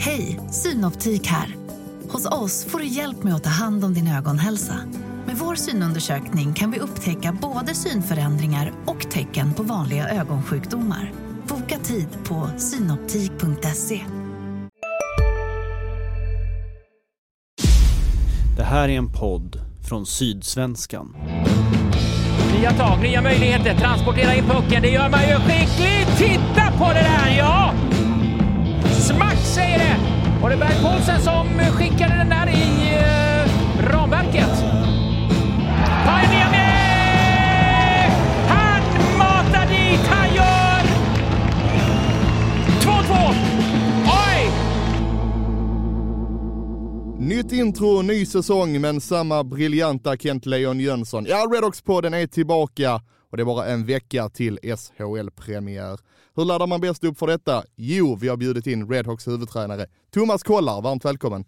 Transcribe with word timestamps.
Hej, 0.00 0.40
Synoptik 0.50 1.26
här. 1.26 1.56
Hos 2.08 2.26
oss 2.26 2.64
får 2.64 2.78
du 2.78 2.86
hjälp 2.86 3.22
med 3.22 3.34
att 3.34 3.44
ta 3.44 3.50
hand 3.50 3.84
om 3.84 3.94
din 3.94 4.08
ögonhälsa. 4.08 4.74
Med 5.26 5.36
vår 5.36 5.54
synundersökning 5.54 6.54
kan 6.54 6.70
vi 6.70 6.78
upptäcka 6.78 7.38
både 7.42 7.74
synförändringar 7.74 8.72
och 8.86 9.10
tecken 9.10 9.54
på 9.54 9.62
vanliga 9.62 10.08
ögonsjukdomar. 10.08 11.12
Boka 11.48 11.78
tid 11.78 12.08
på 12.24 12.50
synoptik.se. 12.58 14.00
Det 18.56 18.64
här 18.64 18.88
är 18.88 18.98
en 18.98 19.12
podd 19.12 19.60
från 19.88 20.06
Sydsvenskan. 20.06 21.16
Nya 22.58 22.70
tag, 22.70 23.02
nya 23.02 23.22
möjligheter, 23.22 23.74
transportera 23.74 24.34
in 24.34 24.44
pucken, 24.44 24.82
det 24.82 24.90
gör 24.90 25.10
man 25.10 25.20
ju 25.28 25.34
skickligt! 25.34 26.18
Titta 26.18 26.78
på 26.78 26.84
det 26.84 27.00
där, 27.00 27.36
ja! 27.38 27.57
Smack 29.08 29.38
säger 29.38 29.78
det! 29.78 29.96
Och 30.42 30.48
det 30.48 30.54
är 30.54 30.58
Berg 30.58 30.82
Paulsen 30.82 31.20
som 31.22 31.48
skickade 31.72 32.14
den 32.16 32.28
där 32.28 32.46
i 32.48 32.94
eh, 32.94 33.92
ramverket. 33.92 34.64
Pajaniemi! 36.04 36.68
Han 38.48 38.82
matar 39.18 39.66
dit, 39.68 40.00
han 40.08 40.34
gör 40.34 40.82
2-2! 42.80 43.34
Oj! 44.06 44.50
Nytt 47.18 47.52
intro, 47.52 48.02
ny 48.02 48.26
säsong, 48.26 48.80
men 48.80 49.00
samma 49.00 49.44
briljanta 49.44 50.16
Kent 50.16 50.46
Leon 50.46 50.80
Jönsson. 50.80 51.26
Ja, 51.28 51.46
Redox-podden 51.54 52.14
är 52.14 52.26
tillbaka 52.26 53.00
och 53.30 53.36
det 53.36 53.42
är 53.42 53.44
bara 53.44 53.66
en 53.66 53.86
vecka 53.86 54.28
till 54.28 54.58
SHL-premiär. 54.62 55.98
Hur 56.38 56.44
laddar 56.44 56.66
man 56.66 56.80
bäst 56.80 57.04
upp 57.04 57.18
för 57.18 57.26
detta? 57.26 57.64
Jo, 57.76 58.16
vi 58.16 58.28
har 58.28 58.36
bjudit 58.36 58.66
in 58.66 58.88
Redhawks 58.88 59.28
huvudtränare 59.28 59.86
Thomas 60.10 60.42
Kollar. 60.42 60.82
Varmt 60.82 61.04
välkommen! 61.04 61.44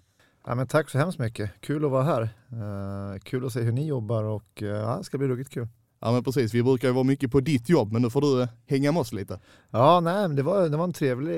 Ja, 0.46 0.54
men 0.54 0.66
tack 0.66 0.90
så 0.90 0.98
hemskt 0.98 1.18
mycket. 1.18 1.50
Kul 1.60 1.84
att 1.84 1.90
vara 1.90 2.02
här. 2.02 2.22
Uh, 2.22 3.18
kul 3.18 3.46
att 3.46 3.52
se 3.52 3.60
hur 3.60 3.72
ni 3.72 3.86
jobbar 3.86 4.22
och 4.22 4.62
uh, 4.62 4.68
ja, 4.68 4.96
det 4.98 5.04
ska 5.04 5.18
bli 5.18 5.28
ruggigt 5.28 5.50
kul. 5.50 5.68
Ja 6.00 6.12
men 6.12 6.24
precis, 6.24 6.54
vi 6.54 6.62
brukar 6.62 6.88
ju 6.88 6.94
vara 6.94 7.04
mycket 7.04 7.32
på 7.32 7.40
ditt 7.40 7.68
jobb, 7.68 7.92
men 7.92 8.02
nu 8.02 8.10
får 8.10 8.20
du 8.20 8.42
uh, 8.42 8.48
hänga 8.66 8.92
med 8.92 9.00
oss 9.00 9.12
lite. 9.12 9.40
Ja, 9.70 10.00
nej, 10.00 10.28
det 10.28 10.42
var, 10.42 10.68
det 10.68 10.76
var 10.76 10.84
en 10.84 10.92
trevlig 10.92 11.36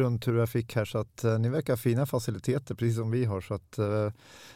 rundtur 0.00 0.38
jag 0.38 0.48
fick 0.48 0.76
här 0.76 0.84
så 0.84 0.98
att 0.98 1.24
ni 1.40 1.48
verkar 1.48 1.72
ha 1.72 1.78
fina 1.78 2.06
faciliteter 2.06 2.74
precis 2.74 2.96
som 2.96 3.10
vi 3.10 3.24
har 3.24 3.40
så 3.40 3.54
att 3.54 3.72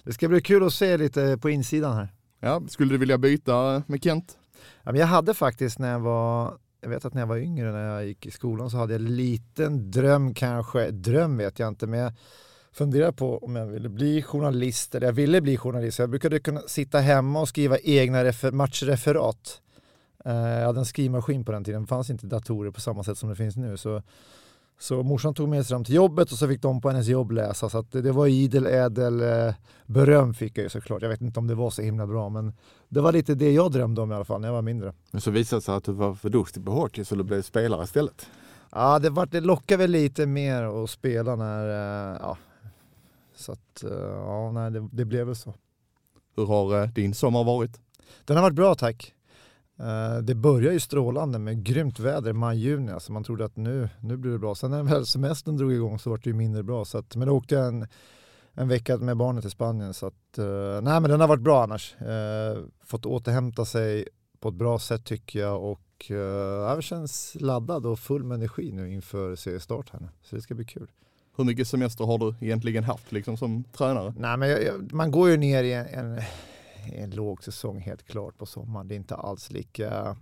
det 0.03 0.12
ska 0.12 0.28
bli 0.28 0.41
kul 0.41 0.67
att 0.67 0.73
se 0.73 0.97
lite 0.97 1.39
på 1.39 1.50
insidan 1.50 1.97
här. 1.97 2.09
Ja, 2.41 2.62
skulle 2.69 2.95
du 2.95 2.98
vilja 2.98 3.19
byta 3.19 3.83
med 3.87 4.05
Kent? 4.05 4.39
Ja, 4.83 4.93
men 4.93 5.00
jag 5.00 5.06
hade 5.06 5.34
faktiskt 5.34 5.78
när 5.78 5.93
jag 5.93 6.00
var 6.00 6.59
jag 6.87 6.91
vet 6.91 7.05
att 7.05 7.15
när 7.15 7.23
jag 7.23 7.27
var 7.27 7.37
yngre, 7.37 7.73
när 7.73 7.95
jag 7.95 8.06
gick 8.06 8.27
i 8.27 8.31
skolan, 8.31 8.70
så 8.70 8.77
hade 8.77 8.92
jag 8.92 9.01
en 9.01 9.17
liten 9.17 9.91
dröm 9.91 10.34
kanske. 10.34 10.91
Dröm 10.91 11.37
vet 11.37 11.59
jag 11.59 11.69
inte, 11.69 11.87
men 11.87 12.01
jag 12.01 12.12
funderade 12.73 13.12
på 13.12 13.39
om 13.39 13.56
jag 13.56 13.67
ville 13.67 13.89
bli 13.89 14.23
journalist. 14.23 14.95
Eller 14.95 15.06
jag 15.06 15.12
ville 15.12 15.41
bli 15.41 15.56
journalist. 15.56 15.98
Jag 15.98 16.11
brukade 16.11 16.39
kunna 16.39 16.61
sitta 16.61 16.98
hemma 16.98 17.41
och 17.41 17.48
skriva 17.48 17.78
egna 17.78 18.25
refer 18.25 18.53
matchreferat. 18.53 19.61
Eh, 20.25 20.33
jag 20.34 20.67
hade 20.67 20.81
en 20.81 20.87
skrivmaskin 20.87 21.45
på 21.45 21.53
den 21.53 21.65
tiden. 21.65 21.83
Det 21.83 21.89
fanns 21.89 22.11
inte 22.11 22.27
datorer 22.27 22.70
på 22.70 22.81
samma 22.81 23.05
sätt 23.05 23.19
som 23.19 23.28
det 23.28 23.37
finns 23.37 23.56
nu. 23.56 23.77
Så 23.77 24.03
så 24.78 25.02
morsan 25.02 25.34
tog 25.34 25.48
med 25.48 25.66
sig 25.66 25.74
dem 25.74 25.84
till 25.84 25.94
jobbet 25.94 26.32
och 26.32 26.38
så 26.38 26.48
fick 26.48 26.62
de 26.62 26.80
på 26.80 26.91
hennes 26.91 27.06
jobb 27.06 27.30
läsa. 27.30 27.69
Så 27.69 27.82
det, 27.91 28.12
var 28.12 28.27
idel 28.27 28.66
ädel 28.66 29.20
eh, 29.20 29.55
beröm 29.86 30.34
fick 30.34 30.58
jag 30.58 30.62
ju 30.62 30.69
såklart. 30.69 31.02
Jag 31.02 31.08
vet 31.08 31.20
inte 31.20 31.41
om 31.41 31.46
det 31.46 31.55
var 31.55 31.70
så 31.70 31.82
himla 31.82 32.06
bra 32.06 32.28
men 32.28 32.52
det 32.88 33.00
var 33.00 33.12
lite 33.12 33.34
det 33.34 33.52
jag 33.52 33.72
drömde 33.72 34.00
om 34.00 34.12
i 34.12 34.14
alla 34.14 34.24
fall 34.24 34.41
när 34.41 34.48
jag 34.48 34.54
var 34.54 34.62
mindre. 34.62 34.92
Men 35.10 35.20
så 35.20 35.30
visade 35.30 35.60
det 35.60 35.64
sig 35.64 35.74
att 35.74 35.84
du 35.84 35.92
var 35.92 36.14
för 36.14 36.28
duktig 36.28 36.64
på 36.64 36.72
hockey 36.72 37.04
så 37.04 37.14
du 37.14 37.24
blev 37.24 37.42
spelare 37.42 37.84
istället? 37.84 38.27
Ja, 38.70 38.98
det, 38.98 39.10
var, 39.10 39.27
det 39.27 39.41
lockade 39.41 39.82
väl 39.82 39.91
lite 39.91 40.27
mer 40.27 40.62
att 40.62 40.91
spela 40.91 41.36
när, 41.36 41.69
eh, 41.69 42.19
ja. 42.20 42.36
Så 43.36 43.52
att, 43.52 43.84
eh, 43.84 43.91
ja, 44.12 44.52
nej, 44.52 44.70
det, 44.70 44.88
det 44.92 45.04
blev 45.04 45.27
väl 45.27 45.36
så. 45.36 45.54
Hur 46.36 46.47
har 46.47 46.86
din 46.86 47.14
sommar 47.14 47.44
varit? 47.44 47.80
Den 48.24 48.36
har 48.36 48.42
varit 48.42 48.54
bra 48.54 48.74
tack. 48.74 49.12
Uh, 49.81 50.19
det 50.22 50.34
börjar 50.34 50.72
ju 50.72 50.81
strålande 50.81 51.38
med 51.38 51.64
grymt 51.64 51.98
väder 51.98 52.32
maj-juni. 52.32 52.92
Alltså 52.92 53.12
man 53.12 53.25
trodde 53.25 53.44
att 53.44 53.56
nu, 53.56 53.88
nu 54.00 54.16
blir 54.16 54.32
det 54.32 54.38
bra. 54.38 54.54
Sen 54.54 54.70
när 54.70 54.82
väl 54.82 55.06
semestern 55.06 55.56
drog 55.56 55.72
igång 55.72 55.98
så 55.98 56.10
var 56.10 56.16
det 56.16 56.31
ju 56.31 56.34
mindre 56.34 56.62
bra. 56.62 56.84
Så 56.84 56.98
att, 56.98 57.16
men 57.16 57.28
då 57.28 57.34
åkte 57.34 57.54
jag 57.54 57.66
en, 57.66 57.86
en 58.53 58.69
vecka 58.69 58.97
med 58.97 59.16
barnet 59.16 59.42
till 59.42 59.50
Spanien. 59.50 59.94
Så 59.94 60.06
att, 60.06 60.38
uh, 60.38 60.81
nej 60.82 61.00
men 61.00 61.10
den 61.10 61.20
har 61.20 61.28
varit 61.28 61.42
bra 61.42 61.62
annars. 61.62 61.97
Uh, 62.03 62.65
fått 62.84 63.06
återhämta 63.06 63.65
sig 63.65 64.09
på 64.41 64.48
ett 64.48 64.54
bra 64.54 64.78
sätt 64.78 65.04
tycker 65.04 65.38
jag. 65.38 65.62
Och 65.62 65.81
jag 66.09 66.82
känns 66.82 67.36
laddad 67.41 67.86
och 67.86 67.98
full 67.98 68.25
med 68.25 68.34
energi 68.34 68.72
nu 68.72 68.92
inför 68.92 69.36
seriestart 69.36 69.91
här 69.91 70.00
nu. 70.00 70.09
Så 70.22 70.36
det 70.36 70.42
ska 70.42 70.54
bli 70.54 70.65
kul. 70.65 70.91
Hur 71.36 71.44
mycket 71.44 71.69
semester 71.69 72.04
har 72.04 72.19
du 72.19 72.34
egentligen 72.47 72.84
haft 72.84 73.12
liksom, 73.12 73.36
som 73.36 73.65
tränare? 73.65 74.15
Nej, 74.19 74.36
men 74.36 74.48
jag, 74.48 74.65
jag, 74.65 74.92
man 74.92 75.10
går 75.10 75.28
ju 75.31 75.36
ner 75.36 75.65
i 75.65 75.72
en, 75.72 75.86
en 75.86 76.20
en 76.94 77.10
låg 77.10 77.44
säsong 77.44 77.80
helt 77.80 78.02
klart 78.02 78.38
på 78.38 78.47
sommaren. 78.47 78.88
Det 78.88 78.94
är 78.94 78.97
inte 78.97 79.14
alls 79.14 79.50
lika 79.50 80.16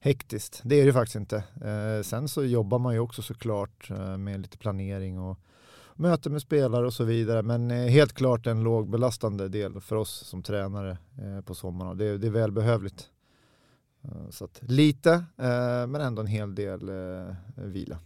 hektiskt. 0.00 0.60
Det 0.64 0.80
är 0.80 0.86
det 0.86 0.92
faktiskt 0.92 1.16
inte. 1.16 1.36
Eh, 1.64 2.02
sen 2.02 2.28
så 2.28 2.44
jobbar 2.44 2.78
man 2.78 2.94
ju 2.94 3.00
också 3.00 3.22
såklart 3.22 3.90
eh, 3.90 4.16
med 4.16 4.40
lite 4.40 4.58
planering 4.58 5.18
och 5.18 5.38
möte 5.94 6.30
med 6.30 6.42
spelare 6.42 6.86
och 6.86 6.94
så 6.94 7.04
vidare. 7.04 7.42
Men 7.42 7.70
eh, 7.70 7.86
helt 7.86 8.12
klart 8.12 8.46
en 8.46 8.62
lågbelastande 8.62 9.48
del 9.48 9.80
för 9.80 9.96
oss 9.96 10.10
som 10.10 10.42
tränare 10.42 10.98
eh, 11.18 11.40
på 11.40 11.54
sommaren. 11.54 11.98
Det, 11.98 12.18
det 12.18 12.26
är 12.26 12.30
välbehövligt. 12.30 13.10
Eh, 14.02 14.30
så 14.30 14.44
att, 14.44 14.60
lite, 14.62 15.12
eh, 15.36 15.86
men 15.86 15.94
ändå 15.94 16.22
en 16.22 16.26
hel 16.26 16.54
del 16.54 16.88
eh, 16.88 17.34
vila. 17.54 17.98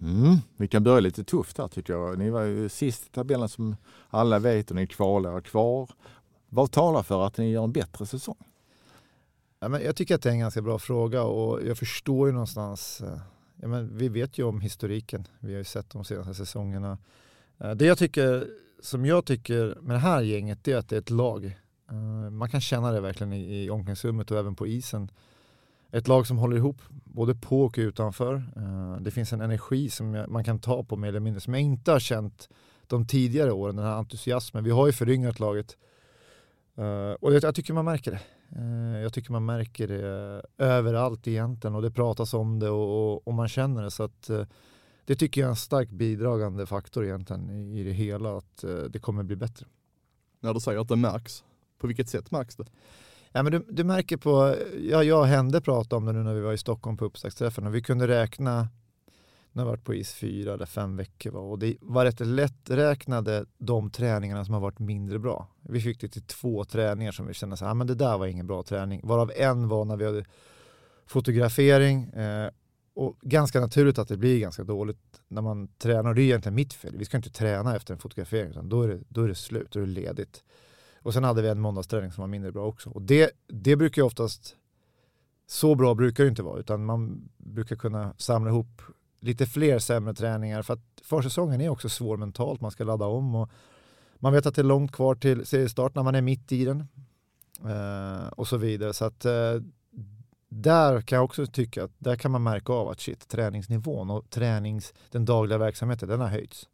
Mm, 0.00 0.36
vi 0.56 0.68
kan 0.68 0.84
börja 0.84 1.00
lite 1.00 1.24
tufft 1.24 1.58
här 1.58 1.68
tycker 1.68 1.92
jag. 1.92 2.18
Ni 2.18 2.30
var 2.30 2.42
ju 2.42 2.68
sist 2.68 3.06
i 3.06 3.10
tabellen 3.10 3.48
som 3.48 3.76
alla 4.08 4.38
vet 4.38 4.70
och 4.70 4.76
ni 4.76 4.86
kvalar 4.86 5.40
kvar. 5.40 5.90
Vad 6.48 6.70
talar 6.70 7.02
för 7.02 7.26
att 7.26 7.38
ni 7.38 7.50
gör 7.50 7.64
en 7.64 7.72
bättre 7.72 8.06
säsong? 8.06 8.36
Ja, 9.60 9.68
men 9.68 9.82
jag 9.82 9.96
tycker 9.96 10.14
att 10.14 10.22
det 10.22 10.28
är 10.28 10.32
en 10.32 10.38
ganska 10.38 10.62
bra 10.62 10.78
fråga 10.78 11.22
och 11.22 11.66
jag 11.66 11.78
förstår 11.78 12.28
ju 12.28 12.32
någonstans. 12.32 13.00
Eh, 13.00 13.18
ja, 13.56 13.68
men 13.68 13.98
vi 13.98 14.08
vet 14.08 14.38
ju 14.38 14.44
om 14.44 14.60
historiken. 14.60 15.26
Vi 15.40 15.52
har 15.52 15.58
ju 15.58 15.64
sett 15.64 15.90
de 15.90 16.04
senaste 16.04 16.34
säsongerna. 16.34 16.98
Eh, 17.58 17.70
det 17.70 17.84
jag 17.84 17.98
tycker, 17.98 18.48
som 18.80 19.06
jag 19.06 19.24
tycker 19.24 19.78
med 19.80 19.96
det 19.96 20.00
här 20.00 20.20
gänget, 20.20 20.64
det 20.64 20.72
är 20.72 20.76
att 20.76 20.88
det 20.88 20.96
är 20.96 21.00
ett 21.00 21.10
lag. 21.10 21.44
Eh, 21.90 22.30
man 22.30 22.50
kan 22.50 22.60
känna 22.60 22.92
det 22.92 23.00
verkligen 23.00 23.32
i, 23.32 23.64
i 23.64 23.70
omklädningsrummet 23.70 24.30
och 24.30 24.38
även 24.38 24.54
på 24.54 24.66
isen. 24.66 25.10
Ett 25.90 26.08
lag 26.08 26.26
som 26.26 26.38
håller 26.38 26.56
ihop 26.56 26.80
både 26.90 27.34
på 27.34 27.62
och 27.62 27.74
utanför. 27.78 28.42
Det 29.00 29.10
finns 29.10 29.32
en 29.32 29.40
energi 29.40 29.90
som 29.90 30.24
man 30.28 30.44
kan 30.44 30.58
ta 30.58 30.84
på 30.84 30.96
mer 30.96 31.08
eller 31.08 31.20
mindre 31.20 31.40
som 31.40 31.54
jag 31.54 31.62
inte 31.62 31.90
har 31.92 32.00
känt 32.00 32.48
de 32.86 33.06
tidigare 33.06 33.52
åren, 33.52 33.76
den 33.76 33.84
här 33.84 33.92
entusiasmen. 33.92 34.64
Vi 34.64 34.70
har 34.70 34.86
ju 34.86 34.92
föryngrat 34.92 35.40
laget 35.40 35.76
Uh, 36.78 37.12
och 37.12 37.34
jag, 37.34 37.42
jag, 37.42 37.54
tycker 37.54 37.74
man 37.74 37.84
märker 37.84 38.10
det. 38.10 38.20
Uh, 38.60 39.02
jag 39.02 39.12
tycker 39.12 39.32
man 39.32 39.44
märker 39.46 39.88
det 39.88 40.42
överallt 40.58 41.28
egentligen 41.28 41.74
och 41.74 41.82
det 41.82 41.90
pratas 41.90 42.34
om 42.34 42.58
det 42.58 42.70
och, 42.70 43.12
och, 43.12 43.28
och 43.28 43.34
man 43.34 43.48
känner 43.48 43.82
det. 43.82 43.90
Så 43.90 44.02
att, 44.02 44.30
uh, 44.30 44.44
det 45.04 45.16
tycker 45.16 45.40
jag 45.40 45.46
är 45.46 45.50
en 45.50 45.56
starkt 45.56 45.92
bidragande 45.92 46.66
faktor 46.66 47.04
egentligen 47.04 47.50
i, 47.50 47.80
i 47.80 47.84
det 47.84 47.92
hela, 47.92 48.36
att 48.36 48.64
det 48.90 48.98
kommer 48.98 49.22
bli 49.22 49.36
bättre. 49.36 49.66
När 50.40 50.54
du 50.54 50.60
säger 50.60 50.80
att 50.80 50.88
det 50.88 50.96
märks, 50.96 51.44
på 51.78 51.86
vilket 51.86 52.08
sätt 52.08 52.30
märks 52.30 52.56
det? 52.56 52.66
Ja, 53.32 53.42
men 53.42 53.52
du, 53.52 53.64
du 53.68 53.84
märker 53.84 54.16
på, 54.16 54.54
ja, 54.90 55.02
jag 55.02 55.20
och 55.20 55.26
Hände 55.26 55.60
pratade 55.60 55.96
om 55.96 56.04
det 56.04 56.12
nu 56.12 56.22
när 56.22 56.34
vi 56.34 56.40
var 56.40 56.52
i 56.52 56.58
Stockholm 56.58 56.96
på 56.96 57.04
uppstartsträffen 57.04 57.66
och 57.66 57.74
vi 57.74 57.82
kunde 57.82 58.08
räkna 58.08 58.68
har 59.58 59.66
varit 59.66 59.84
på 59.84 59.94
is 59.94 60.14
fyra 60.14 60.54
eller 60.54 60.66
fem 60.66 60.96
veckor 60.96 61.30
va? 61.30 61.40
och 61.40 61.58
det 61.58 61.76
var 61.80 62.04
rätt 62.04 62.20
lätträknade 62.20 63.44
de 63.58 63.90
träningarna 63.90 64.44
som 64.44 64.54
har 64.54 64.60
varit 64.60 64.78
mindre 64.78 65.18
bra. 65.18 65.48
Vi 65.62 65.80
fick 65.80 66.00
det 66.00 66.08
till 66.08 66.22
två 66.22 66.64
träningar 66.64 67.12
som 67.12 67.26
vi 67.26 67.34
kände 67.34 67.56
så 67.56 67.64
här, 67.64 67.72
ah, 67.72 67.74
men 67.74 67.86
det 67.86 67.94
där 67.94 68.18
var 68.18 68.26
ingen 68.26 68.46
bra 68.46 68.62
träning. 68.62 69.00
Varav 69.04 69.32
en 69.36 69.68
var 69.68 69.84
när 69.84 69.96
vi 69.96 70.04
hade 70.04 70.24
fotografering 71.06 72.04
eh, 72.04 72.50
och 72.94 73.18
ganska 73.22 73.60
naturligt 73.60 73.98
att 73.98 74.08
det 74.08 74.16
blir 74.16 74.40
ganska 74.40 74.64
dåligt 74.64 75.20
när 75.28 75.42
man 75.42 75.68
tränar. 75.68 76.14
Det 76.14 76.22
är 76.22 76.24
egentligen 76.24 76.54
mitt 76.54 76.72
fel. 76.74 76.96
Vi 76.96 77.04
ska 77.04 77.16
inte 77.16 77.30
träna 77.30 77.76
efter 77.76 77.94
en 77.94 78.00
fotografering 78.00 78.50
utan 78.50 78.68
då 78.68 78.82
är 78.82 78.88
det, 78.88 79.00
då 79.08 79.22
är 79.22 79.28
det 79.28 79.34
slut, 79.34 79.70
då 79.70 79.80
är 79.80 79.86
det 79.86 79.92
ledigt. 79.92 80.42
Och 81.02 81.14
sen 81.14 81.24
hade 81.24 81.42
vi 81.42 81.48
en 81.48 81.60
måndagsträning 81.60 82.12
som 82.12 82.22
var 82.22 82.28
mindre 82.28 82.52
bra 82.52 82.66
också. 82.66 82.90
Och 82.90 83.02
det, 83.02 83.30
det 83.46 83.76
brukar 83.76 84.02
ju 84.02 84.06
oftast, 84.06 84.56
så 85.46 85.74
bra 85.74 85.94
brukar 85.94 86.24
det 86.24 86.30
inte 86.30 86.42
vara 86.42 86.60
utan 86.60 86.84
man 86.84 87.28
brukar 87.36 87.76
kunna 87.76 88.14
samla 88.16 88.50
ihop 88.50 88.82
lite 89.20 89.46
fler 89.46 89.78
sämre 89.78 90.14
träningar 90.14 90.62
för 90.62 90.74
att 90.74 91.02
försäsongen 91.04 91.60
är 91.60 91.68
också 91.68 91.88
svår 91.88 92.16
mentalt. 92.16 92.60
Man 92.60 92.70
ska 92.70 92.84
ladda 92.84 93.06
om 93.06 93.34
och 93.34 93.50
man 94.18 94.32
vet 94.32 94.46
att 94.46 94.54
det 94.54 94.62
är 94.62 94.64
långt 94.64 94.92
kvar 94.92 95.14
till 95.14 95.46
seriestart 95.46 95.94
när 95.94 96.02
man 96.02 96.14
är 96.14 96.22
mitt 96.22 96.52
i 96.52 96.64
den 96.64 96.88
eh, 97.64 98.28
och 98.28 98.48
så 98.48 98.56
vidare. 98.56 98.92
Så 98.92 99.04
att 99.04 99.24
eh, 99.24 99.54
där 100.48 101.00
kan 101.00 101.16
jag 101.16 101.24
också 101.24 101.46
tycka 101.46 101.84
att 101.84 101.92
där 101.98 102.16
kan 102.16 102.30
man 102.30 102.42
märka 102.42 102.72
av 102.72 102.88
att 102.88 103.00
shit, 103.00 103.28
träningsnivån 103.28 104.10
och 104.10 104.30
tränings, 104.30 104.94
den 105.10 105.24
dagliga 105.24 105.58
verksamheten, 105.58 106.08
den 106.08 106.20
har 106.20 106.28
höjts. 106.28 106.68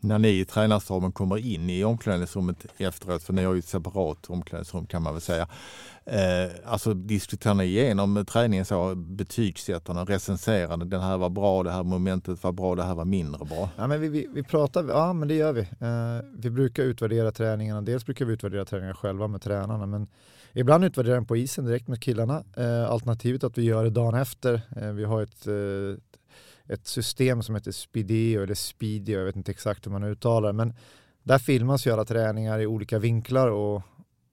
När 0.00 0.18
ni 0.18 0.28
i 0.28 0.44
tränarstaben 0.44 1.12
kommer 1.12 1.38
in 1.38 1.70
i 1.70 1.84
omklädningsrummet 1.84 2.66
efteråt, 2.76 3.22
för 3.22 3.32
ni 3.32 3.44
har 3.44 3.52
ju 3.52 3.58
ett 3.58 3.64
separat 3.64 4.30
omklädningsrum 4.30 4.86
kan 4.86 5.02
man 5.02 5.12
väl 5.12 5.20
säga. 5.20 5.48
Eh, 6.04 6.50
alltså 6.64 6.94
diskuterar 6.94 7.54
ni 7.54 7.64
igenom 7.64 8.24
träningen 8.28 8.64
så, 8.64 8.94
betygsättarna, 8.94 10.04
recenserande, 10.04 10.84
den 10.84 11.00
här 11.00 11.18
var 11.18 11.30
bra, 11.30 11.62
det 11.62 11.70
här 11.70 11.82
momentet 11.82 12.42
var 12.44 12.52
bra, 12.52 12.74
det 12.74 12.82
här 12.82 12.94
var 12.94 13.04
mindre 13.04 13.44
bra? 13.44 13.68
Ja, 13.76 13.86
men 13.86 14.00
vi, 14.00 14.08
vi, 14.08 14.28
vi 14.34 14.42
pratar, 14.42 14.84
ja 14.88 15.12
men 15.12 15.28
det 15.28 15.34
gör 15.34 15.52
vi. 15.52 15.60
Eh, 15.60 16.30
vi 16.38 16.50
brukar 16.50 16.82
utvärdera 16.82 17.32
träningarna, 17.32 17.82
dels 17.82 18.04
brukar 18.04 18.24
vi 18.24 18.32
utvärdera 18.32 18.64
träningarna 18.64 18.94
själva 18.94 19.28
med 19.28 19.42
tränarna, 19.42 19.86
men 19.86 20.06
ibland 20.52 20.84
utvärderar 20.84 21.14
den 21.14 21.26
på 21.26 21.36
isen 21.36 21.64
direkt 21.64 21.88
med 21.88 22.02
killarna. 22.02 22.44
Eh, 22.56 22.90
alternativet 22.90 23.44
att 23.44 23.58
vi 23.58 23.62
gör 23.62 23.84
det 23.84 23.90
dagen 23.90 24.14
efter. 24.14 24.60
Eh, 24.76 24.92
vi 24.92 25.04
har 25.04 25.22
ett, 25.22 25.46
eh, 25.46 26.16
ett 26.68 26.86
system 26.86 27.42
som 27.42 27.54
heter 27.54 27.72
Spideo 27.72 28.42
eller 28.42 28.54
Speedio, 28.54 29.18
jag 29.18 29.24
vet 29.24 29.36
inte 29.36 29.50
exakt 29.50 29.86
hur 29.86 29.90
man 29.90 30.04
uttalar 30.04 30.48
det, 30.48 30.52
men 30.52 30.74
där 31.22 31.38
filmas 31.38 31.86
ju 31.86 31.90
alla 31.90 32.04
träningar 32.04 32.58
i 32.58 32.66
olika 32.66 32.98
vinklar 32.98 33.48
och 33.48 33.82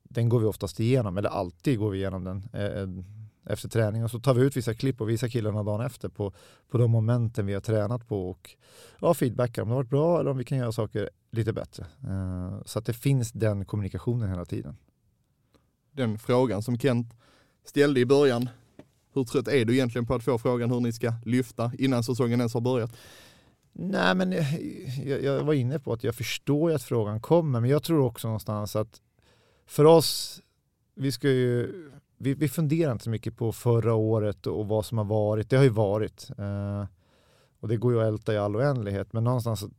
den 0.04 0.30
går 0.30 0.40
vi 0.40 0.46
oftast 0.46 0.80
igenom, 0.80 1.18
eller 1.18 1.30
alltid 1.30 1.80
går 1.80 1.90
vi 1.90 1.98
igenom 1.98 2.24
den 2.24 2.44
eh, 2.54 3.04
efter 3.46 3.70
träning 3.70 4.04
och 4.04 4.12
så 4.12 4.20
tar 4.20 4.34
vi 4.34 4.42
ut 4.42 4.58
vissa 4.58 4.74
klipp 4.74 5.02
och 5.02 5.10
visar 5.10 5.28
killarna 5.28 5.64
dagen 5.64 5.86
efter 5.86 6.10
på, 6.10 6.34
på 6.70 6.78
de 6.78 6.92
momenten 6.92 7.46
vi 7.46 7.54
har 7.54 7.62
tränat 7.62 8.08
på 8.08 8.30
och 8.30 8.56
ja, 9.00 9.14
feedbackar 9.14 9.62
om 9.62 9.68
det 9.68 9.74
har 9.74 9.84
varit 9.84 9.90
bra 9.90 10.20
eller 10.20 10.32
om 10.32 10.38
vi 10.38 10.44
kan 10.44 10.58
göra 10.58 10.72
saker 10.72 11.10
lite 11.32 11.54
bättre. 11.54 11.86
Eh, 12.04 12.64
så 12.66 12.80
att 12.80 12.86
det 12.86 12.94
finns 12.94 13.32
den 13.32 13.66
kommunikationen 13.66 14.30
hela 14.30 14.46
tiden. 14.46 14.78
Den 15.92 16.20
frågan 16.20 16.64
som 16.64 16.80
Kent 16.80 17.14
ställde 17.66 18.00
i 18.00 18.06
början, 18.06 18.50
hur 19.14 19.24
trött 19.24 19.48
är 19.48 19.66
du 19.66 19.74
egentligen 19.74 20.06
på 20.06 20.16
att 20.16 20.24
få 20.24 20.38
frågan 20.38 20.72
hur 20.72 20.80
ni 20.80 20.94
ska 20.94 21.14
lyfta 21.26 21.72
innan 21.78 22.04
säsongen 22.04 22.40
ens 22.40 22.54
har 22.54 22.62
börjat? 22.62 22.92
Nej, 23.74 24.16
men 24.16 24.34
eh, 24.34 24.56
jag, 25.08 25.24
jag 25.24 25.44
var 25.44 25.54
inne 25.54 25.80
på 25.80 25.94
att 25.94 26.04
jag 26.04 26.16
förstår 26.16 26.70
ju 26.70 26.76
att 26.76 26.84
frågan 26.84 27.22
kommer, 27.22 27.60
men 27.60 27.70
jag 27.70 27.84
tror 27.84 28.00
också 28.00 28.28
någonstans 28.28 28.76
att 28.76 29.02
för 29.66 29.86
oss, 29.86 30.42
vi 30.96 31.12
ska 31.12 31.30
ju, 31.30 31.74
vi, 32.18 32.34
vi 32.34 32.50
funderar 32.50 32.92
inte 32.92 33.04
så 33.04 33.10
mycket 33.10 33.38
på 33.38 33.52
förra 33.52 33.94
året 33.94 34.48
och 34.48 34.68
vad 34.68 34.86
som 34.86 34.98
har 34.98 35.06
varit. 35.06 35.50
Det 35.50 35.56
har 35.56 35.64
ju 35.64 35.70
varit. 35.70 36.30
Eh, 36.38 36.86
och 37.60 37.68
det 37.68 37.78
går 37.78 37.94
ju 37.94 38.00
att 38.02 38.08
älta 38.08 38.34
i 38.34 38.38
all 38.38 38.56
oändlighet, 38.56 39.14
men 39.14 39.24
någonstans 39.24 39.60
så, 39.60 39.70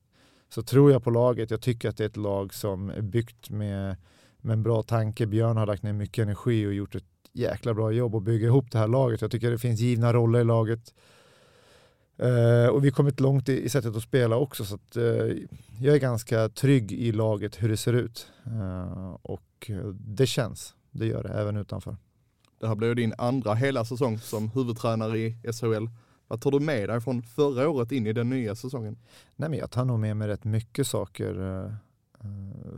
så, 0.49 0.63
tror 0.63 0.93
jag 0.93 1.05
på 1.05 1.11
laget. 1.11 1.51
Jag 1.51 1.61
tycker 1.61 1.89
att 1.89 1.97
det 1.97 2.05
är 2.05 2.09
ett 2.09 2.17
lag 2.17 2.55
som 2.55 2.91
är 2.91 3.01
byggt 3.01 3.51
med, 3.51 3.97
med 4.41 4.53
en 4.53 4.63
bra 4.63 4.83
tanke. 4.83 5.27
Björn 5.27 5.57
har 5.57 5.67
lagt 5.67 5.83
ner 5.83 5.93
mycket 5.93 6.23
energi 6.23 6.67
och 6.67 6.75
gjort 6.75 6.95
ett 6.95 7.14
jäkla 7.35 7.75
bra 7.75 7.93
jobb 7.93 8.15
att 8.15 8.23
bygga 8.23 8.47
ihop 8.47 8.71
det 8.71 8.79
här 8.79 8.89
laget. 8.89 9.21
Jag 9.21 9.31
tycker 9.31 9.51
det 9.51 9.59
finns 9.59 9.81
givna 9.81 10.13
roller 10.13 10.41
i 10.41 10.45
laget. 10.45 10.95
Uh, 12.23 12.69
och 12.69 12.85
vi 12.85 12.89
har 12.89 12.95
kommit 12.95 13.21
långt 13.21 13.49
i, 13.49 13.65
i, 13.65 13.69
sättet 13.69 13.97
att 13.97 14.03
spela 14.03 14.37
också 14.37 14.65
så 14.65 14.75
att, 14.75 14.97
uh, 14.97 15.33
jag 15.81 15.95
är 15.95 15.99
ganska 15.99 16.49
trygg 16.49 16.93
i 16.93 17.13
laget 17.13 17.63
hur 17.63 17.69
det 17.69 17.77
ser 17.77 17.93
ut. 17.93 18.29
Uh, 18.47 19.17
och 19.23 19.71
det 19.93 20.27
känns, 20.27 20.75
det 20.91 21.07
gör 21.07 21.23
det 21.23 21.29
även 21.29 21.57
utanför. 21.57 21.97
Det 22.61 22.69
här 22.69 22.75
blir 22.75 22.95
din 22.95 23.15
andra 23.19 23.55
hela 23.55 23.85
säsong 23.85 24.19
som 24.19 24.51
huvudtränare 24.51 25.19
i 25.19 25.37
SHL. 25.53 25.87
Vad 26.29 26.41
tar 26.41 26.51
du 26.51 26.61
med 26.61 26.89
dig 26.89 27.01
från 27.01 27.23
förra 27.23 27.69
året 27.69 27.93
in 27.93 28.07
i 28.07 28.13
den 28.13 28.31
nya 28.31 28.55
säsongen? 28.55 28.99
Nej, 29.37 29.49
men 29.49 29.59
jag 29.59 29.71
tar 29.71 29.85
nog 29.85 29.99
med 29.99 30.17
mig 30.17 30.29
rätt 30.29 30.45
mycket 30.45 30.87
saker 30.87 31.77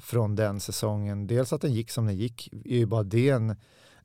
från 0.01 0.37
den 0.37 0.61
säsongen. 0.61 1.27
Dels 1.27 1.53
att 1.53 1.61
den 1.61 1.73
gick 1.73 1.91
som 1.91 2.07
den 2.07 2.17
gick, 2.17 2.53
är 2.65 2.77
ju 2.77 2.87
bara 2.87 3.03
det 3.03 3.29
en, 3.29 3.57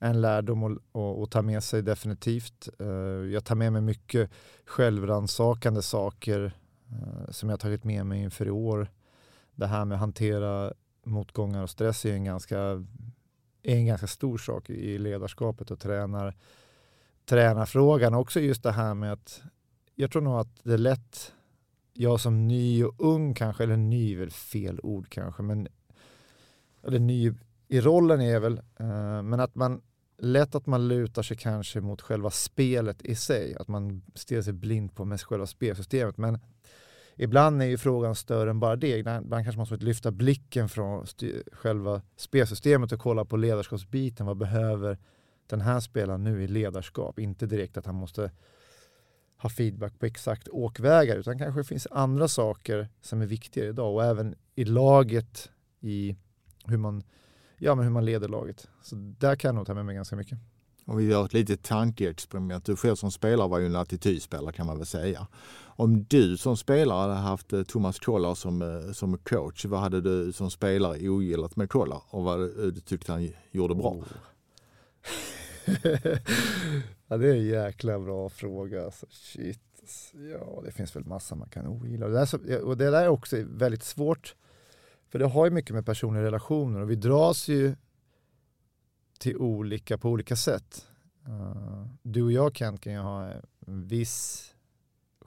en 0.01 0.21
lärdom 0.21 0.63
att, 0.63 0.95
att, 0.95 1.31
ta 1.31 1.41
med 1.41 1.63
sig 1.63 1.81
definitivt. 1.81 2.69
Eh, 2.79 2.87
jag 3.33 3.45
tar 3.45 3.55
med 3.55 3.73
mig 3.73 3.81
mycket 3.81 4.29
självransakande 4.65 5.81
saker 5.81 6.53
eh, 6.91 7.31
som 7.31 7.49
jag 7.49 7.59
tagit 7.59 7.83
med 7.83 8.05
mig 8.05 8.21
inför 8.21 8.47
i 8.47 8.51
år. 8.51 8.87
Det 9.55 9.67
här 9.67 9.85
med 9.85 9.95
att 9.95 9.99
hantera 9.99 10.73
motgångar 11.03 11.63
och 11.63 11.69
stress 11.69 12.05
är 12.05 12.13
en 12.13 12.23
ganska, 12.23 12.59
är 13.63 13.75
en 13.75 13.85
ganska 13.85 14.07
stor 14.07 14.37
sak 14.37 14.69
i 14.69 14.97
ledarskapet 14.97 15.71
och 15.71 15.79
tränar, 15.79 16.35
tränarfrågan. 17.25 18.13
Också 18.13 18.39
just 18.39 18.63
det 18.63 18.71
här 18.71 18.93
med 18.93 19.13
att 19.13 19.41
jag 19.95 20.11
tror 20.11 20.21
nog 20.21 20.39
att 20.39 20.63
det 20.63 20.73
är 20.73 20.77
lätt, 20.77 21.33
jag 21.93 22.19
som 22.19 22.47
ny 22.47 22.83
och 22.83 22.95
ung 22.97 23.33
kanske, 23.33 23.63
eller 23.63 23.77
ny 23.77 24.13
är 24.13 24.19
väl 24.19 24.31
fel 24.31 24.79
ord 24.83 25.09
kanske, 25.09 25.43
men 25.43 25.67
eller 26.83 26.99
ny 26.99 27.33
i 27.67 27.81
rollen 27.81 28.21
är 28.21 28.39
väl, 28.39 28.61
eh, 28.79 29.21
men 29.21 29.39
att 29.39 29.55
man 29.55 29.81
lätt 30.21 30.55
att 30.55 30.65
man 30.65 30.87
lutar 30.87 31.21
sig 31.21 31.37
kanske 31.37 31.81
mot 31.81 32.01
själva 32.01 32.29
spelet 32.29 33.01
i 33.01 33.15
sig, 33.15 33.55
att 33.55 33.67
man 33.67 34.01
stirrar 34.15 34.41
sig 34.41 34.53
blind 34.53 34.95
på 34.95 35.05
med 35.05 35.21
själva 35.21 35.47
spelsystemet. 35.47 36.17
Men 36.17 36.39
ibland 37.15 37.61
är 37.61 37.65
ju 37.65 37.77
frågan 37.77 38.15
större 38.15 38.49
än 38.49 38.59
bara 38.59 38.75
det. 38.75 38.97
Ibland 38.97 39.29
kanske 39.29 39.51
man 39.51 39.57
måste 39.57 39.75
lyfta 39.75 40.11
blicken 40.11 40.69
från 40.69 41.05
själva 41.51 42.01
spelsystemet 42.15 42.91
och 42.91 42.99
kolla 42.99 43.25
på 43.25 43.37
ledarskapsbiten. 43.37 44.25
Vad 44.25 44.37
behöver 44.37 44.97
den 45.47 45.61
här 45.61 45.79
spelaren 45.79 46.23
nu 46.23 46.43
i 46.43 46.47
ledarskap? 46.47 47.19
Inte 47.19 47.45
direkt 47.45 47.77
att 47.77 47.85
han 47.85 47.95
måste 47.95 48.31
ha 49.37 49.49
feedback 49.49 49.99
på 49.99 50.05
exakt 50.05 50.47
åkvägar 50.49 51.17
utan 51.17 51.37
kanske 51.37 51.63
finns 51.63 51.87
andra 51.91 52.27
saker 52.27 52.89
som 53.01 53.21
är 53.21 53.25
viktigare 53.25 53.69
idag 53.69 53.93
och 53.93 54.03
även 54.03 54.35
i 54.55 54.65
laget 54.65 55.51
i 55.79 56.15
hur 56.65 56.77
man 56.77 57.03
ja, 57.63 57.75
men 57.75 57.85
hur 57.85 57.91
man 57.91 58.05
leder 58.05 58.27
laget. 58.27 58.67
Så 58.81 58.95
där 58.95 59.35
kan 59.35 59.49
jag 59.49 59.55
nog 59.55 59.65
ta 59.65 59.73
med 59.73 59.85
mig 59.85 59.95
ganska 59.95 60.15
mycket. 60.15 60.37
Om 60.85 60.97
vi 60.97 61.03
gör 61.03 61.25
ett 61.25 61.33
litet 61.33 61.63
tankeexperiment. 61.63 62.65
Du 62.65 62.75
själv 62.75 62.95
som 62.95 63.11
spelare 63.11 63.47
var 63.47 63.59
ju 63.59 63.65
en 63.65 63.75
attitydspelare 63.75 64.53
kan 64.53 64.65
man 64.65 64.77
väl 64.77 64.85
säga. 64.85 65.27
Om 65.63 66.03
du 66.03 66.37
som 66.37 66.57
spelare 66.57 66.97
hade 66.97 67.13
haft 67.13 67.53
eh, 67.53 67.63
Thomas 67.63 67.99
Kollar 67.99 68.35
som, 68.35 68.61
eh, 68.61 68.91
som 68.91 69.17
coach, 69.17 69.65
vad 69.65 69.79
hade 69.79 70.01
du 70.01 70.33
som 70.33 70.51
spelare 70.51 71.09
ogillat 71.09 71.55
med 71.55 71.69
Kollar 71.69 72.01
och 72.09 72.23
vad 72.23 72.39
du 72.39 72.79
tyckte 72.79 73.11
han 73.11 73.29
gjorde 73.51 73.75
bra? 73.75 73.91
Oh. 73.91 74.03
ja, 77.07 77.17
det 77.17 77.27
är 77.27 77.33
en 77.33 77.45
jäkla 77.45 77.99
bra 77.99 78.29
fråga. 78.29 78.85
Alltså, 78.85 79.05
shit. 79.09 79.59
Ja, 80.31 80.61
det 80.65 80.71
finns 80.71 80.95
väl 80.95 81.05
massa 81.05 81.35
man 81.35 81.49
kan 81.49 81.67
ogilla. 81.67 82.05
Och 82.05 82.11
det, 82.11 82.25
där, 82.25 82.61
och 82.61 82.77
det 82.77 82.91
där 82.91 83.03
är 83.03 83.07
också 83.07 83.37
väldigt 83.45 83.83
svårt 83.83 84.35
för 85.11 85.19
det 85.19 85.25
har 85.25 85.45
ju 85.45 85.51
mycket 85.51 85.75
med 85.75 85.85
personliga 85.85 86.23
relationer 86.23 86.81
och 86.81 86.91
vi 86.91 86.95
dras 86.95 87.47
ju 87.47 87.75
till 89.19 89.37
olika 89.37 89.97
på 89.97 90.09
olika 90.09 90.35
sätt. 90.35 90.87
Eh, 91.27 91.85
du 92.03 92.23
och 92.23 92.31
jag 92.31 92.55
Kent 92.55 92.81
kan 92.81 92.93
ju 92.93 92.99
ha 92.99 93.33
en 93.67 93.87
viss 93.87 94.47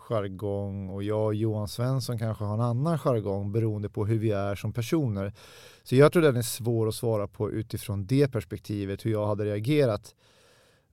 jargong 0.08 0.88
och 0.88 1.02
jag 1.02 1.25
och 1.25 1.34
Johan 1.34 1.69
Svensson 1.69 2.19
kanske 2.19 2.44
har 2.44 2.54
en 2.54 2.60
annan 2.60 2.98
jargong 2.98 3.52
beroende 3.52 3.88
på 3.88 4.06
hur 4.06 4.19
vi 4.19 4.31
är 4.31 4.54
som 4.54 4.72
personer. 4.72 5.32
Så 5.82 5.96
jag 5.96 6.12
tror 6.12 6.22
den 6.22 6.37
är 6.37 6.42
svår 6.42 6.88
att 6.88 6.94
svara 6.94 7.28
på 7.28 7.50
utifrån 7.50 8.06
det 8.06 8.28
perspektivet, 8.32 9.06
hur 9.06 9.10
jag 9.10 9.26
hade 9.26 9.44
reagerat. 9.44 10.14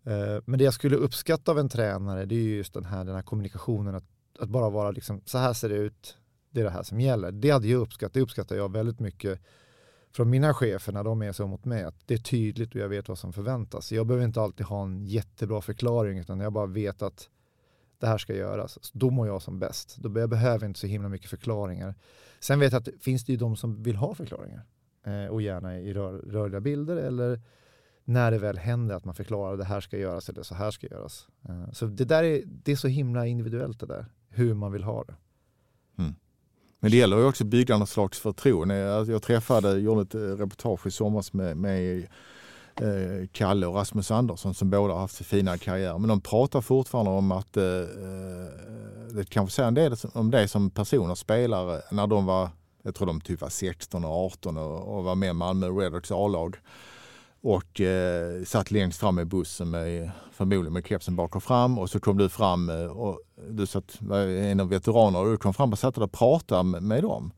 Eh, 0.03 0.41
men 0.45 0.59
det 0.59 0.63
jag 0.63 0.73
skulle 0.73 0.95
uppskatta 0.95 1.51
av 1.51 1.59
en 1.59 1.69
tränare 1.69 2.25
det 2.25 2.35
är 2.35 2.39
just 2.39 2.73
den 2.73 2.85
här, 2.85 3.05
den 3.05 3.15
här 3.15 3.21
kommunikationen, 3.21 3.95
att, 3.95 4.05
att 4.39 4.49
bara 4.49 4.69
vara 4.69 4.91
liksom, 4.91 5.21
så 5.25 5.37
här 5.37 5.53
ser 5.53 5.69
det 5.69 5.75
ut, 5.75 6.17
det 6.51 6.59
är 6.59 6.63
det 6.63 6.69
här 6.69 6.83
som 6.83 6.99
gäller. 6.99 7.31
Det 7.31 7.49
hade 7.49 7.67
jag 7.67 7.81
uppskattat, 7.81 8.13
det 8.13 8.21
uppskattar 8.21 8.55
jag 8.55 8.71
väldigt 8.71 8.99
mycket 8.99 9.39
från 10.11 10.29
mina 10.29 10.53
chefer 10.53 10.93
när 10.93 11.03
de 11.03 11.21
är 11.21 11.31
så 11.31 11.47
mot 11.47 11.65
mig, 11.65 11.83
att 11.83 12.07
det 12.07 12.13
är 12.13 12.17
tydligt 12.17 12.75
och 12.75 12.81
jag 12.81 12.89
vet 12.89 13.09
vad 13.09 13.17
som 13.17 13.33
förväntas. 13.33 13.91
Jag 13.91 14.07
behöver 14.07 14.25
inte 14.25 14.41
alltid 14.41 14.65
ha 14.65 14.83
en 14.83 15.05
jättebra 15.05 15.61
förklaring 15.61 16.17
utan 16.17 16.39
jag 16.39 16.53
bara 16.53 16.65
vet 16.65 17.01
att 17.01 17.29
det 17.99 18.07
här 18.07 18.17
ska 18.17 18.35
göras. 18.35 18.91
Då 18.93 19.09
mår 19.09 19.27
jag 19.27 19.41
som 19.41 19.59
bäst. 19.59 19.97
Då 19.97 20.19
jag 20.19 20.29
behöver 20.29 20.67
inte 20.67 20.79
så 20.79 20.87
himla 20.87 21.09
mycket 21.09 21.29
förklaringar. 21.29 21.95
Sen 22.39 22.59
vet 22.59 22.71
jag 22.71 22.79
att 22.79 22.85
det 22.85 23.03
finns 23.03 23.25
det 23.25 23.31
ju 23.31 23.37
de 23.37 23.55
som 23.55 23.83
vill 23.83 23.95
ha 23.95 24.15
förklaringar 24.15 24.65
eh, 25.05 25.25
och 25.25 25.41
gärna 25.41 25.79
i 25.79 25.93
rör, 25.93 26.13
rörliga 26.13 26.59
bilder 26.61 26.97
eller 26.97 27.41
när 28.03 28.31
det 28.31 28.37
väl 28.37 28.57
händer 28.57 28.95
att 28.95 29.05
man 29.05 29.15
förklarar 29.15 29.57
det 29.57 29.63
här 29.63 29.81
ska 29.81 29.97
göras 29.97 30.29
eller 30.29 30.43
så 30.43 30.55
här 30.55 30.71
ska 30.71 30.87
göras. 30.87 31.27
Eh, 31.49 31.71
så 31.71 31.85
det 31.85 32.05
där 32.05 32.23
är, 32.23 32.41
det 32.45 32.71
är 32.71 32.75
så 32.75 32.87
himla 32.87 33.27
individuellt 33.27 33.79
det 33.79 33.85
där, 33.85 34.05
hur 34.29 34.53
man 34.53 34.71
vill 34.71 34.83
ha 34.83 35.03
det. 35.03 35.15
Men 36.83 36.91
det 36.91 36.97
gäller 36.97 37.17
ju 37.17 37.25
också 37.25 37.43
att 37.43 37.49
bygga 37.49 37.77
något 37.77 37.89
slags 37.89 38.19
förtroende. 38.19 38.95
Alltså, 38.95 39.11
jag 39.11 39.21
träffade, 39.21 39.79
gjorde 39.79 40.01
ett 40.01 40.15
eh, 40.15 40.19
reportage 40.19 40.87
i 40.87 40.91
somras 40.91 41.33
med, 41.33 41.57
med 41.57 42.07
eh, 42.75 43.27
Kalle 43.31 43.67
och 43.67 43.75
Rasmus 43.75 44.11
Andersson 44.11 44.53
som 44.53 44.69
båda 44.69 44.93
har 44.93 45.01
haft 45.01 45.25
fina 45.25 45.57
karriärer. 45.57 45.97
Men 45.97 46.09
de 46.09 46.21
pratar 46.21 46.61
fortfarande 46.61 47.11
om 47.11 47.31
att 47.31 47.57
eh, 47.57 47.63
eh 47.63 48.81
det 49.13 49.29
kanske 49.29 49.55
säger 49.55 49.67
en 49.67 49.73
del 49.73 49.95
om 50.13 50.31
det 50.31 50.47
som 50.47 50.69
personer, 50.69 51.15
spelare, 51.15 51.75
eh, 51.75 51.81
när 51.91 52.07
de 52.07 52.25
var, 52.25 52.49
jag 52.83 52.95
tror 52.95 53.07
de 53.07 53.21
typ 53.21 53.41
var 53.41 53.49
16 53.49 54.05
och 54.05 54.25
18 54.25 54.57
och, 54.57 54.97
och 54.97 55.03
var 55.03 55.15
med 55.15 55.29
i 55.29 55.33
Malmö 55.33 55.67
Redhawks 55.67 56.11
A-lag 56.11 56.57
och 57.41 57.81
eh, 57.81 58.43
satt 58.43 58.71
längst 58.71 58.99
fram 58.99 59.19
i 59.19 59.25
bussen 59.25 59.69
med 59.69 60.11
förmodligen 60.31 60.73
med 60.73 60.87
kepsen 60.87 61.15
bak 61.15 61.35
och 61.35 61.43
fram 61.43 61.79
och 61.79 61.89
så 61.89 61.99
kom 61.99 62.17
du 62.17 62.29
fram 62.29 62.69
eh, 62.69 62.85
och 62.85 63.19
du 63.49 63.65
satt, 63.65 63.97
var 63.99 64.19
en 64.19 64.59
av 64.59 64.69
veteranerna 64.69 65.19
och 65.19 65.31
du 65.31 65.37
kom 65.37 65.53
fram 65.53 65.71
och 65.71 65.79
satt 65.79 65.97
och 65.97 66.11
pratade 66.11 66.63
med, 66.63 66.83
med 66.83 67.03
dem. 67.03 67.31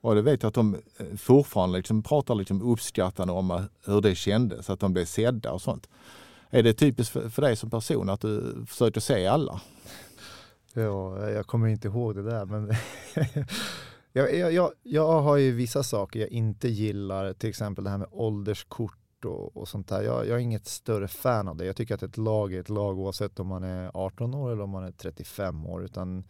Och 0.00 0.14
det 0.14 0.22
vet 0.22 0.42
jag 0.42 0.48
att 0.48 0.54
de 0.54 0.74
eh, 0.74 1.06
fortfarande 1.16 1.76
liksom 1.76 2.02
pratar 2.02 2.34
liksom 2.34 2.62
uppskattande 2.72 3.32
om 3.32 3.50
eh, 3.50 3.62
hur 3.84 4.00
det 4.00 4.14
kändes, 4.14 4.70
att 4.70 4.80
de 4.80 4.92
blev 4.92 5.04
sedda 5.04 5.52
och 5.52 5.62
sånt. 5.62 5.88
Är 6.50 6.62
det 6.62 6.72
typiskt 6.72 7.12
för, 7.12 7.28
för 7.28 7.42
dig 7.42 7.56
som 7.56 7.70
person 7.70 8.08
att 8.08 8.20
du 8.20 8.64
försöker 8.68 9.00
se 9.00 9.26
alla? 9.26 9.60
Ja, 10.72 11.28
jag 11.28 11.46
kommer 11.46 11.68
inte 11.68 11.88
ihåg 11.88 12.14
det 12.14 12.22
där 12.22 12.44
men 12.44 12.74
Jag, 14.12 14.34
jag, 14.34 14.52
jag, 14.52 14.72
jag 14.82 15.22
har 15.22 15.36
ju 15.36 15.52
vissa 15.52 15.82
saker 15.82 16.20
jag 16.20 16.28
inte 16.28 16.68
gillar, 16.68 17.32
till 17.32 17.48
exempel 17.48 17.84
det 17.84 17.90
här 17.90 17.98
med 17.98 18.08
ålderskort 18.10 18.98
och, 19.24 19.56
och 19.56 19.68
sånt 19.68 19.88
där. 19.88 20.02
Jag, 20.02 20.26
jag 20.26 20.36
är 20.36 20.42
inget 20.42 20.66
större 20.66 21.08
fan 21.08 21.48
av 21.48 21.56
det. 21.56 21.64
Jag 21.64 21.76
tycker 21.76 21.94
att 21.94 22.02
ett 22.02 22.16
lag 22.16 22.54
är 22.54 22.60
ett 22.60 22.68
lag 22.68 22.98
oavsett 22.98 23.40
om 23.40 23.46
man 23.46 23.64
är 23.64 23.90
18 23.94 24.34
år 24.34 24.52
eller 24.52 24.62
om 24.62 24.70
man 24.70 24.84
är 24.84 24.92
35 24.92 25.66
år. 25.66 25.84
Utan 25.84 26.24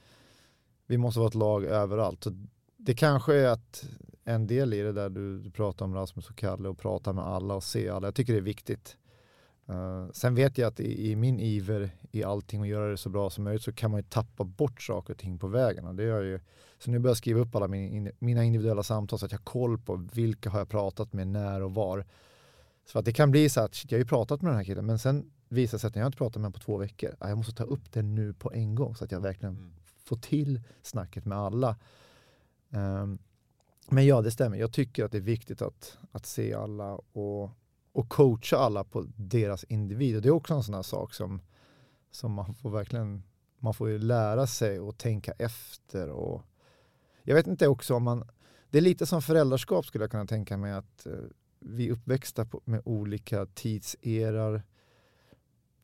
vi 0.86 0.98
måste 0.98 1.20
vara 1.20 1.28
ett 1.28 1.34
lag 1.34 1.64
överallt. 1.64 2.24
Så 2.24 2.30
det 2.76 2.94
kanske 2.94 3.34
är 3.34 3.48
att 3.48 3.84
en 4.24 4.46
del 4.46 4.74
i 4.74 4.80
det 4.80 4.92
där 4.92 5.10
du, 5.10 5.38
du 5.38 5.50
pratar 5.50 5.84
om 5.84 5.94
Rasmus 5.94 6.30
och 6.30 6.36
Kalle 6.36 6.68
och 6.68 6.78
prata 6.78 7.12
med 7.12 7.24
alla 7.24 7.54
och 7.54 7.64
se 7.64 7.88
alla. 7.88 8.06
Jag 8.06 8.14
tycker 8.14 8.32
det 8.32 8.38
är 8.38 8.42
viktigt. 8.42 8.96
Uh, 9.70 10.10
sen 10.12 10.34
vet 10.34 10.58
jag 10.58 10.68
att 10.68 10.80
i, 10.80 11.10
i, 11.10 11.16
min 11.16 11.40
iver 11.40 11.90
i 12.10 12.24
allting 12.24 12.60
och 12.60 12.66
göra 12.66 12.90
det 12.90 12.96
så 12.96 13.08
bra 13.08 13.30
som 13.30 13.44
möjligt 13.44 13.62
så 13.62 13.72
kan 13.72 13.90
man 13.90 14.00
ju 14.00 14.06
tappa 14.08 14.44
bort 14.44 14.82
saker 14.82 15.12
och 15.12 15.18
ting 15.18 15.38
på 15.38 15.46
vägen. 15.46 15.86
Och 15.86 15.94
det 15.94 16.02
gör 16.02 16.22
ju, 16.22 16.40
så 16.78 16.90
nu 16.90 16.98
börjar 16.98 17.10
jag 17.10 17.16
skriva 17.16 17.40
upp 17.40 17.56
alla 17.56 17.68
min, 17.68 18.12
mina 18.18 18.44
individuella 18.44 18.82
samtal 18.82 19.18
så 19.18 19.26
att 19.26 19.32
jag 19.32 19.38
har 19.38 19.44
koll 19.44 19.78
på 19.78 20.08
vilka 20.12 20.50
har 20.50 20.58
jag 20.58 20.68
pratat 20.68 21.12
med, 21.12 21.28
när 21.28 21.62
och 21.62 21.74
var. 21.74 22.06
Så 22.86 22.98
att 22.98 23.04
det 23.04 23.12
kan 23.12 23.30
bli 23.30 23.48
så 23.48 23.60
att 23.60 23.74
shit, 23.74 23.90
jag 23.90 23.98
har 23.98 24.00
ju 24.02 24.08
pratat 24.08 24.42
med 24.42 24.50
den 24.50 24.56
här 24.56 24.64
killen 24.64 24.86
men 24.86 24.98
sen 24.98 25.30
visar 25.48 25.78
det 25.78 25.80
sig 25.80 25.88
att 25.88 25.96
jag 25.96 26.02
har 26.02 26.06
inte 26.06 26.18
pratat 26.18 26.36
med 26.36 26.42
honom 26.42 26.52
på 26.52 26.58
två 26.58 26.76
veckor. 26.76 27.16
Jag 27.20 27.36
måste 27.36 27.54
ta 27.54 27.64
upp 27.64 27.92
det 27.92 28.02
nu 28.02 28.34
på 28.34 28.52
en 28.52 28.74
gång 28.74 28.96
så 28.96 29.04
att 29.04 29.12
jag 29.12 29.20
verkligen 29.20 29.54
mm. 29.54 29.72
får 30.04 30.16
till 30.16 30.60
snacket 30.82 31.24
med 31.24 31.38
alla. 31.38 31.76
Um, 32.70 33.18
men 33.88 34.06
ja, 34.06 34.22
det 34.22 34.30
stämmer. 34.30 34.56
Jag 34.56 34.72
tycker 34.72 35.04
att 35.04 35.12
det 35.12 35.18
är 35.18 35.22
viktigt 35.22 35.62
att, 35.62 35.98
att 36.12 36.26
se 36.26 36.54
alla 36.54 36.94
och, 36.94 37.50
och 37.92 38.08
coacha 38.08 38.56
alla 38.56 38.84
på 38.84 39.06
deras 39.16 39.64
individ. 39.64 40.16
Och 40.16 40.22
det 40.22 40.28
är 40.28 40.32
också 40.32 40.54
en 40.54 40.62
sån 40.62 40.74
här 40.74 40.82
sak 40.82 41.14
som, 41.14 41.40
som 42.10 42.32
man 42.32 42.54
får 42.54 42.70
verkligen 42.70 43.22
man 43.58 43.74
får 43.74 43.88
ju 43.88 43.98
lära 43.98 44.46
sig 44.46 44.80
och 44.80 44.98
tänka 44.98 45.32
efter. 45.32 46.08
Och 46.08 46.42
jag 47.22 47.34
vet 47.34 47.46
inte 47.46 47.68
också 47.68 47.94
om 47.94 48.02
man, 48.02 48.28
det 48.70 48.78
är 48.78 48.82
lite 48.82 49.06
som 49.06 49.22
föräldraskap 49.22 49.86
skulle 49.86 50.04
jag 50.04 50.10
kunna 50.10 50.26
tänka 50.26 50.56
mig 50.56 50.72
att 50.72 51.06
eh, 51.06 51.12
vi 51.66 51.88
är 51.88 51.92
uppväxta 51.92 52.44
på, 52.44 52.60
med 52.64 52.82
olika 52.84 53.46
tidserar. 53.46 54.62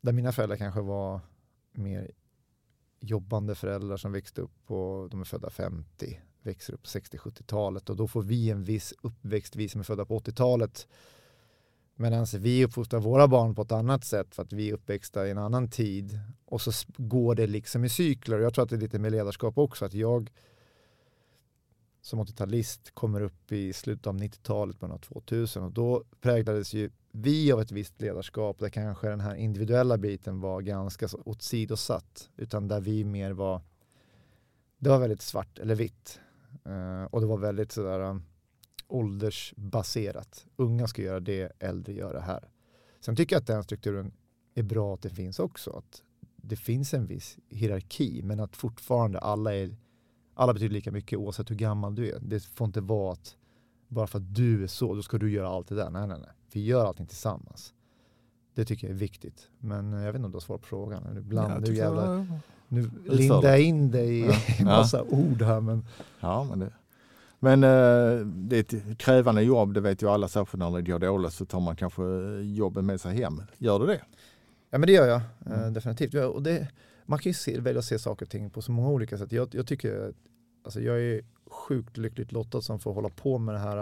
Där 0.01 0.13
mina 0.13 0.33
föräldrar 0.33 0.57
kanske 0.57 0.81
var 0.81 1.21
mer 1.73 2.11
jobbande 3.01 3.55
föräldrar 3.55 3.97
som 3.97 4.13
växte 4.13 4.41
upp 4.41 4.67
på, 4.67 5.09
de 5.11 5.21
är 5.21 5.25
födda 5.25 5.51
50 5.51 6.21
växer 6.43 6.75
upp 6.75 6.85
60-70-talet 6.85 7.91
och 7.91 7.97
då 7.97 8.09
får 8.09 8.23
vi 8.23 8.51
en 8.51 8.65
viss 8.65 8.95
uppväxt, 9.03 9.57
vi 9.57 9.69
som 9.69 9.81
är 9.81 9.85
födda 9.85 10.05
på 10.05 10.19
80-talet. 10.19 10.87
Medan 11.95 12.27
vi 12.39 12.65
uppfostrar 12.65 13.01
våra 13.01 13.29
barn 13.29 13.55
på 13.55 13.63
ett 13.63 13.73
annat 13.73 14.05
sätt 14.05 14.35
för 14.35 14.43
att 14.43 14.53
vi 14.53 14.69
är 14.69 14.73
uppväxta 14.73 15.27
i 15.27 15.31
en 15.31 15.39
annan 15.39 15.71
tid. 15.71 16.19
Och 16.45 16.61
så 16.61 16.73
går 16.97 17.35
det 17.35 17.47
liksom 17.47 17.85
i 17.85 17.89
cykler. 17.89 18.39
Jag 18.39 18.55
tror 18.55 18.65
att 18.65 18.71
det 18.71 18.77
är 18.77 18.81
lite 18.81 18.99
med 18.99 19.13
ledarskap 19.13 19.59
också. 19.59 19.85
Att 19.85 19.95
jag 19.95 20.31
som 22.03 22.21
80-talist 22.21 22.91
kommer 22.95 23.21
upp 23.21 23.53
i 23.53 23.73
slutet 23.73 24.07
av 24.07 24.17
90-talet, 24.17 24.81
början 24.81 24.95
av 24.95 24.99
2000 24.99 25.63
och 25.63 25.73
då 25.73 26.05
präglades 26.21 26.75
ju 26.75 26.91
vi 27.13 27.53
av 27.53 27.61
ett 27.61 27.73
visst 27.73 28.01
ledarskap 28.01 28.59
där 28.59 28.69
kanske 28.69 29.09
den 29.09 29.21
här 29.21 29.35
individuella 29.35 29.99
biten 29.99 30.41
var 30.41 30.61
ganska 30.61 31.09
åsidosatt. 31.25 32.31
Utan 32.37 32.69
där 32.69 32.81
vi 32.81 33.05
mer 33.05 33.31
var, 33.31 33.61
det 34.79 34.91
var 34.91 34.99
väldigt 34.99 35.23
svart 35.23 35.59
eller 35.59 35.75
vitt. 35.75 36.21
Uh, 36.67 37.05
och 37.05 37.21
det 37.21 37.27
var 37.27 37.39
väldigt 37.39 37.73
sådär 37.73 38.01
um, 38.01 38.23
åldersbaserat. 38.89 40.47
Unga 40.57 40.87
ska 40.87 41.03
göra 41.03 41.21
det, 41.21 41.53
äldre 41.59 41.93
gör 41.93 42.15
det 42.15 42.21
här. 42.21 42.51
Sen 43.01 43.17
tycker 43.17 43.37
jag 43.37 43.41
att 43.41 43.47
den 43.47 43.65
strukturen 43.65 44.13
är 44.55 44.63
bra 44.63 44.95
att 44.95 45.03
det 45.03 45.11
finns 45.11 45.39
också. 45.39 45.71
Att 45.71 46.03
det 46.37 46.57
finns 46.57 46.95
en 46.95 47.07
viss 47.07 47.39
hierarki 47.49 48.23
men 48.23 48.41
att 48.41 48.57
fortfarande 48.57 49.19
alla, 49.19 49.55
är, 49.55 49.77
alla 50.35 50.53
betyder 50.53 50.75
lika 50.75 50.93
mycket 50.93 51.19
oavsett 51.19 51.51
hur 51.51 51.57
gammal 51.57 51.95
du 51.95 52.11
är. 52.11 52.19
Det 52.21 52.45
får 52.45 52.65
inte 52.65 52.81
vara 52.81 53.13
att 53.13 53.37
bara 53.89 54.07
för 54.07 54.19
att 54.19 54.35
du 54.35 54.63
är 54.63 54.67
så, 54.67 54.95
då 54.95 55.03
ska 55.03 55.19
du 55.19 55.31
göra 55.31 55.49
allt 55.49 55.69
det 55.69 55.75
där. 55.75 55.91
Nej, 55.91 56.07
nej, 56.07 56.19
nej. 56.19 56.31
Vi 56.53 56.65
gör 56.65 56.87
allting 56.87 57.07
tillsammans. 57.07 57.75
Det 58.55 58.65
tycker 58.65 58.87
jag 58.87 58.95
är 58.95 58.99
viktigt. 58.99 59.49
Men 59.59 59.93
jag 59.93 60.07
vet 60.07 60.15
inte 60.15 60.27
om 60.27 60.31
du 60.31 60.37
har 60.37 60.41
svar 60.41 60.59
på 60.59 60.67
frågan. 60.67 61.17
Ibland, 61.19 61.53
ja, 61.53 61.59
nu 61.59 61.75
jävlar, 61.75 62.27
nu 62.69 62.91
lindar 63.05 63.49
jag 63.49 63.61
in 63.61 63.91
dig 63.91 64.21
i 64.21 64.31
ja. 64.59 64.65
massa 64.65 64.99
ja. 64.99 65.05
ord 65.17 65.43
här. 65.43 65.61
Men... 65.61 65.87
Ja, 66.21 66.45
men 66.45 66.59
det, 66.59 66.73
men 67.45 67.65
eh, 67.65 68.27
det 68.27 68.57
är 68.57 68.61
ett 68.61 68.99
krävande 68.99 69.43
jobb, 69.43 69.75
det 69.75 69.81
vet 69.81 70.03
ju 70.03 70.09
alla, 70.09 70.29
särskilt 70.29 70.59
när 70.59 70.71
det 70.71 70.83
går 70.83 70.99
dåligt 70.99 71.33
så 71.33 71.45
tar 71.45 71.61
man 71.61 71.77
kanske 71.77 72.03
jobben 72.43 72.87
med 72.87 73.01
sig 73.01 73.17
hem. 73.17 73.43
Gör 73.59 73.79
du 73.79 73.87
det? 73.87 74.01
Ja 74.71 74.79
men 74.79 74.87
det 74.87 74.93
gör 74.93 75.07
jag, 75.07 75.21
eh, 75.47 75.61
mm. 75.61 75.73
definitivt. 75.73 76.15
Och 76.15 76.43
det, 76.43 76.69
man 77.07 77.19
kan 77.19 77.31
ju 77.31 77.35
se, 77.35 77.61
välja 77.61 77.79
att 77.79 77.85
se 77.85 77.99
saker 77.99 78.27
och 78.27 78.31
ting 78.31 78.51
på 78.51 78.63
så 78.63 78.73
många 78.73 78.89
olika 78.89 79.19
sätt. 79.19 79.33
Jag, 79.33 79.55
jag 79.55 79.67
tycker, 79.67 80.15
alltså 80.63 80.81
jag 80.81 81.01
är 81.01 81.25
sjukt 81.47 81.97
lyckligt 81.97 82.33
lottad 82.33 82.63
som 82.63 82.79
får 82.79 82.93
hålla 82.93 83.09
på 83.09 83.39
med 83.39 83.55
det 83.55 83.59
här. 83.59 83.77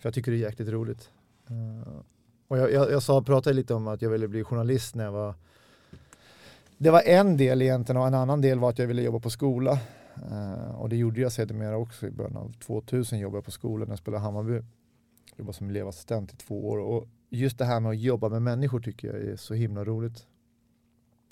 För 0.00 0.06
jag 0.06 0.14
tycker 0.14 0.32
det 0.32 0.36
är 0.36 0.40
jäkligt 0.40 0.68
roligt. 0.68 1.10
Uh, 1.50 2.00
och 2.48 2.58
jag, 2.58 2.72
jag, 2.72 2.90
jag 2.90 3.02
sa, 3.02 3.22
pratade 3.22 3.56
lite 3.56 3.74
om 3.74 3.88
att 3.88 4.02
jag 4.02 4.10
ville 4.10 4.28
bli 4.28 4.44
journalist 4.44 4.94
när 4.94 5.04
jag 5.04 5.12
var 5.12 5.34
det 6.80 6.90
var 6.90 7.02
en 7.06 7.36
del 7.36 7.62
egentligen 7.62 8.00
och 8.00 8.06
en 8.06 8.14
annan 8.14 8.40
del 8.40 8.58
var 8.58 8.70
att 8.70 8.78
jag 8.78 8.86
ville 8.86 9.02
jobba 9.02 9.18
på 9.18 9.30
skola. 9.30 9.78
Uh, 10.30 10.80
och 10.80 10.88
det 10.88 10.96
gjorde 10.96 11.20
jag 11.20 11.32
sedermera 11.32 11.76
också 11.76 12.06
i 12.06 12.10
början 12.10 12.36
av 12.36 12.52
2000 12.52 13.18
jobbade 13.18 13.36
jag 13.36 13.44
på 13.44 13.50
skolan 13.50 13.88
när 13.88 13.92
jag 13.92 13.98
spelade 13.98 14.22
Hammarby. 14.22 14.62
Jobbade 15.36 15.56
som 15.56 15.68
elevassistent 15.68 16.32
i 16.32 16.36
två 16.36 16.68
år 16.68 16.78
och 16.78 17.08
just 17.30 17.58
det 17.58 17.64
här 17.64 17.80
med 17.80 17.90
att 17.90 17.98
jobba 17.98 18.28
med 18.28 18.42
människor 18.42 18.80
tycker 18.80 19.08
jag 19.08 19.16
är 19.16 19.36
så 19.36 19.54
himla 19.54 19.84
roligt. 19.84 20.26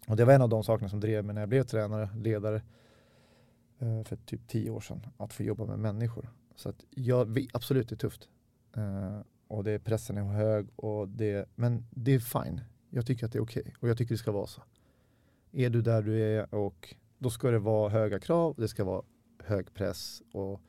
Och 0.07 0.17
det 0.17 0.25
var 0.25 0.33
en 0.33 0.43
av 0.43 0.49
de 0.49 0.65
sakerna 0.65 0.89
som 0.89 1.01
drev 1.01 1.25
mig 1.25 1.35
när 1.35 1.43
jag 1.43 1.49
blev 1.49 1.63
tränare, 1.63 2.09
ledare 2.17 2.63
eh, 3.79 4.03
för 4.05 4.17
typ 4.17 4.49
tio 4.49 4.71
år 4.71 4.81
sedan. 4.81 5.07
Att 5.17 5.33
få 5.33 5.43
jobba 5.43 5.67
med 5.67 5.79
människor. 5.79 6.29
Så 6.55 6.69
att 6.69 6.85
jag, 6.91 7.47
absolut 7.53 7.89
det 7.89 7.95
är 7.95 7.97
tufft. 7.97 8.29
Eh, 8.77 9.21
och 9.49 9.65
det, 9.65 9.79
pressen 9.79 10.17
är 10.17 10.23
hög 10.23 10.69
och 10.77 11.09
det, 11.09 11.49
men 11.55 11.87
det 11.91 12.15
är 12.15 12.19
fine. 12.19 12.61
Jag 12.91 13.07
tycker 13.07 13.27
att 13.27 13.33
det 13.33 13.39
är 13.39 13.43
okej 13.43 13.61
okay. 13.61 13.75
och 13.81 13.89
jag 13.89 13.99
tycker 13.99 14.15
det 14.15 14.19
ska 14.19 14.33
vara 14.33 14.47
så. 14.47 14.63
Är 15.53 15.71
du 15.71 15.83
där 15.83 16.03
du 16.03 16.23
är 16.23 16.55
och 16.55 16.95
då 17.19 17.31
ska 17.31 17.51
det 17.51 17.59
vara 17.59 17.91
höga 17.91 18.21
krav, 18.21 18.55
det 18.59 18.69
ska 18.69 18.85
vara 18.85 19.03
hög 19.45 19.75
press 19.75 20.23
och, 20.33 20.61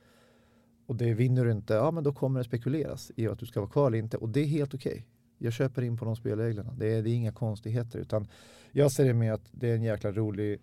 och 0.85 0.95
det 0.95 1.13
vinner 1.13 1.45
du 1.45 1.51
inte, 1.51 1.73
ja 1.73 1.91
men 1.91 2.03
då 2.03 2.13
kommer 2.13 2.39
det 2.39 2.43
spekuleras 2.43 3.11
i 3.15 3.27
att 3.27 3.39
du 3.39 3.45
ska 3.45 3.59
vara 3.59 3.69
kvar 3.69 3.87
eller 3.87 3.97
inte 3.97 4.17
och 4.17 4.29
det 4.29 4.39
är 4.39 4.45
helt 4.45 4.73
okej. 4.73 4.91
Okay. 4.91 5.03
Jag 5.37 5.53
köper 5.53 5.81
in 5.81 5.97
på 5.97 6.05
de 6.05 6.15
spelreglerna. 6.15 6.73
Det 6.77 6.93
är, 6.93 7.03
det 7.03 7.09
är 7.09 7.13
inga 7.13 7.31
konstigheter 7.31 7.99
utan 7.99 8.27
jag 8.71 8.91
ser 8.91 9.05
det 9.05 9.13
med 9.13 9.33
att 9.33 9.49
det 9.51 9.69
är 9.69 9.75
en 9.75 9.83
jäkla 9.83 10.11
rolig, 10.11 10.61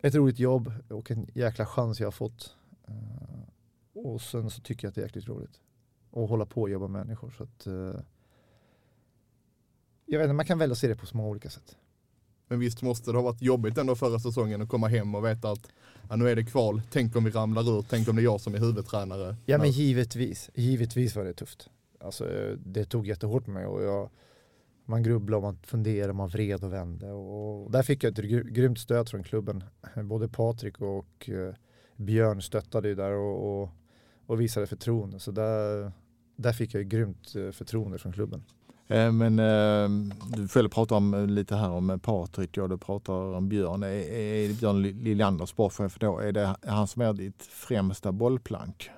ett 0.00 0.14
roligt 0.14 0.38
jobb 0.38 0.72
och 0.88 1.10
en 1.10 1.26
jäkla 1.34 1.66
chans 1.66 2.00
jag 2.00 2.06
har 2.06 2.12
fått. 2.12 2.56
Uh, 2.88 4.04
och 4.06 4.20
sen 4.20 4.50
så 4.50 4.60
tycker 4.60 4.86
jag 4.86 4.88
att 4.88 4.94
det 4.94 5.00
är 5.00 5.04
jäkligt 5.04 5.28
roligt 5.28 5.60
att 6.12 6.28
hålla 6.28 6.46
på 6.46 6.62
och 6.62 6.70
jobba 6.70 6.88
med 6.88 7.06
människor. 7.06 7.30
Så 7.30 7.42
att, 7.42 7.66
uh, 7.66 8.00
jag 10.06 10.18
vet 10.18 10.24
inte, 10.24 10.34
man 10.34 10.46
kan 10.46 10.58
välja 10.58 10.72
att 10.72 10.78
se 10.78 10.88
det 10.88 10.96
på 10.96 11.06
så 11.06 11.16
många 11.16 11.28
olika 11.28 11.50
sätt. 11.50 11.76
Men 12.48 12.58
visst 12.58 12.82
måste 12.82 13.10
det 13.10 13.18
ha 13.18 13.22
varit 13.22 13.42
jobbigt 13.42 13.78
ändå 13.78 13.96
förra 13.96 14.18
säsongen 14.18 14.62
att 14.62 14.68
komma 14.68 14.88
hem 14.88 15.14
och 15.14 15.24
veta 15.24 15.50
att 15.50 15.68
ja, 16.08 16.16
nu 16.16 16.28
är 16.28 16.36
det 16.36 16.44
kval. 16.44 16.82
Tänk 16.90 17.16
om 17.16 17.24
vi 17.24 17.30
ramlar 17.30 17.78
ur. 17.78 17.84
Tänk 17.88 18.08
om 18.08 18.16
det 18.16 18.22
är 18.22 18.24
jag 18.24 18.40
som 18.40 18.54
är 18.54 18.58
huvudtränare. 18.58 19.36
Ja 19.46 19.58
men 19.58 19.70
givetvis. 19.70 20.50
Givetvis 20.54 21.16
var 21.16 21.24
det 21.24 21.32
tufft. 21.32 21.70
Alltså, 22.00 22.24
det 22.58 22.84
tog 22.84 23.06
jättehårt 23.06 23.44
på 23.44 23.50
mig 23.50 23.66
och 23.66 23.82
jag, 23.82 24.10
man 24.90 25.02
grubblade, 25.02 25.42
man 25.42 25.58
funderade, 25.62 26.12
man 26.12 26.28
vred 26.28 26.64
och 26.64 26.72
vände. 26.72 27.12
Och 27.12 27.70
där 27.70 27.82
fick 27.82 28.04
jag 28.04 28.18
ett 28.18 28.24
grymt 28.54 28.78
stöd 28.78 29.08
från 29.08 29.22
klubben. 29.22 29.64
Både 30.04 30.28
Patrik 30.28 30.80
och 30.80 31.30
uh, 31.32 31.54
Björn 31.96 32.42
stöttade 32.42 32.88
ju 32.88 32.94
där 32.94 33.12
och, 33.12 33.62
och, 33.62 33.70
och 34.26 34.40
visade 34.40 34.66
förtroende. 34.66 35.18
Så 35.18 35.30
där, 35.30 35.92
där 36.36 36.52
fick 36.52 36.74
jag 36.74 36.88
grymt 36.88 37.36
uh, 37.36 37.50
förtroende 37.50 37.98
från 37.98 38.12
klubben. 38.12 38.42
Eh, 38.90 39.12
men 39.12 39.38
eh, 39.38 39.88
du 40.36 40.48
själv 40.48 40.68
pratar 40.68 40.96
om 40.96 41.14
eh, 41.14 41.26
lite 41.26 41.56
här 41.56 41.70
om 41.70 42.00
Patrik 42.02 42.58
och 42.58 42.68
du 42.68 42.78
pratar 42.78 43.14
om 43.14 43.48
Björn. 43.48 43.82
Är, 43.82 43.88
är 43.88 44.54
Björn 44.60 44.82
Liljander 44.82 45.46
sportchef 45.46 45.98
då? 45.98 46.18
Är 46.18 46.32
det 46.32 46.56
han 46.62 46.86
som 46.86 47.02
är 47.02 47.12
ditt 47.12 47.42
främsta 47.42 48.12
bollplank? 48.12 48.90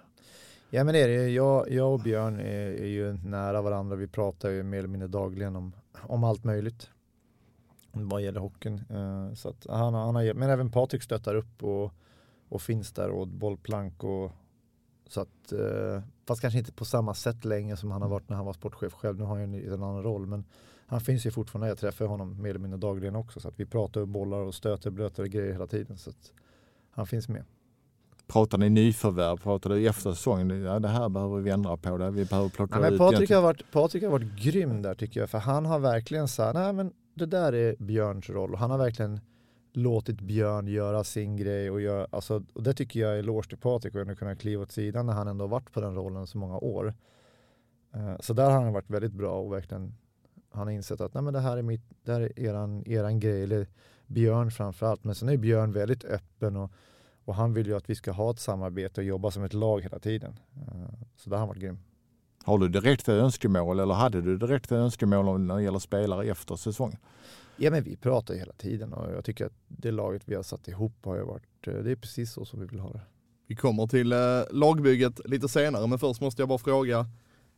Ja 0.70 0.84
men 0.84 0.94
det 0.94 1.00
är 1.00 1.08
det. 1.08 1.28
Jag, 1.28 1.70
jag 1.70 1.92
och 1.92 2.00
Björn 2.00 2.40
är, 2.40 2.82
är 2.82 2.86
ju 2.86 3.12
nära 3.12 3.62
varandra. 3.62 3.96
Vi 3.96 4.08
pratar 4.08 4.50
ju 4.50 4.62
mer 4.62 4.78
eller 4.78 4.88
mindre 4.88 5.08
dagligen 5.08 5.56
om, 5.56 5.72
om 6.00 6.24
allt 6.24 6.44
möjligt. 6.44 6.90
Vad 7.92 8.22
gäller 8.22 8.40
hockeyn. 8.40 8.84
Eh, 8.90 9.34
så 9.34 9.48
att 9.48 9.66
han, 9.68 9.94
han 9.94 10.14
har, 10.14 10.34
men 10.34 10.50
även 10.50 10.70
Patrik 10.70 11.02
stöttar 11.02 11.34
upp 11.34 11.62
och, 11.62 11.92
och 12.48 12.62
finns 12.62 12.92
där 12.92 13.10
och 13.10 13.28
bollplank 13.28 14.04
och 14.04 14.32
så 15.06 15.20
att, 15.20 15.52
eh, 15.52 16.02
fast 16.26 16.40
kanske 16.40 16.58
inte 16.58 16.72
på 16.72 16.84
samma 16.84 17.14
sätt 17.14 17.44
länge 17.44 17.76
som 17.76 17.90
han 17.90 18.02
har 18.02 18.08
varit 18.08 18.28
när 18.28 18.36
han 18.36 18.46
var 18.46 18.52
sportchef 18.52 18.92
själv. 18.92 19.18
Nu 19.18 19.24
har 19.24 19.38
han 19.38 19.52
ju 19.52 19.74
en 19.74 19.82
annan 19.82 20.02
roll. 20.02 20.26
Men 20.26 20.44
han 20.86 21.00
finns 21.00 21.26
ju 21.26 21.30
fortfarande. 21.30 21.68
Jag 21.68 21.78
träffar 21.78 22.06
honom 22.06 22.42
mer 22.42 22.50
eller 22.50 22.60
mindre 22.60 22.78
dagligen 22.78 23.16
också. 23.16 23.40
Så 23.40 23.48
att 23.48 23.60
vi 23.60 23.66
pratar 23.66 24.02
om 24.02 24.12
bollar 24.12 24.38
och 24.38 24.54
stöter, 24.54 24.90
blöter 24.90 25.24
grejer 25.24 25.52
hela 25.52 25.66
tiden. 25.66 25.98
Så 25.98 26.10
att 26.10 26.32
han 26.90 27.06
finns 27.06 27.28
med. 27.28 27.44
Pratar 28.32 28.58
ni 28.58 28.70
nyförvärv? 28.70 29.36
Pratar 29.36 29.70
du 29.70 29.88
efter 29.88 30.10
säsongen? 30.10 30.62
Ja, 30.62 30.78
det 30.78 30.88
här 30.88 31.08
behöver 31.08 31.40
vi 31.40 31.50
ändra 31.50 31.76
på. 31.76 31.98
Det. 31.98 32.10
Vi 32.10 32.24
behöver 32.24 32.48
plocka 32.48 32.78
nej, 32.78 32.92
ut. 32.92 32.98
Patrik 32.98 33.30
har, 33.30 33.42
varit, 33.42 33.70
Patrik 33.72 34.02
har 34.02 34.10
varit 34.10 34.42
grym 34.42 34.82
där 34.82 34.94
tycker 34.94 35.20
jag. 35.20 35.30
För 35.30 35.38
han 35.38 35.66
har 35.66 35.78
verkligen 35.78 36.28
sagt, 36.28 36.54
nej 36.54 36.72
men 36.72 36.92
det 37.14 37.26
där 37.26 37.52
är 37.52 37.76
Björns 37.78 38.30
roll. 38.30 38.52
Och 38.52 38.58
han 38.58 38.70
har 38.70 38.78
verkligen 38.78 39.20
låtit 39.72 40.20
Björn 40.20 40.66
göra 40.66 41.04
sin 41.04 41.36
grej 41.36 41.70
och, 41.70 41.80
gör, 41.80 42.06
alltså, 42.10 42.44
och 42.54 42.62
det 42.62 42.74
tycker 42.74 43.00
jag 43.00 43.14
är 43.14 43.18
eloge 43.18 43.48
till 43.48 43.58
Patrik 43.58 43.96
att 43.96 44.18
kunna 44.18 44.36
kliva 44.36 44.62
åt 44.62 44.72
sidan 44.72 45.06
när 45.06 45.12
han 45.12 45.28
ändå 45.28 45.46
varit 45.46 45.72
på 45.72 45.80
den 45.80 45.94
rollen 45.94 46.26
så 46.26 46.38
många 46.38 46.58
år. 46.58 46.94
Eh, 47.94 48.16
så 48.20 48.32
där 48.32 48.50
har 48.50 48.62
han 48.62 48.72
varit 48.72 48.90
väldigt 48.90 49.12
bra 49.12 49.40
och 49.40 49.52
verkligen 49.52 49.94
han 50.50 50.66
har 50.66 50.74
insett 50.74 51.00
att 51.00 51.14
Nej, 51.14 51.22
men 51.22 51.32
det 51.34 51.40
här 51.40 51.56
är, 51.56 51.62
mitt, 51.62 51.82
det 52.04 52.12
här 52.12 52.20
är 52.20 52.40
eran, 52.40 52.86
eran 52.86 53.20
grej, 53.20 53.42
eller 53.42 53.66
Björn 54.06 54.50
framförallt. 54.50 55.04
Men 55.04 55.14
sen 55.14 55.28
är 55.28 55.36
Björn 55.36 55.72
väldigt 55.72 56.04
öppen 56.04 56.56
och, 56.56 56.70
och 57.24 57.34
han 57.34 57.54
vill 57.54 57.66
ju 57.66 57.76
att 57.76 57.90
vi 57.90 57.94
ska 57.94 58.12
ha 58.12 58.30
ett 58.30 58.38
samarbete 58.38 59.00
och 59.00 59.04
jobba 59.04 59.30
som 59.30 59.44
ett 59.44 59.54
lag 59.54 59.80
hela 59.82 59.98
tiden. 59.98 60.38
Eh, 60.56 60.94
så 61.16 61.30
där 61.30 61.36
har 61.36 61.38
han 61.38 61.48
varit 61.48 61.62
grym. 61.62 61.78
Har 62.44 62.58
du 62.58 62.68
direkta 62.68 63.12
önskemål 63.12 63.80
eller 63.80 63.94
hade 63.94 64.22
du 64.22 64.38
direkta 64.38 64.76
önskemål 64.76 65.40
när 65.40 65.56
det 65.56 65.62
gäller 65.62 65.78
spelare 65.78 66.26
efter 66.26 66.56
säsongen? 66.56 66.98
Ja 67.56 67.70
men 67.70 67.84
vi 67.84 67.96
pratar 67.96 68.34
hela 68.34 68.52
tiden 68.52 68.92
och 68.92 69.12
jag 69.12 69.24
tycker 69.24 69.46
att 69.46 69.52
det 69.68 69.90
laget 69.90 70.22
vi 70.24 70.34
har 70.34 70.42
satt 70.42 70.68
ihop 70.68 71.04
har 71.04 71.16
ju 71.16 71.22
varit, 71.22 71.66
eh, 71.66 71.74
det 71.74 71.90
är 71.90 71.96
precis 71.96 72.32
så 72.32 72.44
som 72.44 72.60
vi 72.60 72.66
vill 72.66 72.80
ha 72.80 72.92
det. 72.92 73.00
Vi 73.46 73.56
kommer 73.56 73.86
till 73.86 74.12
eh, 74.12 74.18
lagbygget 74.50 75.20
lite 75.24 75.48
senare, 75.48 75.86
men 75.86 75.98
först 75.98 76.20
måste 76.20 76.42
jag 76.42 76.48
bara 76.48 76.58
fråga. 76.58 77.06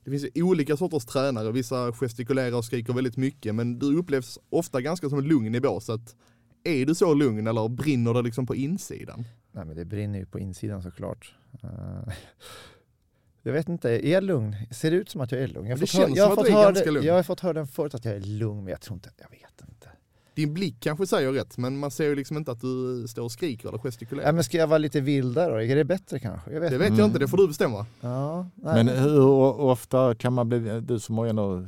Det 0.05 0.11
finns 0.11 0.25
ju 0.25 0.43
olika 0.43 0.77
sorters 0.77 1.05
tränare, 1.05 1.53
vissa 1.53 1.93
gestikulerar 1.93 2.57
och 2.57 2.65
skriker 2.65 2.93
väldigt 2.93 3.17
mycket, 3.17 3.55
men 3.55 3.79
du 3.79 3.97
upplevs 3.97 4.39
ofta 4.51 4.81
ganska 4.81 5.09
som 5.09 5.21
lugn 5.21 5.55
i 5.55 5.61
båset. 5.61 6.17
Är 6.65 6.87
du 6.87 6.95
så 6.95 7.15
lugn 7.15 7.47
eller 7.47 7.69
brinner 7.69 8.15
det 8.15 8.23
liksom 8.23 8.47
på 8.47 8.55
insidan? 8.55 9.25
Nej 9.55 9.65
men 9.65 9.77
det 9.77 9.85
brinner 9.85 10.19
ju 10.19 10.27
på 10.27 10.39
insidan 10.39 10.83
såklart. 10.83 11.35
Uh, 11.65 11.71
jag 13.43 13.53
vet 13.53 13.69
inte, 13.69 13.91
är 13.91 14.13
jag 14.13 14.25
lugn? 14.25 14.57
Ser 14.71 14.91
det 14.91 14.97
ut 14.97 15.09
som 15.11 15.21
att 15.21 15.33
jag 15.33 15.41
är 15.41 15.49
lugn? 15.49 15.67
Jag 15.69 15.77
har 15.77 15.81
Det 15.81 15.87
fått 15.87 15.89
känns 15.91 16.09
hö- 16.09 16.15
jag 16.17 16.25
har 16.25 16.31
som 16.31 16.33
att 16.33 16.39
fått 16.39 16.47
du 16.47 16.53
är 16.53 16.85
höra 16.85 16.91
lugn. 16.93 17.07
Jag 17.07 17.15
har 17.15 17.23
fått 17.23 17.41
höra 17.41 17.53
den 17.53 17.67
förut 17.67 17.95
att 17.95 18.05
jag 18.05 18.15
är 18.15 18.21
lugn, 18.21 18.65
men 18.65 18.71
jag 18.71 18.81
tror 18.81 18.95
inte, 18.97 19.11
jag 19.17 19.31
vet 19.31 19.69
inte. 19.69 19.89
Din 20.35 20.55
blick 20.55 20.77
kanske 20.81 21.07
säger 21.07 21.33
rätt, 21.33 21.59
men 21.59 21.79
man 21.79 21.91
ser 21.91 22.05
ju 22.05 22.15
liksom 22.15 22.37
inte 22.37 22.51
att 22.53 22.61
du 22.61 23.07
står 23.09 23.23
och 23.23 23.33
skriker 23.33 23.69
eller 23.69 23.79
gestikulerar. 23.79 24.29
Ja, 24.29 24.33
men 24.33 24.45
ska 24.45 24.57
jag 24.59 24.67
vara 24.67 24.79
lite 24.79 25.01
vildare 25.01 25.51
då? 25.53 25.63
Är 25.63 25.77
det 25.77 25.85
bättre 25.85 26.19
kanske? 26.19 26.53
Jag 26.53 26.61
vet 26.61 26.71
det 26.71 26.77
inte. 26.77 26.79
vet 26.79 26.89
jag 26.89 26.99
Mm. 26.99 27.07
inte, 27.07 27.19
det 27.19 27.29
får 27.29 27.37
du 27.37 27.47
bestämma. 27.49 27.87
Ja, 28.01 28.47
nej. 28.55 28.85
Men 28.85 28.89
hur 28.99 29.21
ofta 29.61 30.15
kan 30.15 30.33
man 30.33 30.49
bli, 30.49 30.81
du 30.81 31.01
som 31.01 31.19
har 31.19 31.27
ändå 31.27 31.67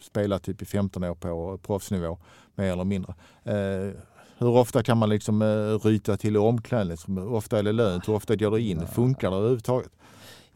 spelat 0.00 0.42
typ 0.42 0.62
i 0.62 0.64
15 0.64 1.04
år 1.04 1.14
på 1.14 1.58
proffsnivå, 1.58 2.18
mer 2.54 2.72
eller 2.72 2.84
mindre. 2.84 3.14
Eh, 3.44 3.90
hur 4.38 4.48
ofta 4.48 4.82
kan 4.82 4.98
man 4.98 5.08
liksom 5.08 5.42
eh, 5.42 5.78
ryta 5.86 6.16
till 6.16 6.34
i 6.36 6.38
omklädningsrum? 6.38 7.16
Hur 7.16 7.32
ofta 7.32 7.58
är 7.58 7.62
det 7.62 7.72
lönt? 7.72 8.08
Hur 8.08 8.14
ofta 8.14 8.36
går 8.36 8.50
det 8.50 8.60
in? 8.62 8.86
Funkar 8.86 9.30
det 9.30 9.36
överhuvudtaget? 9.36 9.90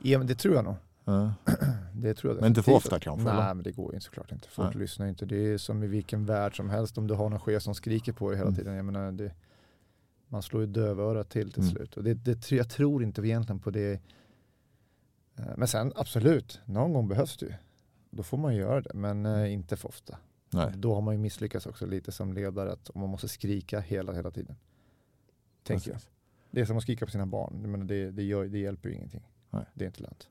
ja, 0.02 0.18
men 0.18 0.26
det 0.26 0.34
tror 0.34 0.54
jag 0.54 0.64
nog. 0.64 0.75
Ja. 1.04 1.32
Det 1.94 2.14
tror 2.14 2.32
jag 2.32 2.40
Men 2.40 2.49
inte 2.49 2.62
för 2.62 2.72
ofta 2.72 2.99
kanske, 3.00 3.25
Nej, 3.25 3.32
eller? 3.32 3.54
men 3.54 3.62
det 3.64 3.72
går 3.72 3.94
ju 3.94 4.00
såklart 4.00 4.32
inte. 4.32 4.49
Folk 4.49 4.75
Nej. 4.75 4.82
lyssnar 4.82 5.06
inte. 5.06 5.26
Det 5.26 5.37
är 5.37 5.58
som 5.58 5.82
i 5.82 5.87
vilken 5.87 6.26
värld 6.26 6.56
som 6.56 6.70
helst. 6.70 6.99
Om 6.99 7.06
du 7.06 7.14
har 7.14 7.28
någon 7.28 7.40
chef 7.40 7.62
som 7.62 7.75
skriker 7.75 8.12
på 8.12 8.28
dig 8.30 8.38
hela 8.38 8.49
Mm. 8.49 8.58
tiden. 8.58 8.75
Jag 8.75 8.84
menar, 8.84 9.12
det, 9.12 9.32
man 10.28 10.42
slår 10.42 10.62
ju 10.62 10.66
dövörat 10.66 11.30
till 11.30 11.52
till 11.52 11.62
Mm. 11.62 11.75
slut. 11.75 11.96
Och 11.96 12.04
det, 12.04 12.14
det, 12.14 12.52
jag 12.52 12.70
tror 12.70 13.02
inte 13.02 13.20
egentligen 13.20 13.58
på 13.60 13.70
det. 13.70 13.92
Eh, 15.38 15.44
Men 15.56 15.68
sen 15.68 15.92
absolut, 15.96 16.60
någon 16.64 16.92
gång 16.92 17.08
behövs 17.08 17.37
det 17.37 17.46
ju. 17.46 17.52
Då 18.10 18.22
får 18.22 18.38
man 18.38 18.54
göra 18.56 18.80
det, 18.80 18.94
men 18.94 19.26
eh, 19.26 19.52
inte 19.52 19.76
för 19.76 19.88
ofta. 19.88 20.16
Nej. 20.50 20.73
Då 20.76 20.95
har 20.95 21.00
man 21.00 21.14
ju 21.14 21.19
misslyckats 21.19 21.66
också 21.66 21.87
lite 21.87 22.12
som 22.12 22.33
ledare, 22.33 22.73
att 22.73 22.95
man 22.95 23.09
måste 23.09 23.28
skrika 23.28 23.80
hela, 23.80 24.12
hela 24.12 24.30
tiden. 24.30 24.57
Tänker 25.62 25.90
jag. 25.90 26.00
Det 26.50 26.61
är 26.61 26.64
som 26.64 26.76
att 26.76 26.83
skrika 26.83 27.07
på 27.07 27.12
sina 27.12 27.26
barn. 27.26 27.62
Menar, 27.62 27.85
det, 27.85 28.11
det, 28.11 28.23
gör, 28.23 28.45
det 28.45 28.59
hjälper 28.59 28.88
ju 28.88 28.95
ingenting. 28.95 29.23
Nej. 29.50 29.64
Det 29.75 29.85
är 29.85 29.87
inte 29.87 30.02
lönt. 30.02 30.28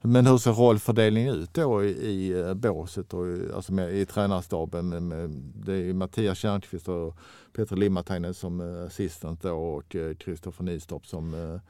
Men 0.00 0.26
hur 0.26 0.38
ser 0.38 0.52
rollfördelningen 0.52 1.34
ut 1.34 1.54
då 1.54 1.84
i, 1.84 1.88
i 1.88 2.40
eh, 2.40 2.54
båset 2.54 3.14
och 3.14 3.26
i, 3.28 3.52
alltså 3.54 3.72
med, 3.72 3.94
i 3.94 4.06
tränarstaben? 4.06 5.08
Med, 5.08 5.30
det 5.54 5.72
är 5.72 5.76
ju 5.76 5.94
Mattias 5.94 6.38
Tjärnqvist 6.38 6.88
och 6.88 7.18
Peter 7.52 7.76
Limatainen 7.76 8.34
som 8.34 8.60
eh, 8.60 8.86
assistent 8.86 9.42
då 9.42 9.56
och 9.56 9.96
eh, 9.96 10.14
Kristoffer 10.14 10.64
Nistorp 10.64 11.06
som 11.06 11.34
eh, 11.34 11.60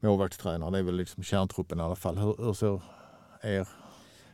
målvaktstränare. 0.00 0.70
Det 0.70 0.78
är 0.78 0.82
väl 0.82 0.96
liksom 0.96 1.22
kärntruppen 1.22 1.78
i 1.78 1.82
alla 1.82 1.96
fall. 1.96 2.18
Hur, 2.18 2.36
hur 2.38 2.52
ser 2.52 2.82
er 3.42 3.68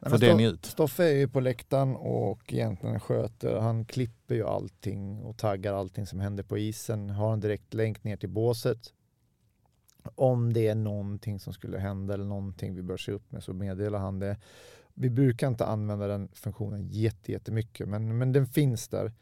Nej, 0.00 0.44
ut? 0.44 0.66
Stoffe 0.66 1.04
är 1.04 1.14
ju 1.16 1.28
på 1.28 1.40
läktaren 1.40 1.96
och 1.96 2.52
egentligen 2.52 3.00
sköter, 3.00 3.56
han 3.60 3.84
klipper 3.84 4.34
ju 4.34 4.44
allting 4.46 5.22
och 5.22 5.36
taggar 5.36 5.74
allting 5.74 6.06
som 6.06 6.20
händer 6.20 6.42
på 6.42 6.58
isen, 6.58 7.10
har 7.10 7.32
en 7.32 7.40
direkt 7.40 7.74
länk 7.74 8.04
ner 8.04 8.16
till 8.16 8.28
båset. 8.28 8.94
Om 10.14 10.52
det 10.52 10.68
är 10.68 10.74
någonting 10.74 11.40
som 11.40 11.52
skulle 11.52 11.78
hända 11.78 12.14
eller 12.14 12.24
någonting 12.24 12.74
vi 12.74 12.82
bör 12.82 12.96
se 12.96 13.12
upp 13.12 13.32
med 13.32 13.42
så 13.42 13.52
meddelar 13.52 13.98
han 13.98 14.18
det. 14.18 14.36
Vi 14.94 15.10
brukar 15.10 15.48
inte 15.48 15.66
använda 15.66 16.06
den 16.06 16.28
funktionen 16.32 16.88
jätte- 16.88 17.32
jättemycket 17.32 17.88
men, 17.88 18.18
men 18.18 18.32
den 18.32 18.46
finns 18.46 18.88
där. 18.88 19.12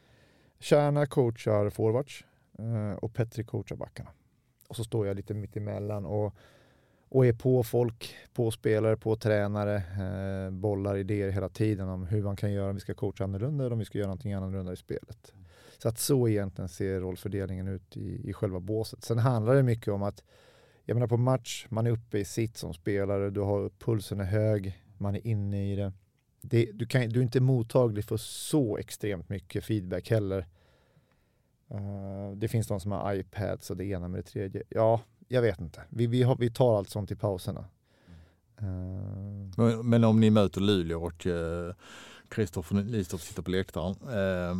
Kärna 0.59 1.05
coachar 1.05 1.69
forwards 1.69 2.25
eh, 2.59 2.91
och 2.97 3.13
Petri 3.13 3.43
coachar 3.43 3.75
backarna. 3.75 4.09
Och 4.67 4.75
så 4.75 4.83
står 4.83 5.07
jag 5.07 5.15
lite 5.15 5.33
mitt 5.33 5.57
emellan 5.57 6.05
och 6.05 6.35
och 7.09 7.25
är 7.25 7.33
på 7.33 7.63
folk, 7.63 8.15
på 8.33 8.51
spelare, 8.51 8.97
på 8.97 9.15
tränare, 9.15 9.75
eh, 9.75 10.51
bollar 10.51 10.97
idéer 10.97 11.29
hela 11.29 11.49
tiden 11.49 11.89
om 11.89 12.05
hur 12.05 12.23
man 12.23 12.35
kan 12.35 12.51
göra, 12.51 12.69
om 12.69 12.75
vi 12.75 12.81
ska 12.81 12.93
coacha 12.93 13.23
annorlunda 13.23 13.63
eller 13.63 13.73
om 13.73 13.79
vi 13.79 13.85
ska 13.85 13.97
göra 13.97 14.07
någonting 14.07 14.33
annorlunda 14.33 14.73
i 14.73 14.75
spelet. 14.75 15.33
Så 15.77 15.89
att 15.89 15.99
så 15.99 16.27
egentligen 16.27 16.69
ser 16.69 16.99
rollfördelningen 16.99 17.67
ut 17.67 17.97
i, 17.97 18.29
i 18.29 18.33
själva 18.33 18.59
båset. 18.59 19.03
Sen 19.03 19.17
handlar 19.17 19.55
det 19.55 19.63
mycket 19.63 19.93
om 19.93 20.03
att, 20.03 20.23
jag 20.85 20.95
menar 20.95 21.07
på 21.07 21.17
match, 21.17 21.65
man 21.69 21.87
är 21.87 21.91
uppe 21.91 22.19
i 22.19 22.25
sitt 22.25 22.57
som 22.57 22.73
spelare, 22.73 23.29
du 23.29 23.41
har 23.41 23.69
pulsen 23.69 24.19
är 24.19 24.25
hög, 24.25 24.83
man 24.97 25.15
är 25.15 25.27
inne 25.27 25.71
i 25.71 25.75
det. 25.75 25.93
det 26.41 26.71
du, 26.73 26.85
kan, 26.85 27.09
du 27.09 27.19
är 27.19 27.23
inte 27.23 27.39
mottaglig 27.39 28.05
för 28.05 28.17
så 28.17 28.77
extremt 28.77 29.29
mycket 29.29 29.65
feedback 29.65 30.09
heller. 30.09 30.47
Uh, 31.71 32.31
det 32.35 32.47
finns 32.47 32.67
de 32.67 32.79
som 32.79 32.91
har 32.91 33.13
iPads 33.13 33.69
och 33.69 33.77
det 33.77 33.85
ena 33.85 34.07
med 34.07 34.19
det 34.19 34.23
tredje. 34.23 34.63
Ja, 34.69 35.01
jag 35.27 35.41
vet 35.41 35.61
inte. 35.61 35.81
Vi, 35.89 36.07
vi, 36.07 36.23
har, 36.23 36.35
vi 36.35 36.49
tar 36.49 36.77
allt 36.77 36.89
sånt 36.89 37.11
i 37.11 37.15
pauserna. 37.15 37.65
Mm. 38.61 39.51
Men, 39.57 39.89
men 39.89 40.03
om 40.03 40.19
ni 40.19 40.29
möter 40.29 40.61
Luleå 40.61 41.03
och 41.03 41.27
eh, 41.27 41.73
Kristoffer 42.29 42.83
Listorp 42.83 43.21
sitter 43.21 43.41
på 43.41 43.51
läktaren 43.51 43.95
eh, 44.01 44.57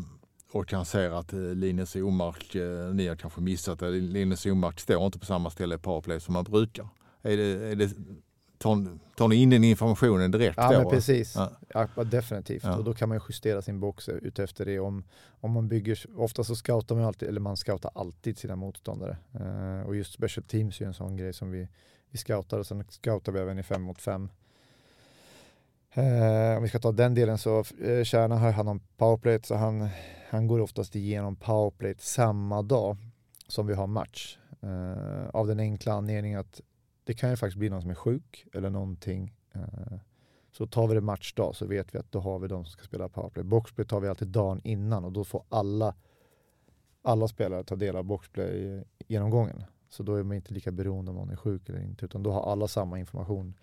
och 0.52 0.72
han 0.72 0.86
ser 0.86 1.12
att 1.12 1.34
eh, 1.34 1.40
Linus 1.40 1.96
Omark, 1.96 2.56
eh, 2.56 2.94
ni 2.94 3.08
har 3.08 3.16
kanske 3.16 3.42
missat 3.42 3.80
det, 3.80 3.90
Linus 3.92 4.46
Omark 4.46 4.80
står 4.80 5.06
inte 5.06 5.20
på 5.20 5.26
samma 5.26 5.50
ställe 5.50 5.76
i 5.76 5.78
powerplay 5.78 6.20
som 6.20 6.34
man 6.34 6.44
brukar. 6.44 6.88
Är 7.22 7.38
det, 7.38 7.44
är 7.44 7.76
det, 7.76 7.92
tar, 8.58 8.98
tar 9.16 9.28
ni 9.28 9.36
in 9.36 9.50
den 9.50 9.64
informationen 9.64 10.32
direkt 10.32 10.58
ja, 10.58 10.84
då? 10.84 10.90
precis. 10.90 11.36
Ja. 11.36 11.88
Ja. 11.96 12.04
definitivt. 12.04 12.64
Ja. 12.64 12.78
Och 12.78 12.84
då 12.84 12.94
kan 12.94 13.10
man 13.10 13.18
ju 13.18 13.22
justera 13.30 13.62
sin 13.62 13.80
box 13.80 14.10
utefter 14.10 14.66
det. 14.66 14.80
Om, 14.80 15.04
om 15.30 15.52
man 15.52 15.68
bygger, 15.68 16.06
ofta 16.16 16.44
så 16.44 16.56
scoutar 16.56 16.96
man 16.96 17.04
alltid, 17.04 17.30
eller 17.30 17.42
man 17.42 17.58
scoutar 17.58 17.92
alltid 17.96 18.38
sina 18.38 18.56
motståndare. 18.56 19.18
Eh, 19.34 19.88
och 19.88 19.96
just 19.96 20.14
special 20.14 20.44
teams 20.44 20.82
är 20.82 20.86
en 20.86 20.94
sån 20.94 21.18
grej 21.18 21.34
som 21.34 21.52
vi, 21.52 21.68
vi 22.10 22.18
scoutar 22.18 22.60
och 22.60 22.68
sen 22.68 22.84
scoutar 22.90 23.32
vi 23.32 23.40
även 23.40 23.60
i 23.60 23.64
fem 23.64 23.82
mot 23.82 24.02
fem. 24.02 24.30
Eh, 25.94 26.58
om 26.58 26.64
vi 26.64 26.70
ska 26.70 26.80
ta 26.80 26.92
den 26.92 27.14
delen 27.14 27.38
så 27.38 27.60
eh, 27.60 28.04
Kärna 28.04 28.38
har 28.38 28.52
hand 28.52 28.70
om 28.70 28.80
powerplay 28.98 29.40
så 29.44 29.56
han, 29.56 29.90
han 30.30 30.48
går 30.48 30.60
oftast 30.60 30.96
igenom 30.96 31.36
powerplay 31.36 31.96
samma 32.00 32.62
dag 32.62 32.98
som 33.48 33.68
vi 33.68 33.74
har 33.74 33.88
match. 33.88 34.38
Eh, 34.62 35.30
av 35.30 35.48
den 35.48 35.60
enkla 35.60 35.94
anledningen 35.94 36.40
att 36.40 36.62
det 37.08 37.14
kan 37.14 37.30
ju 37.30 37.36
faktiskt 37.36 37.58
bli 37.58 37.70
någon 37.70 37.82
som 37.82 37.92
är 37.92 37.96
sjuk 37.96 38.46
eller 38.54 38.70
någonting. 38.70 39.34
Eh, 39.54 39.98
så 40.52 40.68
tar 40.68 40.88
vi 40.88 40.94
det 40.94 41.02
matchdag 41.02 41.56
så 41.56 41.66
vet 41.66 41.96
vi 41.96 42.00
att 42.00 42.12
då 42.12 42.20
har 42.20 42.40
vi 42.40 42.48
de 42.48 42.66
som 42.66 42.72
ska 42.72 42.84
spela 42.84 43.10
powerplay. 43.10 43.44
Boxplay 43.44 43.88
tar 43.88 44.00
vi 44.00 44.08
alltid 44.08 44.28
dagen 44.28 44.62
innan 44.64 45.06
och 45.06 45.12
då 45.12 45.24
får 45.24 45.44
alla, 45.50 45.96
alla 47.02 47.28
spelare 47.28 47.64
ta 47.64 47.76
del 47.76 47.96
av 47.96 48.04
boxplay 48.04 48.84
genomgången. 49.08 49.64
Så 49.90 50.04
då 50.04 50.16
är 50.16 50.24
man 50.24 50.36
inte 50.36 50.54
lika 50.54 50.72
beroende 50.72 51.12
om 51.12 51.18
någon 51.18 51.30
är 51.30 51.36
sjuk 51.36 51.70
eller 51.70 51.80
inte 51.80 52.06
utan 52.06 52.24
då 52.24 52.32
har 52.32 52.52
alla 52.52 52.68
samma 52.68 53.00
information. 53.00 53.54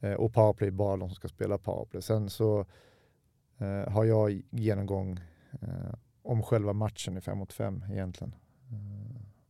Eh, 0.00 0.12
och 0.12 0.34
powerplay 0.34 0.70
bara 0.70 0.96
de 0.96 1.08
som 1.08 1.16
ska 1.16 1.28
spela 1.28 1.58
powerplay. 1.58 2.02
Sen 2.02 2.30
så 2.30 2.66
eh, 3.58 3.92
har 3.92 4.04
jag 4.04 4.42
genomgång 4.50 5.20
om 6.22 6.42
själva 6.42 6.72
matchen 6.72 7.16
i 7.16 7.20
5 7.20 7.38
mot 7.38 7.52
5 7.52 7.84
egentligen. 7.90 8.34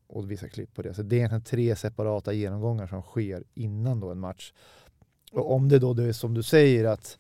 Och 0.09 0.31
vissa 0.31 0.49
klipp 0.49 0.75
på 0.75 0.83
det. 0.83 0.95
Så 0.95 1.03
det 1.03 1.17
är 1.17 1.19
egentligen 1.19 1.45
tre 1.45 1.77
separata 1.77 2.33
genomgångar 2.33 2.87
som 2.87 3.03
sker 3.03 3.45
innan 3.55 4.01
då 4.01 4.11
en 4.11 4.21
match. 4.21 4.53
Och 5.33 5.53
om 5.55 5.69
det 5.69 5.79
då 5.79 5.95
det 5.95 6.05
är 6.05 6.13
som 6.13 6.35
du 6.35 6.43
säger 6.43 6.85
att 6.85 7.19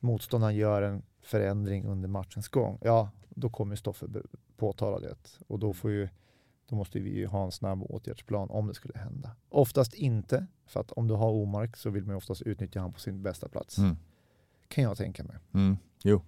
motståndaren 0.00 0.56
gör 0.56 0.82
en 0.82 1.02
förändring 1.22 1.84
under 1.84 2.08
matchens 2.08 2.48
gång, 2.48 2.78
ja 2.80 3.10
då 3.28 3.50
kommer 3.50 3.76
Stoffe 3.76 4.06
påtala 4.56 4.98
det. 5.00 5.16
Och 5.46 5.58
då, 5.58 5.72
får 5.72 5.90
ju, 5.90 6.08
då 6.68 6.76
måste 6.76 7.00
vi 7.00 7.10
ju 7.10 7.26
ha 7.26 7.44
en 7.44 7.52
snabb 7.52 7.82
åtgärdsplan 7.82 8.50
om 8.50 8.66
det 8.66 8.74
skulle 8.74 8.98
hända. 8.98 9.36
Oftast 9.48 9.94
inte, 9.94 10.46
för 10.66 10.80
att 10.80 10.92
om 10.92 11.08
du 11.08 11.14
har 11.14 11.30
Omark 11.30 11.76
så 11.76 11.90
vill 11.90 12.04
man 12.04 12.12
ju 12.12 12.16
oftast 12.16 12.42
utnyttja 12.42 12.80
honom 12.80 12.92
på 12.92 13.00
sin 13.00 13.22
bästa 13.22 13.48
plats. 13.48 13.78
Mm. 13.78 13.96
Kan 14.68 14.84
jag 14.84 14.96
tänka 14.96 15.24
mig. 15.24 15.36
Mm. 15.54 15.76
Jo, 16.02 16.22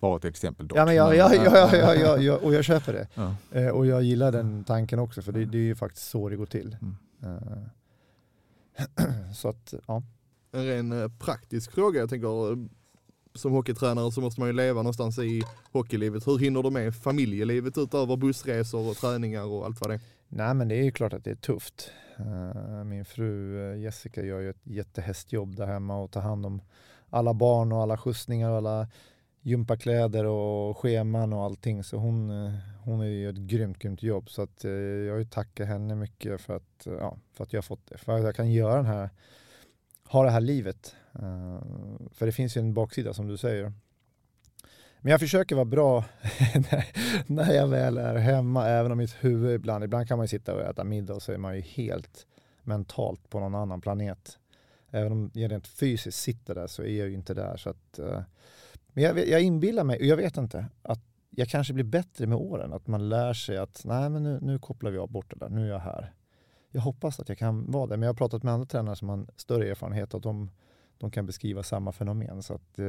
bara 0.00 0.16
ett 0.16 0.24
exempel 0.24 0.68
dock. 0.68 0.78
Ja, 0.78 0.84
men 0.84 0.94
ja, 0.94 1.14
ja, 1.14 1.34
ja, 1.34 1.44
ja, 1.44 1.76
ja, 1.76 1.94
ja, 1.94 2.18
ja, 2.18 2.36
och 2.36 2.54
jag 2.54 2.64
köper 2.64 2.92
det. 2.92 3.08
Ja. 3.14 3.34
Eh, 3.52 3.68
och 3.68 3.86
jag 3.86 4.02
gillar 4.02 4.32
den 4.32 4.64
tanken 4.64 4.98
också, 4.98 5.22
för 5.22 5.32
det, 5.32 5.44
det 5.44 5.58
är 5.58 5.62
ju 5.62 5.74
faktiskt 5.74 6.08
så 6.08 6.28
det 6.28 6.36
går 6.36 6.46
till. 6.46 6.76
Mm. 6.82 6.96
Eh, 7.22 9.32
så 9.34 9.48
att, 9.48 9.74
ja. 9.86 10.02
En 10.52 10.66
ren 10.66 11.02
eh, 11.02 11.08
praktisk 11.08 11.72
fråga, 11.72 12.00
jag 12.00 12.10
tänker, 12.10 12.68
som 13.34 13.52
hockeytränare 13.52 14.12
så 14.12 14.20
måste 14.20 14.40
man 14.40 14.48
ju 14.48 14.52
leva 14.52 14.82
någonstans 14.82 15.18
i 15.18 15.42
hockeylivet. 15.72 16.26
Hur 16.26 16.38
hinner 16.38 16.62
du 16.62 16.70
med 16.70 16.96
familjelivet 16.96 17.78
utöver 17.78 18.16
bussresor 18.16 18.90
och 18.90 18.96
träningar 18.96 19.44
och 19.44 19.66
allt 19.66 19.80
vad 19.80 19.90
det 19.90 19.94
är? 19.94 20.00
Nej 20.28 20.54
men 20.54 20.68
det 20.68 20.74
är 20.74 20.82
ju 20.82 20.90
klart 20.90 21.12
att 21.12 21.24
det 21.24 21.30
är 21.30 21.34
tufft. 21.34 21.90
Min 22.84 23.04
fru 23.04 23.76
Jessica 23.76 24.22
gör 24.22 24.40
ju 24.40 24.50
ett 24.50 24.60
jättehästjobb 24.62 25.56
där 25.56 25.66
hemma 25.66 25.98
och 25.98 26.10
tar 26.10 26.20
hand 26.20 26.46
om 26.46 26.62
alla 27.10 27.34
barn 27.34 27.72
och 27.72 27.82
alla 27.82 27.98
skjutsningar 27.98 28.50
och 28.50 28.56
alla 28.56 28.88
gympakläder 29.42 30.24
och 30.24 30.78
scheman 30.78 31.32
och 31.32 31.44
allting. 31.44 31.84
Så 31.84 31.96
hon, 31.96 32.30
eh, 32.30 32.52
hon 32.84 33.20
gör 33.20 33.30
ett 33.30 33.36
grymt, 33.36 33.78
grymt 33.78 34.02
jobb. 34.02 34.30
Så 34.30 34.42
att 34.42 34.64
eh, 34.64 34.70
jag 34.70 35.16
vill 35.16 35.30
tacka 35.30 35.64
henne 35.64 35.94
mycket 35.94 36.40
för 36.40 36.56
att, 36.56 36.86
eh, 36.86 36.92
ja, 36.92 37.16
för 37.32 37.44
att 37.44 37.52
jag 37.52 37.58
har 37.58 37.62
fått 37.62 37.86
det. 37.86 37.98
För 37.98 38.12
att 38.12 38.22
jag 38.22 38.36
kan 38.36 38.52
göra 38.52 38.76
den 38.76 38.86
här, 38.86 39.10
ha 40.04 40.24
det 40.24 40.30
här 40.30 40.40
livet. 40.40 40.94
Eh, 41.14 41.62
för 42.12 42.26
det 42.26 42.32
finns 42.32 42.56
ju 42.56 42.60
en 42.60 42.74
baksida 42.74 43.14
som 43.14 43.28
du 43.28 43.36
säger. 43.36 43.72
Men 45.00 45.10
jag 45.10 45.20
försöker 45.20 45.54
vara 45.54 45.64
bra 45.64 46.04
när 47.26 47.52
jag 47.52 47.68
väl 47.68 47.98
är 47.98 48.14
hemma, 48.16 48.66
även 48.66 48.92
om 48.92 48.98
mitt 48.98 49.16
huvud 49.20 49.54
ibland, 49.54 49.84
ibland 49.84 50.08
kan 50.08 50.18
man 50.18 50.24
ju 50.24 50.28
sitta 50.28 50.54
och 50.54 50.62
äta 50.62 50.84
middag 50.84 51.14
och 51.14 51.22
så 51.22 51.32
är 51.32 51.38
man 51.38 51.56
ju 51.56 51.60
helt 51.60 52.26
mentalt 52.62 53.30
på 53.30 53.40
någon 53.40 53.54
annan 53.54 53.80
planet. 53.80 54.38
Även 54.90 55.12
om 55.12 55.30
jag 55.34 55.52
rent 55.52 55.66
fysiskt 55.66 56.18
sitter 56.18 56.54
där 56.54 56.66
så 56.66 56.82
är 56.82 56.98
jag 56.98 57.08
ju 57.08 57.14
inte 57.14 57.34
där. 57.34 57.56
Så 57.56 57.70
att, 57.70 57.98
uh, 57.98 58.20
men 58.98 59.04
jag, 59.04 59.28
jag 59.28 59.42
inbillar 59.42 59.84
mig, 59.84 59.98
och 59.98 60.06
jag 60.06 60.16
vet 60.16 60.36
inte, 60.36 60.66
att 60.82 61.00
jag 61.30 61.48
kanske 61.48 61.72
blir 61.72 61.84
bättre 61.84 62.26
med 62.26 62.38
åren. 62.38 62.72
Att 62.72 62.86
man 62.86 63.08
lär 63.08 63.32
sig 63.32 63.58
att 63.58 63.82
nej 63.84 64.10
men 64.10 64.22
nu, 64.22 64.38
nu 64.42 64.58
kopplar 64.58 64.90
vi 64.90 64.98
av 64.98 65.10
bort 65.10 65.30
det 65.30 65.36
där, 65.36 65.48
nu 65.48 65.66
är 65.66 65.70
jag 65.70 65.78
här. 65.78 66.12
Jag 66.70 66.80
hoppas 66.80 67.20
att 67.20 67.28
jag 67.28 67.38
kan 67.38 67.70
vara 67.70 67.86
det, 67.86 67.96
men 67.96 68.02
jag 68.02 68.08
har 68.08 68.16
pratat 68.16 68.42
med 68.42 68.54
andra 68.54 68.66
tränare 68.66 68.96
som 68.96 69.08
har 69.08 69.26
större 69.36 69.70
erfarenhet 69.70 70.14
och 70.14 70.20
de, 70.20 70.50
de 70.98 71.10
kan 71.10 71.26
beskriva 71.26 71.62
samma 71.62 71.92
fenomen. 71.92 72.42
Så 72.42 72.54
att, 72.54 72.78
eh, 72.78 72.84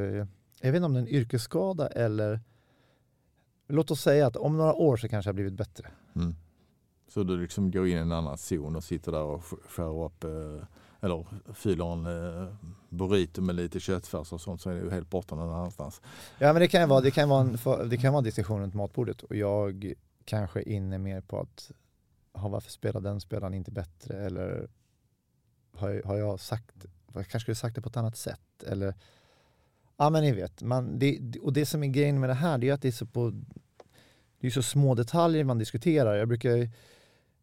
jag 0.62 0.72
vet 0.72 0.76
inte 0.76 0.86
om 0.86 0.93
det 0.93 1.00
är 1.00 1.02
en 1.02 1.08
yrkesskada 1.08 1.88
eller 1.88 2.39
låt 3.67 3.91
oss 3.91 4.02
säga 4.02 4.28
att 4.28 4.36
om 4.36 4.58
några 4.58 4.74
år 4.74 4.98
så 4.98 5.08
kanske 5.08 5.30
jag 5.30 5.34
har 5.34 5.36
blivit 5.36 5.54
bättre. 5.54 5.88
Mm. 6.15 6.36
Så 7.08 7.24
du 7.24 7.41
liksom 7.41 7.72
går 7.72 7.88
in 7.88 7.98
i 7.98 8.00
en 8.00 8.12
annan 8.12 8.38
zon 8.38 8.76
och 8.76 8.84
sitter 8.84 9.12
där 9.12 9.24
och 9.24 9.43
skär 9.43 10.06
upp 10.06 10.24
eh, 10.24 10.65
eller 11.01 11.25
fyller 11.53 11.93
en 11.93 12.05
eh, 12.05 12.53
burrito 12.89 13.41
med 13.41 13.55
lite 13.55 13.79
köttfärs 13.79 14.33
och 14.33 14.41
sånt 14.41 14.62
så 14.62 14.69
är 14.69 14.73
det 14.73 14.81
ju 14.81 14.89
helt 14.89 15.09
borta 15.09 15.35
någon 15.35 15.53
annanstans. 15.53 16.01
Ja 16.38 16.53
men 16.53 16.62
det 16.62 16.67
kan 16.67 16.89
vara, 16.89 17.01
det 17.01 17.12
kan 17.12 17.29
vara, 17.29 17.41
en, 17.41 17.89
det 17.89 17.97
kan 17.97 18.13
vara 18.13 18.19
en 18.19 18.23
diskussion 18.23 18.62
runt 18.62 18.73
matbordet 18.73 19.23
och 19.23 19.35
jag 19.35 19.93
kanske 20.25 20.59
är 20.59 20.69
inne 20.69 20.97
mer 20.97 21.21
på 21.21 21.39
att 21.39 21.71
ha, 22.33 22.49
varför 22.49 22.71
spelar 22.71 23.01
den 23.01 23.21
spelaren 23.21 23.53
inte 23.53 23.71
bättre 23.71 24.25
eller 24.25 24.69
har, 25.73 26.01
har 26.05 26.17
jag 26.17 26.39
sagt, 26.39 26.85
jag 27.13 27.13
kanske 27.13 27.39
skulle 27.39 27.55
sagt 27.55 27.75
det 27.75 27.81
på 27.81 27.89
ett 27.89 27.97
annat 27.97 28.17
sätt 28.17 28.63
eller 28.67 28.93
Ja 30.01 30.09
men 30.09 30.23
ni 30.23 30.31
vet, 30.31 30.62
man, 30.62 30.99
det, 30.99 31.38
och 31.41 31.53
det 31.53 31.65
som 31.65 31.83
är 31.83 31.88
grejen 31.88 32.19
med 32.19 32.29
det 32.29 32.33
här 32.33 32.57
det 32.57 32.69
är 32.69 32.73
att 32.73 32.81
det 32.81 32.88
är 32.88 32.91
så, 32.91 33.05
på, 33.05 33.33
det 34.39 34.47
är 34.47 34.51
så 34.51 34.63
små 34.63 34.95
detaljer 34.95 35.43
man 35.43 35.57
diskuterar. 35.57 36.15
Jag 36.15 36.27
brukar 36.27 36.69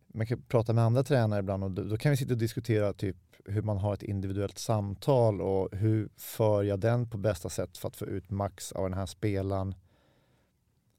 man 0.06 0.26
kan 0.26 0.42
prata 0.42 0.72
med 0.72 0.84
andra 0.84 1.04
tränare 1.04 1.40
ibland 1.40 1.64
och 1.64 1.70
då, 1.70 1.84
då 1.84 1.96
kan 1.96 2.10
vi 2.10 2.16
sitta 2.16 2.32
och 2.32 2.38
diskutera 2.38 2.92
typ 2.92 3.16
hur 3.48 3.62
man 3.62 3.78
har 3.78 3.94
ett 3.94 4.02
individuellt 4.02 4.58
samtal 4.58 5.40
och 5.40 5.68
hur 5.72 6.08
för 6.16 6.62
jag 6.62 6.80
den 6.80 7.10
på 7.10 7.18
bästa 7.18 7.48
sätt 7.48 7.78
för 7.78 7.88
att 7.88 7.96
få 7.96 8.06
ut 8.06 8.30
max 8.30 8.72
av 8.72 8.82
den 8.82 8.98
här 8.98 9.06
spelaren. 9.06 9.74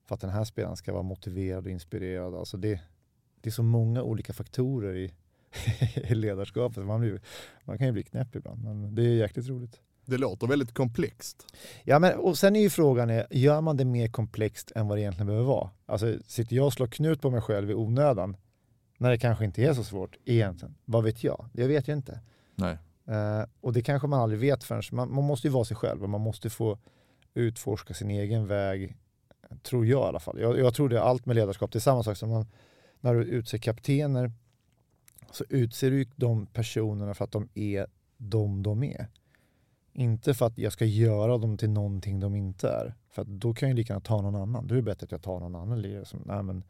För 0.05 0.15
att 0.15 0.21
den 0.21 0.29
här 0.29 0.43
spelaren 0.43 0.77
ska 0.77 0.93
vara 0.93 1.03
motiverad 1.03 1.65
och 1.65 1.71
inspirerad. 1.71 2.35
Alltså 2.35 2.57
det, 2.57 2.81
det 3.41 3.49
är 3.49 3.51
så 3.51 3.63
många 3.63 4.03
olika 4.03 4.33
faktorer 4.33 4.95
i, 4.95 5.13
i 5.95 6.15
ledarskapet. 6.15 6.85
Man, 6.85 7.01
blir, 7.01 7.21
man 7.63 7.77
kan 7.77 7.87
ju 7.87 7.93
bli 7.93 8.03
knäpp 8.03 8.35
ibland, 8.35 8.63
men 8.63 8.95
det 8.95 9.01
är 9.01 9.15
jäkligt 9.15 9.47
roligt. 9.47 9.81
Det 10.05 10.17
låter 10.17 10.47
väldigt 10.47 10.73
komplext. 10.73 11.45
Ja, 11.83 11.99
men 11.99 12.19
och 12.19 12.37
sen 12.37 12.55
är 12.55 12.59
ju 12.59 12.69
frågan, 12.69 13.09
är, 13.09 13.27
gör 13.31 13.61
man 13.61 13.77
det 13.77 13.85
mer 13.85 14.07
komplext 14.07 14.71
än 14.75 14.87
vad 14.87 14.97
det 14.97 15.01
egentligen 15.01 15.27
behöver 15.27 15.47
vara? 15.47 15.69
Alltså, 15.85 16.17
sitter 16.27 16.55
jag 16.55 16.65
och 16.65 16.73
slår 16.73 16.87
knut 16.87 17.21
på 17.21 17.29
mig 17.29 17.41
själv 17.41 17.71
i 17.71 17.73
onödan 17.73 18.37
när 18.97 19.09
det 19.09 19.17
kanske 19.17 19.45
inte 19.45 19.63
är 19.63 19.73
så 19.73 19.83
svårt 19.83 20.17
egentligen? 20.25 20.75
Vad 20.85 21.03
vet 21.03 21.23
jag? 21.23 21.49
Jag 21.53 21.67
vet 21.67 21.87
ju 21.87 21.93
inte. 21.93 22.19
Nej. 22.57 22.77
Eh, 23.05 23.45
och 23.61 23.73
det 23.73 23.81
kanske 23.81 24.07
man 24.07 24.19
aldrig 24.19 24.39
vet 24.39 24.63
förrän, 24.63 24.81
man, 24.91 25.13
man 25.13 25.23
måste 25.23 25.47
ju 25.47 25.51
vara 25.51 25.65
sig 25.65 25.77
själv 25.77 26.03
och 26.03 26.09
man 26.09 26.21
måste 26.21 26.49
få 26.49 26.77
utforska 27.33 27.93
sin 27.93 28.11
egen 28.11 28.47
väg, 28.47 28.97
tror 29.63 29.85
jag 29.85 30.05
i 30.05 30.07
alla 30.07 30.19
fall. 30.19 30.39
Jag, 30.39 30.59
jag 30.59 30.73
tror 30.73 30.89
det 30.89 30.97
är 30.97 31.01
allt 31.01 31.25
med 31.25 31.35
ledarskap, 31.35 31.71
det 31.71 31.77
är 31.77 31.81
samma 31.81 32.03
sak 32.03 32.17
som 32.17 32.29
man, 32.29 32.45
när 32.99 33.13
du 33.13 33.23
utser 33.23 33.57
kaptener 33.57 34.31
så 35.31 35.43
utser 35.49 35.91
du 35.91 36.05
de 36.15 36.45
personerna 36.45 37.13
för 37.13 37.23
att 37.23 37.31
de 37.31 37.49
är 37.53 37.87
de 38.17 38.63
de 38.63 38.83
är. 38.83 39.07
Inte 39.93 40.33
för 40.33 40.45
att 40.45 40.57
jag 40.57 40.73
ska 40.73 40.85
göra 40.85 41.37
dem 41.37 41.57
till 41.57 41.69
någonting 41.69 42.19
de 42.19 42.35
inte 42.35 42.69
är. 42.69 42.93
För 43.09 43.23
då 43.23 43.53
kan 43.53 43.69
jag 43.69 43.75
lika 43.75 43.93
gärna 43.93 44.01
ta 44.01 44.21
någon 44.21 44.35
annan. 44.35 44.67
Då 44.67 44.75
är 44.75 44.75
det 44.75 44.83
bättre 44.83 45.05
att 45.05 45.11
jag 45.11 45.21
tar 45.21 45.39
någon 45.39 45.55
annan 45.55 45.81
lirare 45.81 46.05
som, 46.05 46.21
nej 46.25 46.43
men, 46.43 46.63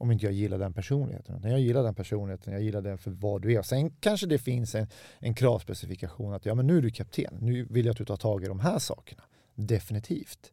om 0.00 0.10
inte 0.10 0.24
jag 0.24 0.32
gillar 0.32 0.58
den 0.58 0.72
personligheten. 0.72 1.40
Jag 1.42 1.60
gillar 1.60 1.82
den 1.82 1.94
personligheten, 1.94 2.52
jag 2.52 2.62
gillar 2.62 2.82
den 2.82 2.98
för 2.98 3.10
vad 3.10 3.42
du 3.42 3.54
är. 3.54 3.62
Sen 3.62 3.90
kanske 3.90 4.26
det 4.26 4.38
finns 4.38 4.74
en, 4.74 4.86
en 5.18 5.34
kravspecifikation 5.34 6.32
att 6.32 6.46
ja 6.46 6.54
men 6.54 6.66
nu 6.66 6.78
är 6.78 6.82
du 6.82 6.90
kapten, 6.90 7.34
nu 7.40 7.66
vill 7.70 7.86
jag 7.86 7.92
att 7.92 7.98
du 7.98 8.04
tar 8.04 8.16
tag 8.16 8.44
i 8.44 8.46
de 8.46 8.60
här 8.60 8.78
sakerna. 8.78 9.22
Definitivt. 9.54 10.52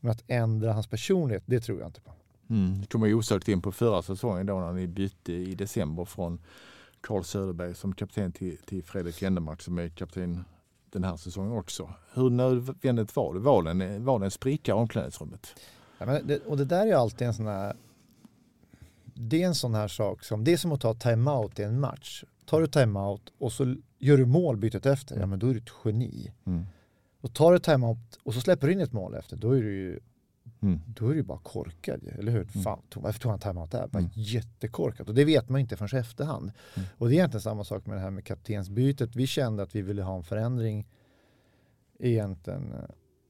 Men 0.00 0.12
att 0.12 0.24
ändra 0.26 0.72
hans 0.72 0.86
personlighet, 0.86 1.42
det 1.46 1.60
tror 1.60 1.78
jag 1.78 1.88
inte 1.88 2.00
på. 2.00 2.12
Mm. 2.50 2.80
Det 2.80 2.86
kommer 2.86 3.14
osökt 3.14 3.48
in 3.48 3.62
på 3.62 3.72
förra 3.72 4.02
säsongen 4.02 4.46
då 4.46 4.60
när 4.60 4.72
ni 4.72 4.86
bytte 4.86 5.32
i 5.32 5.54
december 5.54 6.04
från 6.04 6.38
Carl 7.00 7.24
Söderberg 7.24 7.74
som 7.74 7.94
kapten 7.94 8.32
till, 8.32 8.56
till 8.56 8.84
Fredrik 8.84 9.22
Endemark 9.22 9.62
som 9.62 9.78
är 9.78 9.88
kapten 9.88 10.44
den 10.90 11.04
här 11.04 11.16
säsongen 11.16 11.52
också. 11.52 11.90
Hur 12.14 12.30
nödvändigt 12.30 13.16
var 13.16 13.34
det? 13.34 13.40
Var 13.40 13.62
det 13.62 13.70
en, 13.70 14.04
var 14.04 14.18
det 14.18 14.24
en 14.24 14.30
spricka 14.30 14.72
i 14.72 14.74
omklädningsrummet? 14.74 15.54
Ja, 15.98 16.06
men 16.06 16.26
det, 16.26 16.46
och 16.46 16.56
det 16.56 16.64
där 16.64 16.86
är 16.86 16.94
alltid 16.94 17.26
en 17.26 17.34
sån 17.34 17.46
här 17.46 17.76
det 19.20 19.42
är 19.42 19.46
en 19.46 19.54
sån 19.54 19.74
här 19.74 19.88
sak 19.88 20.24
som, 20.24 20.44
det 20.44 20.52
är 20.52 20.56
som 20.56 20.72
att 20.72 20.80
ta 20.80 20.94
timeout 20.94 21.58
i 21.58 21.62
en 21.62 21.80
match. 21.80 22.24
Tar 22.44 22.60
du 22.60 22.66
timeout 22.66 23.32
och 23.38 23.52
så 23.52 23.76
gör 23.98 24.16
du 24.16 24.26
mål 24.26 24.56
bytet 24.56 24.86
efter, 24.86 25.18
ja 25.20 25.26
men 25.26 25.38
då 25.38 25.48
är 25.48 25.54
du 25.54 25.58
ett 25.58 25.72
geni. 25.84 26.32
Mm. 26.44 26.66
Och 27.20 27.34
tar 27.34 27.52
du 27.52 27.58
timeout 27.58 28.18
och 28.22 28.34
så 28.34 28.40
släpper 28.40 28.66
du 28.66 28.72
in 28.72 28.80
ett 28.80 28.92
mål 28.92 29.14
efter, 29.14 29.36
då 29.36 29.52
är 29.52 29.62
du 29.62 29.76
ju 29.76 30.00
Mm. 30.60 30.80
Då 30.86 31.08
är 31.08 31.14
du 31.14 31.22
bara 31.22 31.38
korkad, 31.38 32.00
eller 32.18 32.32
hur? 32.32 32.40
Mm. 32.40 32.62
Fan, 32.64 32.82
varför 32.94 33.20
tog 33.20 33.30
han 33.30 33.40
timeout 33.40 33.70
där? 33.70 33.86
Bara 33.86 33.98
mm. 33.98 34.10
Jättekorkat. 34.14 35.08
Och 35.08 35.14
det 35.14 35.24
vet 35.24 35.48
man 35.48 35.60
inte 35.60 35.76
förrän 35.76 36.00
efterhand. 36.00 36.52
Mm. 36.74 36.88
Och 36.98 37.08
det 37.08 37.14
är 37.14 37.16
egentligen 37.16 37.42
samma 37.42 37.64
sak 37.64 37.86
med 37.86 37.96
det 37.96 38.00
här 38.00 38.10
med 38.10 38.24
kaptensbytet. 38.24 39.16
Vi 39.16 39.26
kände 39.26 39.62
att 39.62 39.74
vi 39.74 39.82
ville 39.82 40.02
ha 40.02 40.16
en 40.16 40.22
förändring 40.22 40.86
egentligen 41.98 42.72
eh, 42.72 42.78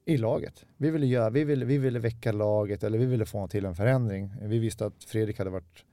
i 0.08 0.16
laget. 0.16 0.64
Vi 0.76 0.90
ville, 0.90 1.06
göra, 1.06 1.30
vi, 1.30 1.44
ville, 1.44 1.64
vi 1.64 1.78
ville 1.78 1.98
väcka 1.98 2.32
laget 2.32 2.84
eller 2.84 2.98
vi 2.98 3.06
ville 3.06 3.26
få 3.26 3.48
till 3.48 3.64
en 3.64 3.74
förändring. 3.74 4.34
Vi 4.40 4.58
visste 4.58 4.86
att 4.86 5.04
Fredrik 5.04 5.38
hade 5.38 5.50
varit 5.50 5.84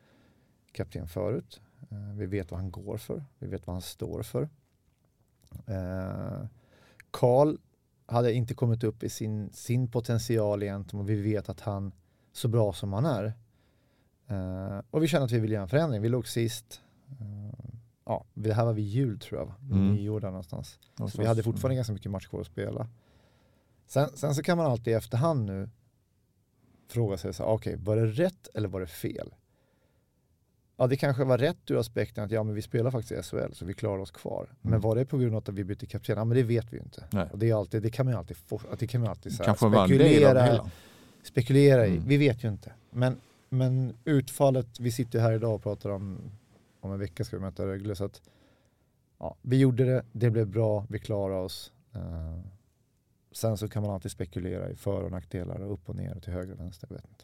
kapten 0.72 1.08
förut. 1.08 1.62
Eh, 1.92 2.18
vi 2.18 2.26
vet 2.26 2.52
vad 2.52 2.60
han 2.60 2.72
går 2.72 2.98
för. 2.98 3.24
Vi 3.40 3.48
vet 3.48 3.68
vad 3.68 3.74
han 3.74 3.82
står 3.82 4.24
för. 4.24 4.50
Eh, 5.68 6.46
Karl 7.12 7.58
hade 8.06 8.34
inte 8.34 8.54
kommit 8.54 8.84
upp 8.84 9.04
i 9.04 9.10
sin, 9.10 9.50
sin 9.54 9.88
potential 9.88 10.64
egentligen 10.64 11.04
och 11.04 11.10
vi 11.10 11.22
vet 11.22 11.50
att 11.50 11.60
han 11.60 11.92
så 12.32 12.48
bra 12.48 12.74
som 12.74 12.94
han 12.94 13.06
är. 13.06 13.34
Uh, 14.32 14.82
och 14.92 15.04
vi 15.04 15.08
kände 15.08 15.26
att 15.26 15.32
vi 15.32 15.40
ville 15.40 15.54
göra 15.54 15.64
en 15.64 15.70
förändring. 15.70 16.02
Vi 16.02 16.10
låg 16.10 16.28
sist. 16.28 16.82
Ja, 18.06 18.26
det 18.34 18.54
här 18.54 18.66
var 18.66 18.74
vid 18.74 18.86
jul 18.86 19.20
tror 19.20 19.40
jag, 19.40 19.72
mm. 19.72 19.94
nio 19.94 20.10
år 20.10 20.20
där 20.20 20.28
någonstans. 20.28 20.80
Så 20.98 21.22
vi 21.22 21.28
hade 21.28 21.44
fortfarande 21.44 21.76
ganska 21.76 21.94
mycket 21.94 22.12
match 22.12 22.28
kvar 22.28 22.42
att 22.42 22.48
spela. 22.48 22.88
Sen, 23.88 24.10
sen, 24.18 24.36
så 24.36 24.44
kan 24.44 24.58
man 24.58 24.66
alltid 24.72 24.88
i 24.88 24.96
efterhand 24.96 25.46
nu 25.46 25.70
fråga 26.88 27.18
sig, 27.18 27.30
okej, 27.30 27.46
okay, 27.46 27.76
var 27.76 27.96
det 27.96 28.06
rätt 28.06 28.48
eller 28.54 28.68
var 28.68 28.80
det 28.80 28.88
fel? 28.88 29.34
Ja, 30.78 30.88
det 30.88 30.98
kanske 30.98 31.24
var 31.24 31.38
rätt 31.38 31.72
ur 31.72 31.78
aspekten 31.78 32.24
att 32.24 32.32
ja, 32.32 32.44
men 32.44 32.56
vi 32.56 32.62
spelar 32.62 32.92
faktiskt 32.92 33.12
i 33.12 33.24
SHL 33.24 33.54
så 33.54 33.66
vi 33.66 33.74
klarar 33.74 33.98
oss 33.98 34.12
kvar. 34.12 34.44
Mm. 34.44 34.72
Men 34.72 34.82
var 34.82 34.96
det 34.96 35.06
på 35.06 35.18
grund 35.18 35.36
av 35.36 35.44
att 35.48 35.50
vi 35.50 35.64
bytte 35.64 35.86
kapten? 35.86 36.18
Ja, 36.18 36.26
men 36.26 36.38
det 36.38 36.44
vet 36.44 36.74
vi 36.74 36.78
inte. 36.78 37.04
Nej. 37.12 37.28
Och 37.32 37.40
det, 37.40 37.50
är 37.50 37.56
alltid, 37.56 37.84
det 37.84 37.90
kan 37.90 38.06
man 38.06 38.14
ju 38.14 38.18
alltid, 38.18 38.38
det 38.80 38.88
kan 38.88 39.02
man 39.02 39.10
alltid 39.10 39.36
så 39.36 39.44
spekulera, 39.56 40.70
spekulera 41.24 41.88
i. 41.88 41.92
Mm. 41.92 42.08
Vi 42.08 42.18
vet 42.18 42.44
ju 42.44 42.50
inte. 42.50 42.74
Men, 42.92 43.18
men 43.50 43.94
utfallet, 44.06 44.80
vi 44.80 44.92
sitter 44.92 45.20
här 45.20 45.32
idag 45.32 45.56
och 45.56 45.64
pratar 45.64 45.90
om, 45.90 46.18
om 46.80 46.92
en 46.92 47.00
vecka 47.00 47.24
ska 47.24 47.36
vi 47.36 47.42
möta 47.42 47.66
Rögle. 47.66 47.96
Så 47.96 48.06
att, 48.06 48.22
ja, 49.20 49.36
vi 49.42 49.58
gjorde 49.58 49.86
det, 49.86 50.06
det 50.12 50.30
blev 50.30 50.48
bra, 50.48 50.86
vi 50.90 51.00
klarade 51.00 51.40
oss. 51.40 51.72
Uh, 51.96 52.40
sen 53.36 53.58
så 53.58 53.68
kan 53.68 53.84
man 53.84 53.92
alltid 53.92 54.12
spekulera 54.12 54.70
i 54.70 54.76
för 54.76 55.04
och 55.04 55.12
nackdelar 55.12 55.60
och 55.60 55.74
upp 55.74 55.90
och 55.90 55.96
ner 55.96 56.16
och 56.16 56.24
till 56.24 56.34
höger 56.34 56.54
och 56.54 56.60
vänster. 56.60 56.88
Jag 56.90 56.96
vet 56.96 57.06
inte. 57.10 57.24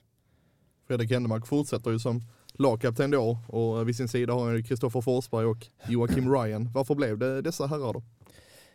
Fredrik 0.88 1.12
Händemark 1.12 1.47
fortsätter 1.47 1.91
ju 1.91 2.00
som 2.00 2.21
lagkapten 2.54 3.12
då 3.12 3.38
och 3.47 3.88
vid 3.88 3.95
sin 3.95 4.08
sida 4.08 4.34
har 4.34 4.52
han 4.52 4.63
Kristoffer 4.63 5.02
Forsberg 5.02 5.45
och 5.45 5.67
Joakim 5.88 6.34
Ryan. 6.34 6.69
Varför 6.74 6.95
blev 6.95 7.17
det 7.17 7.41
dessa 7.41 7.67
herrar 7.67 7.93
då? 7.93 8.04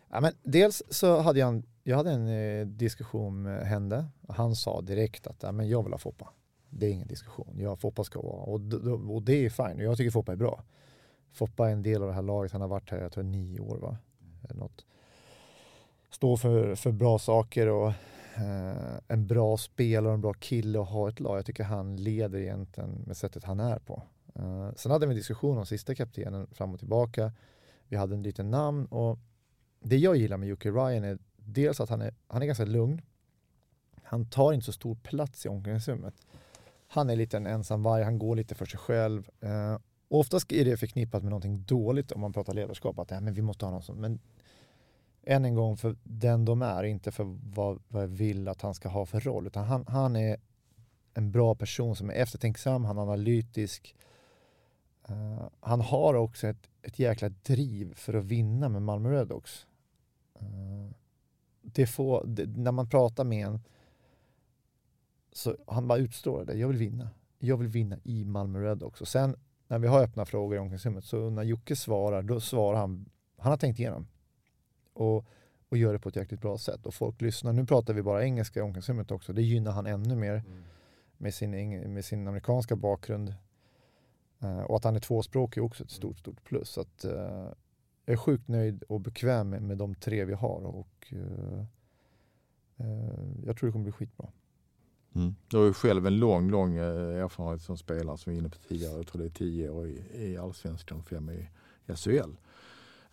Ja, 0.09 0.21
men 0.21 0.33
dels 0.43 0.83
så 0.89 1.19
hade 1.21 1.39
jag 1.39 1.49
en, 1.49 1.63
jag 1.83 1.97
hade 1.97 2.11
en 2.11 2.27
eh, 2.27 2.67
diskussion 2.67 3.41
med 3.41 3.67
Hände 3.67 4.05
han 4.27 4.55
sa 4.55 4.81
direkt 4.81 5.27
att 5.27 5.43
ja, 5.43 5.51
men 5.51 5.69
jag 5.69 5.83
vill 5.83 5.93
ha 5.93 5.97
Foppa. 5.97 6.29
Det 6.69 6.85
är 6.85 6.91
ingen 6.91 7.07
diskussion. 7.07 7.55
Ja, 7.59 7.75
Foppa 7.75 8.03
ska 8.03 8.21
vara 8.21 8.41
och, 8.41 8.61
och 9.15 9.23
det 9.23 9.45
är 9.45 9.49
fine. 9.49 9.79
Jag 9.79 9.97
tycker 9.97 10.11
Foppa 10.11 10.31
är 10.31 10.35
bra. 10.35 10.63
Foppa 11.31 11.69
är 11.69 11.73
en 11.73 11.83
del 11.83 12.01
av 12.01 12.07
det 12.07 12.13
här 12.13 12.21
laget. 12.21 12.51
Han 12.51 12.61
har 12.61 12.67
varit 12.67 12.91
här, 12.91 13.01
jag 13.01 13.11
tror 13.11 13.23
nio 13.23 13.59
år 13.59 13.77
va? 13.77 13.97
Eller 14.43 14.59
något 14.59 14.85
stå 16.09 16.37
för, 16.37 16.75
för 16.75 16.91
bra 16.91 17.19
saker 17.19 17.67
och 17.67 17.87
eh, 18.35 18.99
en 19.07 19.27
bra 19.27 19.57
spelare 19.57 20.07
och 20.07 20.13
en 20.13 20.21
bra 20.21 20.33
kille 20.33 20.79
och 20.79 20.85
ha 20.85 21.09
ett 21.09 21.19
lag. 21.19 21.37
Jag 21.37 21.45
tycker 21.45 21.63
han 21.63 21.95
leder 21.95 22.39
egentligen 22.39 23.03
med 23.07 23.17
sättet 23.17 23.43
han 23.43 23.59
är 23.59 23.79
på. 23.79 24.03
Eh, 24.35 24.69
sen 24.75 24.91
hade 24.91 25.05
vi 25.05 25.11
en 25.11 25.17
diskussion 25.17 25.57
om 25.57 25.65
sista 25.65 25.95
kaptenen 25.95 26.47
fram 26.51 26.73
och 26.73 26.79
tillbaka. 26.79 27.31
Vi 27.87 27.95
hade 27.95 28.15
en 28.15 28.23
liten 28.23 28.51
namn 28.51 28.85
och 28.85 29.19
det 29.79 29.97
jag 29.97 30.15
gillar 30.15 30.37
med 30.37 30.49
Jocke 30.49 30.71
Ryan 30.71 31.03
är 31.03 31.17
dels 31.35 31.79
att 31.79 31.89
han 31.89 32.01
är, 32.01 32.13
han 32.27 32.41
är 32.41 32.45
ganska 32.45 32.65
lugn. 32.65 33.01
Han 34.03 34.29
tar 34.29 34.53
inte 34.53 34.65
så 34.65 34.71
stor 34.71 34.95
plats 34.95 35.45
i 35.45 35.49
omklädningsrummet. 35.49 36.13
Han 36.87 37.09
är 37.09 37.15
lite 37.15 37.37
en 37.37 37.47
ensam 37.47 37.83
varg, 37.83 38.03
han 38.03 38.19
går 38.19 38.35
lite 38.35 38.55
för 38.55 38.65
sig 38.65 38.79
själv. 38.79 39.29
Eh, 39.39 39.77
oftast 40.07 40.51
är 40.51 40.65
det 40.65 40.77
förknippat 40.77 41.23
med 41.23 41.29
någonting 41.29 41.63
dåligt 41.63 42.11
om 42.11 42.21
man 42.21 42.33
pratar 42.33 42.53
ledarskap, 42.53 42.99
att 42.99 43.11
ja, 43.11 43.19
men 43.19 43.33
vi 43.33 43.41
måste 43.41 43.65
ha 43.65 43.71
någon 43.71 43.81
som, 43.81 44.01
men 44.01 44.19
än 45.27 45.45
en 45.45 45.55
gång 45.55 45.77
för 45.77 45.95
den 46.03 46.45
de 46.45 46.61
är, 46.61 46.83
inte 46.83 47.11
för 47.11 47.37
vad, 47.55 47.79
vad 47.87 48.03
jag 48.03 48.07
vill 48.07 48.47
att 48.47 48.61
han 48.61 48.73
ska 48.73 48.89
ha 48.89 49.05
för 49.05 49.19
roll, 49.19 49.47
utan 49.47 49.65
han, 49.65 49.85
han 49.87 50.15
är 50.15 50.37
en 51.13 51.31
bra 51.31 51.55
person 51.55 51.95
som 51.95 52.09
är 52.09 52.13
eftertänksam, 52.13 52.85
han 52.85 52.97
är 52.97 53.01
analytisk. 53.01 53.95
Uh, 55.09 55.47
han 55.59 55.81
har 55.81 56.13
också 56.13 56.47
ett, 56.47 56.69
ett 56.81 56.99
jäkla 56.99 57.29
driv 57.29 57.93
för 57.95 58.13
att 58.13 58.25
vinna 58.25 58.69
med 58.69 58.81
Malmö 58.81 59.11
Redhawks. 59.11 59.67
Uh, 60.41 60.91
det 61.61 61.87
får, 61.87 62.23
det, 62.27 62.45
när 62.45 62.71
man 62.71 62.89
pratar 62.89 63.23
med 63.23 63.47
en 63.47 63.59
så 65.31 65.55
han 65.67 65.87
bara 65.87 65.99
utstrålar 65.99 66.45
det. 66.45 66.53
Jag 66.53 66.67
vill 66.67 66.77
vinna. 66.77 67.09
Jag 67.39 67.57
vill 67.57 67.67
vinna 67.67 67.97
i 68.03 68.25
Malmö 68.25 68.59
Redhawks. 68.59 69.01
Och 69.01 69.07
sen 69.07 69.35
när 69.67 69.79
vi 69.79 69.87
har 69.87 70.03
öppna 70.03 70.25
frågor 70.25 70.55
i 70.55 70.59
omklädningsrummet 70.59 71.05
så 71.05 71.29
när 71.29 71.43
Jocke 71.43 71.75
svarar, 71.75 72.21
då 72.21 72.39
svarar 72.39 72.79
han, 72.79 73.09
han 73.37 73.51
har 73.51 73.57
tänkt 73.57 73.79
igenom. 73.79 74.07
Och, 74.97 75.25
och 75.69 75.77
gör 75.77 75.93
det 75.93 75.99
på 75.99 76.09
ett 76.09 76.15
jäkligt 76.15 76.41
bra 76.41 76.57
sätt. 76.57 76.85
Och 76.85 76.93
folk 76.93 77.21
lyssnar. 77.21 77.53
Nu 77.53 77.65
pratar 77.65 77.93
vi 77.93 78.01
bara 78.01 78.23
engelska 78.23 78.59
i 78.59 78.63
omklädningsrummet 78.63 79.11
också. 79.11 79.33
Det 79.33 79.41
gynnar 79.41 79.71
han 79.71 79.85
ännu 79.85 80.15
mer 80.15 80.33
mm. 80.33 80.63
med, 81.17 81.33
sin, 81.33 81.51
med 81.93 82.05
sin 82.05 82.27
amerikanska 82.27 82.75
bakgrund. 82.75 83.33
Uh, 84.43 84.61
och 84.61 84.75
att 84.75 84.83
han 84.83 84.95
är 84.95 84.99
tvåspråkig 84.99 85.61
är 85.61 85.65
också 85.65 85.83
ett 85.83 85.91
stort, 85.91 86.19
stort 86.19 86.43
plus. 86.43 86.69
Så 86.69 86.81
att, 86.81 87.05
uh, 87.05 87.11
jag 88.05 88.13
är 88.13 88.17
sjukt 88.17 88.47
nöjd 88.47 88.83
och 88.83 89.01
bekväm 89.01 89.49
med, 89.49 89.61
med 89.61 89.77
de 89.77 89.95
tre 89.95 90.25
vi 90.25 90.33
har. 90.33 90.61
Och 90.65 91.13
uh, 91.13 91.63
jag 93.45 93.57
tror 93.57 93.67
det 93.67 93.71
kommer 93.71 93.83
bli 93.83 93.91
skitbra. 93.91 94.27
Mm. 95.15 95.35
Du 95.47 95.57
har 95.57 95.65
ju 95.65 95.73
själv 95.73 96.07
en 96.07 96.17
lång, 96.17 96.49
lång 96.49 96.77
erfarenhet 96.77 97.61
som 97.61 97.77
spelare 97.77 98.17
som 98.17 98.31
vi 98.31 98.37
var 98.37 98.41
inne 98.41 98.49
på 98.49 98.57
tidigare. 98.57 98.97
Jag 98.97 99.07
tror 99.07 99.21
det 99.21 99.27
är 99.27 99.29
tio 99.29 99.69
år 99.69 99.87
i, 99.87 100.03
i 100.13 100.37
allsvenskan, 100.37 101.03
fem 101.03 101.29
i, 101.29 101.49
i 101.85 101.95
SHL. 101.95 102.35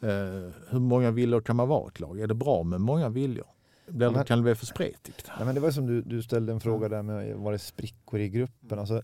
Eh, 0.00 0.52
hur 0.68 0.78
många 0.78 1.10
viljor 1.10 1.40
kan 1.40 1.56
man 1.56 1.68
vara 1.68 1.88
ett 1.88 2.00
lag? 2.00 2.20
Är 2.20 2.26
det 2.26 2.34
bra 2.34 2.62
med 2.62 2.80
många 2.80 3.08
viljor? 3.08 3.46
Blir, 3.86 4.10
men, 4.10 4.24
kan 4.24 4.38
det 4.38 4.42
bli 4.42 4.54
för 4.54 4.66
spretigt? 4.66 5.30
Nej, 5.36 5.46
men 5.46 5.54
det 5.54 5.60
var 5.60 5.70
som 5.70 5.86
du, 5.86 6.02
du 6.02 6.22
ställde 6.22 6.52
en 6.52 6.60
fråga 6.60 6.88
där 6.88 7.02
med 7.02 7.36
var 7.36 7.52
det 7.52 7.58
sprickor 7.58 8.20
i 8.20 8.28
gruppen. 8.28 8.78
Alltså, 8.78 9.02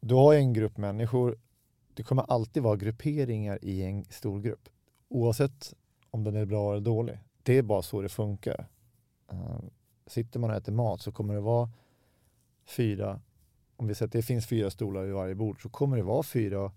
du 0.00 0.14
har 0.14 0.34
en 0.34 0.52
grupp 0.52 0.76
människor, 0.76 1.36
det 1.94 2.02
kommer 2.02 2.22
alltid 2.22 2.62
vara 2.62 2.76
grupperingar 2.76 3.58
i 3.62 3.82
en 3.82 4.04
stor 4.04 4.40
grupp. 4.40 4.68
Oavsett 5.08 5.74
om 6.10 6.24
den 6.24 6.36
är 6.36 6.44
bra 6.44 6.72
eller 6.72 6.80
dålig. 6.80 7.18
Det 7.42 7.58
är 7.58 7.62
bara 7.62 7.82
så 7.82 8.02
det 8.02 8.08
funkar. 8.08 8.68
Uh, 9.32 9.60
sitter 10.06 10.40
man 10.40 10.50
och 10.50 10.56
äter 10.56 10.72
mat 10.72 11.00
så 11.00 11.12
kommer 11.12 11.34
det 11.34 11.40
vara 11.40 11.70
fyra, 12.66 13.20
om 13.76 13.86
vi 13.86 13.94
säger 13.94 14.06
att 14.06 14.12
det 14.12 14.22
finns 14.22 14.46
fyra 14.46 14.70
stolar 14.70 15.02
vid 15.02 15.14
varje 15.14 15.34
bord, 15.34 15.62
så 15.62 15.68
kommer 15.68 15.96
det 15.96 16.02
vara 16.02 16.22
fyra 16.22 16.72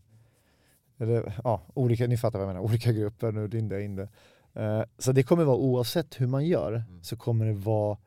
eller 1.00 1.42
ja, 1.44 1.62
olika, 1.74 2.08
ni 2.08 2.18
fattar 2.18 2.40
vad 2.40 2.48
jag 2.48 2.54
menar, 2.54 2.66
olika 2.66 2.92
grupper, 2.92 3.32
nu 3.32 3.58
in 3.58 3.70
det, 3.70 3.84
in 3.84 3.96
det. 3.96 4.10
Uh, 4.58 4.84
så 4.98 5.12
det 5.12 5.24
kommer 5.24 5.44
vara 5.44 5.58
oavsett 5.58 6.22
hur 6.22 6.28
man 6.28 6.46
gör, 6.46 6.74
mm. 6.74 7.04
så 7.04 7.18
kommer 7.18 7.46
det 7.46 7.54
vara, 7.54 7.98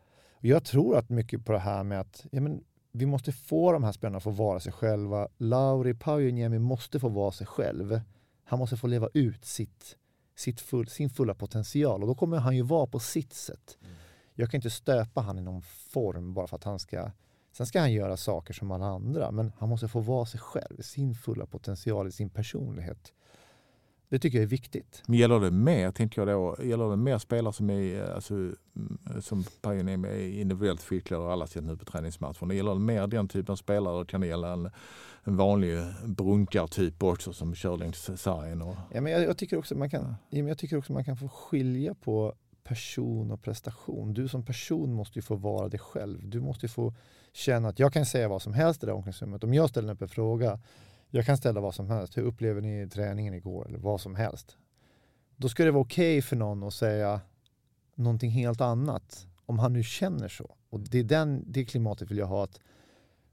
jag 0.41 0.65
tror 0.65 0.97
att 0.97 1.09
mycket 1.09 1.45
på 1.45 1.53
det 1.53 1.59
här 1.59 1.83
med 1.83 2.01
att 2.01 2.27
ja, 2.31 2.41
men, 2.41 2.65
vi 2.93 3.07
måste 3.07 3.33
få 3.33 3.73
de 3.73 3.85
här 3.85 3.93
spelarna 3.93 4.17
att 4.17 4.23
få 4.23 4.31
vara 4.31 4.61
sig 4.61 4.73
själva. 4.73 5.29
Lauri 5.39 5.95
Paujaniemi 5.95 6.59
måste 6.59 7.01
få 7.01 7.09
vara 7.09 7.33
sig 7.33 7.47
själv. 7.47 8.01
Han 8.45 8.59
måste 8.59 8.77
få 8.77 8.87
leva 8.87 9.09
ut 9.15 9.45
sitt, 9.45 9.97
sitt 10.37 10.61
full, 10.61 10.89
sin 10.89 11.11
fulla 11.11 11.35
potential 11.35 12.03
och 12.03 12.09
då 12.09 12.15
kommer 12.15 12.37
han 12.37 12.57
ju 12.57 12.63
vara 12.63 12.87
på 12.87 12.99
sitt 12.99 13.33
sätt. 13.33 13.79
Mm. 13.81 13.95
Jag 14.35 14.51
kan 14.51 14.59
inte 14.59 14.71
stöpa 14.71 15.21
han 15.21 15.39
i 15.39 15.43
någon 15.43 15.63
form 15.63 16.35
bara 16.35 16.47
för 16.47 16.57
att 16.57 16.65
han 16.65 16.79
ska 16.79 17.11
Sen 17.53 17.67
ska 17.67 17.81
han 17.81 17.93
göra 17.93 18.17
saker 18.17 18.55
som 18.55 18.71
alla 18.71 18.87
andra, 18.87 19.31
men 19.31 19.53
han 19.59 19.69
måste 19.69 19.89
få 19.89 20.01
vara 20.01 20.27
sig 20.27 20.41
själv, 20.41 20.83
sin 20.83 21.15
fulla 21.15 21.47
potential, 21.47 22.09
i 22.09 22.13
sin 22.13 22.31
personlighet. 22.31 23.13
Det 24.13 24.19
tycker 24.19 24.39
jag 24.39 24.43
är 24.43 24.49
viktigt. 24.49 25.03
Men 25.07 25.19
gäller 25.19 25.41
det 25.41 25.51
mer, 25.51 25.91
tänkte 25.91 26.21
jag 26.21 26.29
då, 26.29 26.57
gäller 26.65 26.91
det 26.91 26.97
mer 26.97 27.19
spelare 27.19 27.53
som 27.53 27.71
är, 27.71 28.15
alltså, 28.15 28.35
mm, 28.35 28.59
som 29.21 29.45
Pajen 29.61 29.89
är 29.89 29.97
med 29.97 30.31
individuellt 30.31 30.83
skickliga 30.83 31.21
och 31.21 31.33
alla 31.33 31.47
ser 31.47 31.61
nu 31.61 31.77
på 31.77 31.85
träningsmatcherna. 31.85 32.55
Gäller 32.55 32.75
det 32.75 32.81
mer 32.81 33.07
den 33.07 33.29
typen 33.29 33.53
av 33.53 33.57
spelare? 33.57 34.05
Kan 34.07 34.21
det 34.21 34.27
gälla 34.27 34.53
en, 34.53 34.71
en 35.25 35.37
vanlig 35.37 35.79
brunkartyp 36.05 37.03
också 37.03 37.33
som 37.33 37.55
kör 37.55 37.77
längs 37.77 38.11
sargen? 38.21 38.63
Och... 38.63 38.77
Ja, 38.93 39.01
men 39.01 39.13
jag, 39.13 39.23
jag, 39.23 39.39
tycker 39.39 39.59
också 39.59 39.75
man 39.75 39.91
kan, 39.91 40.15
ja, 40.31 40.43
jag 40.43 40.59
tycker 40.59 40.77
också 40.77 40.93
man 40.93 41.05
kan 41.05 41.17
få 41.17 41.29
skilja 41.29 41.95
på 41.95 42.35
person 42.65 43.31
och 43.31 43.43
prestation. 43.43 44.15
Du 44.15 44.29
som 44.29 44.45
person 44.45 44.93
måste 44.93 45.19
ju 45.19 45.23
få 45.23 45.35
vara 45.35 45.69
dig 45.69 45.81
själv. 45.81 46.29
Du 46.29 46.41
måste 46.41 46.69
få 46.69 46.95
känna 47.33 47.69
att 47.69 47.79
jag 47.79 47.93
kan 47.93 48.07
säga 48.07 48.29
vad 48.29 48.43
som 48.43 48.53
helst 48.55 48.83
i 48.83 48.87
det 48.87 48.93
omklädningsrummet. 48.93 49.45
Om 49.45 49.55
jag 49.55 49.71
ställer 49.71 49.93
upp 49.93 50.03
en 50.03 50.09
fråga, 50.09 50.61
jag 51.11 51.27
kan 51.27 51.37
ställa 51.37 51.61
vad 51.61 51.75
som 51.75 51.91
helst. 51.91 52.17
Hur 52.17 52.23
upplever 52.23 52.61
ni 52.61 52.89
träningen 52.89 53.35
igår? 53.35 53.69
Eller 53.69 53.79
vad 53.79 54.01
som 54.01 54.15
helst. 54.15 54.57
Då 55.37 55.49
ska 55.49 55.65
det 55.65 55.71
vara 55.71 55.83
okej 55.83 56.19
okay 56.19 56.23
för 56.23 56.37
någon 56.37 56.63
att 56.63 56.75
säga 56.75 57.21
någonting 57.95 58.31
helt 58.31 58.61
annat. 58.61 59.27
Om 59.47 59.59
han 59.59 59.73
nu 59.73 59.83
känner 59.83 60.29
så. 60.29 60.57
Och 60.71 60.81
det, 60.81 60.99
är 60.99 61.05
den, 61.05 61.45
det 61.47 61.65
klimatet 61.65 62.11
vill 62.11 62.19
jag 62.19 62.27
ha. 62.27 62.45
att 62.45 62.61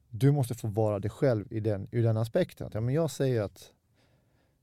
Du 0.09 0.31
måste 0.31 0.55
få 0.55 0.67
vara 0.67 0.99
dig 0.99 1.11
själv 1.11 1.53
i 1.53 1.59
den, 1.59 1.87
ur 1.91 2.03
den 2.03 2.17
aspekten. 2.17 2.67
Att, 2.67 2.73
ja, 2.73 2.81
men 2.81 2.95
jag 2.95 3.11
säger 3.11 3.41
att 3.41 3.71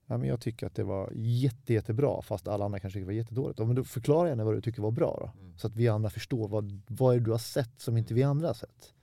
ja, 0.07 0.17
men 0.17 0.29
jag 0.29 0.41
tycker 0.41 0.67
att 0.67 0.75
det 0.75 0.83
var 0.83 1.11
jätte, 1.15 1.73
jättebra 1.73 2.21
fast 2.21 2.47
alla 2.47 2.65
andra 2.65 2.79
kanske 2.79 2.99
tycker 2.99 3.07
det 3.07 3.13
var 3.13 3.17
jättedåligt. 3.21 3.59
Ja, 3.59 3.65
men 3.65 3.75
då 3.75 3.83
förklara 3.83 4.29
gärna 4.29 4.43
vad 4.43 4.55
du 4.55 4.61
tycker 4.61 4.81
var 4.81 4.91
bra 4.91 5.17
då. 5.19 5.41
Mm. 5.41 5.57
Så 5.57 5.67
att 5.67 5.75
vi 5.75 5.87
andra 5.87 6.09
förstår 6.09 6.47
vad, 6.47 6.81
vad 6.87 7.15
är 7.15 7.19
det 7.19 7.25
du 7.25 7.31
har 7.31 7.37
sett 7.37 7.81
som 7.81 7.97
inte 7.97 8.13
vi 8.13 8.23
andra 8.23 8.47
har 8.47 8.53
sett. 8.53 8.93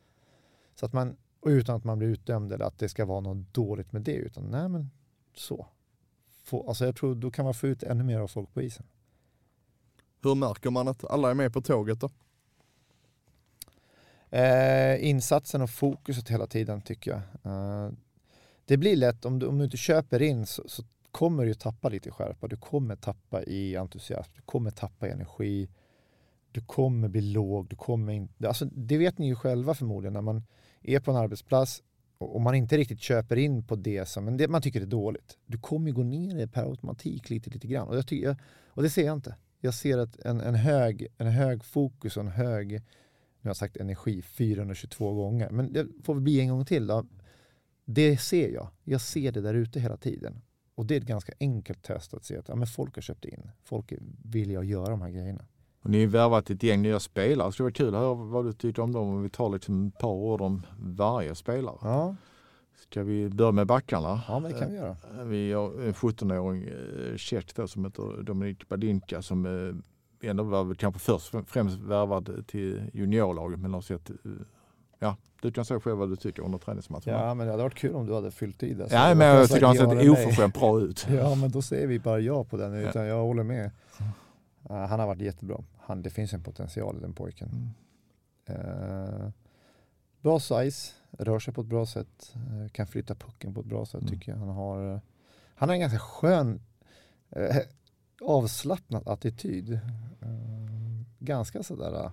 Så 0.74 0.86
att 0.86 0.92
man, 0.92 1.16
utan 1.46 1.76
att 1.76 1.84
man 1.84 1.98
blir 1.98 2.08
utdömd 2.08 2.52
eller 2.52 2.64
att 2.64 2.78
det 2.78 2.88
ska 2.88 3.04
vara 3.04 3.20
något 3.20 3.54
dåligt 3.54 3.92
med 3.92 4.02
det. 4.02 4.14
Utan 4.14 4.44
nej 4.44 4.68
men 4.68 4.90
så. 5.34 5.66
Få, 6.44 6.68
alltså 6.68 6.84
jag 6.84 6.96
tror 6.96 7.14
då 7.14 7.30
kan 7.30 7.44
man 7.44 7.54
få 7.54 7.66
ut 7.66 7.82
ännu 7.82 8.04
mer 8.04 8.18
av 8.18 8.28
folk 8.28 8.54
på 8.54 8.62
isen. 8.62 8.86
Hur 10.22 10.34
märker 10.34 10.70
man 10.70 10.88
att 10.88 11.04
alla 11.04 11.30
är 11.30 11.34
med 11.34 11.52
på 11.52 11.62
tåget 11.62 12.00
då? 12.00 12.10
Eh, 14.30 15.08
insatsen 15.08 15.62
och 15.62 15.70
fokuset 15.70 16.28
hela 16.28 16.46
tiden 16.46 16.82
tycker 16.82 17.10
jag. 17.10 17.20
Eh, 17.52 17.92
det 18.64 18.76
blir 18.76 18.96
lätt, 18.96 19.24
om 19.24 19.38
du, 19.38 19.46
om 19.46 19.58
du 19.58 19.64
inte 19.64 19.76
köper 19.76 20.22
in 20.22 20.46
så, 20.46 20.62
så 20.66 20.82
kommer 21.14 21.46
du 21.46 21.54
tappa 21.54 21.88
lite 21.88 22.10
skärpa. 22.10 22.48
Du 22.48 22.56
kommer 22.56 22.96
tappa 22.96 23.42
i 23.42 23.76
entusiasm, 23.76 24.32
du 24.36 24.42
kommer 24.42 24.70
tappa 24.70 25.08
i 25.08 25.10
energi. 25.10 25.68
Du 26.52 26.60
kommer 26.60 27.08
bli 27.08 27.20
låg, 27.20 27.68
du 27.68 27.76
kommer 27.76 28.12
inte... 28.12 28.48
Alltså, 28.48 28.64
det 28.64 28.98
vet 28.98 29.18
ni 29.18 29.26
ju 29.26 29.34
själva 29.34 29.74
förmodligen 29.74 30.12
när 30.12 30.20
man 30.20 30.42
är 30.82 31.00
på 31.00 31.10
en 31.10 31.16
arbetsplats 31.16 31.82
och 32.18 32.40
man 32.40 32.54
inte 32.54 32.76
riktigt 32.76 33.00
köper 33.00 33.36
in 33.36 33.66
på 33.66 33.76
det 33.76 34.08
som 34.08 34.24
men 34.24 34.36
det 34.36 34.48
man 34.48 34.62
tycker 34.62 34.80
är 34.80 34.86
dåligt. 34.86 35.38
Du 35.46 35.58
kommer 35.58 35.86
ju 35.88 35.94
gå 35.94 36.02
ner 36.02 36.46
per 36.46 36.62
automatik 36.62 37.30
lite, 37.30 37.50
lite 37.50 37.66
grann. 37.66 37.88
Och, 37.88 37.96
jag 37.96 38.06
tycker, 38.06 38.36
och 38.66 38.82
det 38.82 38.90
ser 38.90 39.06
jag 39.06 39.16
inte. 39.16 39.36
Jag 39.60 39.74
ser 39.74 39.98
att 39.98 40.20
en, 40.20 40.40
en, 40.40 40.54
hög, 40.54 41.06
en 41.18 41.26
hög 41.26 41.64
fokus 41.64 42.16
och 42.16 42.22
en 42.22 42.30
hög, 42.30 42.72
nu 42.72 42.78
har 43.42 43.50
jag 43.50 43.56
sagt 43.56 43.76
energi 43.76 44.22
422 44.22 45.12
gånger, 45.14 45.50
men 45.50 45.72
det 45.72 45.86
får 46.04 46.14
vi 46.14 46.20
bli 46.20 46.40
en 46.40 46.48
gång 46.48 46.64
till. 46.64 46.86
Då. 46.86 47.06
Det 47.84 48.18
ser 48.18 48.48
jag. 48.48 48.68
Jag 48.84 49.00
ser 49.00 49.32
det 49.32 49.40
där 49.40 49.54
ute 49.54 49.80
hela 49.80 49.96
tiden. 49.96 50.42
Och 50.74 50.86
det 50.86 50.94
är 50.94 51.00
ett 51.00 51.06
ganska 51.06 51.32
enkelt 51.40 51.82
test 51.82 52.14
att 52.14 52.24
se 52.24 52.38
att 52.38 52.48
ja, 52.48 52.54
men 52.54 52.66
folk 52.66 52.94
har 52.94 53.02
köpt 53.02 53.24
in. 53.24 53.50
Folk 53.64 53.92
vill 54.24 54.50
jag 54.50 54.64
göra 54.64 54.88
de 54.88 55.02
här 55.02 55.10
grejerna. 55.10 55.44
Och 55.82 55.90
ni 55.90 56.00
har 56.00 56.06
värvat 56.06 56.50
ett 56.50 56.62
gäng 56.62 56.82
nya 56.82 57.00
spelare. 57.00 57.52
Så 57.52 57.56
det 57.56 57.62
var 57.62 57.70
kul 57.70 57.94
att 57.94 58.00
höra 58.00 58.14
vad 58.14 58.44
du 58.44 58.52
tyckte 58.52 58.82
om 58.82 58.92
dem. 58.92 59.08
Om 59.08 59.22
vi 59.22 59.30
tar 59.30 59.50
liksom 59.50 59.86
ett 59.86 59.98
par 59.98 60.08
ord 60.08 60.40
om 60.40 60.62
varje 60.78 61.34
spelare. 61.34 61.76
Ja. 61.82 62.16
Ska 62.76 63.02
vi 63.02 63.28
börja 63.28 63.52
med 63.52 63.66
backarna? 63.66 64.22
Ja, 64.28 64.40
det 64.40 64.52
kan 64.52 64.70
vi 64.70 64.76
göra. 64.76 64.96
Eh, 65.18 65.24
vi 65.24 65.52
har 65.52 65.64
en 65.64 65.94
17-åring 65.94 66.68
tjeck 67.16 67.58
eh, 67.58 67.66
som 67.66 67.84
heter 67.84 68.22
Dominik 68.22 68.68
Badinka 68.68 69.22
som 69.22 69.46
eh, 69.46 70.30
ändå 70.30 70.44
var 70.44 70.74
kanske 70.74 71.00
först 71.00 71.34
främst 71.46 71.78
värvad 71.78 72.44
till 72.46 72.90
juniorlaget 72.92 73.58
men 73.60 73.74
har 73.74 73.80
sett 73.80 74.10
Ja, 74.98 75.16
du 75.44 75.52
kan 75.52 75.64
säga 75.64 75.80
själv 75.80 75.98
vad 75.98 76.08
du 76.08 76.16
tycker 76.16 76.42
under 76.42 76.58
träningsmatchen. 76.58 77.14
Ja, 77.14 77.34
men 77.34 77.46
det 77.46 77.52
hade 77.52 77.62
varit 77.62 77.74
kul 77.74 77.94
om 77.94 78.06
du 78.06 78.14
hade 78.14 78.30
fyllt 78.30 78.62
i 78.62 78.74
det. 78.74 78.88
Ja, 78.90 79.14
men 79.14 79.26
jag 79.26 79.48
tycker 79.48 79.66
han 79.66 79.76
sett 79.76 80.10
oförskämt 80.10 80.54
bra 80.54 80.80
ut. 80.80 81.06
Ja, 81.10 81.34
men 81.34 81.50
då 81.50 81.62
säger 81.62 81.86
vi 81.86 81.98
bara 81.98 82.20
ja 82.20 82.44
på 82.44 82.56
den, 82.56 82.74
utan 82.74 83.06
jag 83.06 83.22
håller 83.22 83.42
med. 83.42 83.70
Uh, 84.70 84.76
han 84.76 85.00
har 85.00 85.06
varit 85.06 85.20
jättebra. 85.20 85.64
Han, 85.78 86.02
det 86.02 86.10
finns 86.10 86.32
en 86.32 86.42
potential 86.42 86.96
i 86.96 87.00
den 87.00 87.14
pojken. 87.14 87.74
Mm. 88.48 88.60
Uh, 88.60 89.30
bra 90.20 90.40
size, 90.40 90.92
rör 91.10 91.38
sig 91.38 91.54
på 91.54 91.60
ett 91.60 91.66
bra 91.66 91.86
sätt, 91.86 92.34
uh, 92.36 92.68
kan 92.68 92.86
flytta 92.86 93.14
pucken 93.14 93.54
på 93.54 93.60
ett 93.60 93.66
bra 93.66 93.86
sätt 93.86 94.00
mm. 94.00 94.12
tycker 94.12 94.32
jag. 94.32 94.38
Han 94.38 94.48
har, 94.48 95.00
han 95.54 95.68
har 95.68 95.74
en 95.74 95.80
ganska 95.80 95.98
skön, 95.98 96.60
avslappnad 98.20 99.08
attityd. 99.08 99.80
ganska 101.18 101.62
sådär 101.62 102.10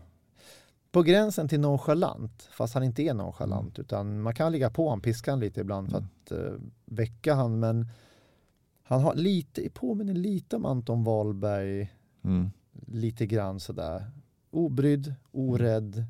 på 0.91 1.01
gränsen 1.01 1.47
till 1.47 1.59
nonchalant, 1.59 2.49
fast 2.51 2.73
han 2.73 2.83
inte 2.83 3.03
är 3.03 3.13
nonchalant. 3.13 3.77
Mm. 3.77 3.85
Utan 3.85 4.21
man 4.21 4.35
kan 4.35 4.51
ligga 4.51 4.69
på 4.69 4.83
honom, 4.85 5.01
piska 5.01 5.31
han 5.31 5.39
lite 5.39 5.61
ibland 5.61 5.89
för 5.91 5.97
Mm. 5.97 6.09
att 6.25 6.31
uh, 6.31 6.59
väcka 6.85 7.33
han. 7.33 7.59
Men 7.59 7.87
han 8.83 9.01
har 9.01 9.15
lite, 9.15 9.69
påminner 9.69 10.13
lite 10.13 10.55
om 10.55 10.65
Anton 10.65 11.03
Wahlberg, 11.03 11.93
Mm. 12.23 12.51
lite 12.87 13.25
grann 13.25 13.59
sådär. 13.59 14.11
Obrydd, 14.51 15.13
orädd, 15.31 16.05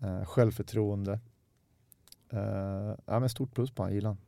eh, 0.00 0.24
självförtroende. 0.24 1.20
Uh, 2.32 2.94
ja, 3.06 3.20
men 3.20 3.28
stort 3.28 3.54
plus 3.54 3.70
på 3.70 3.82
jag 3.82 3.92
gillar 3.94 4.10
han. 4.10 4.18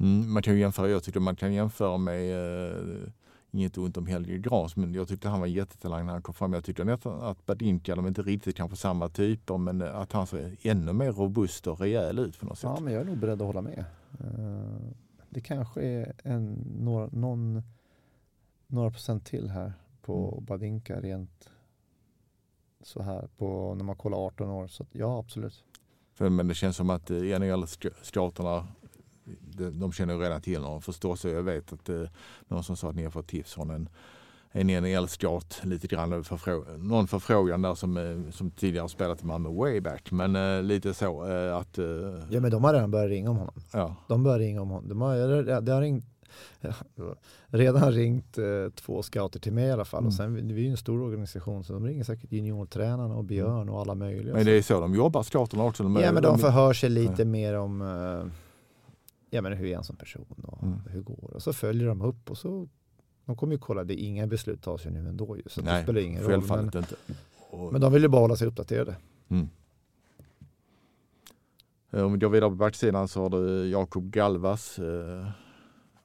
Mm, 0.00 0.32
man 0.32 0.42
kan 0.42 0.54
ju 0.54 0.60
jämföra, 0.60 0.88
jag 0.88 1.02
tycker 1.02 1.20
man 1.20 1.36
kan 1.36 1.52
jämföra 1.52 1.96
med, 1.96 2.32
eh, 2.70 3.08
inget 3.50 3.78
ont 3.78 3.96
om 3.96 4.06
Helge 4.06 4.38
Gras, 4.38 4.76
men 4.76 4.94
jag 4.94 5.08
tyckte 5.08 5.28
han 5.28 5.40
var 5.40 5.46
jättetalang 5.46 6.06
när 6.06 6.12
han 6.12 6.22
kom 6.22 6.34
fram. 6.34 6.52
Jag 6.52 6.64
tyckte 6.64 6.84
nästan 6.84 7.22
att 7.22 7.46
Badinka, 7.46 7.96
de 7.96 8.04
är 8.04 8.08
inte 8.08 8.22
riktigt 8.22 8.56
kanske 8.56 8.76
samma 8.76 9.08
typer, 9.08 9.58
men 9.58 9.82
eh, 9.82 9.96
att 9.96 10.12
han 10.12 10.26
ser 10.26 10.56
ännu 10.62 10.92
mer 10.92 11.12
robust 11.12 11.66
och 11.66 11.80
rejäl 11.80 12.18
ut 12.18 12.40
på 12.40 12.46
något 12.46 12.58
sätt. 12.58 12.70
Ja, 12.76 12.80
men 12.80 12.92
jag 12.92 13.02
är 13.02 13.06
nog 13.06 13.18
beredd 13.18 13.42
att 13.42 13.46
hålla 13.46 13.62
med. 13.62 13.84
Eh, 14.20 14.90
det 15.30 15.40
kanske 15.40 15.82
är 15.82 16.12
en, 16.24 16.52
några, 16.80 17.08
någon, 17.12 17.62
några 18.66 18.90
procent 18.90 19.26
till 19.26 19.50
här 19.50 19.72
på 20.02 20.32
Mm. 20.32 20.44
Badinka 20.44 21.00
rent 21.00 21.50
så 22.82 23.02
här 23.02 23.28
på 23.36 23.74
när 23.74 23.84
man 23.84 23.96
kollar 23.96 24.18
18 24.26 24.48
år. 24.48 24.66
Så 24.66 24.82
att, 24.82 24.88
ja, 24.92 25.18
absolut. 25.18 25.64
Men 26.18 26.48
det 26.48 26.54
känns 26.54 26.76
som 26.76 26.90
att 26.90 27.10
eh, 27.10 27.16
NHL-scouterna, 27.16 28.64
de, 29.40 29.70
de 29.80 29.92
känner 29.92 30.14
ju 30.14 30.20
redan 30.20 30.40
till 30.40 30.62
honom 30.62 30.82
förstås. 30.82 31.24
Jag 31.24 31.42
vet 31.42 31.72
att 31.72 31.88
eh, 31.88 32.02
någon 32.48 32.64
som 32.64 32.76
sa 32.76 32.88
att 32.90 32.96
ni 32.96 33.04
har 33.04 33.10
fått 33.10 33.26
tips 33.28 33.54
från 33.54 33.70
en, 33.70 33.88
en 34.52 34.66
NHL-scout 34.66 35.60
lite 35.64 35.86
grann. 35.86 36.24
Förfrå 36.24 36.64
någon 36.78 37.06
förfrågan 37.08 37.62
där 37.62 37.74
som, 37.74 37.96
eh, 37.96 38.30
som 38.32 38.50
tidigare 38.50 38.88
spelat 38.88 39.22
i 39.22 39.26
Malmö 39.26 39.48
way 39.48 39.80
back. 39.80 40.10
Men 40.10 40.36
eh, 40.36 40.62
lite 40.62 40.94
så 40.94 41.26
eh, 41.30 41.56
att, 41.56 41.78
eh, 41.78 41.84
Ja, 42.30 42.40
men 42.40 42.50
de 42.50 42.64
har 42.64 42.72
redan 42.74 42.90
börjat 42.90 43.08
ringa 43.10 43.30
om 43.30 43.36
honom. 43.36 43.54
ja. 43.72 43.94
De 44.08 44.22
börjar 44.22 44.38
ringa 44.38 44.62
om 44.62 44.68
honom. 44.70 44.88
De 44.88 45.00
har, 45.00 45.60
det 45.60 45.72
har 45.72 45.80
ringt, 45.80 46.04
redan 47.46 47.92
ringt 47.92 48.38
eh, 48.38 48.44
två 48.74 49.02
scouter 49.02 49.40
till 49.40 49.52
mig 49.52 49.64
i 49.64 49.70
alla 49.70 49.84
fall. 49.84 49.98
Mm. 49.98 50.08
Och 50.08 50.14
sen, 50.14 50.34
vi 50.34 50.60
är 50.60 50.64
ju 50.64 50.70
en 50.70 50.76
stor 50.76 51.02
organisation 51.02 51.64
så 51.64 51.72
de 51.72 51.86
ringer 51.86 52.04
säkert 52.04 52.32
juniortränarna 52.32 53.14
och 53.14 53.24
Björn 53.24 53.68
och 53.68 53.80
alla 53.80 53.94
möjliga. 53.94 54.34
Men 54.34 54.44
det 54.46 54.52
är 54.52 54.62
så 54.62 54.80
de 54.80 54.94
jobbar, 54.94 55.22
scouterna 55.22 55.64
också. 55.64 55.82
De, 55.82 55.96
Ja 55.96 56.12
men 56.12 56.22
de 56.22 56.38
förhör 56.38 56.72
sig 56.72 56.92
Ja. 56.92 57.10
lite 57.10 57.24
mer 57.24 57.54
om 57.54 57.82
eh, 57.82 58.30
ja, 59.30 59.42
men 59.42 59.52
hur 59.52 59.66
är 59.66 59.74
han 59.74 59.84
som 59.84 59.96
person 59.96 60.26
och 60.46 60.62
Mm. 60.62 60.78
hur 60.90 61.02
går 61.02 61.16
det. 61.30 61.34
Och 61.34 61.42
så 61.42 61.52
följer 61.52 61.86
de 61.88 62.02
upp 62.02 62.30
och 62.30 62.38
så 62.38 62.68
de 63.24 63.36
kommer 63.36 63.52
ju 63.52 63.58
kolla, 63.58 63.84
det 63.84 64.00
är 64.02 64.04
inga 64.06 64.26
beslut 64.26 64.62
tas 64.62 64.86
ju 64.86 64.90
nu 64.90 65.08
ändå 65.08 65.36
ju, 65.36 65.42
så 65.46 65.60
det 65.60 65.66
Nej, 65.70 65.82
spelar 65.82 66.00
ingen 66.00 66.22
roll. 66.22 66.44
Men, 66.48 66.64
inte. 66.64 66.84
Och, 67.50 67.72
men 67.72 67.80
de 67.80 67.92
vill 67.92 68.02
ju 68.02 68.08
bara 68.08 68.20
hålla 68.20 68.36
sig 68.36 68.48
uppdaterade. 68.48 68.96
mm. 69.28 69.48
Eh, 71.90 72.02
Om 72.02 72.12
vi 72.12 72.18
går 72.18 72.28
vidare 72.28 72.50
på 72.50 72.56
backsidan 72.56 73.08
så 73.08 73.22
har 73.22 73.30
du 73.30 73.68
Jakob 73.70 74.10
Galvas. 74.10 74.78
Eh, 74.78 75.28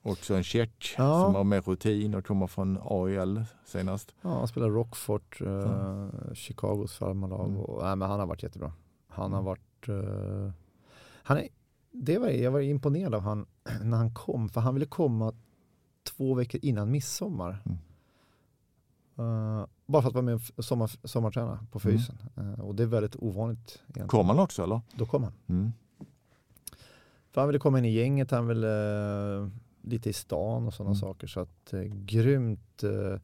också 0.01 0.33
en 0.35 0.43
tjeck 0.43 0.95
Ja. 0.97 1.23
som 1.25 1.35
har 1.35 1.43
mer 1.43 1.61
rutin 1.61 2.15
och 2.15 2.25
kommer 2.25 2.47
från 2.47 2.77
AIL 2.83 3.43
senast. 3.65 4.15
Ja, 4.21 4.29
han 4.29 4.47
spelar 4.47 4.69
Rockfort, 4.69 5.41
eh, 5.41 5.47
Ja. 5.51 6.09
Chicagos 6.33 6.93
farmarlag. 6.97 7.47
Mm. 7.49 7.59
Och, 7.59 7.83
nej, 7.83 7.95
men 7.95 8.09
han 8.09 8.19
har 8.19 8.27
varit 8.27 8.43
jättebra. 8.43 8.73
Han 9.07 9.31
har 9.33 9.39
Mm. 9.39 9.45
varit... 9.45 9.87
eh, 9.89 10.51
han 11.23 11.37
är, 11.37 11.47
det 11.93 12.17
var, 12.17 12.27
jag 12.29 12.51
var 12.51 12.59
imponerad 12.59 13.15
av 13.15 13.21
han 13.21 13.45
när 13.81 13.97
han 13.97 14.13
kom, 14.13 14.49
för 14.49 14.61
han 14.61 14.73
ville 14.73 14.85
komma 14.85 15.33
två 16.03 16.33
veckor 16.33 16.59
innan 16.63 16.91
midsommar. 16.91 17.63
Mm. 17.65 17.77
Eh, 19.17 19.65
bara 19.85 20.01
för 20.01 20.09
att 20.09 20.15
vara 20.15 20.25
med 20.25 20.39
och 20.55 20.65
sommar, 20.65 21.07
sommarträna 21.07 21.65
på 21.71 21.79
Mm. 21.83 21.97
fysen. 21.97 22.15
Eh, 22.37 22.59
och 22.59 22.75
det 22.75 22.83
är 22.83 22.87
väldigt 22.87 23.15
ovanligt. 23.15 23.79
Egentligen. 23.83 24.07
Kom 24.07 24.27
han 24.29 24.39
också 24.39 24.63
eller? 24.63 24.81
Då 24.95 25.05
kom 25.05 25.23
han. 25.23 25.33
Mm. 25.47 25.71
För 27.31 27.41
han 27.41 27.47
ville 27.47 27.59
komma 27.59 27.79
in 27.79 27.85
i 27.85 27.91
gänget, 27.93 28.31
han 28.31 28.47
ville 28.47 29.37
eh, 29.37 29.47
lite 29.81 30.09
i 30.09 30.13
stan 30.13 30.67
och 30.67 30.73
sådana 30.73 30.89
Mm. 30.91 30.99
saker. 31.01 31.27
Så 31.27 31.39
att 31.39 31.73
eh, 31.73 31.81
grymt, 31.81 32.83
eh, 32.83 33.19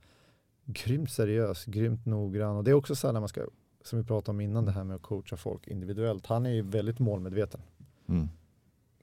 grymt 0.65 1.12
seriös, 1.12 1.65
grymt 1.65 2.05
noggrann. 2.05 2.55
Och 2.55 2.63
det 2.63 2.71
är 2.71 2.75
också 2.75 2.95
så 2.95 3.08
här 3.08 3.13
när 3.13 3.19
man 3.19 3.29
ska, 3.29 3.45
som 3.84 3.99
vi 3.99 4.05
pratade 4.05 4.32
om 4.36 4.41
innan, 4.41 4.65
det 4.65 4.71
här 4.71 4.84
med 4.84 4.95
att 4.95 5.01
coacha 5.01 5.38
folk 5.38 5.67
individuellt. 5.67 6.25
Han 6.25 6.45
är 6.45 6.49
ju 6.49 6.62
väldigt 6.62 6.99
målmedveten. 6.99 7.62
Mm. 8.08 8.29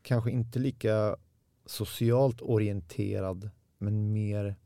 Kanske 0.07 0.31
inte 0.31 0.59
lika 0.59 1.17
socialt 1.65 2.43
orienterad, 2.43 3.51
men 3.79 4.13
mer 4.13 4.57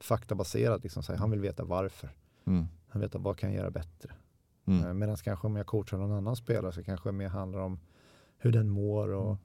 faktabaserad. 0.00 0.82
Liksom. 0.82 1.02
Här, 1.08 1.16
han 1.16 1.30
vill 1.30 1.40
veta 1.40 1.64
varför. 1.64 2.10
Mm. 2.44 2.66
Han 2.88 3.02
vet 3.02 3.14
vad 3.14 3.38
kan 3.38 3.50
jag 3.50 3.56
göra 3.56 3.70
bättre. 3.70 4.14
Mm. 4.66 4.86
Eh, 4.86 4.94
Medan 4.94 5.16
kanske 5.16 5.46
om 5.46 5.56
jag 5.56 5.66
coachar 5.66 5.98
någon 5.98 6.12
annan 6.12 6.36
spelare 6.36 6.72
så 6.72 6.82
kanske 6.82 7.08
det 7.08 7.12
mer 7.12 7.28
handlar 7.28 7.58
om 7.60 7.80
hur 8.38 8.52
den 8.52 8.68
mår 8.68 9.08
och 9.08 9.38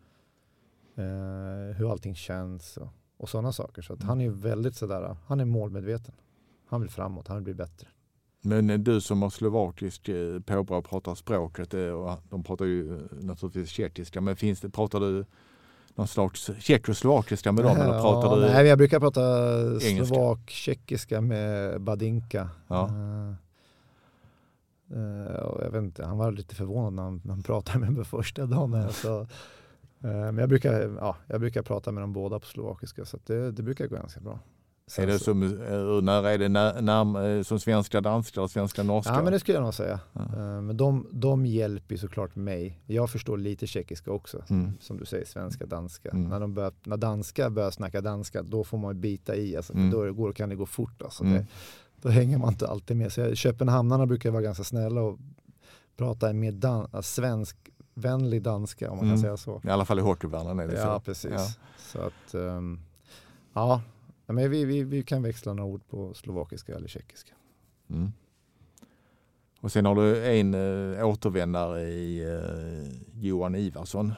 eh, 0.95 1.75
hur 1.75 1.91
allting 1.91 2.15
känns 2.15 2.77
och, 2.77 2.89
och 3.17 3.29
sådana 3.29 3.51
saker. 3.51 3.81
Så 3.81 3.93
att 3.93 4.03
han 4.03 4.21
är 4.21 4.29
väldigt 4.29 4.75
sådär, 4.75 5.17
han 5.25 5.39
är 5.39 5.45
målmedveten. 5.45 6.13
Han 6.65 6.81
vill 6.81 6.89
framåt, 6.89 7.27
han 7.27 7.37
vill 7.37 7.43
bli 7.43 7.53
bättre. 7.53 7.87
Men 8.41 8.69
eh, 8.69 8.79
du 8.79 9.01
som 9.01 9.21
har 9.21 9.29
slovakisk 9.29 10.09
eh, 10.09 10.39
påbrå 10.39 10.77
och 10.77 10.85
pratar 10.85 11.15
språket, 11.15 11.73
eh, 11.73 11.81
och 11.81 12.19
de 12.29 12.43
pratar 12.43 12.65
ju 12.65 12.99
naturligtvis 13.11 13.69
tjeckiska, 13.69 14.21
men 14.21 14.35
finns 14.35 14.61
det, 14.61 14.69
pratar 14.69 14.99
du 14.99 15.25
någon 15.95 16.07
slags 16.07 16.49
tjeckoslovakiska 16.59 17.51
med 17.51 17.63
dem 17.63 17.77
eller 17.77 18.01
pratar 18.01 18.29
ja, 18.29 18.35
du? 18.35 18.41
Nej, 18.41 18.67
jag 18.67 18.77
brukar 18.77 18.99
prata 18.99 19.21
slovak-tjeckiska 19.79 21.21
med 21.21 21.81
Badinka. 21.81 22.49
Ja. 22.67 22.91
Och 25.43 25.63
jag 25.63 25.71
vet 25.71 25.83
inte, 25.83 26.05
han 26.05 26.17
var 26.17 26.31
lite 26.31 26.55
förvånad 26.55 26.93
när 26.93 27.03
han, 27.03 27.21
när 27.23 27.33
han 27.33 27.43
pratade 27.43 27.79
med 27.79 27.93
mig 27.93 28.05
första 28.05 28.45
dagen. 28.45 28.73
Här, 28.73 28.89
så, 28.89 29.19
eh, 29.19 29.27
men 30.01 30.37
jag 30.37 30.49
brukar, 30.49 30.97
ja, 30.99 31.15
jag 31.27 31.39
brukar 31.39 31.61
prata 31.61 31.91
med 31.91 32.03
dem 32.03 32.13
båda 32.13 32.39
på 32.39 32.45
slovakiska 32.45 33.05
så 33.05 33.17
det, 33.25 33.51
det 33.51 33.63
brukar 33.63 33.87
gå 33.87 33.95
ganska 33.95 34.19
bra. 34.19 34.39
Är 34.91 34.93
Sen 34.95 35.07
det 35.07 35.17
så- 35.19 35.23
som, 35.23 35.43
eh, 35.43 35.49
hur 35.69 36.01
nära 36.01 36.31
är 36.31 36.37
det 36.37 36.49
när, 36.49 36.81
när, 36.81 37.37
eh, 37.37 37.43
som 37.43 37.59
svenska, 37.59 38.01
danska 38.01 38.41
och 38.41 38.51
svenska, 38.51 38.83
norska? 38.83 39.13
Ja 39.13 39.23
men 39.23 39.33
det 39.33 39.39
skulle 39.39 39.57
jag 39.57 39.63
nog 39.63 39.73
säga. 39.73 39.99
Ja. 40.13 40.21
Eh, 40.21 40.61
Men 40.61 40.77
de, 40.77 41.07
de 41.11 41.45
hjälper 41.45 41.95
såklart 41.97 42.35
mig. 42.35 42.79
Jag 42.85 43.09
förstår 43.09 43.37
lite 43.37 43.67
tjeckiska 43.67 44.11
också. 44.11 44.43
Mm. 44.49 44.71
Som 44.79 44.97
du 44.97 45.05
säger, 45.05 45.25
svenska, 45.25 45.65
danska. 45.65 46.09
Mm. 46.09 46.29
När, 46.29 46.39
de 46.39 46.53
börjar, 46.53 46.71
när 46.83 46.97
danska 46.97 47.49
börjar 47.49 47.71
snacka 47.71 48.01
danska, 48.01 48.43
då 48.43 48.63
får 48.63 48.77
man 48.77 49.01
bita 49.01 49.35
i. 49.35 49.57
Alltså, 49.57 49.73
Mm. 49.73 49.89
Då 49.91 50.13
går, 50.13 50.33
kan 50.33 50.49
det 50.49 50.55
gå 50.55 50.65
fort. 50.65 51.01
Alltså. 51.01 51.23
Mm. 51.23 51.33
Det, 51.37 51.45
då 52.01 52.09
hänger 52.09 52.37
man 52.37 52.49
inte 52.49 52.67
alltid 52.67 52.97
med. 52.97 53.11
Så 53.11 53.21
jag, 53.21 53.37
Köpenhamnarna 53.37 54.05
brukar 54.05 54.31
vara 54.31 54.41
ganska 54.41 54.63
snälla 54.63 55.01
och 55.01 55.19
prata 55.97 56.33
mer 56.33 56.51
dan, 56.51 56.87
äh, 56.93 57.01
svenskvänlig 57.01 58.41
danska 58.41 58.91
om 58.91 58.97
man 58.97 59.05
Mm. 59.05 59.15
kan 59.17 59.21
säga 59.21 59.37
så. 59.37 59.61
I 59.63 59.69
alla 59.69 59.85
fall 59.85 59.99
i 59.99 60.01
hockeyvärlden 60.01 60.59
är 60.59 60.67
det 60.67 60.73
Ja, 60.79 60.95
så. 60.95 60.99
precis. 60.99 61.31
Ja. 61.31 61.47
Så 61.77 61.99
att, 61.99 62.33
ehm, 62.33 62.79
ja, 63.53 63.81
Ja, 64.31 64.35
men 64.35 64.51
vi, 64.51 64.65
vi, 64.65 64.83
vi 64.83 65.03
kan 65.03 65.23
växla 65.23 65.53
några 65.53 65.69
ord 65.69 65.87
på 65.89 66.13
slovakiska 66.13 66.75
eller 66.75 66.87
tjeckiska. 66.87 67.33
Mm. 67.89 68.11
Och 69.61 69.71
sen 69.71 69.85
har 69.85 69.95
du 69.95 70.25
en 70.25 70.53
äh, 70.53 71.07
återvändare 71.07 71.81
i 71.81 72.23
äh, 72.23 73.21
Johan 73.21 73.55
Ivarsson. 73.55 74.13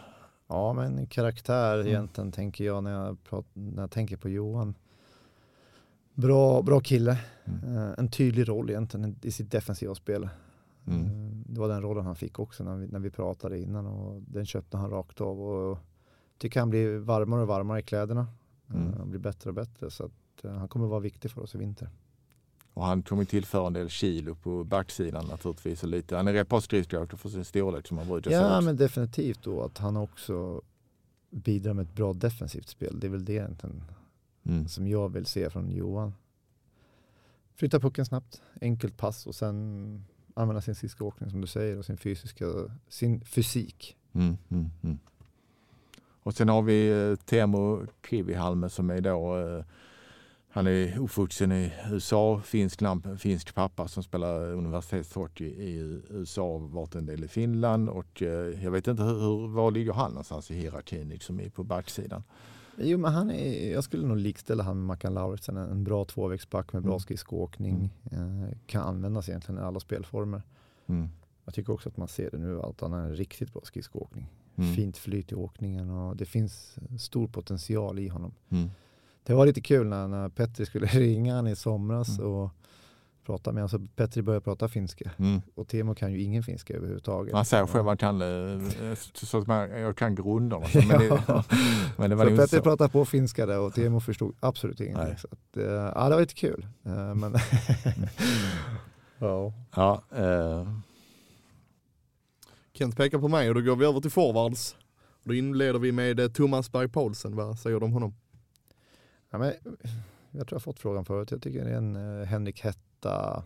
Ja, 0.47 0.73
men 0.73 1.07
karaktär 1.07 1.75
Mm. 1.75 1.87
egentligen 1.87 2.31
tänker 2.31 2.63
jag 2.65 2.83
när 2.83 2.91
jag, 2.91 3.23
prat, 3.23 3.45
när 3.53 3.83
jag 3.83 3.91
tänker 3.91 4.17
på 4.17 4.29
Johan. 4.29 4.75
Bra, 6.13 6.61
bra 6.61 6.79
kille. 6.79 7.17
Mm. 7.45 7.77
Eh, 7.77 7.93
en 7.97 8.07
tydlig 8.11 8.49
roll 8.49 8.69
egentligen 8.69 9.15
i 9.21 9.31
sitt 9.31 9.51
defensiva 9.51 9.95
spel. 9.95 10.29
Mm. 10.87 11.43
Det 11.47 11.59
var 11.59 11.67
den 11.67 11.81
rollen 11.81 12.05
han 12.05 12.15
fick 12.15 12.39
också 12.39 12.63
när 12.63 12.75
vi, 12.75 12.87
när 12.87 12.99
vi 12.99 13.09
pratade 13.09 13.59
innan 13.59 13.87
och 13.87 14.21
den 14.21 14.45
köpte 14.45 14.77
han 14.77 14.89
rakt 14.89 15.21
av. 15.21 15.41
Och 15.41 15.77
tycker 16.37 16.59
han 16.59 16.69
blir 16.69 16.97
varmare 16.97 17.41
och 17.41 17.47
varmare 17.47 17.79
i 17.79 17.83
kläderna. 17.83 18.27
Eh, 18.69 18.75
Mm. 18.75 18.93
Han 18.97 19.09
blir 19.09 19.19
bättre 19.19 19.49
och 19.49 19.53
bättre 19.53 19.91
så 19.91 20.05
att 20.05 20.43
eh, 20.43 20.51
han 20.51 20.67
kommer 20.67 20.87
vara 20.87 20.99
viktig 20.99 21.31
för 21.31 21.41
oss 21.41 21.55
i 21.55 21.57
vinter. 21.57 21.89
Och 22.73 22.85
han 22.85 23.03
kommer 23.03 23.25
tillföra 23.25 23.67
en 23.67 23.73
del 23.73 23.89
kilo 23.89 24.35
på 24.35 24.63
backsidan 24.63 25.25
naturligtvis. 25.25 25.83
Och 25.83 25.89
lite. 25.89 26.15
Han 26.17 26.27
är 26.27 26.33
rätt 26.33 26.49
bra 26.49 26.61
skridskoåkare 26.61 27.17
för 27.17 27.29
sin 27.29 27.45
storlek 27.45 27.87
som 27.87 27.97
han 27.97 28.07
brukar 28.07 28.31
säga. 28.31 28.41
Ja, 28.41 28.61
men 28.61 28.75
definitivt 28.77 29.43
då 29.43 29.61
att 29.63 29.77
han 29.77 29.97
också 29.97 30.61
bidrar 31.29 31.73
med 31.73 31.83
ett 31.83 31.93
bra 31.95 32.13
defensivt 32.13 32.67
spel. 32.67 32.99
Det 32.99 33.07
är 33.07 33.11
väl 33.11 33.25
det 33.25 33.33
egentligen 33.33 33.83
Mm. 34.45 34.67
som 34.67 34.87
jag 34.87 35.09
vill 35.09 35.25
se 35.25 35.49
från 35.49 35.71
Johan. 35.71 36.13
Flytta 37.55 37.79
pucken 37.79 38.05
snabbt, 38.05 38.41
enkelt 38.61 38.97
pass 38.97 39.27
och 39.27 39.35
sen 39.35 40.05
använda 40.33 40.61
sin 40.61 40.75
skridskoåkning 40.75 41.29
som 41.29 41.41
du 41.41 41.47
säger 41.47 41.77
och 41.77 41.85
sin 41.85 41.97
fysiska, 41.97 42.45
sin 42.87 43.21
fysik. 43.25 43.97
Mm, 44.13 44.37
mm, 44.49 44.69
mm. 44.83 44.99
Och 46.23 46.33
sen 46.33 46.49
har 46.49 46.61
vi 46.61 47.09
eh, 47.09 47.15
Teemu 47.15 47.85
Kivihalme 48.09 48.69
som 48.69 48.89
är 48.89 49.01
då 49.01 49.37
eh, 49.37 49.63
han 50.49 50.67
är 50.67 50.99
uppvuxen 50.99 51.51
i 51.51 51.73
USA, 51.91 52.41
finsk 52.45 52.79
finsk 53.17 53.55
pappa 53.55 53.87
som 53.87 54.03
spelar 54.03 54.51
universitetshockey 54.51 55.45
i 55.45 56.01
USA 56.09 56.43
och 56.43 56.61
varit 56.61 56.95
en 56.95 57.05
del 57.05 57.23
i 57.23 57.27
Finland 57.27 57.89
och 57.89 58.21
eh, 58.21 58.63
jag 58.63 58.71
vet 58.71 58.87
inte 58.87 59.03
hur, 59.03 59.47
var 59.47 59.71
ligger 59.71 59.93
han 59.93 60.11
någonstans 60.11 60.51
i 60.51 60.55
hierarkin 60.55 61.09
liksom 61.09 61.41
på 61.55 61.63
backsidan? 61.63 62.23
Jo, 62.77 62.97
men 62.97 63.13
han 63.13 63.31
är, 63.31 63.71
jag 63.73 63.83
skulle 63.83 64.07
nog 64.07 64.17
likställa 64.17 64.63
han 64.63 64.77
med 64.77 64.85
Mackan 64.85 65.13
Lauritsen. 65.13 65.57
En 65.57 65.83
bra 65.83 66.05
tvåvägsback 66.05 66.73
med 66.73 66.81
bra 66.81 66.91
Mm. 66.91 66.99
skridskoåkning. 66.99 67.89
Eh, 68.11 68.57
kan 68.65 68.81
användas 68.81 69.29
egentligen 69.29 69.61
i 69.61 69.63
alla 69.63 69.79
spelformer. 69.79 70.41
Mm. 70.87 71.09
Jag 71.45 71.53
tycker 71.53 71.73
också 71.73 71.89
att 71.89 71.97
man 71.97 72.07
ser 72.07 72.31
det 72.31 72.37
nu 72.37 72.61
att 72.61 72.81
han 72.81 72.91
har 72.91 72.99
en 72.99 73.15
riktigt 73.15 73.53
bra 73.53 73.61
skridskoåkning. 73.65 74.27
Mm. 74.57 74.73
Fint 74.75 74.97
flyt 74.97 75.31
i 75.31 75.35
åkningen 75.35 75.89
och 75.89 76.17
det 76.17 76.25
finns 76.25 76.75
stor 76.99 77.27
potential 77.27 77.99
i 77.99 78.07
honom. 78.07 78.33
Mm. 78.49 78.69
Det 79.23 79.33
var 79.33 79.45
lite 79.45 79.61
kul 79.61 79.87
när, 79.87 80.07
när 80.07 80.29
Petri 80.29 80.65
skulle 80.65 80.85
ringa 80.87 81.35
han 81.35 81.47
i 81.47 81.55
somras 81.55 82.19
Mm. 82.19 82.31
och 82.31 82.49
prata 83.25 83.51
med 83.51 83.63
honom. 83.63 83.69
Så 83.69 83.87
Petri 83.95 84.21
började 84.21 84.43
prata 84.43 84.67
finska 84.67 85.11
Mm. 85.17 85.41
och 85.55 85.67
Temo 85.67 85.95
kan 85.95 86.11
ju 86.11 86.21
ingen 86.21 86.43
finska 86.43 86.73
överhuvudtaget. 86.73 87.33
Man 87.33 87.45
säger 87.45 87.65
själv 87.67 87.89
att 87.89 88.01
han 88.01 88.19
kan, 88.19 88.21
eh, 88.91 88.95
så 89.13 89.37
att 89.37 89.47
man, 89.47 89.69
jag 89.69 89.97
kan 89.97 90.15
grunderna. 90.15 90.65
Men 90.87 90.87
det, 90.99 91.23
men 91.97 92.09
det 92.09 92.15
var 92.15 92.25
så 92.29 92.35
Petri 92.35 92.57
så. 92.57 92.63
pratade 92.63 92.89
på 92.89 93.05
finska 93.05 93.45
där 93.45 93.59
och 93.59 93.73
Temo 93.73 93.99
förstod 93.99 94.35
absolut 94.39 94.79
ingenting. 94.81 95.07
Nej. 95.07 95.17
Så 95.17 95.27
att, 95.31 95.57
eh, 95.57 95.63
ja, 95.63 96.03
det 96.09 96.15
var 96.15 96.21
lite 96.21 96.33
kul. 96.33 96.67
Eh, 96.85 97.15
men 97.15 97.35
ja. 99.19 99.53
Ja, 99.75 100.01
eh, 100.15 100.67
Kent 102.77 102.97
pekar 102.97 103.19
på 103.19 103.27
mig 103.27 103.49
och 103.49 103.55
då 103.55 103.61
går 103.61 103.75
vi 103.75 103.85
över 103.85 103.99
till 103.99 104.11
forwards. 104.11 104.75
Då 105.23 105.33
inleder 105.33 105.79
vi 105.79 105.91
med 105.91 106.19
eh, 106.19 106.27
Thomas 106.27 106.71
Berg 106.71 106.89
Paulsen. 106.89 107.35
Vad 107.35 107.59
säger 107.59 107.79
du 107.79 107.85
om 107.85 107.93
honom? 107.93 108.13
Ja, 109.31 109.37
men, 109.37 109.53
jag 110.31 110.47
tror 110.47 110.55
jag 110.55 110.63
fått 110.63 110.79
frågan 110.79 111.05
förut. 111.05 111.31
Jag 111.31 111.41
tycker 111.41 111.65
det 111.65 111.71
är 111.71 111.77
en 111.77 111.95
eh, 111.95 112.25
Henrik 112.25 112.61
Hetta. 112.61 113.43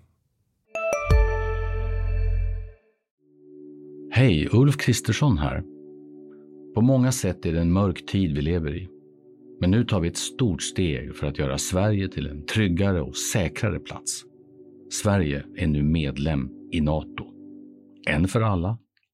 Hej, 4.12 4.50
Ulf 4.52 4.78
Kristersson 4.78 5.38
här. 5.38 5.64
På 6.76 6.82
många 6.82 7.12
sätt 7.12 7.46
är 7.46 7.54
det 7.54 7.62
en 7.62 7.72
mörk 7.72 8.06
tid 8.06 8.36
vi 8.36 8.42
lever 8.42 8.76
i. 8.76 8.90
Men 9.60 9.72
nu 9.72 9.86
tar 9.86 10.00
vi 10.00 10.08
ett 10.08 10.18
stort 10.18 10.62
steg 10.62 11.16
för 11.16 11.28
att 11.28 11.38
göra 11.38 11.58
Sverige 11.58 12.10
till 12.10 12.28
en 12.28 12.46
tryggare 12.46 13.02
och 13.02 13.18
säkrare 13.18 13.80
plats. 13.80 14.24
Sverige 15.04 15.46
är 15.56 15.68
nu 15.68 15.84
medlem 15.84 16.50
i 16.72 16.82
Nato. 16.82 17.26
En 18.08 18.28
för 18.28 18.42
alla, 18.42 18.78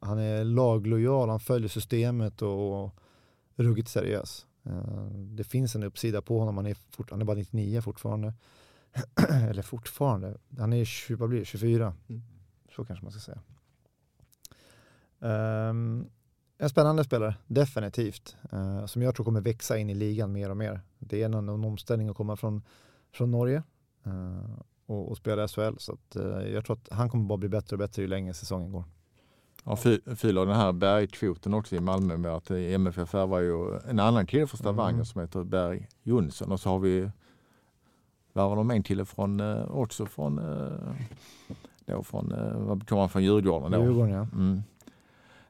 han 0.00 0.18
är 0.18 0.44
laglojal, 0.44 1.28
han 1.28 1.40
följer 1.40 1.68
systemet 1.68 2.42
och, 2.42 2.94
ruggigt 3.56 3.88
seriös. 3.88 4.46
Eh, 4.64 5.04
det 5.14 5.44
finns 5.44 5.74
en 5.74 5.82
uppsida 5.82 6.22
på 6.22 6.38
honom, 6.38 6.56
han 6.56 6.66
är, 6.66 6.76
fort, 6.90 7.10
han 7.10 7.20
är 7.20 7.24
bara 7.24 7.36
99 7.36 7.80
fortfarande. 7.80 8.34
Eller 9.50 9.62
fortfarande, 9.62 10.38
han 10.58 10.72
är 10.72 10.84
20, 10.84 11.16
vad 11.16 11.28
blir 11.28 11.38
det, 11.38 11.44
24. 11.44 11.94
Mm. 12.08 12.22
Så 12.76 12.84
kanske 12.84 13.04
man 13.04 13.12
ska 13.12 13.20
säga. 13.20 13.40
Ehm, 15.20 16.06
en 16.58 16.68
spännande 16.68 17.04
spelare, 17.04 17.34
definitivt. 17.46 18.36
Eh, 18.52 18.86
som 18.86 19.02
jag 19.02 19.14
tror 19.14 19.24
kommer 19.24 19.40
växa 19.40 19.78
in 19.78 19.90
i 19.90 19.94
ligan 19.94 20.32
mer 20.32 20.50
och 20.50 20.56
mer. 20.56 20.80
Det 20.98 21.22
är 21.22 21.24
en, 21.24 21.34
en 21.34 21.48
omställning 21.48 22.08
att 22.08 22.16
komma 22.16 22.36
från, 22.36 22.62
från 23.12 23.30
Norge 23.30 23.62
eh, 24.04 24.60
och, 24.86 25.10
och 25.10 25.16
spela 25.16 25.44
i 25.44 25.48
SHL. 25.48 25.76
Så 25.78 25.92
att, 25.92 26.16
eh, 26.16 26.52
jag 26.52 26.64
tror 26.64 26.76
att 26.76 26.88
han 26.90 27.10
kommer 27.10 27.24
bara 27.24 27.38
bli 27.38 27.48
bättre 27.48 27.74
och 27.74 27.78
bättre 27.78 28.02
ju 28.02 28.08
längre 28.08 28.34
säsongen 28.34 28.72
går. 28.72 28.84
Ja, 29.64 29.76
fy- 29.76 30.14
fyller 30.16 30.46
den 30.46 30.56
här 30.56 30.72
Bergkvoten 30.72 31.54
också 31.54 31.76
i 31.76 31.80
Malmö 31.80 32.16
med 32.16 32.34
att 32.34 32.50
MFF 32.50 33.12
var 33.14 33.40
ju 33.40 33.78
en 33.88 34.00
annan 34.00 34.26
kille 34.26 34.46
från 34.46 34.58
Stavanger 34.58 34.92
Mm. 34.94 35.04
som 35.04 35.20
heter 35.20 35.44
Berg 35.44 35.88
Jonsson 36.02 36.52
och 36.52 36.60
så 36.60 36.68
har 36.68 36.78
vi 36.78 37.10
värvar 38.32 38.56
de 38.56 38.70
en 38.70 38.82
kille 38.82 39.04
från, 39.04 39.40
eh, 39.40 39.70
också 39.70 40.06
från, 40.06 40.38
eh, 40.38 40.94
då 41.86 42.02
från, 42.02 42.32
eh, 42.32 42.58
vad 42.58 42.88
kommer 42.88 43.00
han 43.02 43.08
från 43.08 43.22
Djurgården 43.24 43.70
då? 43.72 43.78
Djurgården 43.82 44.10
ja. 44.12 44.26
Mm. 44.32 44.62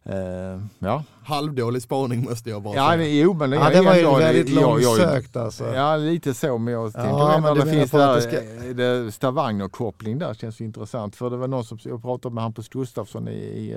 Eh, 0.04 0.60
ja, 0.78 1.04
Halvdålig 1.24 1.82
spaning 1.82 2.24
måste 2.24 2.50
jag 2.50 2.62
bara 2.62 2.76
ja 2.76 2.86
säga. 2.86 2.96
men, 2.98 3.16
jo 3.18 3.34
men 3.34 3.52
Ja, 3.52 3.70
det 3.70 3.80
var 3.82 3.94
ju 3.94 4.00
jag- 4.00 4.18
väldigt 4.18 4.48
jag- 4.48 4.62
jag- 4.62 4.82
långsökt 4.98 5.36
alltså. 5.36 5.74
Ja 5.74 5.96
lite 5.96 6.34
så 6.34 6.58
men 6.58 6.74
jag 6.74 6.92
tänker 6.92 7.08
Ja, 7.10 7.34
ändå 7.36 7.48
men 7.48 7.58
det 7.58 7.64
menar 7.64 7.78
finns 7.78 7.90
där, 7.90 8.30
det 8.30 8.68
eh, 8.68 8.74
det 9.04 9.12
Stavanger-koppling 9.12 10.18
där 10.18 10.34
känns 10.34 10.60
ju 10.60 10.64
intressant. 10.64 11.16
För 11.16 11.30
det 11.30 11.36
var 11.36 11.48
någon 11.48 11.64
som, 11.64 11.78
jag 11.84 12.02
pratade 12.02 12.34
med 12.34 12.42
Hampus 12.44 12.68
Gustafsson 12.68 13.28
i, 13.28 13.32
i 13.32 13.72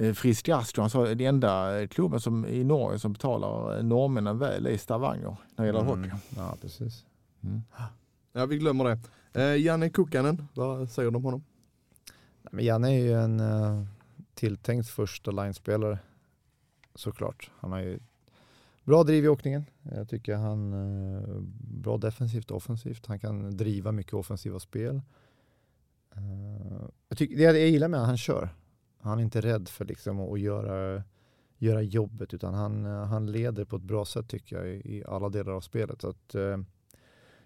eh, 0.00 0.12
Frisk 0.14 0.46
Gastro. 0.46 0.80
Han 0.82 0.90
sa 0.90 1.02
att 1.02 1.08
den 1.18 1.20
enda 1.26 1.86
klubben 1.86 2.20
som, 2.20 2.46
i 2.46 2.64
Norge 2.64 2.98
som 2.98 3.12
betalar 3.12 3.82
norrmännen 3.82 4.38
väl 4.38 4.66
är 4.66 4.76
Stavanger 4.78 5.36
när 5.56 5.64
det 5.64 5.66
gäller 5.66 5.80
hockey. 5.80 5.98
Mm, 6.00 6.16
ja, 6.36 6.56
precis. 6.62 7.04
Mm. 7.44 7.62
Ja, 8.32 8.46
vi 8.46 8.58
glömmer 8.58 8.84
det. 8.84 8.98
Eh, 9.42 9.56
Janne 9.62 9.90
Kukkanen, 9.90 10.48
vad 10.54 10.90
säger 10.90 11.10
du 11.10 11.16
om 11.16 11.24
honom? 11.24 11.44
Nej, 12.42 12.50
Men 12.52 12.64
Janne 12.64 12.88
är 12.88 12.98
ju 13.04 13.12
en 13.12 13.40
uh, 13.40 13.84
tilltänkt 14.42 14.88
första 14.88 15.30
linespelare 15.30 15.98
såklart. 16.94 17.50
Han 17.56 17.72
har 17.72 17.78
ju 17.78 17.98
bra 18.84 19.04
driv 19.04 19.24
i 19.24 19.28
åkningen. 19.28 19.64
Jag 19.82 20.08
tycker 20.08 20.36
han 20.36 20.72
är 20.72 21.40
bra 21.82 21.98
defensivt 21.98 22.50
och 22.50 22.56
offensivt. 22.56 23.06
Han 23.06 23.18
kan 23.18 23.56
driva 23.56 23.92
mycket 23.92 24.14
offensiva 24.14 24.58
spel. 24.58 25.00
Eh, 26.14 26.86
jag, 27.08 27.18
tycker, 27.18 27.36
det 27.36 27.42
jag 27.42 27.68
gillar 27.68 27.88
med 27.88 28.00
honom, 28.00 28.08
han 28.08 28.18
kör. 28.18 28.48
Han 29.00 29.18
är 29.18 29.22
inte 29.22 29.40
rädd 29.40 29.68
för 29.68 29.84
liksom 29.84 30.20
att, 30.20 30.40
göra, 30.40 31.02
göra 31.58 31.82
jobbet 31.82 32.34
utan 32.34 32.54
han, 32.54 32.86
eh, 32.86 33.04
han 33.04 33.32
leder 33.32 33.64
på 33.64 33.76
ett 33.76 33.82
bra 33.82 34.04
sätt 34.04 34.28
tycker 34.28 34.56
jag 34.56 34.68
i, 34.68 34.96
i 34.96 35.04
alla 35.04 35.28
delar 35.28 35.52
av 35.52 35.60
spelet. 35.60 36.00
Så 36.00 36.08
att, 36.08 36.34
eh, 36.34 36.58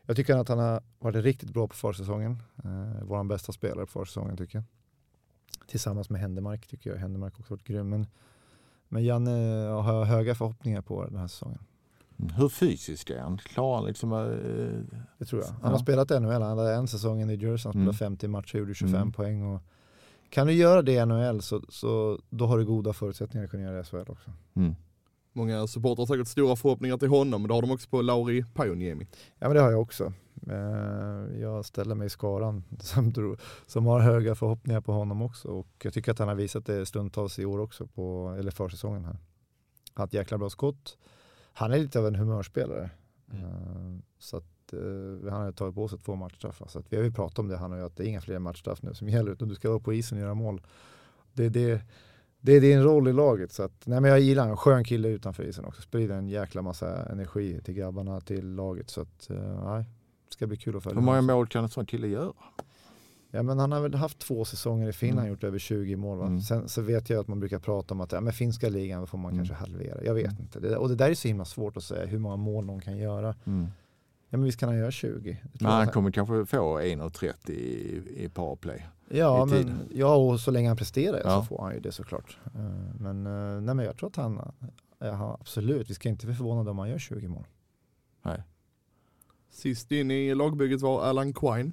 jag 0.03 0.17
tycker 0.17 0.37
att 0.37 0.49
han 0.49 0.59
har 0.59 0.83
varit 0.99 1.25
riktigt 1.25 1.51
bra 1.51 1.69
på 1.69 1.75
försäsongen. 1.75 2.43
Eh, 2.65 3.03
Vår 3.03 3.25
bästa 3.25 3.53
spelare 3.53 3.87
på 3.87 3.93
försäsongen 3.93 4.37
tycker 4.37 4.59
jag. 4.59 4.65
Tillsammans 5.67 6.11
med 6.11 6.21
Händemark 6.21 6.67
tycker 6.67 6.91
jag. 6.91 6.97
Händemark 6.97 7.41
också 7.41 7.55
varit 7.55 7.65
grym. 7.65 7.89
Men, 7.89 8.07
men 8.89 9.05
Janne 9.05 9.31
har 9.69 9.95
jag 9.95 10.05
höga 10.05 10.35
förhoppningar 10.35 10.83
på 10.83 11.05
den 11.05 11.17
här 11.17 11.27
säsongen. 11.27 11.59
Mm. 12.19 12.35
Hur 12.35 12.49
fysisk 12.49 13.11
är 13.11 13.21
han? 13.21 13.39
Han 13.57 13.85
liksom... 13.85 14.13
eh, 14.13 14.19
Det 15.19 15.25
tror 15.25 15.43
jag. 15.43 15.49
Han 15.49 15.59
Ja. 15.63 15.69
har 15.69 15.79
spelat 15.79 16.11
NHL. 16.11 16.43
Han 16.43 16.59
hade 16.59 16.75
en 16.75 16.89
säsong 16.89 17.21
i 17.21 17.25
New 17.25 17.43
Jersey. 17.43 17.49
Han 17.69 17.73
spelade 17.73 17.83
Mm. 17.83 17.95
50 17.95 18.29
matcher, 18.29 18.59
gjorde 18.59 18.75
25 18.75 18.95
Mm. 18.97 19.13
poäng. 19.13 19.43
Och 19.55 19.63
kan 20.31 20.47
du 20.47 20.53
göra 20.53 20.83
det 20.83 20.93
i 20.93 21.07
NHL 21.07 21.43
så, 21.43 21.63
så 21.69 22.21
då 22.31 22.47
har 22.47 22.59
du 22.59 22.65
goda 22.65 22.93
förutsättningar 22.93 23.45
att 23.45 23.51
kunna 23.51 23.63
göra 23.63 23.75
det 23.75 23.81
i 23.81 23.85
SHL 23.85 24.11
också. 24.11 24.31
mm. 24.57 24.75
Många 25.33 25.67
supportrar 25.67 25.97
har 26.07 26.07
säkert 26.17 26.29
stora 26.29 26.57
förhoppningar 26.57 26.97
till 26.99 27.09
honom, 27.09 27.43
men 27.43 27.49
det 27.49 27.55
har 27.55 27.63
de 27.63 27.71
också 27.71 27.89
på 27.89 28.03
Lauri 28.03 28.45
Pajoniemi. 28.55 29.07
Ja 29.39 29.49
men 29.49 29.55
det 29.55 29.61
har 29.63 29.71
jag 29.71 29.81
också. 29.81 30.13
Eh, 30.47 31.41
Jag 31.41 31.65
ställer 31.65 31.95
mig 31.95 32.07
i 32.07 32.11
skaran 32.11 32.65
som, 32.81 33.13
tror, 33.13 33.39
som 33.67 33.87
har 33.87 34.01
höga 34.01 34.35
förhoppningar 34.35 34.81
på 34.81 34.93
honom 34.93 35.23
också. 35.23 35.49
Och 35.49 35.69
jag 35.83 35.93
tycker 35.93 36.13
att 36.13 36.19
han 36.19 36.29
har 36.29 36.35
visat 36.35 36.67
det 36.67 36.87
stundtals 36.87 37.39
i 37.39 37.45
år 37.45 37.59
också, 37.59 37.87
på, 37.87 38.37
eller 38.39 38.51
försäsongen 38.51 39.05
här. 39.05 39.13
Han 39.13 40.03
har 40.03 40.07
ett 40.07 40.13
jäkla 40.13 40.39
bra 40.39 40.51
skott. 40.51 40.99
Han 41.53 41.73
är 41.73 41.79
lite 41.79 41.99
av 41.99 42.07
en 42.07 42.15
humörspelare. 42.15 42.91
Eh, 43.33 43.99
Så 44.19 44.37
att 44.37 44.73
eh, 44.73 45.31
han 45.33 45.41
har 45.43 45.53
tagit 45.53 45.75
på 45.75 45.89
sig 45.89 45.99
två 45.99 46.15
matchstraffar. 46.15 46.67
Så 46.69 46.79
att 46.79 46.93
vi 46.93 46.97
har 46.97 47.05
ju 47.05 47.13
pratat 47.13 47.39
om 47.39 47.49
det 47.49 47.57
han 47.57 47.73
och 47.73 47.79
jag, 47.79 47.87
att 47.87 47.97
det 47.97 48.05
är 48.05 48.09
inga 48.09 48.21
fler 48.21 48.39
matchstraff 48.39 48.83
nu 48.83 48.95
som 48.95 49.09
gäller, 49.15 49.33
utan 49.33 49.49
du 49.49 49.55
ska 49.55 49.69
vara 49.69 49.81
på 49.81 49.95
isen 49.95 50.19
och 50.19 50.23
göra 50.23 50.35
mål. 50.35 50.61
Det, 51.33 51.49
det, 51.49 51.83
det 52.41 52.53
är 52.53 52.61
din 52.61 52.83
roll 52.83 53.09
i 53.09 53.13
laget. 53.13 53.53
Så 53.53 53.63
att, 53.63 53.87
nej 53.87 54.01
men 54.01 54.11
jag 54.11 54.21
gillar 54.21 54.49
en 54.49 54.57
skön 54.57 54.85
kille 54.85 55.09
utanför 55.09 55.43
isen 55.43 55.65
också. 55.65 55.83
Sprider 55.83 56.15
en 56.15 56.29
jäkla 56.29 56.63
massa 56.63 57.07
energi 57.07 57.61
till 57.65 57.75
grabbarna, 57.75 58.21
till 58.21 58.55
laget. 58.55 58.91
Så 58.91 59.01
att, 59.01 59.27
nej, 59.65 59.85
ska 60.29 60.47
bli 60.47 60.57
kul 60.57 60.77
att 60.77 60.83
följa 60.83 60.99
Hur 61.01 61.07
många 61.07 61.21
mål 61.23 61.47
kan 61.47 61.65
en 61.65 61.71
sån 61.71 61.87
kille 61.87 62.07
göra? 62.09 62.33
Ja, 63.31 63.43
men 63.43 63.59
han 63.59 63.73
har 63.73 63.81
väl 63.81 63.95
haft 63.95 64.19
två 64.19 64.45
säsonger 64.45 64.89
i 64.89 64.93
Finland, 64.93 65.21
Mm. 65.21 65.31
gjort 65.31 65.45
över 65.45 65.59
20 65.59 65.97
mål. 65.97 66.21
Mm. 66.21 66.41
Sen 66.41 66.69
så 66.69 66.83
vet 66.83 67.11
jag 67.11 67.21
att 67.21 67.29
man 67.29 67.41
brukar 67.41 67.59
prata 67.59 67.95
om 67.95 68.01
att 68.01 68.13
ja, 68.13 68.21
men 68.21 68.33
finska 68.33 68.69
ligan 68.69 69.07
får 69.07 69.19
man 69.19 69.33
Mm. 69.33 69.47
kanske 69.47 69.55
halvera. 69.65 70.05
Jag 70.05 70.15
vet 70.15 70.41
inte. 70.41 70.61
Det, 70.61 70.77
och 70.77 70.89
det 70.89 70.95
där 70.95 71.11
är 71.11 71.15
så 71.15 71.29
himla 71.29 71.45
svårt 71.45 71.77
att 71.77 71.85
säga 71.85 72.07
hur 72.07 72.19
många 72.19 72.37
mål 72.37 72.65
någon 72.65 72.81
kan 72.81 72.97
göra. 72.99 73.35
Mm. 73.45 73.67
Ja 74.29 74.39
men 74.39 74.45
visst 74.45 74.61
kan 74.61 74.69
han 74.69 74.79
göra 74.79 74.91
20. 74.91 75.31
Det 75.53 75.59
tror 75.59 75.69
Men 75.69 75.77
han 75.77 75.87
kommer 75.89 76.11
kanske 76.11 76.47
få 76.47 76.79
1,30 76.81 77.51
i, 77.51 78.03
i 78.25 78.29
powerplay. 78.29 78.87
Ja, 79.09 79.47
i 79.47 79.51
men, 79.51 79.79
ja, 79.95 80.17
och 80.17 80.41
så 80.41 80.51
länge 80.51 80.69
han 80.69 80.77
presterar 80.77 81.21
Ja. 81.25 81.31
så 81.41 81.43
får 81.45 81.63
han 81.63 81.75
ju 81.75 81.81
det 81.81 81.93
såklart. 81.93 82.39
Eh, 82.55 82.61
Men, 83.01 83.27
eh, 83.27 83.61
nej, 83.61 83.75
men 83.75 83.85
jag 83.85 83.97
tror 83.97 84.09
att 84.09 84.17
han, 84.17 84.53
ja, 84.99 85.13
han, 85.13 85.37
absolut, 85.41 85.91
vi 85.91 85.95
ska 85.95 86.09
inte 86.09 86.27
bli 86.27 86.35
förvånade 86.35 86.71
om 86.71 86.79
han 86.79 86.89
gör 86.89 86.99
20 86.99 87.29
mål. 87.29 87.45
Sist 89.57 89.93
in 89.93 90.11
i 90.11 90.35
lagbygget 90.35 90.81
var 90.81 91.03
Alan 91.05 91.33
Quine. 91.33 91.73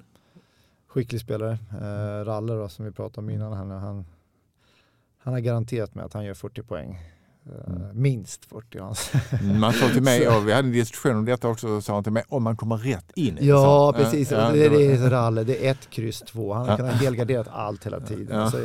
Skicklig 0.88 1.20
spelare. 1.20 1.58
Eh, 1.80 2.24
Ralle 2.24 2.52
då, 2.54 2.68
som 2.68 2.84
vi 2.84 2.90
pratade 2.90 3.18
om 3.24 3.30
innan, 3.30 3.52
han, 3.52 3.70
han, 3.70 4.04
han 5.18 5.32
har 5.32 5.40
garanterat 5.40 5.94
med 5.94 6.04
att 6.04 6.12
han 6.12 6.24
gör 6.24 6.34
40 6.34 6.62
poäng. 6.62 6.92
Eh, 6.94 7.00
Mm. 7.74 8.02
Minst 8.02 8.44
40 8.44 8.78
har 8.78 8.86
han 8.86 8.94
sagt. 8.94 9.32
Mm, 9.32 9.60
Man 9.60 9.72
sa 9.72 9.88
till 9.88 10.02
mig, 10.02 10.28
och 10.36 10.48
vi 10.48 10.52
hade 10.52 10.68
en 10.68 10.72
diskussion 10.72 11.16
om 11.16 11.24
detta 11.24 11.48
också, 11.48 11.80
sa 11.80 11.94
han 11.94 12.02
till 12.04 12.12
mig, 12.12 12.24
om 12.28 12.42
man 12.42 12.56
kommer 12.56 12.76
rätt 12.76 13.10
in. 13.14 13.38
Ja, 13.40 13.84
han. 13.84 13.94
precis. 14.04 14.30
Ja, 14.30 14.50
det, 14.52 14.68
det 14.68 14.86
är 14.92 15.10
Ralle, 15.10 15.44
det 15.44 15.66
är 15.66 15.70
ett 15.70 15.90
kryss 15.90 16.20
två. 16.20 16.52
Han 16.54 16.66
Ja. 16.68 16.76
kan 16.76 16.86
ha 16.86 16.92
helgarderat 16.92 17.48
allt 17.48 17.86
hela 17.86 18.00
tiden. 18.00 18.38
Ja. 18.40 18.50
Så, 18.50 18.58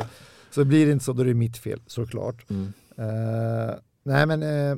så 0.50 0.64
blir 0.64 0.86
det 0.86 0.92
inte 0.92 1.04
så, 1.04 1.12
då 1.12 1.22
är 1.22 1.26
det 1.26 1.34
mitt 1.34 1.56
fel 1.56 1.80
såklart. 1.86 2.50
Mm. 2.50 2.72
Eh, 2.96 3.74
nej 4.02 4.26
men, 4.26 4.42
eh, 4.42 4.76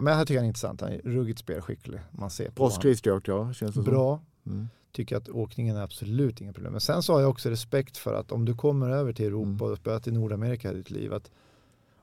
men 0.00 0.18
jag 0.18 0.26
tycker 0.26 0.38
han 0.38 0.44
är 0.44 0.48
intressant. 0.48 0.80
Han 0.80 0.92
är 0.92 0.98
ruggigt 0.98 1.38
spelskicklig. 1.38 2.00
Man 2.10 2.30
ser 2.30 2.44
på 2.48 2.52
Bra 2.54 2.64
honom. 2.64 2.76
skridskoåkare 2.80 3.54
känns 3.54 3.70
det 3.70 3.72
som. 3.72 3.84
Bra. 3.84 4.20
Mm. 4.46 4.68
Tycker 4.92 5.16
att 5.16 5.28
åkningen 5.28 5.76
är 5.76 5.82
absolut 5.82 6.40
inga 6.40 6.52
problem. 6.52 6.72
Men 6.72 6.80
sen 6.80 7.02
så 7.02 7.12
har 7.12 7.20
jag 7.20 7.30
också 7.30 7.50
respekt 7.50 7.96
för 7.96 8.14
att 8.14 8.32
om 8.32 8.44
du 8.44 8.54
kommer 8.54 8.90
över 8.90 9.12
till 9.12 9.26
Europa 9.26 9.48
Mm. 9.64 9.72
och 9.72 9.78
spelat 9.78 10.06
i 10.06 10.10
Nordamerika 10.12 10.72
i 10.72 10.74
ditt 10.74 10.90
liv, 10.90 11.12
att 11.14 11.30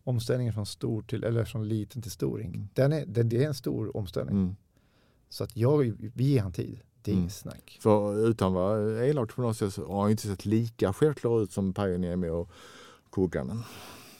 omställningen 0.03 0.53
från 0.53 0.65
stor 0.65 1.01
till, 1.01 1.23
eller 1.23 1.45
från 1.45 1.67
liten 1.67 2.01
till 2.01 2.11
stor 2.11 2.41
Mm. 2.41 2.67
den 2.73 2.93
är, 2.93 3.05
den, 3.05 3.29
det 3.29 3.43
är 3.43 3.47
en 3.47 3.53
stor 3.53 3.97
omställning. 3.97 4.35
Mm. 4.35 4.55
Så 5.29 5.43
att 5.43 5.57
jag, 5.57 5.77
vi 6.15 6.23
ger 6.23 6.41
han 6.41 6.51
tid. 6.53 6.79
Det 7.01 7.11
är 7.11 7.13
Mm. 7.13 7.21
inget 7.21 7.33
snack. 7.33 7.77
För 7.81 8.27
utan 8.29 8.47
att 8.47 8.53
vara 8.53 9.05
elak 9.05 9.35
på 9.35 9.41
något 9.41 9.57
sätt 9.57 9.73
så 9.73 9.87
har 9.87 10.01
han 10.01 10.11
inte 10.11 10.27
sett 10.27 10.45
lika 10.45 10.93
självklar 10.93 11.43
ut 11.43 11.51
som 11.51 11.73
Pajuniemi 11.73 12.29
och 12.29 12.49
Kukkanen. 13.11 13.63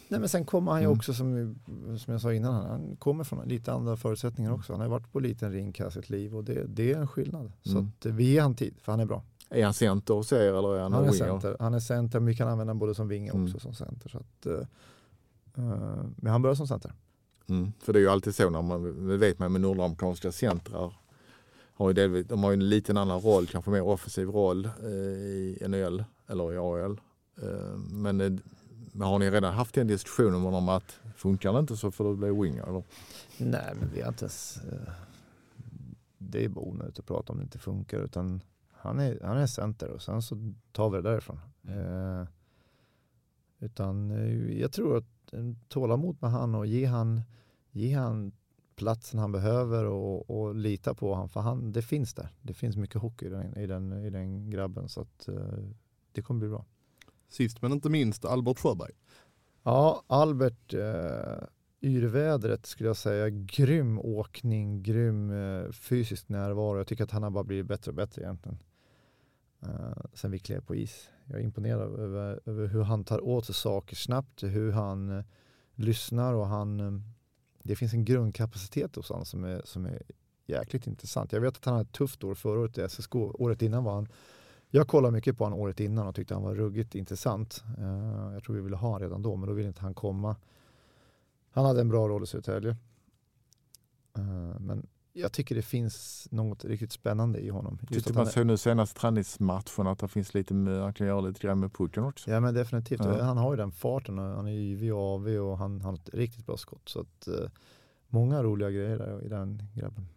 Nej, 0.09 0.19
men 0.19 0.29
sen 0.29 0.45
kommer 0.45 0.71
han 0.71 0.81
ju 0.81 0.85
Mm. 0.85 0.97
också 0.97 1.13
som, 1.13 1.55
som 1.99 2.11
jag 2.13 2.21
sa 2.21 2.33
innan, 2.33 2.53
han 2.65 2.95
kommer 2.95 3.23
från 3.23 3.47
lite 3.47 3.73
andra 3.73 3.97
förutsättningar 3.97 4.51
också. 4.53 4.73
Han 4.73 4.81
har 4.81 4.87
varit 4.87 5.11
på 5.11 5.19
liten 5.19 5.51
rink 5.51 5.79
hela 5.79 5.91
sitt 5.91 6.09
liv 6.09 6.35
och 6.35 6.43
det, 6.43 6.63
det 6.67 6.93
är 6.93 6.97
en 6.97 7.07
skillnad. 7.07 7.51
Så 7.63 7.71
Mm. 7.71 7.85
att 7.99 8.05
vi 8.05 8.23
ger 8.31 8.41
han 8.41 8.55
tid, 8.55 8.75
för 8.81 8.91
han 8.91 9.01
är 9.01 9.05
bra. 9.05 9.23
Är 9.49 9.63
han 9.63 9.73
center 9.73 10.13
och 10.13 10.25
ser 10.25 10.53
eller 10.53 10.75
är 10.75 10.81
han, 10.81 10.93
Han 10.93 11.03
är 11.05 11.11
winger? 11.11 11.25
center, 11.25 11.57
han 11.59 11.73
är 11.73 11.79
center 11.79 12.19
men 12.19 12.27
vi 12.27 12.35
kan 12.35 12.47
använda 12.47 12.71
honom 12.71 12.79
både 12.79 12.95
som 12.95 13.07
vinge 13.07 13.31
Mm. 13.31 13.45
också 13.45 13.59
som 13.59 13.73
center. 13.73 14.09
Så 14.09 14.17
att, 14.17 14.45
eh, 14.45 14.67
men 16.15 16.31
han 16.31 16.41
börjar 16.41 16.55
som 16.55 16.67
center. 16.67 16.93
Mm. 17.49 17.71
För 17.79 17.93
det 17.93 17.99
är 17.99 18.01
ju 18.01 18.09
alltid 18.09 18.35
så 18.35 18.49
när 18.49 18.61
man, 18.61 19.07
det 19.07 19.17
vet 19.17 19.39
man 19.39 19.51
med 19.51 19.61
nordamerikanska 19.61 20.31
centrar. 20.31 20.93
Har 21.77 21.87
ju 21.89 21.93
delvis, 21.93 22.27
de 22.27 22.43
har 22.43 22.51
ju 22.51 22.53
en 22.53 22.69
liten 22.69 22.97
annan 22.97 23.21
roll, 23.21 23.47
kanske 23.47 23.71
mer 23.71 23.81
offensiv 23.81 24.27
roll 24.29 24.65
eh, 24.65 24.89
i 24.89 25.57
NHL 25.67 26.03
eller 26.27 26.53
i 26.53 26.57
AL. 26.57 26.99
Eh, 27.41 27.77
men 27.77 28.21
eh, 28.21 28.31
har 29.01 29.19
ni 29.19 29.31
redan 29.31 29.53
haft 29.53 29.75
den 29.75 29.87
diskussionen 29.87 30.45
om 30.45 30.69
att 30.69 30.99
funkar 31.15 31.53
det 31.53 31.59
inte 31.59 31.77
så 31.77 31.91
får 31.91 32.09
det 32.09 32.15
bli 32.15 32.29
winger? 32.29 32.63
Eller? 32.63 32.83
Nej, 33.37 33.73
men 33.79 33.89
vi 33.93 34.01
har 34.01 34.09
inte 34.09 34.25
ens... 34.25 34.57
Eh, 34.57 34.93
det 36.17 36.45
är 36.45 36.49
bara 36.49 36.65
onödigt 36.65 36.99
att 36.99 37.05
prata 37.05 37.33
om 37.33 37.39
det 37.39 37.43
inte 37.43 37.59
funkar. 37.59 37.99
Utan 37.99 38.41
han 38.71 38.99
är, 38.99 39.19
han 39.23 39.37
är 39.37 39.47
center 39.47 39.89
och 39.89 40.01
sen 40.01 40.21
så 40.21 40.53
tar 40.71 40.89
vi 40.89 40.97
det 40.97 41.09
därifrån. 41.09 41.39
Eh, 41.67 42.27
utan 43.59 44.11
eh, 44.11 44.59
jag 44.59 44.71
tror 44.71 44.97
att 44.97 45.33
eh, 45.33 45.51
tålamod 45.67 46.17
med 46.19 46.31
han 46.31 46.55
och 46.55 46.65
ge 46.65 46.85
han, 46.85 47.21
ge 47.71 47.93
han 47.93 48.31
platsen 48.75 49.19
han 49.19 49.31
behöver 49.31 49.85
och, 49.85 50.29
och 50.29 50.55
lita 50.55 50.93
på 50.93 51.15
han. 51.15 51.29
För 51.29 51.39
han, 51.39 51.71
det 51.71 51.81
finns 51.81 52.13
där. 52.13 52.29
Det 52.41 52.53
finns 52.53 52.77
mycket 52.77 53.01
hockey 53.01 53.25
i 53.25 53.29
den, 53.29 53.57
i 53.57 53.67
den, 53.67 53.91
i 53.91 54.09
den 54.09 54.49
grabben. 54.49 54.89
Så 54.89 55.01
att 55.01 55.27
eh, 55.27 55.35
det 56.11 56.21
kommer 56.21 56.39
bli 56.39 56.49
bra. 56.49 56.65
Sist 57.29 57.61
men 57.61 57.71
inte 57.71 57.89
minst 57.89 58.25
Albert 58.25 58.59
Sjöberg. 58.59 58.91
Ja, 59.63 60.03
Albert, 60.07 60.73
eh, 60.73 61.47
yrvädret 61.81 62.65
skulle 62.65 62.89
jag 62.89 62.97
säga. 62.97 63.29
Grym 63.29 63.99
åkning, 63.99 64.83
grym 64.83 65.31
eh, 65.31 65.71
fysisk 65.71 66.29
närvaro. 66.29 66.77
Jag 66.77 66.87
tycker 66.87 67.03
att 67.03 67.11
han 67.11 67.23
har 67.23 67.29
bara 67.29 67.43
blivit 67.43 67.65
bättre 67.65 67.91
och 67.91 67.95
bättre 67.95 68.21
egentligen. 68.21 68.57
Eh, 69.61 70.03
sen 70.13 70.31
vi 70.31 70.39
klev 70.39 70.61
på 70.61 70.75
is. 70.75 71.09
Jag 71.25 71.39
är 71.39 71.43
imponerad 71.43 71.99
över, 71.99 72.39
över 72.45 72.67
hur 72.67 72.83
han 72.83 73.03
tar 73.03 73.25
åt 73.25 73.45
sig 73.45 73.55
saker 73.55 73.95
snabbt, 73.95 74.43
hur 74.43 74.71
han 74.71 75.17
eh, 75.17 75.25
lyssnar 75.75 76.33
och 76.33 76.47
han... 76.47 76.79
Eh, 76.79 77.01
det 77.63 77.75
finns 77.75 77.93
en 77.93 78.05
grundkapacitet 78.05 78.95
hos 78.95 79.09
honom 79.09 79.25
som 79.25 79.43
är, 79.43 79.61
som 79.65 79.85
är 79.85 80.01
jäkligt 80.45 80.87
intressant. 80.87 81.31
Jag 81.31 81.41
vet 81.41 81.57
att 81.57 81.65
han 81.65 81.73
hade 81.73 81.87
ett 81.87 81.95
tufft 81.95 82.23
år 82.23 82.35
förra 82.35 82.59
året 82.59 82.77
i 82.77 82.89
SSK. 82.89 83.15
Året 83.15 83.61
innan 83.61 83.83
var 83.83 83.93
han 83.93 84.07
jag 84.75 84.87
kollade 84.87 85.11
mycket 85.11 85.37
på 85.37 85.43
honom 85.43 85.59
året 85.59 85.79
innan 85.79 86.07
och 86.07 86.15
tyckte 86.15 86.33
han 86.33 86.43
var 86.43 86.55
ruggigt 86.55 86.95
intressant. 86.95 87.63
Eh, 87.77 88.33
jag 88.33 88.43
tror 88.43 88.55
vi 88.55 88.61
ville 88.61 88.75
ha 88.75 88.87
honom 88.87 89.01
redan 89.01 89.21
då, 89.21 89.35
men 89.35 89.49
då 89.49 89.53
ville 89.55 89.67
inte 89.67 89.81
han 89.81 89.93
komma. 89.93 90.35
Han 91.51 91.65
hade 91.65 91.81
en 91.81 91.89
bra 91.89 92.07
roll 92.07 92.23
i 92.23 92.27
Södertälje. 92.27 92.75
Eh, 94.17 94.59
men 94.59 94.87
jag 95.13 95.31
tycker 95.31 95.55
det 95.55 95.61
finns 95.61 96.27
något 96.31 96.65
riktigt 96.65 96.91
spännande 96.91 97.39
i 97.39 97.49
honom. 97.49 97.79
Just 97.81 97.93
Tyckte 97.93 98.13
man 98.13 98.27
är, 98.27 98.31
såg 98.31 98.45
nu 98.45 98.57
senaste 98.57 98.99
träningsmatchen 98.99 99.87
att 99.87 99.99
det 99.99 100.07
finns 100.07 100.33
lite, 100.33 100.53
han 100.53 100.93
kan 100.93 101.07
göra 101.07 101.21
lite 101.21 101.39
grann 101.39 101.59
med 101.59 101.73
pucken 101.73 102.03
också. 102.03 102.31
ja 102.31 102.39
men 102.39 102.53
definitivt, 102.53 102.99
Ja. 103.05 103.23
han 103.23 103.37
har 103.37 103.51
ju 103.53 103.57
den 103.57 103.71
farten 103.71 104.19
och 104.19 104.25
han 104.25 104.47
är 104.47 104.51
yvig 104.51 104.93
och 104.93 104.99
avig 105.01 105.41
och 105.41 105.57
han, 105.57 105.71
han 105.71 105.81
har 105.81 105.93
ett 105.93 106.09
riktigt 106.13 106.45
bra 106.45 106.57
skott. 106.57 106.89
Så 106.89 106.99
att, 106.99 107.27
eh, 107.27 107.49
många 108.07 108.43
roliga 108.43 108.71
grejer 108.71 108.97
där 108.97 109.25
i 109.25 109.27
den 109.27 109.63
grabben. 109.75 110.07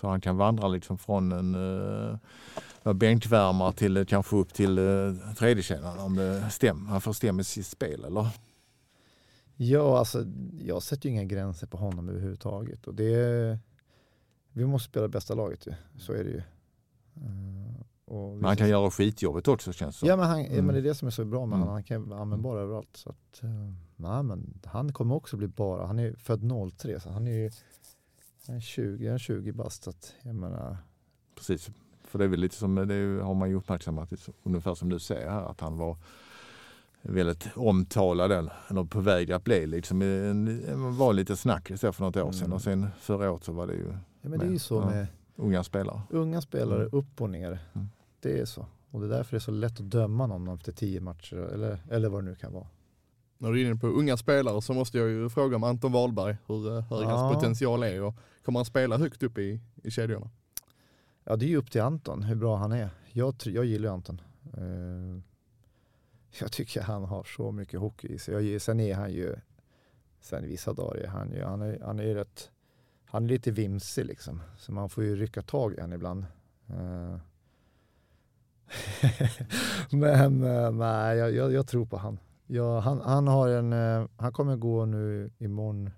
Så 0.00 0.08
han 0.08 0.20
kan 0.20 0.36
vandra 0.36 0.68
liksom 0.68 0.98
från 0.98 1.32
en 1.32 1.54
uh, 1.54 2.92
bänkvärmare 2.94 3.72
till 3.72 3.96
eh, 3.96 4.04
kanske 4.04 4.36
upp 4.36 4.54
till 4.54 4.78
uh, 4.78 5.34
tredje 5.38 5.62
kedjan 5.62 5.98
om 5.98 6.16
det 6.16 6.50
stämmer. 6.50 6.90
Han 6.90 7.00
får 7.00 7.12
stämma 7.12 7.40
i 7.40 7.44
sitt 7.44 7.66
spel 7.66 8.04
eller? 8.04 8.28
Ja, 9.56 9.98
alltså 9.98 10.24
jag 10.64 10.82
sätter 10.82 11.08
ju 11.08 11.14
inga 11.14 11.24
gränser 11.24 11.66
på 11.66 11.76
honom 11.76 12.08
överhuvudtaget. 12.08 12.86
Och 12.86 12.94
det, 12.94 13.58
vi 14.52 14.66
måste 14.66 14.88
spela 14.88 15.08
bästa 15.08 15.34
laget 15.34 15.66
ju. 15.66 15.72
Så 15.98 16.12
är 16.12 16.24
det 16.24 16.30
ju. 16.30 16.42
Eh, 17.16 17.80
och 18.04 18.38
han 18.42 18.56
kan 18.56 18.68
göra 18.68 18.90
skitjobbet 18.90 19.48
också 19.48 19.72
känns 19.72 19.96
det 19.96 19.98
som. 19.98 20.08
Ja 20.08 20.16
men, 20.16 20.26
han, 20.26 20.40
Mm. 20.40 20.66
men 20.66 20.74
det 20.74 20.80
är 20.80 20.82
det 20.82 20.94
som 20.94 21.06
är 21.08 21.12
så 21.12 21.24
bra 21.24 21.46
med 21.46 21.56
Mm. 21.56 21.60
honom. 21.60 21.72
Han 21.74 21.82
kan 21.84 22.08
vara 22.08 22.20
användbar 22.20 22.56
överallt. 22.56 22.96
Så 22.96 23.10
att, 23.10 23.42
eh, 23.42 23.50
nej, 23.96 24.22
men 24.22 24.60
han 24.64 24.92
kommer 24.92 25.14
också 25.14 25.36
bli 25.36 25.48
bara, 25.48 25.86
han 25.86 25.98
är 25.98 26.12
född 26.12 26.42
03 26.76 27.00
så 27.00 27.10
han 27.10 27.26
är 27.26 27.30
ju 27.32 27.50
20, 28.60 29.06
han 29.06 29.14
är 29.14 29.18
20 29.18 29.52
bast. 29.52 29.82
Så 29.82 29.90
att, 29.90 30.14
jag 30.22 30.34
menar, 30.34 30.76
Precis. 31.34 31.70
För 32.04 32.18
det 32.18 32.24
är 32.24 32.28
väl 32.28 32.40
lite 32.40 32.56
som, 32.56 32.74
det 32.74 33.22
har 33.24 33.34
man 33.34 33.48
ju 33.48 33.54
uppmärksammat, 33.54 34.12
ungefär 34.42 34.74
som 34.74 34.88
du 34.88 34.98
säger 34.98 35.30
här, 35.30 35.42
att 35.50 35.60
han 35.60 35.76
var 35.78 35.96
väldigt 37.02 37.48
omtalad 37.56 38.32
eller, 38.32 38.84
på 38.84 39.00
väg 39.00 39.32
att 39.32 39.44
bli 39.44 39.66
liksom 39.66 40.02
en, 40.02 40.96
var 40.96 41.12
lite 41.12 41.36
snackis 41.36 41.80
för 41.80 42.00
något 42.00 42.16
år 42.16 42.32
sedan 42.32 42.44
Mm. 42.44 42.52
och 42.52 42.62
sen 42.62 42.86
förra 43.00 43.30
året 43.30 43.44
så 43.44 43.52
var 43.52 43.66
det 43.66 43.74
ju 43.74 43.86
ja, 44.22 44.28
men 44.28 44.38
det 44.38 44.46
är 44.46 44.58
så 44.58 44.74
ja. 44.74 44.90
med 44.90 45.06
unga 45.36 45.64
spelare. 45.64 46.02
unga 46.10 46.40
spelare 46.40 46.80
Mm. 46.82 46.98
upp 46.98 47.20
och 47.20 47.30
ner. 47.30 47.58
Mm. 47.72 47.88
Det 48.20 48.40
är 48.40 48.44
så. 48.44 48.66
Och 48.90 49.00
det 49.00 49.06
är 49.06 49.10
därför 49.10 49.30
det 49.30 49.38
är 49.38 49.40
så 49.40 49.50
lätt 49.50 49.80
att 49.80 49.90
döma 49.90 50.26
någon 50.26 50.48
efter 50.48 50.72
tio 50.72 51.00
matcher 51.00 51.36
eller, 51.36 51.78
eller 51.90 52.08
vad 52.08 52.24
det 52.24 52.30
nu 52.30 52.34
kan 52.36 52.52
vara. 52.52 52.66
När 53.42 53.52
du 53.52 53.60
är 53.60 53.66
inne 53.66 53.76
på 53.76 53.86
unga 53.86 54.16
spelare 54.16 54.62
så 54.62 54.72
måste 54.74 54.98
jag 54.98 55.08
ju 55.08 55.28
fråga 55.28 55.56
om 55.56 55.64
Anton 55.64 55.92
Wahlberg, 55.92 56.36
hur 56.46 56.68
eh, 56.76 56.82
hög 56.82 57.02
Ja. 57.04 57.10
hans 57.10 57.34
potential 57.34 57.82
är 57.82 58.02
och 58.02 58.14
kommer 58.44 58.58
han 58.58 58.64
spela 58.64 58.98
högt 58.98 59.22
upp 59.22 59.38
i, 59.38 59.60
i 59.82 59.90
kedjorna? 59.90 60.30
Ja, 61.24 61.36
det 61.36 61.44
är 61.44 61.48
ju 61.48 61.56
upp 61.56 61.70
till 61.70 61.80
Anton 61.80 62.22
hur 62.22 62.34
bra 62.34 62.56
han 62.56 62.72
är. 62.72 62.90
Jag, 63.12 63.34
jag 63.44 63.64
gillar 63.64 63.90
Anton. 63.92 64.20
Eh, 64.56 65.22
jag 66.40 66.52
tycker 66.52 66.82
han 66.82 67.04
har 67.04 67.24
så 67.24 67.52
mycket 67.52 67.80
hockey 67.80 68.08
i 68.08 68.18
sig. 68.18 68.60
Sen 68.60 68.80
är 68.80 68.94
han 68.94 69.12
ju, 69.12 69.36
sen 70.20 70.44
vissa 70.48 70.72
dagar 70.72 70.96
är 71.00 71.08
han 71.08 71.32
ju, 71.32 71.42
han 71.44 71.62
är, 71.62 71.80
han 71.84 71.98
är 71.98 72.14
rätt, 72.14 72.50
han 73.04 73.24
är 73.24 73.28
lite 73.28 73.50
vimsig 73.50 74.04
liksom. 74.04 74.42
Så 74.58 74.72
man 74.72 74.88
får 74.90 75.04
ju 75.04 75.16
rycka 75.16 75.42
tag 75.42 75.74
i 75.74 75.80
honom 75.80 75.92
ibland. 75.94 76.24
Eh, 76.68 77.16
Men 79.90 80.42
eh, 80.42 80.70
nej, 80.70 81.18
jag, 81.18 81.32
jag, 81.34 81.52
jag 81.52 81.66
tror 81.66 81.86
på 81.86 81.96
han. 81.96 82.18
Ja, 82.52 82.80
han, 82.80 83.00
han 83.00 83.28
har 83.28 83.48
en, 83.48 83.72
eh, 83.72 84.08
han 84.16 84.32
kommer 84.32 84.56
gå 84.56 84.84
nu 84.84 85.30
imorgon, 85.38 85.90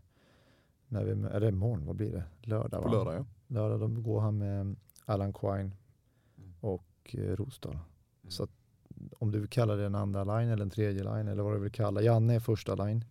när 0.88 1.04
vi, 1.04 1.10
eller 1.10 1.48
imorgon, 1.48 1.86
vad 1.86 1.96
blir 1.96 2.12
det? 2.12 2.24
Lördag 2.40 2.82
På 2.82 2.88
va? 2.88 2.94
lördag 2.94 3.14
ja. 3.14 3.24
lördag 3.46 3.80
då 3.80 4.00
går 4.00 4.20
han 4.20 4.38
med 4.38 4.76
Allan 5.04 5.32
Quine 5.32 5.72
och 6.60 7.16
eh, 7.18 7.36
Rosdahl. 7.36 7.78
Så 8.28 8.42
att, 8.42 8.50
om 9.18 9.30
du 9.30 9.38
vill 9.38 9.48
kalla 9.48 9.76
det 9.76 9.86
en 9.86 9.94
andra 9.94 10.24
line 10.24 10.48
eller 10.48 10.62
en 10.62 10.70
tredje 10.70 11.02
line 11.02 11.28
eller 11.28 11.42
vad 11.42 11.54
du 11.54 11.58
vill 11.58 11.72
kalla. 11.72 12.02
Janne 12.02 12.34
är 12.34 12.40
första 12.40 12.74
line. 12.74 13.04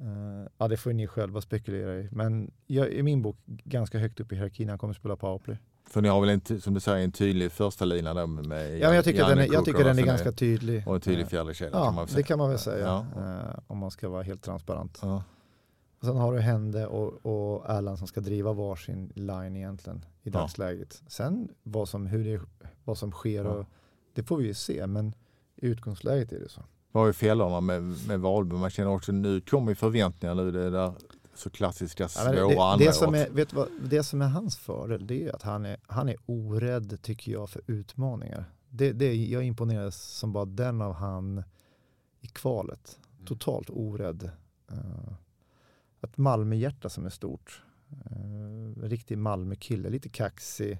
Eh, 0.00 0.48
ja, 0.58 0.68
det 0.68 0.76
får 0.76 0.92
ni 0.92 1.06
själva 1.06 1.40
spekulera 1.40 1.98
i. 1.98 2.08
Men 2.12 2.50
jag, 2.66 2.92
i 2.92 3.02
min 3.02 3.22
bok 3.22 3.36
ganska 3.46 3.98
högt 3.98 4.20
upp 4.20 4.32
i 4.32 4.34
hierarkin. 4.34 4.68
Han 4.68 4.78
kommer 4.78 4.94
spela 4.94 5.16
powerplay. 5.16 5.58
För 5.90 6.00
ni 6.02 6.08
har 6.08 6.20
väl 6.20 6.30
en, 6.48 6.60
som 6.60 6.74
du 6.74 6.80
säger 6.80 7.04
en 7.04 7.12
tydlig 7.12 7.52
första 7.52 7.84
lina 7.84 8.14
då 8.14 8.26
med 8.26 8.78
Ja, 8.78 8.86
men 8.86 8.96
jag 8.96 9.04
tycker, 9.04 9.28
den 9.28 9.38
är, 9.38 9.52
jag 9.52 9.64
tycker 9.64 9.84
den 9.84 9.98
är 9.98 10.02
ganska 10.02 10.32
tydlig. 10.32 10.88
Och 10.88 10.94
en 10.94 11.00
tydlig 11.00 11.22
Eh, 11.22 11.28
fjärde 11.28 11.54
kedja 11.54 11.78
Ja, 11.78 11.84
kan 11.84 11.94
man 11.94 12.04
väl 12.04 12.06
det 12.06 12.12
säga. 12.12 12.24
kan 12.26 12.38
man 12.38 12.48
väl 12.50 12.58
säga. 12.58 12.86
Ja. 12.86 13.06
eh, 13.22 13.58
om 13.66 13.78
man 13.78 13.90
ska 13.90 14.08
vara 14.08 14.22
helt 14.22 14.42
transparent. 14.42 14.98
Ja. 15.02 15.22
Och 16.00 16.06
sen 16.06 16.16
har 16.16 16.32
du 16.32 16.40
Hände 16.40 16.86
och, 16.86 17.26
och 17.26 17.70
Allan 17.70 17.96
som 17.96 18.06
ska 18.06 18.20
driva 18.20 18.52
varsin 18.52 19.12
line 19.14 19.56
egentligen 19.56 20.04
i 20.22 20.28
Ja. 20.28 20.32
dagsläget. 20.32 21.02
Sen 21.08 21.48
vad 21.62 21.88
som, 21.88 22.06
hur 22.06 22.24
det, 22.24 22.40
vad 22.84 22.98
som 22.98 23.10
sker, 23.12 23.44
Ja. 23.44 23.50
och, 23.50 23.66
det 24.14 24.22
får 24.22 24.36
vi 24.36 24.46
ju 24.46 24.54
se. 24.54 24.86
Men 24.86 25.14
i 25.56 25.66
utgångsläget 25.66 26.32
är 26.32 26.40
det 26.40 26.48
så. 26.48 26.60
Vad 26.92 27.08
är 27.08 27.12
fällorna 27.12 27.60
med, 27.60 27.82
med 28.08 28.20
Wahlberg? 28.20 28.60
Man 28.60 28.70
känner 28.70 28.90
också 28.90 29.12
nu 29.12 29.40
kommer 29.40 29.74
förväntningar 29.74 30.34
nu. 30.34 30.50
Det 30.50 30.70
där 30.70 30.92
så 31.34 31.50
klassiska 31.50 32.02
Ja, 32.02 32.08
svåra 32.08 32.70
men 32.70 32.78
det, 32.78 32.84
det, 32.84 32.92
som 32.92 33.14
är, 33.14 33.30
vet 33.30 33.52
vad, 33.52 33.68
det 33.84 34.02
som 34.02 34.22
är 34.22 34.28
hans 34.28 34.56
fördel 34.56 35.06
det 35.06 35.28
är 35.28 35.34
att 35.34 35.42
han 35.42 35.66
är, 35.66 35.76
han 35.86 36.08
är 36.08 36.16
orädd 36.26 37.02
tycker 37.02 37.32
jag 37.32 37.50
för 37.50 37.62
utmaningar. 37.66 38.44
Det, 38.68 38.92
det, 38.92 39.14
jag 39.14 39.44
imponeras 39.44 40.02
som 40.02 40.32
bara 40.32 40.44
den 40.44 40.82
av 40.82 40.92
han 40.92 41.42
i 42.20 42.26
kvalet. 42.26 42.98
Mm. 43.14 43.26
Totalt 43.26 43.70
orädd. 43.70 44.30
Eh, 44.70 45.14
ett 46.02 46.16
Malmö-hjärta 46.16 46.88
som 46.88 47.06
är 47.06 47.10
stort. 47.10 47.62
Uh, 47.92 48.82
riktig 48.82 49.18
Malmö-kille, 49.18 49.90
lite 49.90 50.08
kaxig, 50.08 50.78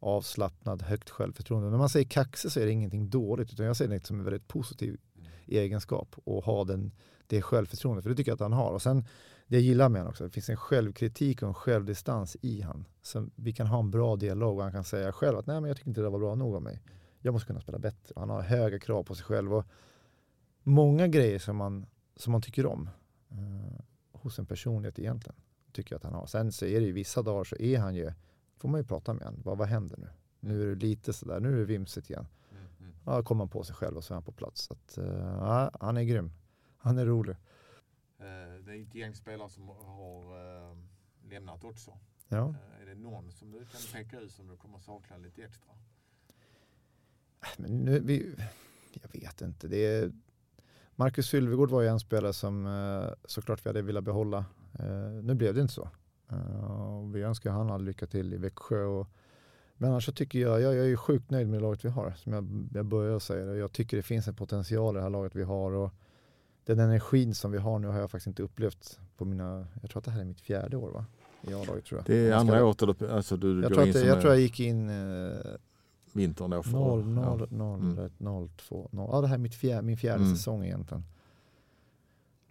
avslappnad, 0.00 0.82
högt 0.82 1.10
självförtroende. 1.10 1.70
När 1.70 1.78
man 1.78 1.88
säger 1.88 2.06
kaxig 2.06 2.52
så 2.52 2.60
är 2.60 2.66
det 2.66 2.72
ingenting 2.72 3.10
dåligt 3.10 3.52
utan 3.52 3.66
jag 3.66 3.76
ser 3.76 3.88
det 3.88 4.06
som 4.06 4.18
en 4.18 4.24
väldigt 4.24 4.48
positiv 4.48 5.00
egenskap 5.46 6.16
och 6.24 6.44
ha 6.44 6.64
den, 6.64 6.92
det 7.26 7.42
självförtroendet. 7.42 8.02
För 8.02 8.10
det 8.10 8.16
tycker 8.16 8.30
jag 8.30 8.36
att 8.36 8.40
han 8.40 8.52
har. 8.52 8.72
Och 8.72 8.82
sen 8.82 9.04
det 9.50 9.56
jag 9.56 9.62
gillar 9.62 9.88
med 9.88 10.00
honom 10.00 10.10
också, 10.10 10.24
det 10.24 10.30
finns 10.30 10.48
en 10.48 10.56
självkritik 10.56 11.42
och 11.42 11.48
en 11.48 11.54
självdistans 11.54 12.36
i 12.40 12.60
han. 12.60 12.84
Så 13.02 13.28
vi 13.34 13.52
kan 13.52 13.66
ha 13.66 13.78
en 13.78 13.90
bra 13.90 14.16
dialog 14.16 14.56
och 14.56 14.62
han 14.62 14.72
kan 14.72 14.84
säga 14.84 15.12
själv 15.12 15.38
att 15.38 15.46
nej 15.46 15.60
men 15.60 15.68
jag 15.68 15.76
tycker 15.76 15.88
inte 15.88 16.00
det 16.00 16.08
var 16.08 16.18
bra 16.18 16.34
nog 16.34 16.54
av 16.54 16.62
mig. 16.62 16.82
Jag 17.18 17.32
måste 17.32 17.46
kunna 17.46 17.60
spela 17.60 17.78
bättre. 17.78 18.14
Han 18.16 18.30
har 18.30 18.42
höga 18.42 18.78
krav 18.78 19.04
på 19.04 19.14
sig 19.14 19.24
själv 19.24 19.54
och 19.54 19.66
många 20.62 21.08
grejer 21.08 21.38
som 21.38 21.56
man, 21.56 21.86
som 22.16 22.32
man 22.32 22.42
tycker 22.42 22.66
om 22.66 22.90
eh, 23.30 23.84
hos 24.12 24.38
en 24.38 24.46
personlighet 24.46 24.98
egentligen. 24.98 25.36
Tycker 25.72 25.94
jag 25.94 25.96
att 25.96 26.04
han 26.04 26.14
har. 26.14 26.26
Sen 26.26 26.52
så 26.52 26.64
är 26.64 26.80
det 26.80 26.86
ju 26.86 26.92
vissa 26.92 27.22
dagar 27.22 27.44
så 27.44 27.56
är 27.56 27.78
han 27.78 27.94
ju, 27.94 28.12
får 28.56 28.68
man 28.68 28.80
ju 28.80 28.86
prata 28.86 29.14
med 29.14 29.24
honom. 29.24 29.40
Vad, 29.44 29.58
vad 29.58 29.68
händer 29.68 29.96
nu? 29.96 30.08
Nu 30.40 30.62
är 30.62 30.66
det 30.66 30.86
lite 30.86 31.12
sådär, 31.12 31.40
nu 31.40 31.52
är 31.52 31.58
det 31.58 31.64
vimsigt 31.64 32.10
igen. 32.10 32.26
Mm. 32.80 32.92
Ja, 33.06 33.22
kommer 33.22 33.44
han 33.44 33.48
på 33.48 33.64
sig 33.64 33.76
själv 33.76 33.96
och 33.96 34.04
så 34.04 34.12
är 34.12 34.16
han 34.16 34.24
på 34.24 34.32
plats. 34.32 34.62
Så 34.62 34.74
att, 34.74 34.98
ja, 35.40 35.70
han 35.80 35.96
är 35.96 36.02
grym. 36.02 36.32
Han 36.76 36.98
är 36.98 37.06
rolig. 37.06 37.36
Det 38.70 38.76
är 38.76 38.82
ett 38.82 38.94
gäng 38.94 39.14
spelare 39.14 39.48
som 39.48 39.68
har 39.68 40.38
uh, 40.70 40.76
lämnat 41.30 41.64
också. 41.64 41.98
Ja. 42.28 42.54
är 42.82 42.86
det 42.86 42.94
någon 42.94 43.32
som 43.32 43.50
du 43.50 43.58
kan 43.58 43.80
peka 43.92 44.20
ut 44.20 44.32
som 44.32 44.48
du 44.48 44.56
kommer 44.56 44.78
sakna 44.78 45.16
lite 45.16 45.42
extra? 45.42 45.72
Men 47.56 47.84
nu, 47.84 48.00
vi, 48.00 48.34
jag 48.92 49.20
vet 49.20 49.40
inte. 49.40 49.68
Det 49.68 49.86
är, 49.86 50.12
Marcus 50.96 51.26
Sylvegård 51.26 51.70
var 51.70 51.82
ju 51.82 51.88
en 51.88 52.00
spelare 52.00 52.32
som 52.32 53.14
såklart 53.24 53.66
vi 53.66 53.68
hade 53.68 53.82
velat 53.82 54.04
behålla. 54.04 54.44
nu 55.22 55.34
blev 55.34 55.54
det 55.54 55.60
inte 55.60 55.74
så. 55.74 55.90
vi 57.14 57.22
önskar 57.22 57.50
han 57.50 57.70
all 57.70 57.84
lycka 57.84 58.06
till 58.06 58.34
i 58.34 58.36
Växjö. 58.36 58.84
Och, 58.84 59.08
men 59.76 59.90
annars 59.90 60.06
så 60.06 60.12
tycker 60.12 60.38
jag, 60.38 60.60
jag, 60.60 60.74
jag 60.74 60.90
är 60.90 60.96
sjukt 60.96 61.30
nöjd 61.30 61.48
med 61.48 61.62
laget 61.62 61.84
vi 61.84 61.88
har. 61.88 62.10
Som 62.10 62.32
jag, 62.32 62.68
jag 62.74 62.86
börjar 62.86 63.18
säga. 63.18 63.54
Jag 63.54 63.72
tycker 63.72 63.96
det 63.96 64.02
finns 64.02 64.28
en 64.28 64.34
potential 64.34 64.94
i 64.94 64.96
det 64.96 65.02
här 65.02 65.10
laget 65.10 65.34
vi 65.34 65.42
har. 65.42 65.72
Och 65.72 65.94
den 66.64 66.78
energin 66.78 67.34
som 67.34 67.52
vi 67.52 67.58
har 67.58 67.78
nu 67.78 67.88
har 67.88 67.98
jag 67.98 68.10
faktiskt 68.10 68.26
inte 68.26 68.42
upplevt 68.42 69.00
på 69.16 69.24
mina, 69.24 69.66
jag 69.80 69.90
tror 69.90 69.98
att 69.98 70.04
det 70.04 70.10
här 70.10 70.20
är 70.20 70.24
mitt 70.24 70.40
fjärde 70.40 70.76
år 70.76 70.90
va? 70.90 71.04
I 71.42 71.54
A-laget 71.54 71.84
tror 71.84 71.98
jag. 71.98 72.06
Det 72.06 72.28
är 72.28 72.32
andra 72.32 72.64
året 72.64 72.98
du, 72.98 73.10
alltså 73.10 73.36
du 73.36 73.62
jag, 73.62 73.72
tror 73.72 73.88
att, 73.88 73.94
jag 73.94 74.20
tror 74.20 74.32
jag 74.32 74.40
gick 74.40 74.60
in 74.60 74.88
eh, 74.90 75.36
vintern 76.12 76.50
då? 76.50 76.62
För, 76.62 76.70
0, 76.70 77.04
0, 77.04 77.48
0, 77.50 77.80
mm. 77.80 78.10
0, 78.18 78.48
2, 78.56 78.88
0. 78.92 79.08
Ja 79.12 79.20
det 79.20 79.26
här 79.26 79.34
är 79.34 79.38
mitt 79.38 79.54
fjär, 79.54 79.82
min 79.82 79.96
fjärde 79.96 80.22
mm. 80.22 80.36
säsong 80.36 80.64
egentligen. 80.64 81.04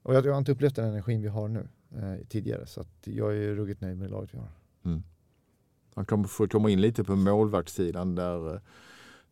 Och 0.01 0.15
jag, 0.15 0.25
jag 0.25 0.31
har 0.31 0.37
inte 0.37 0.51
upplevt 0.51 0.75
den 0.75 0.89
energin 0.89 1.21
vi 1.21 1.27
har 1.27 1.47
nu 1.47 1.67
eh, 1.95 2.27
tidigare 2.27 2.65
så 2.65 2.81
att 2.81 3.07
jag 3.07 3.37
är 3.37 3.55
ruggigt 3.55 3.81
nöjd 3.81 3.97
med 3.97 4.11
laget 4.11 4.33
vi 4.33 4.37
har. 4.37 4.49
Mm. 4.85 5.03
Han 5.93 6.05
kommer 6.05 6.27
få 6.27 6.47
komma 6.47 6.69
in 6.69 6.81
lite 6.81 7.03
på 7.03 7.15
målvaktssidan 7.15 8.15
där 8.15 8.53
eh, 8.53 8.59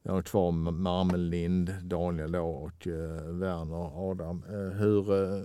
jag 0.07 0.13
har 0.13 0.21
kvar 0.21 0.51
Marmelind, 0.71 1.75
Daniel 1.83 2.31
då 2.31 2.45
och 2.45 2.87
eh, 2.87 3.23
Werner, 3.23 4.11
Adam. 4.11 4.43
Eh, 4.49 4.77
hur, 4.77 5.13
eh, 5.13 5.41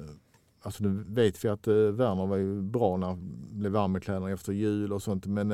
alltså 0.60 0.84
nu 0.84 1.04
vet 1.08 1.44
vi 1.44 1.48
att 1.48 1.66
Werner 1.66 2.26
var 2.26 2.36
ju 2.36 2.62
bra 2.62 2.96
när 2.96 3.06
han 3.06 3.48
blev 3.50 3.72
varm 3.72 3.96
i 3.96 4.00
kläderna 4.00 4.30
efter 4.30 4.52
jul 4.52 4.92
och 4.92 5.02
sånt. 5.02 5.26
Men 5.26 5.50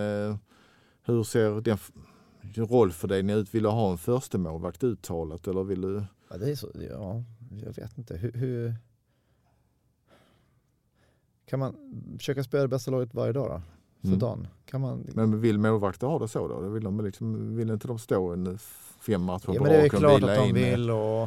hur 1.02 1.22
ser 1.22 1.60
den 1.60 1.78
rollfördelningen 2.54 3.38
ut? 3.38 3.54
Vill 3.54 3.62
du 3.62 3.68
ha 3.68 3.90
en 3.90 3.98
första 3.98 4.38
målvakt 4.38 4.84
uttalat 4.84 5.48
eller 5.48 5.64
vill 5.64 5.80
du? 5.80 6.04
Ja, 6.30 6.38
det 6.38 6.50
är 6.50 6.54
så, 6.54 6.68
ja 6.90 7.22
jag 7.64 7.72
vet 7.72 7.98
inte. 7.98 8.16
Hur, 8.16 8.32
hur... 8.32 8.74
Kan 11.46 11.58
man 11.58 11.76
försöka 12.18 12.44
spela 12.44 12.62
det 12.62 12.68
bästa 12.68 12.90
laget 12.90 13.14
varje 13.14 13.32
dag 13.32 13.50
då? 13.50 13.62
för 14.00 14.08
mm. 14.08 14.18
dagen. 14.18 14.48
Kan 14.64 14.80
man... 14.80 15.06
Men 15.14 15.40
vill 15.40 15.58
målvakter 15.58 16.06
ha 16.06 16.18
det 16.18 16.28
så 16.28 16.48
då? 16.48 16.68
Vill, 16.68 16.84
de 16.84 17.04
liksom, 17.04 17.56
vill 17.56 17.70
inte 17.70 17.88
de 17.88 17.98
stå 17.98 18.32
en 18.32 18.58
fem 19.12 19.22
matcher 19.22 19.54
ja, 19.54 19.62
men 19.62 19.72
Det 19.72 19.78
är 19.78 19.88
klart 19.88 20.22
att 20.22 20.36
de 20.36 20.52
vill 20.52 20.90
och, 20.90 21.22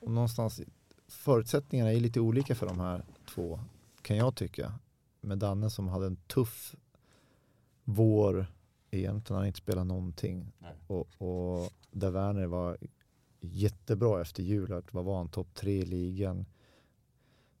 och 0.00 0.10
någonstans 0.10 0.60
förutsättningarna 1.08 1.92
är 1.92 2.00
lite 2.00 2.20
olika 2.20 2.54
för 2.54 2.66
de 2.66 2.80
här 2.80 3.04
två 3.34 3.60
kan 4.02 4.16
jag 4.16 4.34
tycka. 4.34 4.72
Med 5.20 5.38
Danne 5.38 5.70
som 5.70 5.88
hade 5.88 6.06
en 6.06 6.16
tuff 6.16 6.74
vår 7.84 8.46
egentligen, 8.90 9.38
han 9.38 9.46
inte 9.46 9.58
spelat 9.58 9.86
någonting. 9.86 10.52
Och, 10.86 11.08
och 11.18 11.72
där 11.90 12.10
Werner 12.10 12.46
var 12.46 12.78
jättebra 13.40 14.20
efter 14.20 14.42
jul. 14.42 14.82
Vad 14.90 15.04
var 15.04 15.16
han? 15.16 15.28
Topp 15.28 15.54
tre 15.54 15.78
i 15.78 15.84
ligan. 15.84 16.38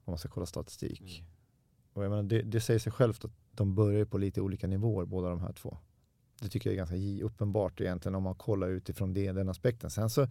Om 0.04 0.10
man 0.12 0.18
ska 0.18 0.28
kolla 0.28 0.46
statistik. 0.46 1.00
Mm. 1.00 1.24
Och 1.92 2.04
jag 2.04 2.10
menar, 2.10 2.22
det, 2.22 2.42
det 2.42 2.60
säger 2.60 2.80
sig 2.80 2.92
självt 2.92 3.24
att 3.24 3.30
de 3.52 3.74
börjar 3.74 4.04
på 4.04 4.18
lite 4.18 4.40
olika 4.40 4.66
nivåer 4.66 5.04
båda 5.04 5.28
de 5.28 5.40
här 5.40 5.52
två. 5.52 5.76
Det 6.42 6.48
tycker 6.48 6.70
jag 6.70 6.74
är 6.74 6.86
ganska 6.86 7.24
uppenbart 7.24 7.80
egentligen 7.80 8.14
om 8.14 8.22
man 8.22 8.34
kollar 8.34 8.68
utifrån 8.68 9.14
det, 9.14 9.32
den 9.32 9.48
aspekten. 9.48 9.90
Sen 9.90 10.10
så 10.10 10.26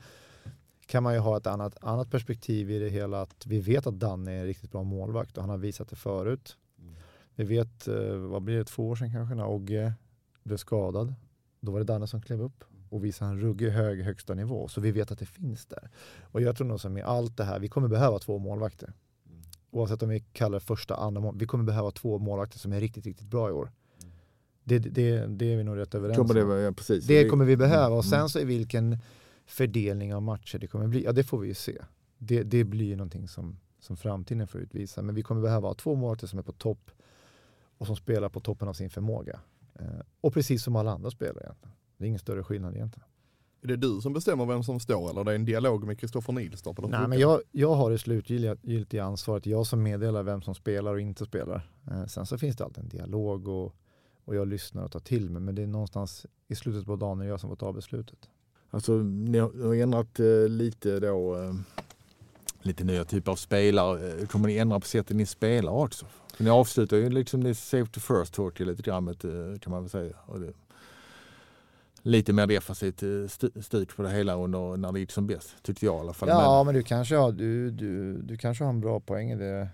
kan 0.86 1.04
man 1.04 1.14
ju 1.14 1.20
ha 1.20 1.38
ett 1.38 1.48
annat, 1.48 1.78
annat 1.82 2.12
perspektiv 2.12 2.72
i 2.72 2.80
det 2.80 2.90
hela 2.90 3.22
att 3.22 3.46
vi 3.46 3.60
vet 3.60 3.88
att 3.88 4.00
Danne 4.00 4.32
är 4.32 4.40
en 4.40 4.46
riktigt 4.46 4.72
bra 4.72 4.84
målvakt 4.84 5.38
och 5.38 5.44
han 5.44 5.50
har 5.50 5.58
visat 5.58 5.90
det 5.90 5.96
förut. 5.96 6.58
Mm. 6.80 6.94
Vi 7.36 7.44
vet, 7.44 7.88
eh, 7.88 8.16
vad 8.16 8.42
blir 8.42 8.58
det, 8.58 8.66
två 8.66 8.90
år 8.90 8.96
sedan 8.96 9.12
kanske 9.12 9.36
när 9.36 9.48
Ogge 9.48 9.94
blev 10.44 10.58
skadad. 10.58 11.14
Då 11.60 11.72
var 11.72 11.80
det 11.80 11.86
Danne 11.86 12.08
som 12.08 12.22
klev 12.22 12.42
upp 12.42 12.64
och 12.90 13.06
visade 13.06 13.32
en 13.32 13.40
ruggig 13.40 13.70
hög 13.70 14.04
högsta 14.04 14.34
nivå. 14.34 14.68
Så 14.68 14.82
vi 14.82 14.92
vet 14.92 15.12
att 15.12 15.20
det 15.20 15.26
finns 15.26 15.66
där. 15.66 15.90
Och 16.22 16.42
jag 16.42 16.58
tror 16.58 16.68
nog 16.68 16.80
som 16.80 16.98
i 16.98 17.02
allt 17.02 17.38
det 17.38 17.44
här, 17.44 17.60
vi 17.60 17.68
kommer 17.68 17.88
behöva 17.88 18.20
två 18.20 18.38
målvakter 18.38 18.94
oavsett 19.72 20.04
om 20.04 20.10
vi 20.10 20.20
kallar 20.20 20.60
det 20.60 20.66
första, 20.66 20.96
andra 20.96 21.22
mål, 21.22 21.36
vi 21.38 21.46
kommer 21.46 21.64
behöva 21.64 21.92
två 21.92 22.18
målvakter 22.18 22.60
som 22.60 22.74
är 22.74 22.80
riktigt, 22.80 23.06
riktigt 23.06 23.28
bra 23.28 23.50
i 23.50 23.52
år. 23.52 23.72
Det, 24.64 24.80
det, 24.80 25.26
det 25.26 25.54
är 25.54 25.58
vi 25.58 25.64
nog 25.64 25.78
rätt 25.78 25.96
överens 25.96 26.18
kommer 26.18 26.34
det, 26.34 26.44
om. 26.44 26.52
Ja, 26.52 26.72
precis. 26.72 27.06
Det 27.06 27.30
kommer 27.30 27.46
vi 27.46 27.58
behöva 27.58 27.96
och 27.96 28.06
sen 28.06 28.20
mm. 28.20 28.30
så 28.30 28.40
är 28.40 28.46
vilken 28.46 28.98
fördelning 29.46 30.16
av 30.16 30.22
matcher 30.22 30.60
det 30.60 30.68
kommer 30.68 30.88
bli, 30.88 31.04
ja 31.04 31.12
det 31.12 31.24
får 31.24 31.40
vi 31.40 31.48
ju 31.48 31.54
se. 31.54 31.82
Det, 32.18 32.44
det 32.44 32.64
blir 32.64 32.96
någonting 32.96 33.28
som, 33.28 33.60
som 33.80 33.98
framtiden 33.98 34.48
får 34.48 34.62
utvisa. 34.62 35.02
Men 35.02 35.16
vi 35.16 35.24
kommer 35.24 35.42
behöva 35.42 35.68
ha 35.68 35.74
två 35.74 35.96
målvakter 35.96 36.28
som 36.28 36.40
är 36.40 36.44
på 36.44 36.52
topp 36.52 36.92
och 37.78 37.88
som 37.88 37.96
spelar 37.96 38.30
på 38.30 38.40
toppen 38.40 38.68
av 38.68 38.74
sin 38.74 38.90
förmåga. 38.90 39.40
Eh, 39.80 39.86
och 40.22 40.34
precis 40.34 40.64
som 40.64 40.76
alla 40.76 40.92
andra 40.92 41.12
spelare 41.12 41.44
egentligen. 41.44 41.76
Det 41.98 42.06
är 42.06 42.08
ingen 42.08 42.20
större 42.20 42.44
skillnad 42.44 42.76
egentligen. 42.76 43.08
Är 43.64 43.68
det 43.68 43.76
du 43.76 44.02
som 44.02 44.14
bestämmer 44.14 44.46
vem 44.46 44.64
som 44.64 44.80
står 44.80 45.10
eller 45.10 45.22
är 45.22 45.26
det 45.26 45.36
en 45.36 45.46
dialog 45.46 45.84
med 45.84 46.00
Kristoffer 46.00 46.34
Nilstorp? 46.34 46.80
Nej, 46.90 47.08
men 47.08 47.20
jag, 47.20 47.42
jag 47.52 47.76
har 47.76 47.92
det 47.92 47.98
slutgiltiga 47.98 49.04
ansvaret. 49.04 49.46
Jag 49.46 49.68
som 49.68 49.84
meddelar 49.84 50.24
vem 50.24 50.42
som 50.42 50.56
spelar 50.56 50.94
och 50.94 51.02
inte 51.02 51.26
spelar. 51.26 51.70
Eh, 51.92 52.06
sen 52.06 52.26
så 52.26 52.38
finns 52.38 52.56
det 52.56 52.64
alltid 52.64 52.84
en 52.84 52.90
dialog 52.90 53.48
och, 53.48 53.76
och 54.26 54.36
jag 54.36 54.48
lyssnar 54.48 54.84
och 54.84 54.92
tar 54.92 55.00
till 55.00 55.30
mig. 55.30 55.42
Men 55.42 55.56
det 55.56 55.64
är 55.64 55.68
någonstans 55.68 56.26
i 56.48 56.56
slutet 56.56 56.86
på 56.86 56.96
dagen 56.96 57.22
jag 57.22 57.40
som 57.40 57.50
får 57.50 57.56
ta 57.56 57.74
beslutet. 57.74 58.30
Alltså 58.70 58.92
ni 58.94 59.38
har 59.38 59.76
ändrat 59.76 60.20
eh, 60.20 60.48
lite 60.48 61.00
då, 61.00 61.38
eh, 61.38 61.54
lite 62.62 62.84
nya 62.84 63.04
typer 63.04 63.32
av 63.32 63.36
spelare. 63.36 64.22
Eh, 64.22 64.28
kommer 64.28 64.48
ni 64.48 64.58
ändra 64.58 64.80
på 64.80 64.86
sättet 64.86 65.18
ni 65.18 65.26
spelar 65.26 65.72
också? 65.72 66.06
För 66.36 66.44
ni 66.44 66.50
avslutar 66.50 66.98
ju 66.98 67.10
liksom 67.10 67.44
det 67.44 67.56
safety 67.56 68.00
first 68.00 68.36
hockey 68.36 68.66
lite 68.66 68.82
grann 68.82 69.16
kan 69.62 69.72
man 69.72 69.82
väl 69.82 69.90
säga. 69.90 70.16
Och 70.26 70.40
det, 70.40 70.54
lite 72.02 72.34
mer 72.34 72.48
defensivt 72.48 73.04
styrt 73.66 73.96
på 73.96 74.04
det 74.04 74.10
hela 74.10 74.36
under, 74.36 74.78
när 74.78 74.92
det 74.92 75.00
gick 75.00 75.12
som 75.12 75.28
bäst. 75.28 75.56
Tyckte 75.62 75.86
jag 75.86 75.96
i 75.96 76.00
alla 76.00 76.14
fall. 76.14 76.30
Ja, 76.30 76.64
men, 76.64 76.66
men 76.66 76.76
du, 76.76 76.84
kanske 76.84 77.16
har, 77.16 77.32
du, 77.32 77.72
du, 77.72 78.22
du 78.22 78.38
kanske 78.38 78.64
har 78.64 78.70
en 78.70 78.82
bra 78.82 79.00
poäng 79.00 79.32
i 79.32 79.36
det. 79.36 79.70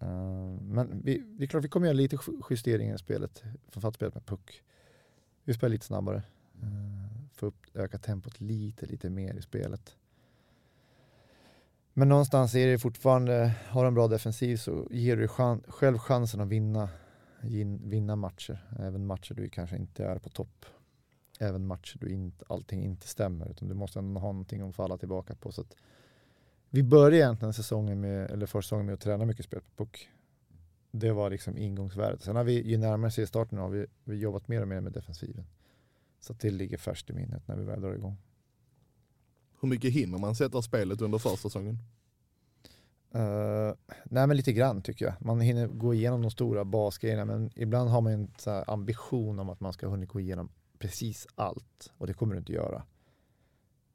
Eh, 0.00 0.60
men 0.60 1.02
vi, 1.04 1.18
det 1.18 1.44
är 1.44 1.46
klart 1.46 1.64
vi 1.64 1.68
kommer 1.68 1.86
göra 1.86 1.96
lite 1.96 2.18
justeringar 2.50 2.94
i 2.94 2.98
spelet. 2.98 3.42
Framförallt 3.68 3.96
spelet 3.96 4.14
med 4.14 4.26
puck. 4.26 4.62
Vi 5.44 5.54
spelar 5.54 5.70
lite 5.70 5.86
snabbare. 5.86 6.22
Eh, 6.62 6.68
uh, 6.68 7.06
få 7.32 7.46
upp, 7.46 7.66
öka 7.74 7.98
tempot 7.98 8.40
lite, 8.40 8.86
lite 8.86 9.10
mer 9.10 9.34
i 9.34 9.42
spelet. 9.42 9.96
Men 11.92 12.08
någonstans 12.08 12.54
är 12.54 12.66
det 12.66 12.78
fortfarande, 12.78 13.52
har 13.68 13.82
du 13.82 13.88
en 13.88 13.94
bra 13.94 14.08
defensiv 14.08 14.56
så 14.56 14.88
ger 14.90 15.16
du 15.16 15.28
chan, 15.28 15.62
själv 15.68 15.98
chansen 15.98 16.40
att 16.40 16.48
vinna, 16.48 16.88
vinna 17.82 18.16
matcher. 18.16 18.66
Även 18.78 19.06
matcher 19.06 19.34
du 19.34 19.48
kanske 19.48 19.76
inte 19.76 20.04
är 20.04 20.18
på 20.18 20.28
topp 20.28 20.66
även 21.38 21.66
matcher 21.66 21.98
du 22.00 22.10
inte, 22.10 22.44
allting 22.48 22.84
inte 22.84 23.08
stämmer. 23.08 23.50
Utan 23.50 23.68
du 23.68 23.74
måste 23.74 23.98
ändå 23.98 24.20
ha 24.20 24.28
någonting 24.28 24.68
att 24.68 24.74
falla 24.74 24.98
tillbaka 24.98 25.34
på. 25.34 25.52
Så 25.52 25.64
vi 26.70 26.82
började 26.82 27.16
egentligen 27.16 27.52
säsongen 27.52 28.00
med, 28.00 28.30
eller 28.30 28.46
försäsongen 28.46 28.86
med 28.86 28.92
att 28.92 29.00
träna 29.00 29.24
mycket 29.24 29.44
spel 29.44 29.60
på 29.60 29.84
puck. 29.84 30.08
Det 30.90 31.12
var 31.12 31.30
liksom 31.30 31.56
ingångsvärdet. 31.56 32.22
Sen 32.22 32.36
har 32.36 32.44
vi, 32.44 32.62
ju 32.62 32.76
närmare 32.76 33.10
sig 33.10 33.26
starten 33.26 33.58
har 33.58 33.68
vi, 33.68 33.86
vi 34.04 34.16
jobbat 34.16 34.48
mer 34.48 34.62
och 34.62 34.68
mer 34.68 34.80
med 34.80 34.92
defensiven. 34.92 35.44
Så 36.20 36.32
det 36.32 36.50
ligger 36.50 36.76
färskt 36.76 37.10
i 37.10 37.12
minnet 37.12 37.48
när 37.48 37.56
vi 37.56 37.64
väl 37.64 37.80
drar 37.80 37.94
igång. 37.94 38.16
Hur 39.60 39.68
mycket 39.68 39.92
hinner 39.92 40.18
man 40.18 40.34
sätta 40.34 40.62
spelet 40.62 41.00
under 41.00 41.18
försäsongen? 41.18 41.78
Uh, 43.14 43.74
nej 44.04 44.26
men 44.26 44.36
lite 44.36 44.52
grann 44.52 44.82
tycker 44.82 45.04
jag. 45.04 45.14
Man 45.20 45.40
hinner 45.40 45.66
gå 45.66 45.94
igenom 45.94 46.22
de 46.22 46.30
stora 46.30 46.64
basgrejerna 46.64 47.24
men 47.24 47.50
ibland 47.54 47.90
har 47.90 48.00
man 48.00 48.12
en 48.12 48.28
ambition 48.66 49.38
om 49.38 49.48
att 49.48 49.60
man 49.60 49.72
ska 49.72 49.88
hunnit 49.88 50.08
gå 50.08 50.20
igenom 50.20 50.48
precis 50.78 51.26
allt 51.34 51.92
och 51.98 52.06
det 52.06 52.14
kommer 52.14 52.34
du 52.34 52.38
inte 52.38 52.52
göra. 52.52 52.82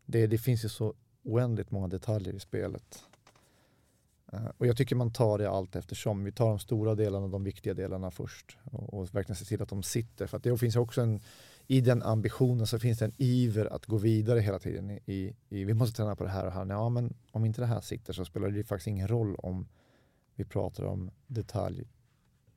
Det, 0.05 0.27
det 0.27 0.37
finns 0.37 0.65
ju 0.65 0.69
så 0.69 0.93
oändligt 1.23 1.71
många 1.71 1.87
detaljer 1.87 2.33
i 2.33 2.39
spelet. 2.39 3.03
Eh, 4.33 4.45
och 4.57 4.67
jag 4.67 4.77
tycker 4.77 4.95
man 4.95 5.11
tar 5.11 5.37
det 5.37 5.49
allt 5.49 5.75
eftersom. 5.75 6.23
Vi 6.23 6.31
tar 6.31 6.49
de 6.49 6.59
stora 6.59 6.95
delarna 6.95 7.25
och 7.25 7.31
de 7.31 7.43
viktiga 7.43 7.73
delarna 7.73 8.11
först 8.11 8.57
och, 8.63 8.93
och 8.93 9.15
verkligen 9.15 9.35
ser 9.35 9.45
till 9.45 9.61
att 9.61 9.69
de 9.69 9.83
sitter. 9.83 10.27
För 10.27 10.37
att 10.37 10.43
det 10.43 10.57
finns 10.57 10.75
också 10.75 11.01
en, 11.01 11.19
i 11.67 11.81
den 11.81 12.03
ambitionen 12.03 12.67
så 12.67 12.79
finns 12.79 12.99
det 12.99 13.05
en 13.05 13.13
iver 13.17 13.65
att 13.65 13.85
gå 13.85 13.97
vidare 13.97 14.39
hela 14.39 14.59
tiden. 14.59 14.91
I, 14.91 15.35
i, 15.49 15.63
vi 15.63 15.73
måste 15.73 15.97
träna 15.97 16.15
på 16.15 16.23
det 16.23 16.29
här 16.29 16.45
och 16.45 16.51
här. 16.51 16.65
Ja, 16.65 16.89
men 16.89 17.13
om 17.31 17.45
inte 17.45 17.61
det 17.61 17.67
här 17.67 17.81
sitter 17.81 18.13
så 18.13 18.25
spelar 18.25 18.49
det 18.49 18.63
faktiskt 18.63 18.87
ingen 18.87 19.07
roll 19.07 19.35
om 19.35 19.67
vi 20.35 20.45
pratar 20.45 20.83
om 20.83 21.11
detalj 21.27 21.87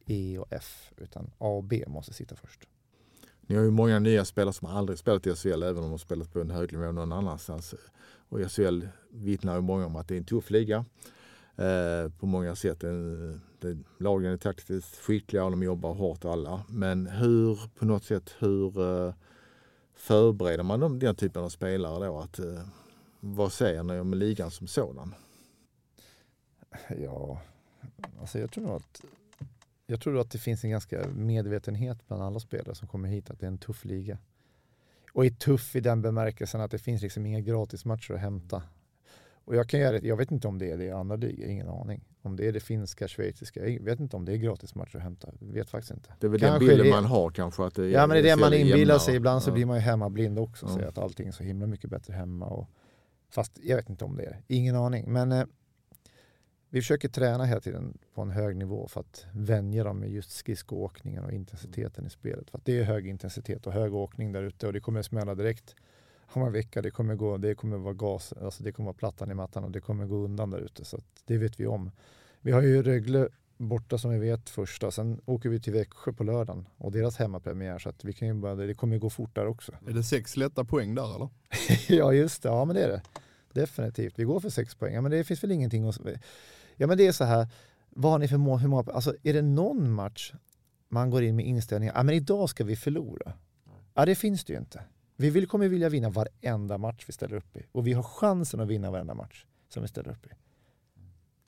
E 0.06 0.38
och 0.38 0.46
F, 0.50 0.92
utan 0.96 1.30
A 1.38 1.48
och 1.48 1.64
B 1.64 1.84
måste 1.86 2.12
sitta 2.12 2.36
först. 2.36 2.68
Ni 3.40 3.56
har 3.56 3.62
ju 3.62 3.70
många 3.70 3.98
nya 3.98 4.24
spelare 4.24 4.52
som 4.52 4.68
aldrig 4.68 4.98
spelat 4.98 5.26
i 5.26 5.34
SHL 5.34 5.62
även 5.62 5.76
om 5.76 5.82
de 5.82 5.90
har 5.90 5.98
spelat 5.98 6.32
på 6.32 6.40
en 6.40 6.50
hög 6.50 6.72
nivå 6.72 6.92
någon 6.92 7.12
annanstans. 7.12 7.74
Och 8.34 8.52
SHL 8.52 8.88
vittnar 9.08 9.54
ju 9.54 9.60
många 9.60 9.86
om 9.86 9.96
att 9.96 10.08
det 10.08 10.14
är 10.14 10.18
en 10.18 10.24
tuff 10.24 10.50
liga 10.50 10.84
eh, 11.56 12.10
på 12.18 12.26
många 12.26 12.56
sätt. 12.56 12.80
Det, 13.60 13.78
lagen 13.98 14.32
är 14.32 14.36
taktiskt 14.36 14.96
skickliga 14.96 15.44
och 15.44 15.50
de 15.50 15.62
jobbar 15.62 15.94
hårt 15.94 16.24
alla. 16.24 16.64
Men 16.68 17.06
hur 17.06 17.58
på 17.78 17.84
något 17.84 18.04
sätt 18.04 18.34
hur 18.38 18.80
eh, 18.80 19.14
förbereder 19.94 20.62
man 20.62 20.80
de, 20.80 20.98
den 20.98 21.14
typen 21.14 21.42
av 21.42 21.48
spelare 21.48 22.06
då? 22.06 22.18
Att, 22.18 22.38
eh, 22.38 22.66
vad 23.20 23.52
säger 23.52 23.82
ni 23.82 24.00
om 24.00 24.14
ligan 24.14 24.50
som 24.50 24.66
sådan? 24.66 25.14
Ja, 26.98 27.40
alltså 28.20 28.38
jag 28.38 28.50
tror 28.50 28.64
nog 28.64 28.76
att 28.76 29.04
jag 29.86 30.00
tror 30.00 30.20
att 30.20 30.30
det 30.30 30.38
finns 30.38 30.64
en 30.64 30.70
ganska 30.70 31.08
medvetenhet 31.08 32.08
bland 32.08 32.22
alla 32.22 32.40
spelare 32.40 32.74
som 32.74 32.88
kommer 32.88 33.08
hit 33.08 33.30
att 33.30 33.40
det 33.40 33.46
är 33.46 33.50
en 33.50 33.58
tuff 33.58 33.84
liga. 33.84 34.18
Och 35.14 35.26
är 35.26 35.30
tuff 35.30 35.76
i 35.76 35.80
den 35.80 36.02
bemärkelsen 36.02 36.60
att 36.60 36.70
det 36.70 36.78
finns 36.78 37.02
liksom 37.02 37.26
inga 37.26 37.40
gratismatcher 37.40 38.14
att 38.14 38.20
hämta. 38.20 38.62
Och 39.44 39.56
jag 39.56 39.68
kan 39.68 39.80
göra 39.80 40.00
det, 40.00 40.06
jag 40.06 40.16
vet 40.16 40.30
inte 40.30 40.48
om 40.48 40.58
det 40.58 40.70
är 40.70 40.76
det 40.78 40.84
i 40.84 40.90
andra 40.90 41.16
ligor, 41.16 41.46
ingen 41.46 41.68
aning. 41.68 42.04
Om 42.22 42.36
det 42.36 42.48
är 42.48 42.52
det 42.52 42.60
finska, 42.60 43.08
schweiziska, 43.08 43.68
jag 43.68 43.82
vet 43.82 44.00
inte 44.00 44.16
om 44.16 44.24
det 44.24 44.32
är 44.32 44.36
gratismatcher 44.36 44.96
att 44.96 45.02
hämta, 45.02 45.28
vet 45.40 45.70
faktiskt 45.70 45.92
inte. 45.92 46.14
Det 46.20 46.26
är 46.26 46.30
väl 46.30 46.40
kanske 46.40 46.66
den 46.66 46.76
bilden 46.76 46.90
man 46.90 47.04
har 47.04 47.30
kanske. 47.30 47.64
Att 47.64 47.74
det 47.74 47.88
ja 47.88 48.06
men 48.06 48.14
det 48.14 48.30
är 48.30 48.36
det 48.36 48.40
man 48.40 48.54
inbillar 48.54 48.98
sig, 48.98 49.16
ibland 49.16 49.42
så 49.42 49.52
blir 49.52 49.66
man 49.66 49.76
ju 49.76 49.82
hemmablind 49.82 50.38
också 50.38 50.66
ja. 50.66 50.74
säger 50.74 50.88
att 50.88 50.98
allting 50.98 51.28
är 51.28 51.32
så 51.32 51.42
himla 51.42 51.66
mycket 51.66 51.90
bättre 51.90 52.12
hemma. 52.12 52.46
Och, 52.46 52.68
fast 53.30 53.58
jag 53.62 53.76
vet 53.76 53.88
inte 53.88 54.04
om 54.04 54.16
det 54.16 54.24
är 54.24 54.30
det, 54.30 54.54
ingen 54.54 54.76
aning. 54.76 55.12
Men 55.12 55.32
eh, 55.32 55.44
vi 56.74 56.80
försöker 56.80 57.08
träna 57.08 57.44
hela 57.44 57.60
tiden 57.60 57.98
på 58.14 58.22
en 58.22 58.30
hög 58.30 58.56
nivå 58.56 58.88
för 58.88 59.00
att 59.00 59.26
vänja 59.32 59.84
dem 59.84 59.98
med 59.98 60.10
just 60.10 60.30
skridskoåkningen 60.30 61.24
och 61.24 61.32
intensiteten 61.32 62.06
i 62.06 62.10
spelet. 62.10 62.50
För 62.50 62.60
det 62.64 62.78
är 62.78 62.84
hög 62.84 63.06
intensitet 63.06 63.66
och 63.66 63.72
hög 63.72 63.94
åkning 63.94 64.32
där 64.32 64.42
ute 64.42 64.66
och 64.66 64.72
det 64.72 64.80
kommer 64.80 65.02
smälla 65.02 65.34
direkt 65.34 65.74
om 66.26 66.42
en 66.42 66.52
vecka. 66.52 66.82
Det 66.82 66.90
kommer, 66.90 67.14
gå, 67.14 67.36
det 67.36 67.54
kommer 67.54 67.76
vara 67.76 67.94
gas, 67.94 68.32
alltså 68.32 68.62
det 68.62 68.72
kommer 68.72 68.84
vara 68.84 68.96
plattan 68.96 69.30
i 69.30 69.34
mattan 69.34 69.64
och 69.64 69.70
det 69.70 69.80
kommer 69.80 70.06
gå 70.06 70.16
undan 70.16 70.50
där 70.50 70.58
ute. 70.58 70.84
Så 70.84 71.00
det 71.24 71.38
vet 71.38 71.60
vi 71.60 71.66
om. 71.66 71.90
Vi 72.40 72.52
har 72.52 72.62
ju 72.62 72.82
Rögle 72.82 73.28
borta 73.56 73.98
som 73.98 74.10
vi 74.10 74.18
vet 74.18 74.50
första. 74.50 74.90
Sen 74.90 75.20
åker 75.24 75.48
vi 75.48 75.60
till 75.60 75.72
Växjö 75.72 76.12
på 76.12 76.24
lördagen 76.24 76.68
och 76.76 76.92
deras 76.92 77.16
hemmapremiär 77.16 77.78
så 77.78 77.88
att 77.88 78.04
vi 78.04 78.12
kan 78.12 78.28
ju 78.28 78.34
bara, 78.34 78.54
det 78.54 78.74
kommer 78.74 78.98
gå 78.98 79.10
fort 79.10 79.34
där 79.34 79.46
också. 79.46 79.72
Är 79.88 79.92
det 79.92 80.02
sex 80.02 80.36
lätta 80.36 80.64
poäng 80.64 80.94
där 80.94 81.14
eller? 81.14 81.28
ja 81.88 82.12
just 82.12 82.42
det, 82.42 82.48
ja 82.48 82.64
men 82.64 82.76
det 82.76 82.82
är 82.82 82.88
det. 82.88 83.02
Definitivt. 83.52 84.14
Vi 84.16 84.24
går 84.24 84.40
för 84.40 84.50
sex 84.50 84.74
poäng. 84.74 84.94
Ja, 84.94 85.00
men 85.00 85.10
det 85.10 85.24
finns 85.24 85.44
väl 85.44 85.52
ingenting 85.52 85.88
att 85.88 85.98
Ja 86.76 86.86
men 86.86 86.98
det 86.98 87.06
är 87.06 87.12
så 87.12 87.24
här, 87.24 87.48
vad 87.90 88.12
har 88.12 88.18
ni 88.18 88.28
för 88.28 88.36
mål? 88.36 88.58
Hur 88.58 88.68
många, 88.68 88.92
alltså, 88.92 89.14
är 89.22 89.32
det 89.32 89.42
någon 89.42 89.90
match 89.92 90.32
man 90.88 91.10
går 91.10 91.22
in 91.22 91.36
med 91.36 91.46
inställningen, 91.46 91.94
ja 91.96 92.02
men 92.02 92.14
idag 92.14 92.50
ska 92.50 92.64
vi 92.64 92.76
förlora. 92.76 93.32
Ja 93.94 94.04
det 94.04 94.14
finns 94.14 94.44
det 94.44 94.52
ju 94.52 94.58
inte. 94.58 94.82
Vi 95.16 95.30
vill, 95.30 95.46
kommer 95.46 95.68
vilja 95.68 95.88
vinna 95.88 96.10
varenda 96.10 96.78
match 96.78 97.04
vi 97.06 97.12
ställer 97.12 97.36
upp 97.36 97.56
i. 97.56 97.66
Och 97.72 97.86
vi 97.86 97.92
har 97.92 98.02
chansen 98.02 98.60
att 98.60 98.68
vinna 98.68 98.90
varenda 98.90 99.14
match 99.14 99.46
som 99.68 99.82
vi 99.82 99.88
ställer 99.88 100.10
upp 100.10 100.26
i. 100.26 100.30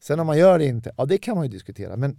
Sen 0.01 0.21
om 0.21 0.27
man 0.27 0.39
gör 0.39 0.59
det 0.59 0.65
inte, 0.65 0.93
ja 0.97 1.07
det 1.07 1.19
kan 1.19 1.37
man 1.37 1.45
ju 1.45 1.51
diskutera. 1.51 1.97
Men 1.97 2.19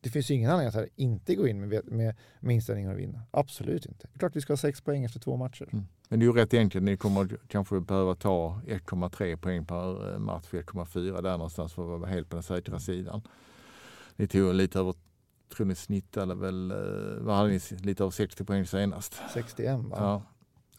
det 0.00 0.10
finns 0.10 0.30
ju 0.30 0.34
ingen 0.34 0.50
anledning 0.50 0.82
att 0.82 0.88
inte 0.96 1.34
gå 1.34 1.48
in 1.48 1.60
med, 1.60 1.92
med, 1.92 2.16
med 2.40 2.54
inställningen 2.54 2.90
att 2.90 2.98
vinna. 2.98 3.22
Absolut 3.30 3.86
inte. 3.86 4.08
Det 4.12 4.16
är 4.16 4.18
klart 4.18 4.36
vi 4.36 4.40
ska 4.40 4.52
ha 4.52 4.58
sex 4.58 4.80
poäng 4.80 5.04
efter 5.04 5.20
två 5.20 5.36
matcher. 5.36 5.68
Mm. 5.72 5.86
Men 6.10 6.18
det 6.18 6.24
är 6.24 6.26
ju 6.26 6.32
rätt 6.32 6.54
enkelt. 6.54 6.84
Ni 6.84 6.96
kommer 6.96 7.38
kanske 7.48 7.80
behöva 7.80 8.14
ta 8.14 8.60
1,3 8.66 9.36
poäng 9.36 9.64
per 9.64 10.12
eh, 10.12 10.18
match, 10.18 10.46
1,4 10.50 11.22
där 11.22 11.30
någonstans 11.30 11.72
för 11.72 11.94
att 11.94 12.00
vara 12.00 12.10
helt 12.10 12.28
på 12.28 12.36
den 12.36 12.42
säkra 12.42 12.72
mm. 12.72 12.80
sidan. 12.80 13.22
Ni 14.16 14.26
tog 14.26 14.54
lite 14.54 14.78
över, 14.78 14.94
tror 15.56 15.66
ni 15.66 15.74
snittade 15.74 16.34
väl, 16.34 16.70
eh, 16.70 16.76
vad 17.20 17.36
hade 17.36 17.48
ni, 17.48 17.60
lite 17.82 18.02
över 18.02 18.10
60 18.10 18.44
poäng 18.44 18.66
senast? 18.66 19.20
61 19.34 19.78
va? 19.78 19.96
Ja. 19.98 20.22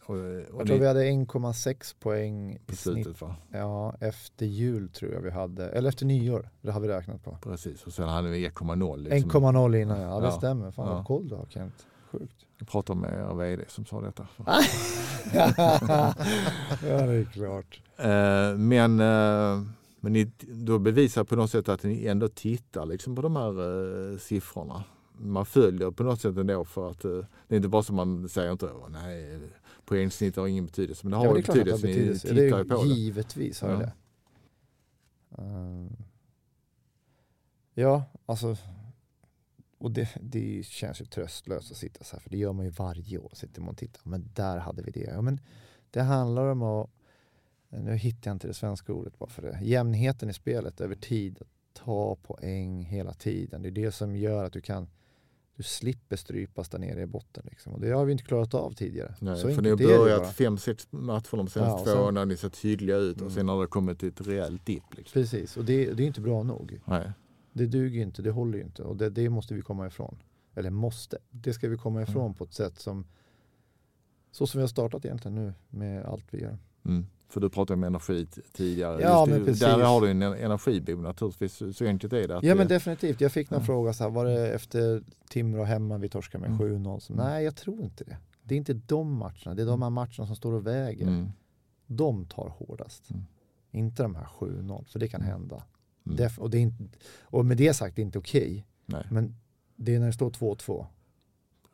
Och, 0.04 0.14
och 0.14 0.60
jag 0.60 0.66
tror 0.66 0.76
ni, 0.76 0.78
vi 0.78 0.86
hade 0.86 1.04
1,6 1.04 1.94
poäng 2.00 2.58
i 2.66 2.76
slutet, 2.76 3.04
snitt. 3.04 3.20
Va? 3.20 3.36
Ja, 3.52 3.94
efter 4.00 4.46
jul 4.46 4.88
tror 4.88 5.12
jag 5.12 5.20
vi 5.20 5.30
hade, 5.30 5.68
eller 5.68 5.88
efter 5.88 6.06
nyår, 6.06 6.48
det 6.60 6.70
har 6.70 6.80
vi 6.80 6.88
räknat 6.88 7.24
på. 7.24 7.38
Precis, 7.42 7.86
och 7.86 7.92
sen 7.92 8.08
hade 8.08 8.28
vi 8.28 8.48
1,0. 8.48 8.96
Liksom. 8.96 9.30
1,0 9.30 9.76
innan 9.76 10.00
ja, 10.00 10.20
det 10.20 10.26
ja. 10.26 10.32
stämmer. 10.32 10.70
Fan 10.70 10.88
ja. 10.88 10.94
vad 10.94 11.06
koll 11.06 11.28
du 11.28 11.34
har 11.34 11.46
Kent. 11.46 11.86
Sjukt. 12.10 12.46
Jag 12.62 12.68
pratade 12.68 13.00
med 13.00 13.12
er 13.12 13.34
vd 13.34 13.64
som 13.68 13.86
sa 13.86 14.00
detta. 14.00 14.26
ja, 16.86 17.06
det 17.06 17.14
är 17.14 17.24
klart. 17.32 17.80
Uh, 18.00 18.58
men 18.58 19.00
uh, 19.00 19.62
men 20.00 20.12
ni, 20.12 20.32
då 20.40 20.78
bevisar 20.78 21.24
på 21.24 21.36
något 21.36 21.50
sätt 21.50 21.68
att 21.68 21.82
ni 21.82 22.06
ändå 22.06 22.28
tittar 22.28 22.86
liksom 22.86 23.16
på 23.16 23.22
de 23.22 23.36
här 23.36 23.60
uh, 23.60 24.18
siffrorna. 24.18 24.84
Man 25.18 25.46
följer 25.46 25.90
på 25.90 26.02
något 26.02 26.20
sätt 26.20 26.36
ändå 26.36 26.64
för 26.64 26.90
att 26.90 27.00
det 27.00 27.26
är 27.48 27.56
inte 27.56 27.68
bara 27.68 27.82
som 27.82 27.96
man 27.96 28.28
säger 28.28 28.52
inte 28.52 28.70
nej 28.88 29.40
poängsnitt 29.84 30.36
har 30.36 30.46
ingen 30.46 30.66
betydelse. 30.66 31.06
Men 31.06 31.10
det 31.10 31.16
har 31.16 31.26
ja, 31.26 31.34
det 31.34 31.42
betydelse. 31.42 31.86
Ni 31.86 31.92
betydelse. 31.92 32.28
tittar 32.28 32.58
ju 32.58 32.64
på 32.64 32.82
det. 32.82 32.88
Givetvis 32.88 33.60
har 33.60 33.70
ja. 33.70 33.78
det. 33.78 33.92
ja, 37.74 38.04
alltså 38.26 38.56
och 39.82 39.90
det, 39.90 40.08
det 40.20 40.66
känns 40.66 41.00
ju 41.00 41.04
tröstlöst 41.04 41.70
att 41.70 41.76
sitta 41.76 42.04
så 42.04 42.16
här, 42.16 42.20
för 42.20 42.30
det 42.30 42.38
gör 42.38 42.52
man 42.52 42.64
ju 42.64 42.70
varje 42.70 43.18
år. 43.18 43.30
Sitter 43.34 43.60
man 43.60 43.70
och 43.70 43.76
tittar, 43.76 44.00
men 44.04 44.30
där 44.34 44.58
hade 44.58 44.82
vi 44.82 44.90
det. 44.90 45.10
Ja, 45.10 45.22
men 45.22 45.40
det 45.90 46.02
handlar 46.02 46.46
om 46.46 46.62
att, 46.62 46.90
nu 47.68 47.96
hittar 47.96 48.30
jag 48.30 48.34
inte 48.34 48.46
det 48.46 48.54
svenska 48.54 48.92
ordet 48.92 49.18
bara 49.18 49.30
för 49.30 49.42
det, 49.42 49.58
jämnheten 49.62 50.30
i 50.30 50.32
spelet 50.32 50.80
över 50.80 50.94
tid. 50.94 51.38
Att 51.40 51.48
ta 51.84 52.16
poäng 52.16 52.84
hela 52.84 53.12
tiden. 53.12 53.62
Det 53.62 53.68
är 53.68 53.70
det 53.70 53.92
som 53.92 54.16
gör 54.16 54.44
att 54.44 54.52
du 54.52 54.60
kan 54.60 54.88
du 55.56 55.62
slipper 55.62 56.16
strypas 56.16 56.68
där 56.68 56.78
nere 56.78 57.02
i 57.02 57.06
botten. 57.06 57.42
Liksom. 57.50 57.72
Och 57.72 57.80
det 57.80 57.90
har 57.90 58.04
vi 58.04 58.12
inte 58.12 58.24
klarat 58.24 58.54
av 58.54 58.72
tidigare. 58.72 59.14
Nej, 59.20 59.36
så 59.36 59.54
för 59.54 59.62
ni 59.62 59.70
har 59.70 59.76
börjat 59.76 60.34
fem, 60.34 60.58
sex 60.58 60.88
matcher 60.90 61.36
de 61.36 61.48
senaste 61.48 61.90
ja, 61.90 61.96
två 61.96 62.02
åren 62.02 62.28
ni 62.28 62.36
ser 62.36 62.48
tydliga 62.48 62.96
ut 62.96 63.16
mm. 63.16 63.26
och 63.26 63.32
sen 63.32 63.48
har 63.48 63.60
det 63.60 63.66
kommit 63.66 64.02
ett 64.02 64.20
rejält 64.20 64.66
dipp. 64.66 64.96
Liksom. 64.96 65.20
Precis, 65.20 65.56
och 65.56 65.64
det, 65.64 65.92
det 65.92 66.02
är 66.02 66.06
inte 66.06 66.20
bra 66.20 66.42
nog. 66.42 66.80
Nej. 66.84 67.12
Det 67.52 67.66
duger 67.66 68.02
inte, 68.02 68.22
det 68.22 68.30
håller 68.30 68.58
ju 68.58 68.64
inte 68.64 68.82
och 68.82 68.96
det, 68.96 69.10
det, 69.10 69.28
måste 69.30 69.54
vi 69.54 69.62
komma 69.62 69.86
ifrån. 69.86 70.22
Eller 70.54 70.70
måste, 70.70 71.18
det 71.30 71.52
ska 71.52 71.68
vi 71.68 71.76
komma 71.76 72.02
ifrån 72.02 72.24
mm. 72.24 72.34
på 72.34 72.44
ett 72.44 72.54
sätt 72.54 72.78
som 72.78 73.06
så 74.30 74.46
som 74.46 74.58
vi 74.58 74.62
har 74.62 74.68
startat 74.68 75.04
egentligen 75.04 75.34
nu 75.34 75.52
med 75.68 76.04
allt 76.04 76.24
vi 76.30 76.40
gör. 76.40 76.58
Mm. 76.84 77.06
För 77.28 77.40
du 77.40 77.50
pratade 77.50 77.74
om 77.74 77.84
energi 77.84 78.26
tidigare. 78.52 79.02
Ja, 79.02 79.26
men 79.28 79.44
precis. 79.44 79.60
Där 79.60 79.78
har 79.78 80.00
du 80.00 80.10
en 80.10 80.22
energibo 80.22 81.02
naturligtvis. 81.02 81.76
Så 81.76 81.84
enkelt 81.84 82.12
är 82.12 82.28
det. 82.28 82.40
ja 82.42 82.54
men 82.54 82.68
definitivt. 82.68 83.20
Jag 83.20 83.32
fick 83.32 83.50
någon 83.50 83.60
ja. 83.60 83.66
fråga 83.66 83.92
så 83.92 84.04
här, 84.04 84.10
var 84.10 84.24
det 84.24 84.52
efter 84.52 85.02
Timrå 85.28 85.64
hemma 85.64 85.98
vi 85.98 86.08
torskade 86.08 86.48
med 86.48 86.60
mm. 86.60 86.84
7-0? 86.84 87.00
Nej 87.08 87.44
jag 87.44 87.56
tror 87.56 87.82
inte 87.84 88.04
det. 88.04 88.16
Det 88.42 88.54
är 88.54 88.58
inte 88.58 88.74
de 88.74 89.16
matcherna, 89.16 89.54
det 89.54 89.62
är 89.62 89.66
de 89.66 89.82
här 89.82 89.90
matcherna 89.90 90.26
som 90.26 90.36
står 90.36 90.52
och 90.52 90.66
väger. 90.66 91.06
Mm. 91.06 91.28
De 91.86 92.26
tar 92.26 92.48
hårdast. 92.48 93.10
Mm. 93.10 93.22
Inte 93.70 94.02
de 94.02 94.14
här 94.14 94.24
7-0, 94.24 94.84
för 94.84 94.98
det 94.98 95.08
kan 95.08 95.20
mm. 95.20 95.32
hända. 95.32 95.62
Mm. 96.06 96.30
Och, 96.38 96.50
det 96.50 96.58
är 96.58 96.62
inte, 96.62 96.84
och 97.22 97.46
med 97.46 97.56
det 97.56 97.74
sagt, 97.74 97.96
det 97.96 98.02
är 98.02 98.04
inte 98.04 98.18
okej. 98.18 98.66
Okay, 98.88 99.02
men 99.10 99.36
det 99.76 99.94
är 99.94 99.98
när 99.98 100.06
det 100.06 100.12
står 100.12 100.30
2-2. 100.30 100.86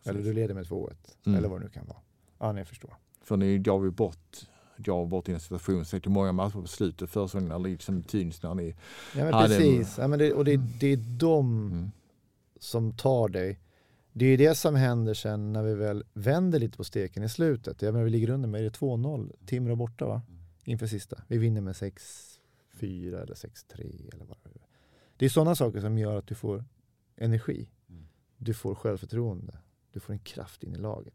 Eller 0.05 0.23
du 0.23 0.33
leder 0.33 0.55
med 0.55 0.65
2-1. 0.65 0.93
Mm. 1.27 1.39
Eller 1.39 1.49
vad 1.49 1.61
det 1.61 1.65
nu 1.65 1.71
kan 1.71 1.87
vara. 1.87 1.99
Ja, 2.39 2.53
ni 2.53 2.65
förstår. 2.65 2.95
För 3.23 3.37
ni 3.37 3.59
gav 3.59 3.85
ju 3.85 3.91
bort 3.91 4.47
gav 4.79 5.09
bort 5.09 5.29
inom 5.29 5.41
situationstecken 5.41 6.13
många 6.13 6.33
matcher 6.33 6.61
på 6.61 6.67
slutet 6.67 7.11
för 7.11 7.27
säsongen 7.27 7.63
liksom 7.63 8.03
tyns 8.03 8.43
när 8.43 8.55
ni 8.55 8.75
Ja 9.17 9.25
men 9.25 9.33
precis, 9.33 9.99
ja, 9.99 10.09
men 10.09 10.19
det, 10.19 10.33
och 10.33 10.45
det, 10.45 10.57
det 10.57 10.87
är 10.87 10.97
de 10.97 11.67
mm. 11.67 11.91
som 12.61 12.97
tar 12.97 13.29
dig. 13.29 13.61
Det 14.13 14.27
är 14.27 14.39
det 14.39 14.55
som 14.55 14.75
händer 14.75 15.15
sen 15.15 15.53
när 15.53 15.63
vi 15.63 15.75
väl 15.75 16.05
vänder 16.13 16.59
lite 16.59 16.77
på 16.77 16.85
steken 16.85 17.23
i 17.23 17.29
slutet. 17.29 17.83
Jag 17.83 17.93
menar, 17.93 18.05
vi 18.05 18.11
ligger 18.11 18.31
under 18.31 18.49
med, 18.49 18.61
är 18.61 18.65
det 18.65 18.79
2-0? 18.79 19.33
Timrå 19.47 19.77
borta 19.77 20.07
va? 20.07 20.23
Inför 20.65 20.87
sista. 20.87 21.23
Vi 21.29 21.39
vinner 21.39 21.61
med 21.61 21.77
6 21.77 22.38
4 22.81 23.23
eller 23.23 23.35
6-3 23.35 24.15
eller 24.15 24.25
vad 24.25 24.37
det 24.43 24.51
är. 24.51 24.67
Det 25.17 25.25
är 25.25 25.29
sådana 25.29 25.55
saker 25.55 25.81
som 25.81 25.99
gör 25.99 26.17
att 26.17 26.27
du 26.27 26.35
får 26.35 26.65
energi. 27.17 27.69
Mm. 27.89 28.07
Du 28.37 28.55
får 28.55 28.75
självförtroende. 28.75 29.59
Du 29.93 30.01
får 30.01 30.13
en 30.13 30.19
kraft 30.19 30.63
in 30.63 30.75
i 30.75 30.79
laget. 30.79 31.15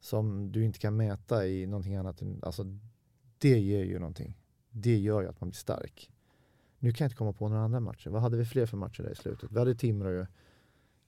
Som 0.00 0.52
du 0.52 0.64
inte 0.64 0.78
kan 0.78 0.96
mäta 0.96 1.46
i 1.46 1.66
någonting 1.66 1.96
annat. 1.96 2.22
Alltså, 2.42 2.64
det 3.38 3.58
ger 3.58 3.84
ju 3.84 3.98
någonting. 3.98 4.36
Det 4.70 4.96
gör 4.96 5.22
ju 5.22 5.28
att 5.28 5.40
man 5.40 5.48
blir 5.48 5.56
stark. 5.56 6.10
Nu 6.78 6.92
kan 6.92 7.04
jag 7.04 7.06
inte 7.06 7.16
komma 7.16 7.32
på 7.32 7.48
några 7.48 7.62
andra 7.62 7.80
matcher. 7.80 8.10
Vad 8.10 8.22
hade 8.22 8.36
vi 8.36 8.44
fler 8.44 8.66
för 8.66 8.76
matcher 8.76 9.02
där 9.02 9.10
i 9.10 9.14
slutet? 9.14 9.52
Vi 9.52 9.58
hade 9.58 9.74
Timrå 9.74 10.10
ju. 10.10 10.26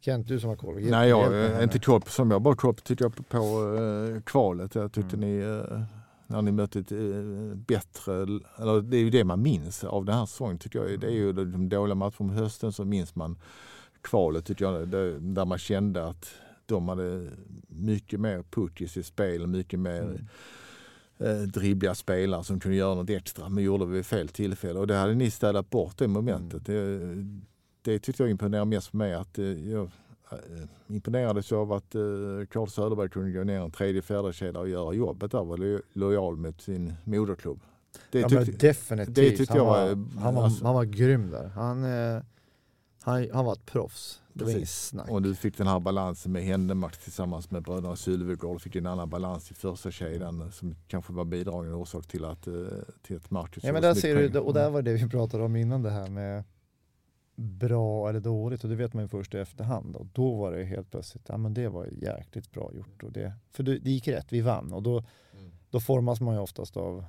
Kent, 0.01 0.28
du 0.28 0.41
som 0.41 0.49
har 0.49 0.57
koll. 0.57 0.91
Nej, 0.91 1.09
jag 1.09 1.62
inte 1.62 1.78
koll. 1.78 2.03
Som 2.03 2.30
jag 2.30 2.43
bara 2.43 2.57
koll 2.57 2.74
tyckte 2.74 3.05
jag 3.05 3.28
på, 3.28 3.61
uh, 3.61 4.20
kvalet. 4.20 4.74
Jag 4.74 4.93
tyckte 4.93 5.16
mm. 5.16 5.28
ni 5.28 5.45
uh, 5.45 5.83
när 6.33 6.43
ni 6.43 6.53
mötte 6.53 6.78
ett 6.78 6.93
eh, 6.93 7.55
bättre, 7.55 8.22
eller 8.57 8.80
det 8.83 8.97
är 8.97 9.01
ju 9.01 9.11
det 9.11 9.24
man 9.24 9.43
minns 9.43 9.85
av 9.85 10.05
den 10.05 10.14
här 10.14 10.26
säsongen 10.26 10.59
tycker 10.59 10.78
jag. 10.78 11.01
Det 11.01 11.07
är 11.07 11.11
ju 11.11 11.33
de 11.33 11.68
dåliga 11.68 11.95
matcherna 11.95 12.11
på 12.11 12.24
hösten 12.24 12.72
så 12.72 12.85
minns 12.85 13.14
man 13.14 13.39
kvalet 14.01 14.45
tycker 14.47 14.64
jag, 14.64 14.89
där 15.20 15.45
man 15.45 15.59
kände 15.59 16.07
att 16.07 16.35
de 16.66 16.89
hade 16.89 17.30
mycket 17.68 18.20
mer 18.20 18.43
push 18.51 18.83
i 18.83 18.89
sitt 18.89 19.07
spel, 19.07 19.47
mycket 19.47 19.78
mer 19.78 20.03
Mm. 20.03 21.41
eh, 21.41 21.43
dribbliga 21.49 21.95
spelare 21.95 22.45
som 22.45 22.61
kunde 22.61 22.76
göra 22.76 22.95
något 22.95 23.11
extra, 23.11 23.49
men 23.49 23.64
gjorde 23.64 23.87
vid 23.87 24.07
fel 24.07 24.28
tillfälle. 24.28 24.78
Och 24.78 24.87
det 24.87 24.95
hade 24.95 25.14
ni 25.14 25.30
städat 25.30 25.70
bort 25.70 25.99
det 25.99 26.09
momentet. 26.09 26.68
Mm. 26.68 27.43
Det, 27.83 27.93
det 27.93 27.99
tyckte 27.99 28.22
jag 28.22 28.30
imponerade 28.30 28.66
mest 28.66 28.87
för 28.87 28.97
mig. 28.99 29.14
Att, 29.14 29.39
eh, 29.39 29.70
jag 29.70 29.91
imponerades 30.89 31.53
av 31.53 31.72
att 31.72 31.95
eh, 31.95 32.01
Carl 32.51 32.68
Söderberg 32.68 33.09
kunde 33.09 33.30
gå 33.33 33.45
ner 33.45 33.61
en 33.61 33.70
tredje 33.70 34.03
fjärdekedja 34.03 34.61
och 34.61 34.68
göra 34.68 34.95
jobbet 34.95 35.30
där. 35.30 35.45
Var 35.45 35.57
lo- 35.57 35.80
lojal 35.93 36.37
mot 36.37 36.61
sin 36.61 36.95
moderklubb. 37.05 37.61
Det 38.11 38.20
ja, 38.20 38.28
tyckte, 38.28 38.45
men 38.51 38.59
definitivt. 38.59 39.14
det 39.14 39.30
tyckte 39.37 39.57
jag 39.57 39.64
han, 39.64 39.89
var, 39.89 39.95
var, 39.95 40.20
han, 40.22 40.35
var, 40.35 40.45
alltså- 40.45 40.64
han 40.64 40.74
var 40.74 40.85
grym 40.85 41.30
där. 41.30 41.49
Han, 41.49 41.85
eh, 41.85 42.22
han, 43.03 43.28
han 43.33 43.45
var 43.45 43.53
ett 43.53 43.66
proffs. 43.66 44.18
Det 44.35 44.45
var 44.45 44.64
snack. 44.64 45.11
Och 45.11 45.22
du 45.22 45.35
fick 45.35 45.57
den 45.59 45.66
här 45.66 45.80
balansen 45.80 46.33
med 46.33 46.43
Händemark 46.43 46.97
tillsammans 46.97 47.51
med 47.51 47.62
bröderna 47.62 47.97
Sylvegård. 47.97 48.61
Fick 48.61 48.76
en 48.76 48.87
annan 48.87 49.11
balans 49.11 49.51
i 49.51 49.55
första 49.55 49.91
kedjan 49.91 50.53
som 50.53 50.74
kanske 50.89 51.12
var 51.12 51.24
bidragande 51.24 51.76
orsak 51.76 52.07
till 52.07 52.24
att, 52.24 52.47
eh, 52.47 52.55
till 53.03 53.16
att 53.16 53.30
Marcus 53.30 53.64
Ja, 53.64 53.72
men 53.72 53.83
där 53.83 53.95
ser 53.95 54.28
du, 54.28 54.39
och 54.39 54.55
där 54.55 54.70
var 54.70 54.83
det 54.83 54.93
vi 54.93 55.09
pratade 55.09 55.45
om 55.45 55.57
innan 55.57 55.83
det 55.83 55.91
här 55.91 56.09
med 56.09 56.45
bra 57.43 58.09
eller 58.09 58.20
dåligt 58.20 58.64
och 58.64 58.70
det 58.70 58.76
vet 58.76 58.95
man 58.95 59.05
ju 59.05 59.09
först 59.09 59.34
i 59.34 59.38
efterhand 59.38 59.97
och 59.97 60.07
då 60.12 60.34
var 60.36 60.53
det 60.53 60.64
helt 60.64 60.90
plötsligt, 60.90 61.24
ja 61.28 61.36
men 61.36 61.55
det 61.55 61.68
var 61.68 61.86
jäkligt 62.03 62.51
bra 62.53 62.70
gjort 62.74 63.03
och 63.03 63.12
det, 63.12 63.32
för 63.51 63.62
det, 63.62 63.78
det 63.78 63.90
gick 63.90 64.09
rätt, 64.09 64.26
vi 64.32 64.40
vann 64.40 64.72
och 64.72 64.82
då, 64.82 64.99
Mm. 65.38 65.51
då 65.70 65.80
formas 65.80 66.20
man 66.20 66.34
ju 66.34 66.40
oftast 66.40 66.76
av 66.76 67.05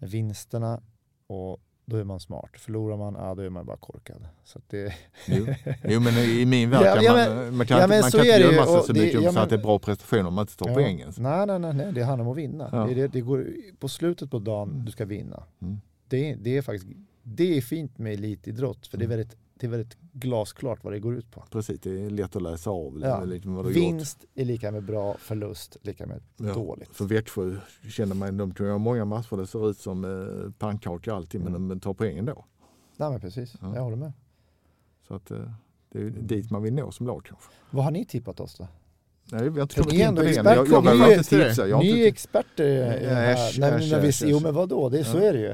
vinsterna 0.00 0.80
och 1.26 1.60
då 1.84 1.96
är 1.96 2.04
man 2.04 2.20
smart. 2.20 2.50
Förlorar 2.54 2.96
man, 2.96 3.14
ja 3.14 3.34
då 3.34 3.42
är 3.42 3.50
man 3.50 3.66
bara 3.66 3.76
korkad. 3.76 4.28
Så 4.44 4.60
det, 4.66 4.94
Jo. 5.26 5.46
jo 5.84 6.00
men 6.00 6.14
i 6.14 6.46
min 6.46 6.70
värld 6.70 6.94
kan 6.94 7.04
ja, 7.04 7.12
man, 7.12 7.36
men- 7.36 7.56
man 7.56 7.66
kan, 7.66 7.80
ja, 7.80 7.86
men 7.86 8.00
man 8.00 8.10
så 8.10 8.18
kan 8.18 8.26
inte 8.26 8.40
gömma 8.40 8.66
sig 8.66 8.82
så 8.86 8.92
det- 8.92 9.00
mycket 9.00 9.22
ja, 9.22 9.32
så 9.32 9.38
att 9.38 9.48
det 9.48 9.54
är 9.54 9.58
men- 9.58 9.62
bra 9.66 9.78
prestation 9.78 10.26
om 10.26 10.34
man 10.34 10.42
inte 10.42 10.56
tar 10.56 10.68
Ja. 10.68 10.74
poängen. 10.74 11.12
Nej, 11.18 11.46
nej, 11.46 11.58
nej, 11.58 11.74
nej, 11.74 11.92
det 11.92 12.02
handlar 12.04 12.24
om 12.26 12.30
att 12.32 12.38
vinna. 12.38 12.68
Ja. 12.72 12.84
Det, 12.86 12.94
det, 12.94 13.08
det 13.08 13.20
går, 13.20 13.46
på 13.78 13.88
slutet 13.88 14.30
på 14.30 14.38
dagen 14.38 14.82
du 14.84 14.92
ska 14.92 15.04
vinna. 15.04 15.42
Mm. 15.62 15.80
Det, 16.08 16.34
det 16.34 16.56
är 16.56 16.62
faktiskt 16.62 16.86
det 17.36 17.56
är 17.56 17.60
fint 17.60 17.98
med 17.98 18.12
elitidrott 18.12 18.86
för 18.86 18.98
det 18.98 19.04
är 19.04 19.06
Mm. 19.06 19.18
väldigt, 19.18 19.36
det 19.54 19.66
är 19.66 19.70
väldigt 19.70 19.96
glasklart 20.12 20.84
vad 20.84 20.92
det 20.92 20.98
går 21.00 21.14
ut 21.16 21.30
på. 21.30 21.44
Precis, 21.50 21.80
det 21.80 21.90
är 22.04 22.10
lätt 22.10 22.36
att 22.36 22.42
läsa 22.42 22.70
av 22.70 23.00
Ja. 23.02 23.24
liksom 23.24 23.56
gjort. 23.56 23.66
Vinst 23.66 24.24
är 24.34 24.44
lika 24.44 24.70
med 24.70 24.82
bra, 24.84 25.16
förlust 25.18 25.76
lika 25.82 26.06
med 26.06 26.22
Ja. 26.36 26.54
dåligt. 26.54 26.88
För 26.96 27.04
Växjö 27.04 27.56
känner 27.88 28.14
man, 28.14 28.36
de 28.36 28.54
tror 28.54 28.68
jag 28.68 28.80
många 28.80 29.04
matcher 29.04 29.36
det 29.36 29.46
ser 29.46 29.70
ut 29.70 29.78
som 29.78 30.04
eh, 30.04 30.50
pannkaka 30.58 31.14
alltid 31.14 31.40
men 31.40 31.54
Mm. 31.54 31.68
de 31.68 31.80
tar 31.80 31.94
poängen 31.94 32.24
då. 32.24 32.44
Nej 32.96 33.10
men 33.10 33.20
precis, 33.20 33.54
Ja. 33.60 33.74
jag 33.74 33.82
håller 33.82 33.96
med. 33.96 34.12
Så 35.08 35.14
att, 35.14 35.30
eh, 35.30 35.50
det 35.92 35.98
är 35.98 36.10
dit 36.10 36.50
man 36.50 36.62
vill 36.62 36.74
nå 36.74 36.90
som 36.92 37.06
lag 37.06 37.24
kanske. 37.24 37.50
Vad 37.70 37.84
har 37.84 37.90
ni 37.90 38.04
tippat 38.04 38.40
oss 38.40 38.54
då? 38.58 38.68
Nej, 39.32 39.42
vi 39.50 39.50
har 39.50 39.62
inte 39.62 39.74
För 39.74 39.82
kommit 39.82 39.94
ni 39.98 40.00
är 40.04 40.08
ändå 40.08 40.22
experter. 40.22 40.54
Jag, 40.56 40.68
jag 40.68 40.84
Ni 40.84 41.00
är- 41.12 41.16
inte 41.18 41.28
tipsa. 41.30 41.68
Jag 41.68 41.80
Ni 41.84 42.02
är 42.02 42.06
experter 42.08 42.64
i 42.64 42.74
det 43.04 43.14
här. 43.14 43.32
Äsch, 43.34 43.58
när, 43.58 43.78
äsch, 43.78 43.90
när 43.92 44.00
vi, 44.00 44.08
äsch, 44.08 44.22
jo 44.26 44.40
men 44.40 44.54
vadå, 44.54 44.88
det 44.88 44.98
är, 44.98 45.04
så 45.04 45.16
Ja. 45.18 45.22
är 45.22 45.32
det 45.32 45.38
ju. 45.38 45.48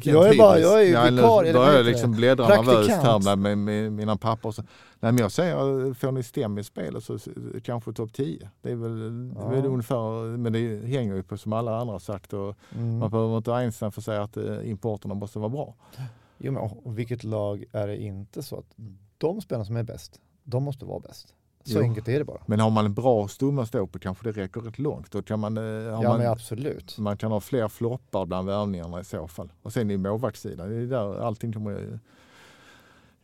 Kent 0.00 0.06
Jag 0.06 0.28
är 0.34 0.38
bara, 0.38 0.58
jag 0.58 0.80
är 0.80 0.84
ju 0.84 0.90
Ja, 0.92 1.04
nu 1.04 1.10
vikar, 1.10 1.42
eller 1.42 1.52
börjar 1.52 1.66
vad 1.70 1.74
jag 1.78 1.86
liksom 1.86 2.12
bläddra 2.12 2.48
nervöst 2.48 2.90
här 2.90 3.02
Praktikant. 3.02 3.40
med, 3.40 3.58
med, 3.58 3.92
mina 3.92 4.16
papper. 4.16 4.50
Så, 4.50 4.62
nej 5.00 5.12
men 5.12 5.18
jag 5.18 5.32
säger, 5.32 5.94
får 5.94 6.12
ni 6.12 6.22
stäm 6.22 6.58
i 6.58 6.64
spelet 6.64 7.04
så 7.04 7.18
så 7.18 7.30
kanske 7.64 7.92
topp 7.92 8.12
10. 8.12 8.50
Det 8.62 8.70
är 8.70 8.76
väl, 8.76 9.28
det 9.34 9.40
är 9.40 9.56
Ja. 9.56 9.68
ungefär, 9.68 10.36
men 10.36 10.52
det 10.52 10.86
hänger 10.86 11.14
ju 11.14 11.22
på 11.22 11.36
som 11.38 11.52
alla 11.52 11.78
andra 11.80 11.98
sagt. 11.98 12.32
Och 12.32 12.54
Mm. 12.74 12.98
Man 12.98 13.10
behöver 13.10 13.36
inte 13.36 13.54
Einstein 13.54 13.92
för 13.92 14.00
att 14.00 14.04
säga 14.04 14.22
att 14.22 14.36
eh, 14.36 14.70
importerna 14.70 15.14
måste 15.14 15.38
vara 15.38 15.48
bra. 15.48 15.74
Jo, 16.38 16.52
men 16.52 16.62
och 16.62 16.98
vilket 16.98 17.24
lag 17.24 17.64
är 17.72 17.86
det 17.86 17.96
inte 18.02 18.42
så 18.42 18.56
att 18.56 18.66
de 19.18 19.40
spelarna 19.40 19.64
som 19.64 19.76
är 19.76 19.82
bäst, 19.82 20.20
de 20.44 20.62
måste 20.62 20.84
vara 20.84 21.00
bäst. 21.00 21.34
Så 21.64 21.78
Jo. 21.78 21.82
enkelt 21.82 22.08
är 22.08 22.18
det 22.18 22.24
bara. 22.24 22.40
Men 22.46 22.60
har 22.60 22.70
man 22.70 22.84
en 22.86 22.94
bra 22.94 23.28
stomme 23.28 23.62
att 23.62 23.68
stå 23.68 23.86
på 23.86 23.98
kanske 23.98 24.32
det 24.32 24.42
räcker 24.42 24.60
rätt 24.60 24.78
långt. 24.78 25.10
Då 25.12 25.22
kan 25.22 25.40
man, 25.40 25.56
eh, 25.56 25.62
har 25.62 25.70
Ja 26.02 26.08
man, 26.08 26.18
men 26.18 26.26
absolut. 26.30 26.98
man 26.98 27.16
kan 27.16 27.32
ha 27.32 27.40
fler 27.40 27.68
floppar 27.68 28.26
bland 28.26 28.48
värvningarna 28.48 29.00
i 29.00 29.04
så 29.04 29.28
fall. 29.28 29.52
Och 29.62 29.72
sen 29.72 29.90
i 29.90 29.96
målvaktssidan, 29.96 30.68
det 30.70 30.76
är 30.76 30.86
där 30.86 31.20
allting 31.26 31.52
kommer 31.52 31.98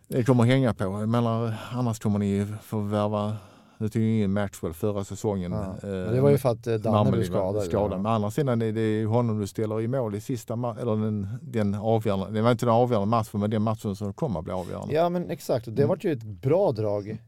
det 0.08 0.24
kommer 0.24 0.44
hänga 0.44 0.74
på. 0.74 0.84
Jag 0.84 1.08
menar, 1.08 1.54
annars 1.72 1.98
kommer 1.98 2.18
ni 2.18 2.46
få 2.62 2.78
värva, 2.80 3.36
nu 3.78 3.88
tog 3.88 4.02
ju 4.02 4.22
in 4.22 4.32
Maxwell 4.32 4.72
förra 4.74 5.04
säsongen. 5.04 5.52
Ja. 5.52 5.88
eh, 5.88 6.12
det 6.12 6.20
var 6.20 6.30
ju 6.30 6.38
för 6.38 6.48
att 6.48 6.66
eh, 6.66 6.74
Danne 6.74 7.10
blev 7.12 7.24
skadad. 7.24 7.62
skadad. 7.62 7.92
Ja. 7.92 7.96
Men 8.02 8.12
andra 8.12 8.30
sidan 8.30 8.62
är 8.62 8.72
det 8.72 9.04
honom 9.04 9.38
du 9.40 9.46
ställer 9.46 9.80
i 9.80 9.88
mål 9.88 10.14
i 10.14 10.20
sista 10.20 10.54
eller 10.54 10.96
den, 11.04 11.28
den 11.42 11.74
avgörande, 11.74 12.30
det 12.30 12.42
var 12.42 12.50
inte 12.50 12.66
den 12.66 12.74
avgörande 12.74 13.06
matchen 13.08 13.40
men 13.40 13.50
den 13.50 13.62
matchen 13.62 13.96
som 13.96 14.12
kommer 14.12 14.38
att 14.38 14.44
bli 14.44 14.54
avgörande. 14.54 14.94
ja 14.94 15.08
men 15.08 15.30
exakt, 15.30 15.64
det 15.66 15.72
Mm. 15.82 15.88
var 15.88 15.98
ju 16.00 16.12
ett 16.12 16.22
bra 16.22 16.72
drag 16.72 17.18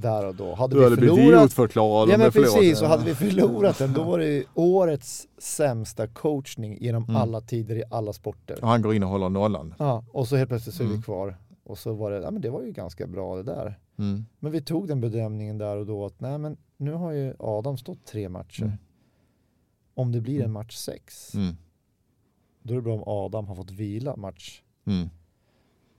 där 0.00 0.26
och 0.26 0.34
då. 0.34 0.54
Hade 0.54 0.74
Du 0.76 0.82
hade 0.84 0.96
vi 0.96 1.00
förlorat 1.08 1.28
idiotförklarad 1.28 2.08
Ja 2.08 2.18
men 2.18 2.32
förlorat. 2.32 2.54
precis, 2.54 2.82
och 2.82 2.88
hade 2.88 3.04
vi 3.04 3.14
förlorat 3.14 3.78
den 3.78 3.92
då 3.92 4.04
var 4.04 4.18
det 4.18 4.44
årets 4.54 5.28
sämsta 5.38 6.06
coachning 6.06 6.78
genom 6.80 7.02
Mm. 7.04 7.16
alla 7.16 7.40
tider 7.40 7.76
i 7.76 7.82
alla 7.90 8.12
sporter. 8.12 8.58
Och 8.62 8.68
han 8.68 8.82
går 8.82 8.94
in 8.94 9.02
och 9.02 9.08
håller 9.08 9.28
nollan. 9.28 9.74
Ja, 9.78 10.04
och 10.12 10.28
så 10.28 10.36
helt 10.36 10.48
plötsligt 10.48 10.74
så 10.74 10.82
är 10.82 10.86
vi 10.86 10.92
Mm. 10.92 11.02
kvar. 11.02 11.36
Och 11.64 11.78
så 11.78 11.92
var 11.92 12.10
det, 12.10 12.16
ja 12.20 12.30
men 12.30 12.42
det 12.42 12.50
var 12.50 12.62
ju 12.62 12.72
ganska 12.72 13.06
bra 13.06 13.36
det 13.36 13.42
där. 13.42 13.78
Mm. 13.98 14.26
Men 14.38 14.52
vi 14.52 14.60
tog 14.62 14.88
den 14.88 15.00
bedömningen 15.00 15.58
där 15.58 15.76
och 15.76 15.86
då 15.86 16.06
att 16.06 16.20
nej 16.20 16.38
men 16.38 16.56
nu 16.76 16.92
har 16.92 17.12
ju 17.12 17.34
Adam 17.38 17.76
stått 17.78 18.04
tre 18.06 18.28
matcher. 18.28 18.62
Mm. 18.62 18.76
Om 19.94 20.12
det 20.12 20.20
blir 20.20 20.34
en 20.36 20.40
Mm. 20.40 20.52
match 20.52 20.74
sex, 20.76 21.34
Mm. 21.34 21.56
då 22.62 22.72
är 22.74 22.76
det 22.76 22.82
bra 22.82 22.94
om 22.94 23.02
Adam 23.06 23.46
har 23.46 23.54
fått 23.54 23.70
vila 23.70 24.16
match, 24.16 24.62
Mm. 24.86 25.08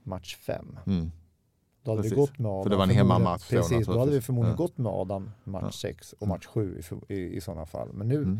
match 0.02 0.36
fem. 0.36 0.78
Då 1.88 1.92
hade 1.92 2.02
Precis. 2.02 2.18
vi 2.18 2.20
gått 2.20 2.38
med 2.38 2.50
Adam. 2.50 2.62
För 2.62 2.70
det 2.70 2.76
var 2.76 2.84
en 2.84 2.90
hemmamatch 2.90 3.48
Precis, 3.50 3.86
då 3.86 3.98
hade 3.98 4.10
vi 4.12 4.20
förmodligen 4.20 4.56
Ja. 4.58 4.64
gått 4.64 4.78
med 4.78 4.92
Adam 4.92 5.30
match 5.44 5.62
Ja. 5.64 5.70
sex 5.72 6.14
och 6.18 6.28
match 6.28 6.46
sju 6.46 6.80
i, 7.08 7.14
i, 7.14 7.36
i 7.36 7.40
sådana 7.40 7.66
fall. 7.66 7.88
Men 7.92 8.08
nu, 8.08 8.14
Mm. 8.16 8.38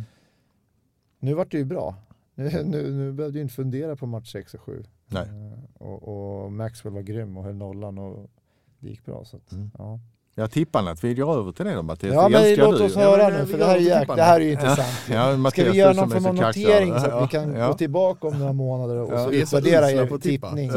nu 1.21 1.35
vart 1.35 1.51
det 1.51 1.59
ju 1.59 1.65
bra. 1.65 1.95
Nu, 2.35 2.45
nu, 2.65 2.91
nu 2.91 3.13
behövde 3.13 3.39
jag 3.39 3.45
inte 3.45 3.55
fundera 3.55 3.97
på 3.97 4.07
match 4.07 4.33
sex 4.33 4.55
och 4.55 4.61
sju. 4.61 4.85
Nej. 5.07 5.23
Eh, 5.23 5.87
Och, 5.87 6.43
och 6.45 6.53
Maxwell 6.53 6.95
var 6.95 7.03
grym 7.03 7.37
och 7.37 7.45
höll 7.45 7.55
nollan 7.55 7.99
och 7.99 8.31
det 8.79 8.89
gick 8.89 9.05
bra. 9.05 9.25
Så 9.25 9.37
att, 9.37 9.53
Mm. 9.53 9.71
ja. 9.79 10.01
Jag 10.35 10.51
tippandet, 10.51 11.05
vi 11.05 11.15
går 11.15 11.39
över 11.39 11.53
till 11.53 11.65
det 11.65 11.75
då 11.75 11.83
Mattias. 11.83 12.15
ja 12.15 12.29
men 12.29 12.55
låt 12.57 12.79
du 12.79 12.85
oss 12.85 12.97
ju. 12.97 13.01
höra 13.01 13.23
Ja, 13.23 13.29
men, 13.31 13.41
nu 13.41 13.47
för 13.47 13.59
det 13.59 13.65
här 13.65 13.77
är, 13.77 13.81
jäk, 13.81 14.09
det 14.17 14.23
här 14.23 14.41
är 14.41 14.45
ju 14.45 14.51
intressant. 14.53 14.89
Ja, 15.11 15.29
Ska 15.31 15.37
Mattias, 15.37 15.67
vi 15.67 15.71
du 15.73 15.79
göra 15.79 15.93
någon 15.93 16.11
form 16.11 16.23
så 16.23 16.29
av 16.29 16.35
notering 16.35 16.89
så 16.91 16.95
att 16.97 17.09
Ja, 17.09 17.21
vi 17.21 17.29
kan 17.29 17.55
ja. 17.55 17.67
gå 17.69 17.75
tillbaka 17.75 18.27
om 18.27 18.39
några 18.39 18.53
månader 18.53 18.97
och 18.97 19.13
Ja. 19.13 19.25
så 19.25 19.31
utvärdera 19.33 19.91
er 19.91 20.15
att 20.15 20.23
tippning. 20.23 20.71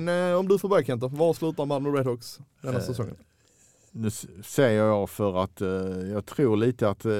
Men 0.00 0.30
eh, 0.30 0.38
om 0.38 0.48
du 0.48 0.58
får 0.58 0.68
börja 0.68 0.84
Kent 0.84 1.00
då, 1.00 1.08
var 1.08 1.34
slutar 1.34 1.66
Malmö 1.66 1.88
Redhawks 1.90 2.38
denna 2.62 2.78
Eh, 2.78 2.84
säsongen? 2.84 3.16
Nu 3.94 4.10
säger 4.44 4.84
jag 4.84 5.10
för 5.10 5.42
att 5.44 5.60
eh, 5.60 5.68
jag 6.12 6.26
tror 6.26 6.56
lite 6.56 6.88
att... 6.88 7.04
Eh, 7.04 7.10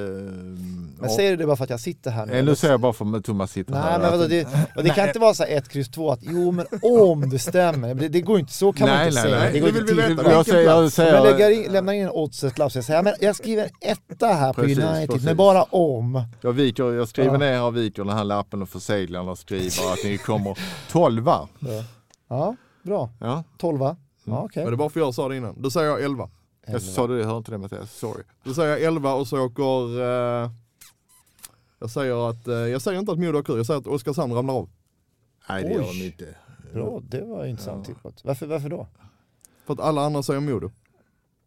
Men 0.98 1.10
säger 1.16 1.30
du 1.30 1.36
det 1.36 1.46
bara 1.46 1.56
för 1.56 1.64
att 1.64 1.70
jag 1.70 1.80
sitter 1.80 2.10
här 2.10 2.26
nu? 2.26 2.38
eh, 2.38 2.44
nu 2.44 2.54
säger 2.56 2.72
jag 2.74 2.80
bara 2.80 2.92
för 2.92 3.16
att 3.16 3.24
Thomas 3.24 3.52
sitter 3.52 3.72
Nej 3.72 3.82
här. 3.82 3.98
men 3.98 4.10
vadå, 4.10 4.26
det, 4.26 4.48
och 4.76 4.84
det 4.84 4.90
kan 4.90 5.06
inte 5.06 5.18
vara 5.18 5.34
så 5.34 5.42
här 5.42 5.56
1, 5.56 5.68
kryss 5.68 5.88
2 5.90 6.10
att 6.10 6.18
jo 6.22 6.50
men 6.50 6.66
om 6.82 7.30
det 7.30 7.38
stämmer. 7.38 7.94
Det, 7.94 8.08
det 8.08 8.20
går 8.20 8.38
inte, 8.38 8.52
så 8.52 8.72
kan 8.72 8.88
man 8.88 8.96
Nej, 8.96 9.08
inte 9.08 9.20
nej, 9.22 9.30
säga. 9.30 9.38
nej. 9.42 9.52
Det 9.52 9.60
går 9.60 9.72
Det 9.72 9.78
inte 9.78 10.06
till. 10.06 10.30
jag 10.30 10.46
säger, 10.46 10.70
jag 10.70 10.92
säger, 10.92 11.12
Men 11.12 11.22
lägger 11.22 11.50
in, 11.50 11.72
lämnar 11.72 11.92
in 11.92 12.02
en 12.02 12.10
oddset-lapp 12.10 12.72
så 12.72 12.78
jag 12.78 13.04
men 13.04 13.14
jag 13.20 13.36
skriver 13.36 13.70
etta 13.80 14.26
här 14.26 14.52
på 14.52 14.60
Precis, 14.60 14.78
United 14.78 15.08
precis. 15.08 15.24
med 15.24 15.36
bara 15.36 15.62
om. 15.62 16.22
jag, 16.40 16.52
viker, 16.52 16.92
jag 16.92 17.08
skriver 17.08 17.32
Ja. 17.32 17.38
ner 17.38 17.52
här, 17.58 17.70
viker 17.70 18.04
den 18.04 18.16
här 18.16 18.24
lappen 18.24 18.62
och 18.62 18.68
förseglar 18.68 19.28
och 19.28 19.38
skriver 19.38 19.92
att 19.92 20.04
ni 20.04 20.18
kommer 20.18 20.58
12 20.90 21.24
Ja, 21.26 21.48
ja 22.36 22.56
bra. 22.82 23.10
Ja, 23.20 23.44
12 23.58 23.78
va? 23.80 23.88
Mm. 23.88 23.98
Ja, 24.38 24.42
okej. 24.44 24.62
Men 24.64 24.72
det 24.72 24.74
är 24.74 24.78
bara 24.78 24.88
för 24.88 25.00
jag 25.00 25.14
sa 25.14 25.28
det 25.28 25.36
innan. 25.36 25.62
Då 25.62 25.70
säger 25.70 25.88
jag 25.90 26.02
11. 26.02 26.30
jag 26.66 26.82
sa 26.82 27.06
det, 27.06 27.18
jag 27.18 27.24
hörde 27.26 27.36
inte 27.38 27.50
det 27.50 27.58
Mattias, 27.58 27.92
sorry. 27.98 28.22
Då 28.44 28.54
säger 28.54 28.70
jag 28.70 28.82
11 28.82 29.14
och 29.14 29.26
så 29.28 29.40
åker... 29.46 30.00
Eh, 30.00 30.50
jag 31.78 31.90
säger 31.90 32.30
att, 32.30 32.48
eh, 32.48 32.54
jag 32.54 32.82
säger 32.82 32.98
inte 33.00 33.12
att 33.12 33.18
Modo 33.18 33.38
åker 33.38 33.52
ur, 33.52 33.56
jag 33.56 33.66
säger 33.66 33.80
att 33.80 33.86
Oskarshamn 33.86 34.32
ramlar 34.34 34.54
av. 34.54 34.68
Nej 35.48 35.62
det 35.62 35.68
Oj. 35.68 35.74
gör 35.74 35.82
de 36.00 36.06
inte. 36.06 36.34
Bra, 36.74 37.00
det 37.08 37.24
var 37.24 37.44
intressant 37.46 37.88
Ja. 37.88 37.94
tippat. 37.94 38.24
Varför, 38.24 38.46
varför 38.46 38.68
då? 38.68 38.86
För 39.66 39.74
att 39.74 39.80
alla 39.80 40.02
andra 40.04 40.22
säger 40.22 40.40
Modo. 40.40 40.70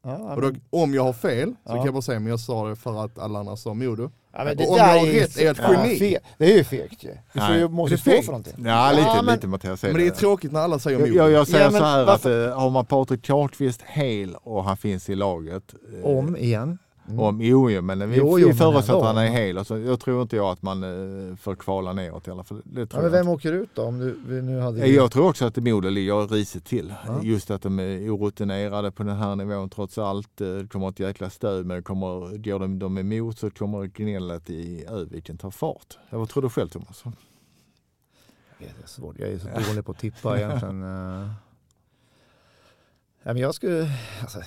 Ja, 0.03 0.35
Och 0.35 0.41
då, 0.41 0.51
om 0.69 0.93
jag 0.93 1.03
har 1.03 1.13
fel 1.13 1.49
så 1.49 1.55
Ja. 1.63 1.75
kan 1.75 1.85
jag 1.85 1.93
bara 1.93 2.01
säga 2.01 2.19
men 2.19 2.29
jag 2.29 2.39
sa 2.39 2.69
det 2.69 2.75
för 2.75 3.05
att 3.05 3.19
alla 3.19 3.39
andra 3.39 3.55
sa 3.55 3.73
Modo. 3.73 4.11
Ja, 4.35 4.43
men 4.43 4.57
det 4.57 4.63
och 4.65 4.71
om 4.71 4.77
jag 4.77 4.85
har 4.85 5.07
är 5.07 5.19
rätt 5.19 5.37
är 5.37 5.51
ett 5.51 5.57
ja, 5.61 5.71
geni. 5.73 5.99
fe- 5.99 6.17
Det 6.37 6.45
är 6.53 6.57
ju 6.57 6.63
fegt 6.63 7.03
ju. 7.03 7.09
Du 7.33 7.39
får 7.39 7.55
ju, 7.55 7.67
måste 7.69 7.97
stå 7.97 8.11
för 8.11 8.25
någonting. 8.25 8.53
Ja 8.65 8.91
lite, 8.91 9.01
Ja, 9.07 9.21
men- 9.21 9.35
lite 9.35 9.47
Mattias. 9.47 9.83
Men 9.83 9.93
det 9.93 10.07
är 10.07 10.11
tråkigt 10.11 10.51
när 10.51 10.59
alla 10.59 10.79
säger 10.79 10.99
jag, 10.99 11.07
Modo. 11.09 11.17
jag, 11.19 11.31
jag 11.31 11.47
säger 11.47 11.65
Ja, 11.65 11.71
så 11.71 11.83
här 11.83 12.05
varför- 12.05 12.45
att 12.47 12.51
eh, 12.51 12.59
har 12.59 12.69
man 12.69 12.85
Patrik 12.85 13.25
Karlqvist 13.25 13.81
hel 13.85 14.35
och 14.35 14.63
han 14.63 14.77
finns 14.77 15.09
i 15.09 15.15
laget. 15.15 15.63
eh, 15.99 16.05
Om 16.05 16.37
igen. 16.37 16.77
Mm. 17.07 17.19
Om, 17.19 17.41
jo, 17.41 17.69
jo, 17.71 17.81
men 17.81 18.09
vi, 18.09 18.17
Jo, 18.17 18.35
vi 18.35 18.41
jo, 18.41 18.47
men 18.47 18.57
förutsätter 18.57 18.93
ändå. 18.93 19.05
att 19.07 19.15
han 19.15 19.25
är 19.25 19.29
hel. 19.29 19.57
Alltså, 19.57 19.77
jag 19.79 19.99
tror 19.99 20.21
inte 20.21 20.35
jag 20.35 20.45
att 20.51 20.61
man 20.61 20.83
eh, 21.29 21.35
får 21.35 21.55
kvala 21.55 21.93
neråt 21.93 22.27
i 22.27 22.31
alla 22.31 22.43
fall. 22.43 22.61
Det 22.65 22.79
Ja, 22.81 22.85
tror 22.85 23.01
men 23.01 23.11
jag 23.11 23.17
vem 23.23 23.27
åker 23.27 23.51
ut 23.53 23.69
då? 23.73 23.81
Om 23.83 23.99
du 23.99 24.19
vi 24.27 24.41
nu 24.41 24.59
hade... 24.59 24.77
inte. 24.77 24.89
Jag 24.91 25.11
tror 25.11 25.29
också 25.29 25.45
att 25.45 25.55
Modo 25.57 25.89
ligger 25.89 26.27
risigt 26.27 26.65
till. 26.65 26.93
Ja. 27.07 27.19
Just 27.23 27.51
att 27.51 27.61
de 27.61 27.79
är 27.79 28.15
orutinerade 28.15 28.91
på 28.91 29.03
den 29.03 29.15
här 29.15 29.35
nivån 29.35 29.69
trots 29.69 29.97
allt. 29.97 30.41
Eh, 30.41 30.47
Det 30.47 30.67
kommer 30.67 30.89
ett 30.89 30.99
jäkla 30.99 31.29
stöd 31.29 31.65
men 31.65 31.83
kommer, 31.83 32.37
går 32.37 32.59
de 32.59 32.79
dem 32.79 32.97
emot 32.97 33.39
så 33.39 33.49
kommer 33.51 33.85
gnället 33.85 34.49
i 34.49 34.85
Öviken 34.89 35.37
ta 35.37 35.51
fart. 35.51 35.97
Jag 36.09 36.19
vad 36.19 36.29
tror 36.29 36.43
du 36.43 36.49
själv 36.49 36.69
Thomas? 36.69 37.03
Det 38.59 38.65
är 38.65 38.87
svårt. 38.87 39.15
Jag 39.19 39.29
är 39.29 39.37
så 39.39 39.47
dålig 39.69 39.85
på 39.85 39.91
att 39.91 39.99
tippa 39.99 40.37
egentligen. 40.39 40.83
Eh, 40.83 41.27
Ja, 43.27 43.33
men 43.33 43.41
jag 43.41 43.55
skulle, 43.55 43.89
alltså, 44.21 44.39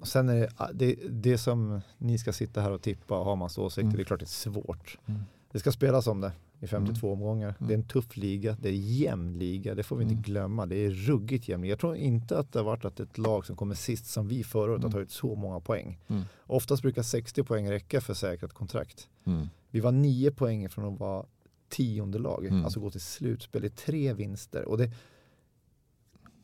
och 0.00 0.08
sen 0.08 0.28
är 0.28 0.34
det, 0.40 0.48
det, 0.72 0.94
det 1.08 1.38
som 1.38 1.80
ni 1.98 2.18
ska 2.18 2.32
sitta 2.32 2.60
här 2.60 2.70
och 2.70 2.82
tippa 2.82 3.18
och 3.18 3.24
ha 3.24 3.34
massa 3.34 3.60
åsikter, 3.60 3.82
Mm. 3.82 3.96
det 3.96 4.02
är 4.02 4.04
klart 4.04 4.20
det 4.20 4.24
är 4.24 4.26
svårt. 4.26 4.98
Mm. 5.06 5.20
Det 5.52 5.58
ska 5.58 5.72
spelas 5.72 6.06
om 6.06 6.20
det 6.20 6.32
i 6.60 6.66
52 6.66 7.12
omgångar. 7.12 7.54
Mm. 7.58 7.68
Det 7.68 7.74
är 7.74 7.78
en 7.78 7.84
tuff 7.88 8.16
liga, 8.16 8.56
det 8.60 8.68
är 8.68 8.72
jämn 8.72 9.38
liga, 9.38 9.74
det 9.74 9.82
får 9.82 9.96
vi 9.96 10.04
Mm. 10.04 10.16
inte 10.16 10.30
glömma. 10.30 10.66
Det 10.66 10.76
är 10.76 10.90
ruggigt 10.90 11.48
jämn 11.48 11.62
liga. 11.62 11.72
Jag 11.72 11.78
tror 11.78 11.96
inte 11.96 12.38
att 12.38 12.52
det 12.52 12.58
har 12.58 12.64
varit 12.64 12.84
att 12.84 13.00
ett 13.00 13.18
lag 13.18 13.46
som 13.46 13.56
kommer 13.56 13.74
sist 13.74 14.06
som 14.06 14.28
vi 14.28 14.44
förra 14.44 14.62
året 14.72 14.82
har 14.82 14.88
Mm. 14.88 14.92
tagit 14.92 15.10
så 15.10 15.34
många 15.34 15.60
poäng. 15.60 15.98
Mm. 16.08 16.22
Oftast 16.46 16.82
brukar 16.82 17.02
60 17.02 17.42
poäng 17.42 17.70
räcka 17.70 18.00
för 18.00 18.14
säkrat 18.14 18.52
kontrakt. 18.52 19.08
Mm. 19.24 19.48
Vi 19.70 19.80
var 19.80 19.92
nio 19.92 20.30
poäng 20.30 20.68
från 20.68 20.94
att 20.94 21.00
vara 21.00 21.26
tionde 21.68 22.18
lag, 22.18 22.46
Mm. 22.46 22.64
alltså 22.64 22.80
gå 22.80 22.90
till 22.90 23.00
slutspel 23.00 23.64
i 23.64 23.70
tre 23.70 24.12
vinster. 24.12 24.64
Och 24.68 24.78
det, 24.78 24.90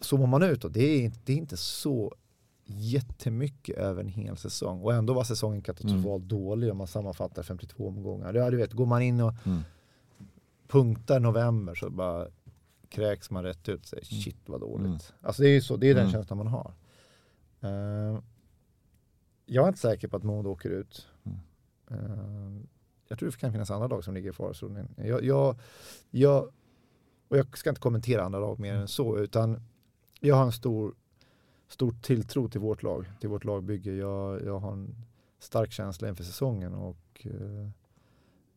zoomar 0.00 0.26
man 0.26 0.42
ut 0.42 0.62
då, 0.62 0.68
det 0.68 1.04
är, 1.04 1.12
det 1.24 1.32
är 1.32 1.36
inte 1.36 1.56
så 1.56 2.14
jättemycket 2.80 3.76
över 3.76 4.00
en 4.00 4.08
hel 4.08 4.36
säsong. 4.36 4.80
Och 4.80 4.94
ändå 4.94 5.14
var 5.14 5.24
säsongen 5.24 5.62
katastrofalt 5.62 6.24
dålig 6.24 6.70
om 6.70 6.76
man 6.78 6.86
sammanfattar 6.86 7.42
52 7.42 7.88
omgångar. 7.88 8.34
Ja, 8.34 8.50
du 8.50 8.56
vet, 8.56 8.72
går 8.72 8.86
man 8.86 9.02
in 9.02 9.20
och 9.20 9.34
Mm. 9.46 9.60
punktar 10.68 11.20
november 11.20 11.74
så 11.74 11.90
bara 11.90 12.28
kräks 12.88 13.30
man 13.30 13.44
rätt 13.44 13.68
ut 13.68 13.86
säger 13.86 14.04
shit 14.04 14.36
vad 14.46 14.60
dåligt. 14.60 14.86
Mm. 14.86 14.98
Alltså 15.20 15.42
det 15.42 15.48
är 15.48 15.52
ju 15.52 15.60
så, 15.60 15.76
det 15.76 15.86
är 15.90 15.94
den 15.94 16.02
Mm. 16.02 16.12
känslan 16.12 16.36
man 16.38 16.46
har. 16.46 16.72
Eh, 17.60 18.18
jag 19.46 19.64
är 19.64 19.68
inte 19.68 19.80
säker 19.80 20.08
på 20.08 20.16
att 20.16 20.22
Modo 20.22 20.50
åker 20.50 20.70
ut. 20.70 21.06
Mm. 21.24 21.38
Eh, 21.90 22.62
jag 23.08 23.18
tror 23.18 23.30
det 23.30 23.36
kan 23.36 23.52
finnas 23.52 23.70
andra 23.70 23.86
lag 23.88 24.04
som 24.04 24.14
ligger 24.14 24.30
i 24.30 24.32
farozonen. 24.32 24.88
Jag, 24.96 25.24
jag, 25.24 25.56
jag, 26.10 26.44
och 27.28 27.38
jag 27.38 27.58
ska 27.58 27.70
inte 27.70 27.80
kommentera 27.80 28.24
andra 28.24 28.38
lag 28.40 28.58
mer 28.58 28.74
än 28.74 28.88
så, 28.88 29.18
utan 29.18 29.60
jag 30.20 30.36
har 30.36 30.44
en 30.44 30.52
stor, 30.52 30.94
stor 31.72 31.94
tilltro 32.02 32.48
till 32.48 32.60
vårt 32.60 32.82
lag, 32.82 33.06
till 33.20 33.28
vårt 33.28 33.44
lagbygge. 33.44 33.92
Jag, 33.94 34.42
jag 34.44 34.58
har 34.58 34.72
en 34.72 34.94
stark 35.38 35.72
känsla 35.72 36.08
inför 36.08 36.24
säsongen 36.24 36.74
och 36.74 37.26
eh, 37.26 37.68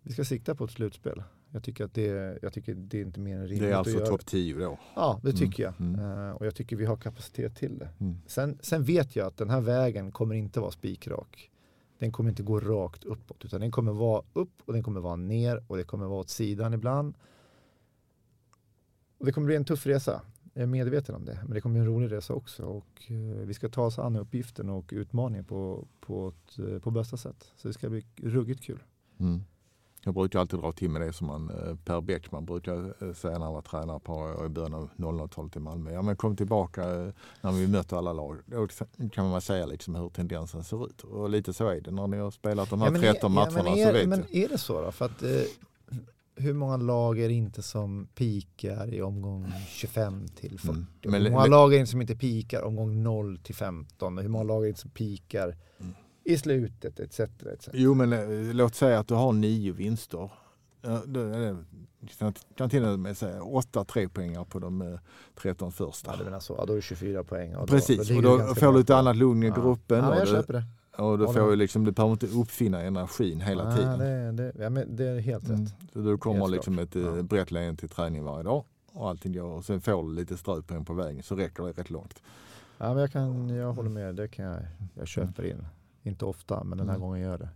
vi 0.01 0.13
ska 0.13 0.23
sikta 0.25 0.55
på 0.55 0.63
ett 0.65 0.71
slutspel. 0.71 1.23
Jag 1.51 1.63
tycker 1.63 1.85
att 1.85 1.93
det, 1.93 2.39
jag 2.41 2.53
tycker 2.53 2.73
det 2.75 2.97
är 2.97 3.01
inte 3.01 3.19
mer 3.19 3.35
än 3.35 3.41
rimligt 3.47 3.61
Det 3.61 3.71
är 3.71 3.75
alltså 3.75 3.99
topp 4.05 4.25
10 4.25 4.55
då. 4.57 4.79
Ja, 4.95 5.19
det 5.23 5.29
Mm, 5.29 5.39
tycker 5.39 5.63
jag. 5.63 5.73
mm. 5.79 5.99
Eh, 6.29 6.31
och 6.31 6.45
jag 6.45 6.55
tycker 6.55 6.75
vi 6.75 6.85
har 6.85 6.95
kapacitet 6.97 7.55
till 7.55 7.77
det. 7.79 7.89
Mm. 7.99 8.15
Sen, 8.27 8.57
sen 8.61 8.83
vet 8.83 9.15
jag 9.15 9.27
att 9.27 9.37
den 9.37 9.49
här 9.49 9.61
vägen 9.61 10.11
kommer 10.11 10.35
inte 10.35 10.59
vara 10.59 10.71
spikrak. 10.71 11.51
Den 11.99 12.11
kommer 12.11 12.29
inte 12.29 12.43
gå 12.43 12.59
rakt 12.59 13.03
uppåt 13.03 13.45
utan 13.45 13.61
den 13.61 13.71
kommer 13.71 13.91
vara 13.93 14.23
upp 14.33 14.61
och 14.65 14.73
den 14.73 14.83
kommer 14.83 14.99
vara 15.01 15.15
ner 15.15 15.63
och 15.67 15.77
det 15.77 15.83
kommer 15.83 16.05
vara 16.05 16.19
åt 16.19 16.29
sidan 16.29 16.73
ibland. 16.73 17.15
Och 19.17 19.25
det 19.25 19.31
kommer 19.31 19.45
bli 19.45 19.55
en 19.55 19.65
tuff 19.65 19.85
resa. 19.85 20.21
Jag 20.57 20.63
är 20.63 20.67
medveten 20.67 21.15
om 21.15 21.25
det. 21.25 21.39
Men 21.43 21.53
det 21.53 21.61
kommer 21.61 21.73
bli 21.73 21.79
en 21.79 21.87
rolig 21.87 22.11
resa 22.11 22.33
också. 22.33 22.63
Och 22.63 23.01
eh, 23.07 23.45
vi 23.45 23.53
ska 23.53 23.69
ta 23.69 23.85
oss 23.85 23.99
an 23.99 24.15
uppgiften 24.15 24.69
och 24.69 24.89
utmaningen 24.91 25.45
på, 25.45 25.87
på, 25.99 26.27
ett, 26.27 26.59
eh, 26.59 26.79
på 26.79 26.91
bästa 26.91 27.17
sätt. 27.17 27.51
Så 27.55 27.67
det 27.67 27.73
ska 27.73 27.89
bli 27.89 28.05
ruggigt 28.15 28.63
kul. 28.63 28.83
Mm. 29.19 29.43
Jag 30.03 30.13
brukar 30.13 30.39
alltid 30.39 30.59
dra 30.59 30.71
till 30.71 30.89
med 30.89 31.01
det 31.01 31.13
som 31.13 31.27
man, 31.27 31.49
eh, 31.49 31.75
Per 31.85 32.01
Bäckman 32.01 32.45
brukar 32.45 33.13
säga 33.13 33.37
när 33.37 33.45
han 33.45 33.53
var 33.53 33.61
tränare 33.61 33.99
på 33.99 34.45
i 34.45 34.49
början 34.49 34.73
av 34.73 34.89
00-talet 34.97 35.55
i 35.55 35.59
Malmö. 35.59 35.91
Ja 35.91 36.01
men 36.01 36.15
kom 36.15 36.35
tillbaka 36.35 36.81
när 37.41 37.51
vi 37.51 37.67
möter 37.67 37.97
alla 37.97 38.13
lag. 38.13 38.37
Då 38.45 38.67
kan 39.11 39.29
man 39.29 39.41
säga 39.41 39.65
liksom 39.65 39.95
hur 39.95 40.09
tendensen 40.09 40.63
ser 40.63 40.85
ut. 40.85 41.01
Och 41.01 41.29
lite 41.29 41.53
så 41.53 41.67
är 41.67 41.81
det 41.81 41.91
när 41.91 42.07
ni 42.07 42.17
har 42.17 42.31
spelat 42.31 42.69
de 42.69 42.79
här 42.81 42.87
Ja, 42.87 42.91
men 42.91 43.01
13 43.01 43.31
är, 43.31 43.35
matcherna 43.35 43.57
ja, 43.57 43.63
men 43.63 43.75
så 43.75 43.89
är, 43.89 43.93
vet 43.93 44.09
men 44.09 44.25
är 44.31 44.47
det 44.47 44.57
så 44.57 44.81
då? 44.81 44.91
För 44.91 45.05
att 45.05 45.23
eh, 45.23 45.29
hur 46.35 46.53
många 46.53 46.77
lag 46.77 47.19
är 47.19 47.27
det 47.27 47.33
inte 47.33 47.61
som 47.61 48.07
pikar 48.15 48.93
i 48.93 49.01
omgång 49.01 49.51
25 49.69 50.27
till 50.27 50.59
40? 50.59 50.69
Mm. 50.71 50.85
Och 51.05 51.11
Men- 51.11 51.21
hur 51.21 51.29
många 51.31 51.41
men- 51.41 51.51
lag 51.51 51.67
är 51.73 51.77
det 51.77 51.79
inte 51.79 51.91
som 51.91 52.01
inte 52.01 52.15
pikar 52.15 52.61
omgång 52.61 53.03
0 53.03 53.37
till 53.37 53.55
15? 53.55 54.17
Och 54.17 54.23
hur 54.23 54.29
många 54.29 54.43
lag 54.43 54.57
är 54.57 54.61
det 54.61 54.67
inte 54.69 54.81
som 54.81 54.89
pikar 54.91 55.55
Mm. 55.79 55.93
i 56.23 56.37
slutet 56.37 56.99
etc. 56.99 57.19
etc. 57.19 57.69
Jo 57.73 57.93
men 57.93 58.13
eh, 58.13 58.53
låt 58.53 58.75
säga 58.75 58.99
att 58.99 59.07
du 59.07 59.13
har 59.13 59.33
nio 59.33 59.71
vinster. 59.71 60.31
Då 61.05 62.33
kan- 62.57 62.69
till 62.69 62.85
och 62.85 62.99
med 62.99 63.17
säga 63.17 63.43
åtta 63.43 63.83
trepoängar 63.85 64.43
på 64.43 64.59
de 64.59 64.81
eh, 64.81 64.99
13 65.41 65.71
första. 65.71 66.11
Ja, 66.11 66.17
du 66.17 66.23
menar 66.23 66.39
så. 66.39 66.55
Ja, 66.57 66.65
då 66.65 66.73
är 66.73 66.75
det 66.77 66.81
24 66.81 67.23
poäng. 67.23 67.53
Då, 67.53 67.67
Precis, 67.67 68.09
ligger 68.09 68.31
och 68.31 68.39
då 68.47 68.55
får 68.55 68.73
du 68.73 68.79
ett 68.79 68.89
annat 68.89 69.15
lugn 69.15 69.43
i 69.43 69.47
Ja. 69.47 69.53
gruppen. 69.55 69.97
Ja, 69.97 70.09
och 70.09 70.15
jag 70.19 70.27
köper 70.27 70.53
det. 70.53 70.63
Och 70.97 71.17
du 71.17 71.25
får 71.33 71.49
ju 71.49 71.55
liksom, 71.55 71.83
du 71.83 71.91
behöver 71.91 72.11
inte 72.13 72.27
uppfinna 72.27 72.81
energin 72.81 73.41
hela 73.41 73.63
Ja, 73.69 73.75
tiden. 73.77 73.99
det, 74.35 74.43
det, 74.51 74.63
ja, 74.63 74.69
men 74.69 74.95
det 74.95 75.05
är 75.05 75.19
helt 75.19 75.49
Mm. 75.49 75.61
rätt. 75.65 75.73
Så 75.93 75.99
du 75.99 76.17
kommer 76.17 76.39
Helt 76.39 76.51
liksom 76.51 76.73
klart. 76.75 76.87
ett 76.89 76.95
eh, 76.95 77.01
Ja. 77.01 77.21
brett 77.23 77.51
leende 77.51 77.79
till 77.79 77.89
träning 77.89 78.23
varje 78.23 78.43
dag 78.43 78.63
och 78.93 79.09
allting 79.09 79.33
går. 79.33 79.43
Och 79.49 79.65
sen 79.65 79.81
får 79.81 80.03
du 80.03 80.13
lite 80.15 80.37
ströpoäng 80.37 80.85
på 80.85 80.93
vägen 80.93 81.23
så 81.23 81.35
räcker 81.35 81.63
det 81.63 81.71
rätt 81.71 81.89
långt. 81.89 82.21
Ja, 82.77 82.87
men 82.93 82.97
jag, 82.97 83.11
kan, 83.11 83.49
jag 83.49 83.73
håller 83.73 83.89
med. 83.89 84.15
Det 84.15 84.27
kan 84.27 84.45
jag, 84.45 84.59
jag 84.93 85.07
köper 85.07 85.45
in. 85.45 85.65
Inte 86.03 86.25
ofta, 86.25 86.63
men 86.63 86.77
den 86.77 86.87
här 86.89 86.95
Mm. 86.95 87.07
gången 87.07 87.21
gör 87.21 87.29
jag 87.31 87.39
det. 87.39 87.49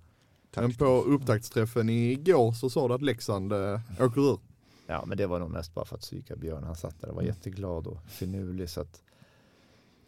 Men 0.56 0.74
på 0.74 0.86
upptaktsträffen 0.86 1.90
igår 1.90 2.52
så 2.52 2.70
sa 2.70 2.88
du 2.88 2.94
att 2.94 3.02
Leksand 3.02 3.54
äh, 3.54 3.80
åker 4.00 4.22
ur. 4.34 4.40
Ja, 4.88 5.04
men 5.08 5.18
det 5.18 5.28
var 5.28 5.40
nog 5.40 5.50
mest 5.50 5.74
bara 5.74 5.86
för 5.86 5.96
att 5.96 6.02
psyka 6.02 6.36
Björn. 6.36 6.64
Han 6.64 6.76
satt 6.76 7.02
där 7.02 7.10
och 7.10 7.16
var 7.16 7.22
Mm. 7.22 7.36
jätteglad 7.36 7.88
och 7.88 7.98
finurlig. 8.08 8.70
Så 8.70 8.82
att, 8.82 9.02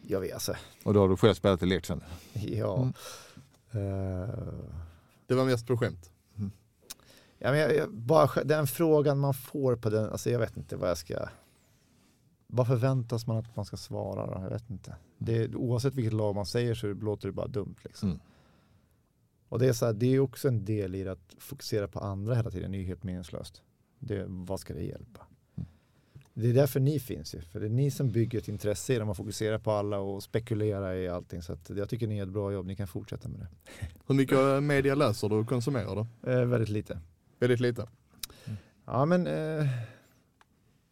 jag 0.06 0.20
vet 0.20 0.32
alltså, 0.34 0.54
Och 0.84 0.94
då 0.94 1.00
har 1.00 1.08
du 1.08 1.16
själv 1.16 1.34
spelat 1.34 1.62
i 1.62 1.66
Leksand. 1.66 2.02
ja. 2.32 2.76
Mm. 2.76 2.92
Eh, 3.70 4.28
Det 5.26 5.34
var 5.34 5.44
mest 5.44 5.66
på 5.66 5.76
skämt. 5.76 6.10
ja 7.38 7.50
men 7.50 7.60
jag, 7.60 7.76
jag, 7.76 7.92
bara, 7.94 8.44
den 8.44 8.66
frågan 8.66 9.18
man 9.18 9.34
får 9.34 9.76
på 9.76 9.90
den, 9.90 10.10
alltså 10.10 10.30
jag 10.30 10.38
vet 10.38 10.56
inte 10.56 10.76
vad 10.76 10.90
jag 10.90 10.98
ska... 10.98 11.28
Vad 12.46 12.66
förväntas 12.66 13.26
man 13.26 13.36
att 13.36 13.56
man 13.56 13.64
ska 13.64 13.76
svara 13.76 14.26
då? 14.26 14.42
Jag 14.42 14.50
vet 14.50 14.70
inte. 14.70 14.96
Det, 15.18 15.54
oavsett 15.54 15.94
vilket 15.94 16.12
lag 16.12 16.34
man 16.34 16.46
säger 16.46 16.74
så 16.74 16.86
låter 16.86 17.28
det 17.28 17.32
bara 17.32 17.46
dumt. 17.46 17.76
Liksom. 17.84 18.08
Mm. 18.08 18.20
Och 19.48 19.58
det 19.58 19.66
är, 19.68 19.72
så 19.72 19.86
här, 19.86 19.92
det 19.92 20.06
är 20.06 20.20
också 20.20 20.48
en 20.48 20.64
del 20.64 20.94
i 20.94 21.08
att 21.08 21.34
fokusera 21.38 21.88
på 21.88 22.00
andra 22.00 22.34
hela 22.34 22.50
tiden. 22.50 22.70
Det 22.72 22.76
är 22.76 22.80
ju 22.80 22.86
helt 22.86 23.02
meningslöst. 23.04 23.62
Det, 23.98 24.24
vad 24.28 24.60
ska 24.60 24.74
det 24.74 24.82
hjälpa? 24.82 25.26
Mm. 26.34 26.44
Det 26.44 26.50
är 26.50 26.54
därför 26.60 26.80
ni 26.80 27.00
finns 27.00 27.34
ju. 27.34 27.40
För 27.40 27.60
det 27.60 27.66
är 27.66 27.70
ni 27.70 27.90
som 27.90 28.10
bygger 28.10 28.38
ett 28.38 28.48
intresse 28.48 28.92
genom 28.92 29.10
att 29.10 29.16
fokusera 29.16 29.58
på 29.58 29.72
alla 29.72 29.98
och 29.98 30.22
spekulera 30.22 30.96
i 30.96 31.08
allting. 31.08 31.42
Så 31.42 31.56
jag 31.68 31.88
tycker 31.88 32.06
ni 32.06 32.16
gör 32.16 32.26
ett 32.26 32.32
bra 32.32 32.52
jobb. 32.52 32.66
Ni 32.66 32.76
kan 32.76 32.88
fortsätta 32.88 33.28
med 33.28 33.40
det. 33.40 33.48
Hur 34.06 34.14
mycket 34.14 34.62
media 34.62 34.94
läser 34.94 35.28
du 35.28 35.34
och 35.34 35.48
konsumerar 35.48 35.94
du? 36.22 36.30
Eh, 36.30 36.44
väldigt 36.44 36.68
lite. 36.68 37.00
Väldigt 37.38 37.60
lite. 37.60 37.88
Ja 38.84 39.04
men 39.04 39.26
eh, 39.26 39.66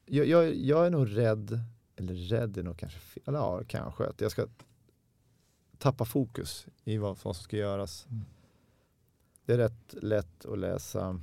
jag, 0.07 0.27
jag, 0.27 0.55
jag 0.55 0.87
är 0.87 0.91
nog 0.91 1.17
rädd, 1.17 1.61
eller 1.97 2.15
rädd 2.15 2.57
är 2.59 2.63
nog 2.63 2.79
kanske 2.79 2.99
fel, 2.99 3.23
eller 3.27 3.39
ja 3.39 3.63
kanske 3.69 4.07
att 4.07 4.21
jag 4.21 4.31
ska 4.31 4.47
tappa 5.79 6.05
fokus 6.05 6.67
i 6.85 6.99
vad, 6.99 7.19
vad 7.23 7.37
som 7.37 7.45
ska 7.45 7.57
göras. 7.57 8.07
Mm. 8.11 8.25
Det 9.47 9.53
är 9.53 9.59
rätt 9.59 9.95
lätt 10.03 10.47
att 10.47 10.59
läsa. 10.59 11.21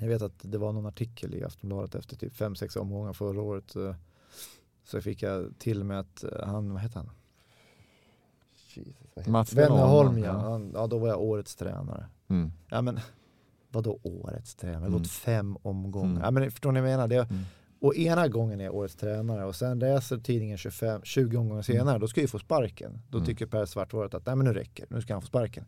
Jag 0.00 0.08
vet 0.08 0.22
att 0.22 0.32
det 0.42 0.58
var 0.58 0.72
någon 0.72 0.86
artikel 0.86 1.34
i 1.34 1.44
Aftonbladet 1.44 1.94
efter 1.94 2.16
typ 2.16 2.34
fem 2.34 2.54
sex 2.56 2.76
omgångar 2.76 3.12
förra 3.12 3.42
året. 3.42 3.76
eh, 3.76 3.94
Så 4.84 5.00
fick 5.00 5.22
jag 5.22 5.58
till 5.58 5.84
med 5.84 6.00
att 6.00 6.24
eh, 6.24 6.30
han, 6.46 6.72
vad 6.72 6.82
heter 6.82 6.96
han? 6.96 7.10
Jesus, 8.74 9.26
Mats? 9.26 9.52
Wennerholm 9.52 10.18
ja. 10.18 10.32
Han, 10.32 10.70
ja, 10.74 10.86
då 10.86 10.98
var 10.98 11.08
jag 11.08 11.20
årets 11.20 11.56
tränare. 11.56 12.06
Mm. 12.28 12.52
Ja 12.68 12.82
men 12.82 13.00
vadå 13.70 13.98
årets 14.02 14.54
tränare? 14.54 14.86
Mm. 14.86 14.92
Låt 14.92 15.10
fem 15.10 15.56
omgångar. 15.62 16.10
Mm. 16.10 16.22
Ja, 16.22 16.30
men 16.30 16.50
förstår 16.50 16.72
ni 16.72 16.80
vad 16.80 16.90
jag 16.90 16.96
menar? 16.96 17.08
Det, 17.08 17.16
Mm. 17.30 17.42
och 17.80 17.96
ena 17.96 18.28
gången 18.28 18.60
är 18.60 18.64
jag 18.64 18.74
årets 18.74 18.96
tränare 18.96 19.44
och 19.44 19.54
sen 19.56 19.78
läser 19.78 20.18
tidningen 20.18 20.58
25, 20.58 21.00
20 21.04 21.36
omgångar 21.36 21.62
senare, 21.62 21.98
då 21.98 22.08
ska 22.08 22.20
jag 22.20 22.22
ju 22.24 22.28
få 22.28 22.38
sparken. 22.38 22.98
Då 23.10 23.18
Mm. 23.18 23.26
tycker 23.26 23.46
Per 23.46 23.66
Svartvaret 23.66 24.14
att 24.14 24.26
nej 24.26 24.36
men 24.36 24.46
nu 24.46 24.52
räcker 24.52 24.86
nu 24.90 25.00
ska 25.02 25.12
han 25.12 25.22
få 25.22 25.26
sparken. 25.28 25.64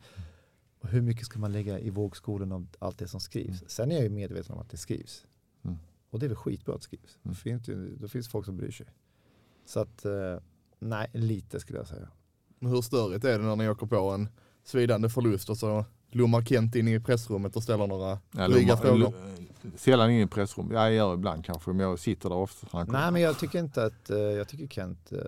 Och 0.81 0.89
hur 0.89 1.01
mycket 1.03 1.27
ska 1.27 1.39
man 1.39 1.53
lägga 1.53 1.79
i 1.79 1.91
vågskolen 1.91 2.53
av 2.53 2.67
allt 2.79 2.99
det 2.99 3.09
som 3.09 3.21
skrivs? 3.21 3.63
Sen 3.67 3.91
är 3.91 3.95
jag 3.95 4.03
ju 4.05 4.09
medveten 4.11 4.55
om 4.55 4.61
att 4.61 4.71
det 4.71 4.77
skrivs. 4.77 5.27
Mm. 5.63 5.77
Och 6.11 6.19
det 6.19 6.27
är 6.27 6.29
väl 6.29 6.37
skitbra 6.37 6.75
att 6.75 6.81
det 6.81 6.85
skrivs. 6.85 7.19
Då, 7.23 7.29
Mm. 7.29 7.35
finns 7.37 7.63
det, 7.67 7.73
ju- 7.73 7.97
då 7.97 8.09
finns 8.09 8.27
det 8.27 8.31
folk 8.31 8.47
som 8.47 8.57
bryr 8.57 8.71
sig. 8.71 8.87
Så 9.65 9.81
att, 9.81 10.05
eh, 10.05 10.39
nej, 10.79 11.11
lite 11.15 11.61
skulle 11.61 11.79
jag 11.79 11.87
säga. 11.89 12.09
Hur 12.61 12.83
störigt 12.83 13.25
är 13.25 13.39
det 13.39 13.45
när 13.45 13.57
ni 13.57 13.69
åker 13.69 13.87
på 13.87 13.97
en 14.11 14.29
svidande 14.65 15.09
förlust 15.09 15.51
och 15.51 15.59
så 15.59 15.85
lommar 16.11 16.43
Kent 16.43 16.77
in 16.77 16.89
i 16.89 17.01
pressrummet 17.01 17.57
och 17.57 17.63
ställer 17.63 17.87
några 17.87 18.19
Ja, 18.37 18.49
dryga 18.49 18.77
frågor? 18.77 19.13
L- 19.63 19.71
Sällan 19.77 20.11
in 20.11 20.21
i 20.21 20.27
pressrum. 20.27 20.71
Ja, 20.73 20.83
jag 20.85 20.93
gör 20.95 21.15
ibland 21.15 21.45
kanske, 21.45 21.71
men 21.71 21.81
jag 21.87 21.99
sitter 21.99 22.29
där 22.29 22.37
ofta. 22.37 22.85
Nej 22.85 23.11
men 23.13 23.23
jag 23.23 23.39
tycker 23.39 23.59
inte 23.59 23.85
att, 23.85 24.11
eh, 24.11 24.19
jag 24.19 24.49
tycker 24.49 24.67
Kent, 24.67 25.13
eh, 25.13 25.19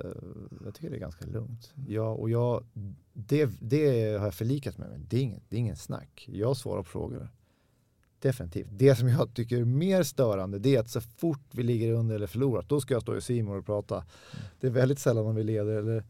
jag 0.65 0.75
tycker 0.75 0.91
det 0.91 0.97
är 0.97 1.01
ganska 1.01 1.27
lugnt. 1.27 1.73
Jag, 1.89 2.21
och 2.21 2.31
jag, 2.31 2.65
det, 3.13 3.51
det 3.61 4.13
har 4.19 4.25
jag 4.25 4.35
förlikat 4.35 4.79
mig 4.79 4.89
med. 4.89 5.01
Det 5.01 5.17
är, 5.17 5.21
inget, 5.23 5.43
det 5.49 5.57
är 5.57 5.61
ingen 5.61 5.77
snack. 5.77 6.29
Jag 6.33 6.57
svarar 6.57 6.83
på 6.83 6.89
frågor. 6.89 7.29
Definitivt. 8.19 8.69
Det 8.71 8.97
som 8.97 9.09
jag 9.09 9.35
tycker 9.35 9.57
är 9.61 9.65
mer 9.65 10.03
störande 10.03 10.59
det 10.59 10.77
är 10.77 10.81
att 10.81 10.91
så 10.91 11.01
fort 11.01 11.41
vi 11.51 11.63
ligger 11.63 11.93
under 11.93 12.15
eller 12.15 12.27
förlorat 12.27 12.69
då 12.69 12.81
ska 12.81 12.95
jag 12.95 13.03
stå 13.03 13.17
i 13.17 13.21
Simon 13.21 13.59
och 13.59 13.67
prata. 13.67 14.05
Det 14.61 14.67
är 14.67 14.71
väldigt 14.71 14.99
sällan 14.99 15.27
om 15.27 15.35
vi 15.35 15.45
leder. 15.45 15.73
Eller, 15.77 16.05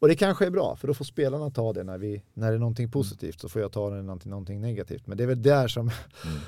och 0.00 0.08
det 0.08 0.14
kanske 0.16 0.46
är 0.46 0.50
bra 0.50 0.76
för 0.76 0.88
då 0.88 0.94
får 0.94 1.04
spelarna 1.04 1.50
ta 1.50 1.72
det 1.72 1.84
när, 1.84 1.98
vi, 1.98 2.22
när 2.34 2.50
det 2.50 2.54
är 2.56 2.58
någonting 2.58 2.90
positivt 2.90 3.40
så 3.40 3.48
får 3.48 3.62
jag 3.62 3.72
ta 3.72 3.90
det 3.90 4.02
när 4.02 4.14
det 4.14 4.26
är 4.26 4.28
någonting, 4.28 4.60
negativt. 4.60 5.06
Men 5.06 5.16
det 5.18 5.22
är 5.24 5.28
väl 5.28 5.42
där 5.42 5.68
som 5.68 5.90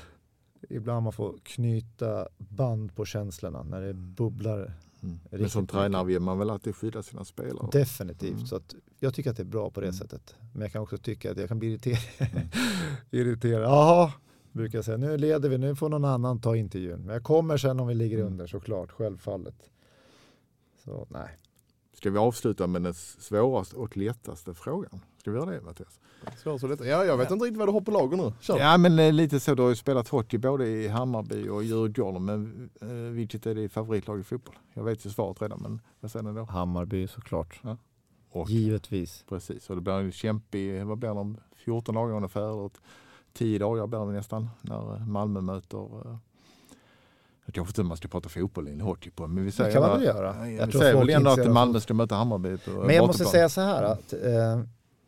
ibland 0.69 1.03
man 1.03 1.13
får 1.13 1.35
knyta 1.43 2.27
band 2.37 2.95
på 2.95 3.05
känslorna 3.05 3.63
när 3.63 3.81
det 3.81 3.93
bubblar. 3.93 4.73
Mm. 5.03 5.19
Men 5.31 5.49
som 5.49 5.67
tränare 5.67 6.05
vill 6.05 6.19
man 6.19 6.39
väl 6.39 6.49
alltid 6.49 6.75
skydda 6.75 7.03
sina 7.03 7.25
spelare. 7.25 7.67
Definitivt. 7.71 8.33
Mm. 8.33 8.45
Så 8.45 8.55
att 8.55 8.75
jag 8.99 9.13
tycker 9.13 9.29
att 9.31 9.37
det 9.37 9.43
är 9.43 9.45
bra 9.45 9.69
på 9.71 9.79
det 9.81 9.87
Mm. 9.87 9.97
sättet. 9.97 10.35
Men 10.53 10.61
jag 10.61 10.71
kan 10.71 10.81
också 10.81 10.97
tycka 10.97 11.31
att 11.31 11.37
jag 11.37 11.47
kan 11.47 11.59
bli 11.59 11.67
irriterad. 11.67 11.99
irriterad. 13.11 13.63
Jaha, 13.63 14.11
brukar 14.51 14.77
jag 14.77 14.85
säga. 14.85 14.97
Nu 14.97 15.17
leder 15.17 15.49
vi, 15.49 15.57
nu 15.57 15.75
får 15.75 15.89
någon 15.89 16.05
annan 16.05 16.41
ta 16.41 16.55
intervjun. 16.55 16.99
Men 16.99 17.13
jag 17.13 17.23
kommer 17.23 17.57
sen 17.57 17.79
om 17.79 17.87
vi 17.87 17.93
ligger 17.93 18.17
Mm. 18.17 18.31
under 18.31 18.47
såklart, 18.47 18.91
självfallet. 18.91 19.55
Så 20.83 21.07
nej. 21.09 21.29
Ska 22.03 22.11
vi 22.11 22.17
avsluta 22.17 22.67
med 22.67 22.81
den 22.81 22.93
svåraste 22.93 23.75
och 23.75 23.97
lättaste 23.97 24.53
frågan? 24.53 24.99
Ska 25.17 25.31
vi 25.31 25.37
göra 25.37 25.49
det 25.49 25.61
Mattias? 25.61 25.99
Så, 26.43 26.59
så 26.59 26.67
detta. 26.67 26.85
Ja, 26.85 27.05
jag 27.05 27.17
vet 27.17 27.31
inte 27.31 27.45
riktigt 27.45 27.59
vad 27.59 27.67
du 27.67 27.71
har 27.71 27.81
på 27.81 27.91
lager 27.91 28.17
nu. 28.17 28.33
Kör. 28.39 28.59
Ja 28.59 28.77
men 28.77 28.99
eh, 28.99 29.13
lite 29.13 29.39
så, 29.39 29.55
du 29.55 29.61
har 29.61 29.69
ju 29.69 29.75
spelat 29.75 30.07
hockey 30.07 30.37
både 30.37 30.67
i 30.67 30.87
Hammarby 30.87 31.49
och 31.49 31.63
Djurgården. 31.63 32.25
Men 32.25 32.69
eh, 32.81 32.87
vilket 32.87 33.45
är 33.45 33.55
ditt 33.55 33.71
favoritlag 33.71 34.19
i 34.19 34.23
fotboll? 34.23 34.55
Jag 34.73 34.83
vet 34.83 35.05
ju 35.05 35.09
svaret 35.09 35.41
redan 35.41 35.61
men 35.61 35.81
vad 35.99 36.11
säger 36.11 36.23
ni 36.23 36.39
då? 36.39 36.43
Hammarby 36.45 37.07
såklart. 37.07 37.61
Och, 38.29 38.49
Givetvis. 38.49 39.25
Precis, 39.29 39.69
och 39.69 39.75
det 39.75 39.81
blir 39.81 39.93
en 39.93 40.11
kämpig, 40.11 40.85
vad 40.85 40.97
blir 40.97 41.09
det 41.09 41.19
om 41.19 41.37
14 41.55 41.95
dagar 41.95 42.15
ungefär? 42.15 42.41
Eller 42.41 42.69
10 43.33 43.59
dagar 43.59 43.87
blir 43.87 43.99
det 43.99 44.11
nästan 44.11 44.49
när 44.61 44.95
eh, 44.95 45.07
Malmö 45.07 45.41
möter 45.41 46.19
jag 47.45 47.53
kanske 47.55 47.71
inte 47.71 47.83
man 47.83 47.97
ska 47.97 48.07
prata 48.07 48.29
fotboll 48.29 48.67
i 48.67 48.71
en 48.71 48.81
hockeypodd, 48.81 49.29
men 49.29 49.45
vi 49.45 49.51
säger, 49.51 49.71
kan 49.71 49.81
man 49.81 49.91
väl 49.91 50.03
göra. 50.03 50.35
Ja, 50.39 50.47
Jag 50.49 50.65
vi 50.65 50.71
tror 50.71 50.81
säger 50.81 50.97
väl 50.97 51.09
ändå 51.09 51.29
att 51.31 51.51
Malmö 51.51 51.79
ska 51.79 51.93
möta 51.93 52.15
Hammarby 52.15 52.57
på 52.57 52.71
Men 52.71 52.95
jag 52.95 53.07
måste 53.07 53.25
säga 53.25 53.49
så 53.49 53.61
här 53.61 53.83
att 53.83 54.13
eh, 54.13 54.61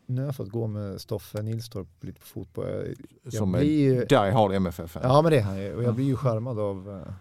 nu 0.08 0.22
har 0.22 0.26
jag 0.28 0.36
fått 0.36 0.50
gå 0.50 0.68
med 0.68 1.02
Stoffe 1.02 1.42
Nilstorp 1.42 1.88
lite 2.04 2.20
på 2.20 2.26
fotboll. 2.28 2.66
Jag, 2.68 2.96
jag 3.24 3.34
Som 3.34 3.52
blir 3.52 3.62
är 3.62 3.66
ju, 4.00 4.06
Die 4.06 4.16
Hard 4.32 4.52
MFF. 4.52 4.98
Ja 5.04 5.22
men 5.22 5.32
det 5.32 5.38
är 5.38 5.42
han 5.44 5.58
ju. 5.62 5.74
Och 5.74 5.82
Ja. 5.82 5.86
jag 5.86 5.96
blir 5.96 6.06
ju 6.06 6.16
skärmad 6.16 6.60
av, 6.60 6.90
eh, 7.08 7.14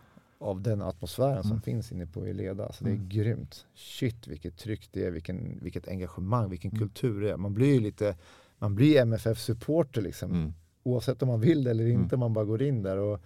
av 0.49 0.61
den 0.63 0.83
atmosfären 0.83 1.43
som 1.43 1.51
Mm. 1.51 1.63
finns 1.63 1.93
inne 1.93 2.07
på 2.07 2.25
Eleda. 2.25 2.73
Så 2.73 2.85
det 2.85 2.91
är 2.91 2.95
Mm. 2.95 3.09
grymt. 3.09 3.67
Shit 3.75 4.27
vilket 4.27 4.59
tryck 4.59 4.89
det 4.93 5.05
är, 5.07 5.11
vilken, 5.11 5.59
vilket 5.63 5.89
engagemang, 5.89 6.51
vilken 6.51 6.71
Mm. 6.71 6.79
kultur 6.79 7.21
det 7.21 7.31
är. 7.31 7.37
Man 7.37 7.55
blir 7.55 7.75
ju 7.75 7.81
lite, 7.81 8.17
man 8.59 8.75
blir 8.75 8.97
MFF-supporter 9.01 10.01
liksom. 10.03 10.31
Mm. 10.31 10.55
Oavsett 10.83 11.23
om 11.23 11.29
man 11.29 11.41
vill 11.41 11.65
det 11.65 11.71
eller 11.71 11.87
inte, 11.87 12.15
Mm. 12.15 12.21
man 12.21 12.33
bara 12.33 12.45
går 12.45 12.63
in 12.63 12.83
där. 12.83 12.97
Och, 12.97 13.21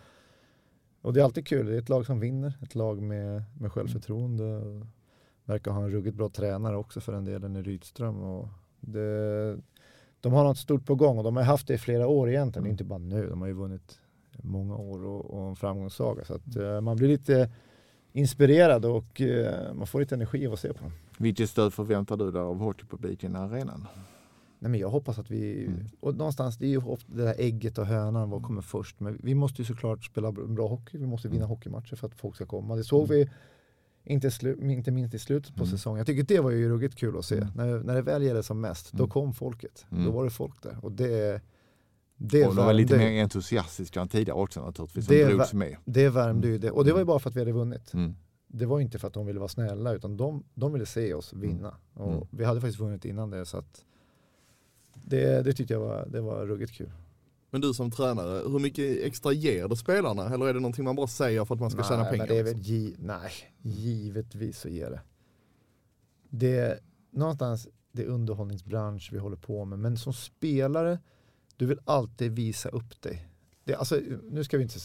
och 1.03 1.13
det 1.13 1.21
är 1.21 1.25
alltid 1.25 1.47
kul, 1.47 1.67
det 1.67 1.75
är 1.75 1.79
ett 1.79 1.89
lag 1.89 2.07
som 2.07 2.21
vinner, 2.21 2.53
ett 2.63 2.75
lag 2.75 3.03
med, 3.03 3.43
med 3.61 3.73
självförtroende. 3.73 4.45
Och 4.57 4.87
verkar 5.45 5.71
ha 5.71 5.83
en 5.85 5.91
ruggigt 5.91 6.17
bra 6.17 6.29
tränare 6.29 6.77
också 6.77 7.01
för 7.01 7.13
den 7.13 7.25
delen 7.25 7.57
i 7.57 7.63
Rydström. 7.63 8.23
Och 8.23 8.49
det, 8.81 9.57
de 10.21 10.33
har 10.33 10.45
något 10.45 10.59
stort 10.59 10.87
på 10.87 10.95
gång 10.95 11.19
och 11.19 11.25
de 11.25 11.37
har 11.37 11.43
haft 11.45 11.67
det 11.67 11.75
i 11.75 11.79
flera 11.79 12.07
år 12.07 12.29
egentligen, 12.31 12.65
Mm. 12.65 12.71
inte 12.73 12.85
bara 12.85 12.99
nu. 12.99 13.27
De 13.29 13.41
har 13.41 13.49
ju 13.49 13.55
vunnit 13.55 13.99
många 14.43 14.77
år 14.77 15.05
och, 15.07 15.25
och 15.25 15.49
en 15.49 15.57
framgångssaga. 15.57 16.25
Så 16.25 16.35
att, 16.35 16.57
eh, 16.57 16.81
man 16.81 16.97
blir 16.97 17.09
lite 17.09 17.51
inspirerad 18.13 18.85
och 18.85 19.21
eh, 19.21 19.75
man 19.75 19.87
får 19.87 20.01
lite 20.01 20.15
energi 20.15 20.47
av 20.47 20.53
att 20.53 20.61
se 20.61 20.73
på 20.73 20.83
dem. 20.83 20.93
Vilket 21.19 21.51
stöd 21.51 21.73
förväntar 21.75 22.17
du 22.17 22.31
dig 22.31 22.41
av 22.43 22.59
hockeypubliken 22.59 23.33
i 23.33 23.37
arenan? 23.39 23.87
Nej, 24.61 24.71
men 24.71 24.81
jag 24.81 24.91
hoppas 24.91 25.19
att 25.19 25.31
vi, 25.31 25.65
Mm. 25.67 25.87
och 26.01 26.15
någonstans 26.17 26.57
det 26.59 26.67
är 26.67 26.71
ju 26.71 26.79
ofta 26.85 27.13
det 27.13 27.23
där 27.25 27.35
ägget 27.39 27.79
och 27.79 27.87
hönan, 27.87 28.31
vad 28.31 28.43
kommer 28.43 28.63
först? 28.63 29.01
Men 29.01 29.19
vi 29.23 29.35
måste 29.35 29.63
ju 29.63 29.67
såklart 29.67 30.05
spela 30.05 30.31
br- 30.31 30.55
bra 30.55 30.69
hockey, 30.69 30.99
vi 30.99 31.07
måste 31.07 31.29
vinna 31.29 31.45
Mm. 31.45 31.49
hockeymatcher 31.49 31.97
för 31.97 32.07
att 32.07 32.15
folk 32.15 32.35
ska 32.37 32.47
komma. 32.47 32.77
Det 32.77 32.85
såg 32.85 33.09
vi 33.09 33.31
inte, 34.05 34.31
inte 34.61 34.91
minst 34.91 35.15
i 35.15 35.19
slutet 35.19 35.55
på 35.57 35.63
Mm. 35.63 35.71
säsongen. 35.71 35.99
Jag 35.99 36.07
tycker 36.07 36.23
det 36.23 36.41
var 36.41 36.51
ju 36.51 36.69
ruggigt 36.69 36.95
kul 36.95 37.19
att 37.19 37.25
se. 37.25 37.37
Mm. 37.37 37.49
När, 37.55 37.79
när 37.81 37.95
det 37.95 38.03
väl 38.03 38.23
gällde 38.23 38.43
som 38.43 38.61
mest, 38.61 38.93
då 38.93 39.03
Mm. 39.05 39.11
kom 39.11 39.33
folket. 39.35 39.87
Mm. 39.93 40.05
Då 40.05 40.11
var 40.11 40.25
det 40.25 40.31
folk 40.31 40.63
där. 40.63 40.77
Och 40.83 40.93
det, 40.93 41.41
det, 42.17 42.47
och 42.47 42.55
de 42.57 42.65
var 42.67 42.73
lite 42.73 42.99
mer 42.99 43.23
entusiastiska 43.23 44.01
än 44.01 44.09
tidigare 44.09 44.39
också 44.39 44.65
naturligtvis. 44.65 45.07
Det 45.07 45.25
drogs 45.25 45.53
med. 45.53 45.77
det 45.85 46.09
värmde 46.09 46.49
ju 46.49 46.59
det. 46.59 46.71
Och 46.71 46.85
det 46.85 46.93
var 46.93 46.99
ju 46.99 47.05
bara 47.05 47.19
för 47.19 47.31
att 47.31 47.37
vi 47.37 47.41
hade 47.41 47.53
vunnit. 47.53 47.95
Mm. 47.95 48.15
Det 48.47 48.67
var 48.67 48.81
inte 48.81 48.99
för 48.99 49.09
att 49.09 49.15
de 49.15 49.27
ville 49.27 49.39
vara 49.39 49.49
snälla, 49.49 49.93
utan 49.95 50.17
de, 50.17 50.45
de 50.55 50.73
ville 50.73 50.87
se 50.87 51.15
oss 51.15 51.33
vinna. 51.33 51.75
Och 51.95 52.13
Mm. 52.13 52.27
vi 52.31 52.45
hade 52.45 52.61
faktiskt 52.61 52.81
vunnit 52.81 53.05
innan 53.05 53.31
det, 53.31 53.47
så 53.47 53.59
att 53.59 53.85
det, 55.05 55.43
det 55.43 55.53
tyckte 55.53 55.75
jag 55.75 55.81
var, 55.81 56.07
det 56.07 56.21
var 56.21 56.47
ruggigt 56.47 56.73
kul. 56.73 56.91
Men 57.51 57.61
du 57.61 57.75
som 57.75 57.91
tränare, 57.91 58.43
hur 58.51 58.59
mycket 58.59 59.03
extra 59.05 59.33
ger 59.33 59.69
det 59.69 59.77
spelarna? 59.77 60.35
Eller 60.35 60.47
är 60.47 60.55
det 60.55 60.61
någonting 60.61 60.85
man 60.85 60.97
bara 60.97 61.07
säger 61.07 61.45
för 61.45 61.55
att 61.55 61.61
man 61.61 61.71
ska 61.71 61.83
tjäna 61.83 62.03
Nej, 62.03 62.11
pengar? 62.11 62.27
men 62.27 62.35
det 62.35 62.41
är 62.41 62.45
väl 62.45 62.63
gi- 62.63 62.95
nej, 62.99 63.31
givetvis 63.63 64.59
så 64.61 64.69
ger 64.69 64.91
det. 64.91 65.01
Det 66.31 66.57
är 66.59 66.79
någonstans 67.11 67.69
det 67.93 68.03
är 68.03 68.07
underhållningsbransch 68.07 69.09
vi 69.13 69.19
håller 69.19 69.37
på 69.37 69.65
med. 69.65 69.79
Men 69.79 69.97
som 69.97 70.13
spelare, 70.13 70.99
du 71.57 71.67
vill 71.67 71.79
alltid 71.85 72.33
visa 72.33 72.69
upp 72.69 73.01
dig. 73.03 73.29
Det, 73.65 73.75
alltså, 73.75 74.01
nu 74.31 74.45
ska 74.45 74.57
vi 74.57 74.63
inte 74.63 74.79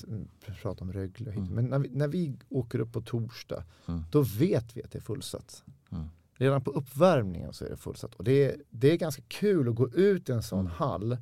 prata 0.61 0.84
om 0.84 0.93
Rögle, 0.93 1.32
Mm. 1.32 1.47
men 1.47 1.66
när 1.66 1.80
vi, 1.80 1.89
när 1.89 2.07
vi 2.07 2.38
åker 2.49 2.80
upp 2.80 2.93
på 2.93 3.01
torsdag, 3.01 3.64
Mm. 3.88 4.01
då 4.11 4.22
vet 4.22 4.78
vi 4.78 4.84
att 4.84 4.91
det 4.91 4.97
är 4.99 5.01
fullsatt. 5.01 5.64
Mm. 5.91 6.05
Redan 6.34 6.61
på 6.63 6.71
uppvärmningen 6.71 7.53
så 7.53 7.65
är 7.65 7.69
det 7.69 7.77
fullsatt. 7.77 8.15
Och 8.15 8.23
det 8.23 8.43
är, 8.45 8.55
det 8.69 8.91
är 8.91 8.97
ganska 8.97 9.21
kul 9.27 9.69
att 9.69 9.75
gå 9.75 9.89
ut 9.89 10.29
i 10.29 10.31
en 10.31 10.43
sån 10.43 10.59
Mm. 10.59 10.71
hall 10.71 11.17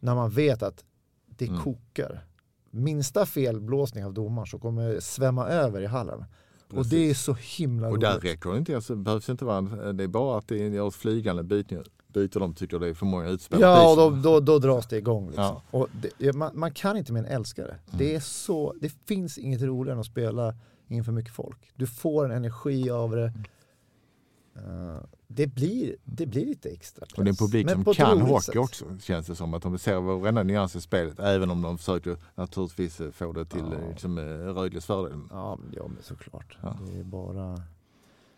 när 0.00 0.14
man 0.14 0.30
vet 0.30 0.62
att 0.62 0.84
det 1.26 1.48
Mm. 1.48 1.60
kokar. 1.60 2.26
Minsta 2.70 3.26
felblåsning 3.26 4.04
av 4.04 4.14
domaren 4.14 4.46
så 4.46 4.58
kommer 4.58 4.88
det 4.94 5.00
svämma 5.00 5.46
över 5.48 5.80
i 5.82 5.86
hallen. 5.86 6.24
Och 6.68 6.74
Precis. 6.76 6.90
det 6.90 7.10
är 7.10 7.14
så 7.14 7.34
himla 7.40 7.88
Och 7.88 7.98
där 7.98 8.12
roligt. 8.12 8.24
räcker 8.24 8.50
det 8.50 8.58
inte, 8.58 8.74
alltså, 8.76 8.94
det 8.94 9.02
behövs 9.02 9.28
inte 9.28 9.44
vara, 9.44 9.92
det 9.92 10.04
är 10.04 10.08
bara 10.08 10.38
att 10.38 10.48
det 10.48 10.56
görs 10.56 10.94
flygande 10.94 11.42
byten, 11.42 11.84
byter 12.08 12.38
de 12.40 12.54
tycker 12.54 12.78
det 12.78 12.88
är 12.88 12.94
för 12.94 13.06
många 13.06 13.28
utspel. 13.28 13.60
Ja, 13.60 13.90
och 13.90 13.96
då, 13.96 14.10
då, 14.22 14.40
då 14.40 14.58
dras 14.58 14.86
det 14.88 14.96
igång. 14.98 15.26
Liksom. 15.26 15.44
Ja. 15.44 15.62
Och 15.70 15.88
det, 16.18 16.32
man, 16.32 16.50
man 16.58 16.72
kan 16.72 16.96
inte 16.96 17.12
med 17.12 17.20
en 17.24 17.30
älskare. 17.32 17.68
Mm. 17.70 17.98
Det 17.98 18.14
är 18.14 18.20
så, 18.20 18.74
det 18.80 18.92
finns 19.06 19.38
inget 19.38 19.62
roligare 19.62 19.94
än 19.94 20.00
att 20.00 20.06
spela 20.06 20.54
inför 20.88 21.12
mycket 21.12 21.34
folk. 21.34 21.72
Du 21.74 21.86
får 21.86 22.24
en 22.24 22.30
energi 22.30 22.90
av 22.90 23.10
det. 23.10 23.32
Eh, 24.56 24.98
det, 25.28 25.46
blir, 25.46 25.96
det 26.04 26.26
blir 26.26 26.46
lite 26.46 26.68
extra 26.70 27.06
press. 27.06 27.18
Och 27.18 27.24
det 27.24 27.28
är 27.28 27.32
en 27.32 27.36
publik 27.36 27.66
Men 27.66 27.84
som 27.84 27.94
kan 27.94 28.20
hockey 28.20 28.58
också 28.58 28.84
känns 29.00 29.26
det 29.26 29.34
som. 29.36 29.54
Att 29.54 29.62
de 29.62 29.78
ser 29.78 30.00
varenda 30.00 30.42
nyans 30.42 30.76
i 30.76 30.80
spelet 30.80 31.20
även 31.20 31.50
om 31.50 31.62
de 31.62 31.78
försöker 31.78 32.16
naturligtvis 32.34 33.00
få 33.12 33.32
det 33.32 33.44
till 33.44 33.64
Ja. 33.72 33.88
liksom, 33.90 34.18
eh, 34.18 34.24
Rögles 34.24 34.86
fördel. 34.86 35.20
Ja, 35.30 35.58
ja 35.72 35.88
men 35.88 36.02
såklart. 36.02 36.58
Ja. 36.62 36.78
Det 36.92 36.98
är 37.00 37.04
bara... 37.04 37.62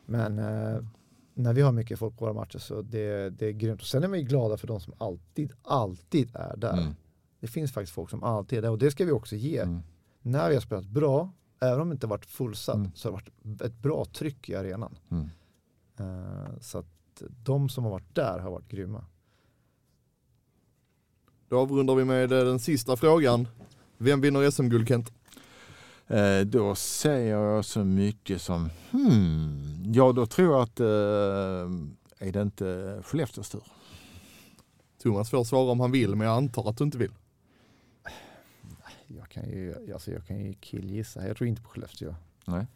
Men 0.06 0.38
eh, 0.38 0.78
när 1.34 1.52
vi 1.52 1.60
har 1.62 1.72
mycket 1.72 1.98
folk 1.98 2.18
på 2.18 2.24
våra 2.24 2.34
matcher 2.34 2.58
så 2.58 2.82
det, 2.82 3.30
det 3.30 3.46
är 3.46 3.52
grymt. 3.52 3.80
Och 3.80 3.86
sen 3.86 4.04
är 4.04 4.08
vi 4.08 4.22
glada 4.22 4.56
för 4.56 4.66
de 4.66 4.80
som 4.80 4.94
alltid, 4.98 5.52
alltid 5.62 6.30
är 6.36 6.56
där. 6.56 6.72
Mm. 6.78 6.94
Det 7.40 7.46
finns 7.46 7.72
faktiskt 7.72 7.92
folk 7.94 8.10
som 8.10 8.22
alltid 8.22 8.58
är 8.58 8.62
där 8.62 8.70
och 8.70 8.78
det 8.78 8.90
ska 8.90 9.04
vi 9.04 9.12
också 9.12 9.36
ge. 9.36 9.58
Mm. 9.58 9.80
När 10.22 10.48
vi 10.48 10.54
har 10.54 10.60
spelat 10.62 10.86
bra, 10.86 11.32
även 11.60 11.80
om 11.80 11.88
det 11.88 11.92
inte 11.92 12.06
varit 12.06 12.26
fullsatt, 12.26 12.76
Mm. 12.76 12.90
så 12.94 13.08
har 13.10 13.16
det 13.16 13.30
varit 13.42 13.60
ett 13.62 13.82
bra 13.82 14.04
tryck 14.04 14.48
i 14.48 14.54
arenan. 14.54 14.98
Eh, 15.98 16.58
så 16.60 16.78
att 16.78 17.22
de 17.44 17.68
som 17.68 17.84
har 17.84 17.90
varit 17.90 18.14
där 18.14 18.38
har 18.38 18.50
varit 18.50 18.68
grymma. 18.68 19.04
Då 21.48 21.58
avrundar 21.58 21.94
vi 21.94 22.04
med 22.04 22.32
eh, 22.32 22.44
den 22.44 22.58
sista 22.58 22.96
frågan. 22.96 23.48
Vem 23.98 24.20
vinner 24.20 24.50
SM-guld 24.50 24.88
Kent? 24.88 25.12
Eh, 26.06 26.40
då 26.40 26.74
säger 26.74 27.36
jag 27.36 27.64
så 27.64 27.84
mycket 27.84 28.42
som 28.42 28.70
hmm, 28.90 29.82
ja 29.94 30.12
då 30.12 30.26
tror 30.26 30.52
jag 30.52 30.62
att 30.62 30.80
eh, 30.80 32.26
är 32.28 32.32
det 32.32 32.42
inte 32.42 33.00
Skellefteås 33.04 33.50
tur? 33.50 33.62
Thomas 35.02 35.30
får 35.30 35.44
svara 35.44 35.70
om 35.70 35.80
han 35.80 35.92
vill, 35.92 36.16
men 36.16 36.26
jag 36.26 36.36
antar 36.36 36.70
att 36.70 36.78
du 36.78 36.84
inte 36.84 36.98
vill. 36.98 37.12
Jag 39.06 39.28
kan 39.28 39.48
ju, 39.48 39.92
alltså 39.92 40.10
jag 40.10 40.26
kan 40.26 40.44
ju 40.44 40.54
killgissa. 40.54 41.26
Jag 41.26 41.36
tror 41.36 41.48
inte 41.48 41.62
på 41.62 41.68
Skellefteå. 41.68 42.14
Nej. 42.44 42.66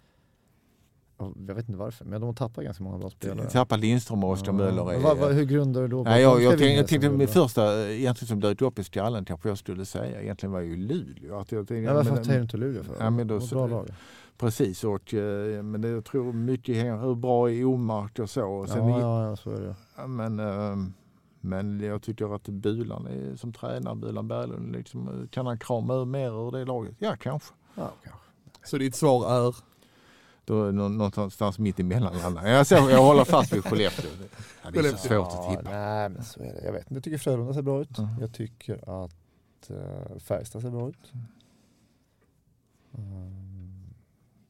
Jag 1.48 1.54
vet 1.54 1.68
inte 1.68 1.78
varför, 1.78 2.04
men 2.04 2.20
de 2.20 2.34
tappar 2.34 2.62
ganska 2.62 2.84
många 2.84 2.98
bra 2.98 3.10
spelare. 3.10 3.50
Tappar 3.50 3.78
Lindström 3.78 4.24
och 4.24 4.30
Oskar 4.30 4.46
Ja. 4.46 4.52
Möller. 4.52 4.84
Men 4.84 4.94
Är, 4.94 4.98
vad, 4.98 5.18
vad, 5.18 5.32
hur 5.32 5.44
grundar 5.44 5.80
du 5.82 5.88
då? 5.88 6.04
på 6.04 6.10
Nej, 6.10 6.22
jag, 6.22 6.42
jag, 6.42 6.56
vinna 6.56 6.72
jag 6.72 6.86
tänkte 6.88 7.10
min 7.10 7.28
första 7.28 7.80
eh, 7.82 8.00
egentligen 8.00 8.28
som 8.28 8.40
dök 8.40 8.62
upp 8.62 8.78
i 8.78 8.84
skallen 8.84 9.24
kanske 9.24 9.48
jag 9.48 9.58
skulle 9.58 9.84
säga 9.84 10.22
egentligen 10.22 10.52
var 10.52 10.60
ju 10.60 10.76
Luleå. 10.76 11.38
Att 11.38 11.52
jag, 11.52 11.68
tänkte, 11.68 11.74
Ja, 11.90 11.94
varför 11.94 12.14
men- 12.14 12.24
tar 12.24 12.34
du 12.34 12.42
inte 12.42 12.56
Luleå 12.56 12.82
för? 12.82 12.96
Ja, 13.00 13.10
men 13.10 13.26
då 13.26 13.38
bra 13.38 13.66
lag. 13.66 13.88
Precis, 14.38 14.84
och, 14.84 15.14
eh, 15.14 15.62
men 15.62 15.80
det, 15.80 15.88
jag 15.88 16.04
tror 16.04 16.32
mycket 16.32 16.76
hänger 16.76 16.96
hur 16.98 17.14
bra 17.14 17.50
är 17.50 17.64
Omark 17.64 18.18
och 18.18 18.30
så. 18.30 18.44
Och 18.50 18.68
sen, 18.68 18.88
Ja, 18.88 19.00
ja, 19.00 19.28
ja, 19.28 19.36
så 19.36 19.50
är 19.50 19.60
det. 19.60 20.06
Men, 20.06 20.40
eh, 20.40 20.76
Men 21.42 21.80
jag 21.80 22.02
tycker 22.02 22.34
att 22.34 22.48
Bulan 22.48 23.06
är, 23.06 23.36
som 23.36 23.52
tränare, 23.52 23.94
Bulan 23.94 24.28
Berglund, 24.28 24.72
liksom, 24.72 25.28
kan 25.30 25.46
han 25.46 25.58
krama 25.58 25.94
ur 25.94 26.04
mer 26.04 26.30
ur 26.48 26.50
det 26.52 26.64
laget? 26.64 26.94
Ja, 26.98 27.16
kanske. 27.20 27.54
Ja, 27.74 27.90
kanske. 28.04 28.20
Så 28.64 28.78
ditt 28.78 28.94
svar 28.94 29.46
är? 29.48 29.54
Då 30.50 30.70
någonstans 30.72 31.58
mitt 31.58 31.80
emellan. 31.80 32.36
Jag, 32.46 32.66
ser, 32.66 32.90
jag 32.90 33.02
håller 33.02 33.24
fast 33.24 33.52
vid 33.52 33.64
Skellefteå. 33.64 34.10
Ja, 34.64 34.70
det 34.70 34.78
är 34.78 34.82
så 34.82 34.96
svårt 34.96 35.26
att 35.28 35.50
tippa. 35.50 35.70
Nej, 35.70 36.08
men 36.08 36.24
så 36.24 36.40
är 36.40 36.52
det. 36.54 36.64
Jag 36.64 36.72
vet 36.72 36.82
inte. 36.82 36.94
Jag 36.94 37.04
tycker 37.04 37.18
Frölunda 37.18 37.54
ser 37.54 37.62
bra 37.62 37.80
ut. 37.82 37.98
Mm. 37.98 38.10
Jag 38.20 38.32
tycker 38.32 39.04
att 39.04 39.70
uh, 39.70 40.18
Färjestad 40.18 40.62
ser 40.62 40.70
bra 40.70 40.88
ut. 40.88 41.12
Mm. 42.98 43.90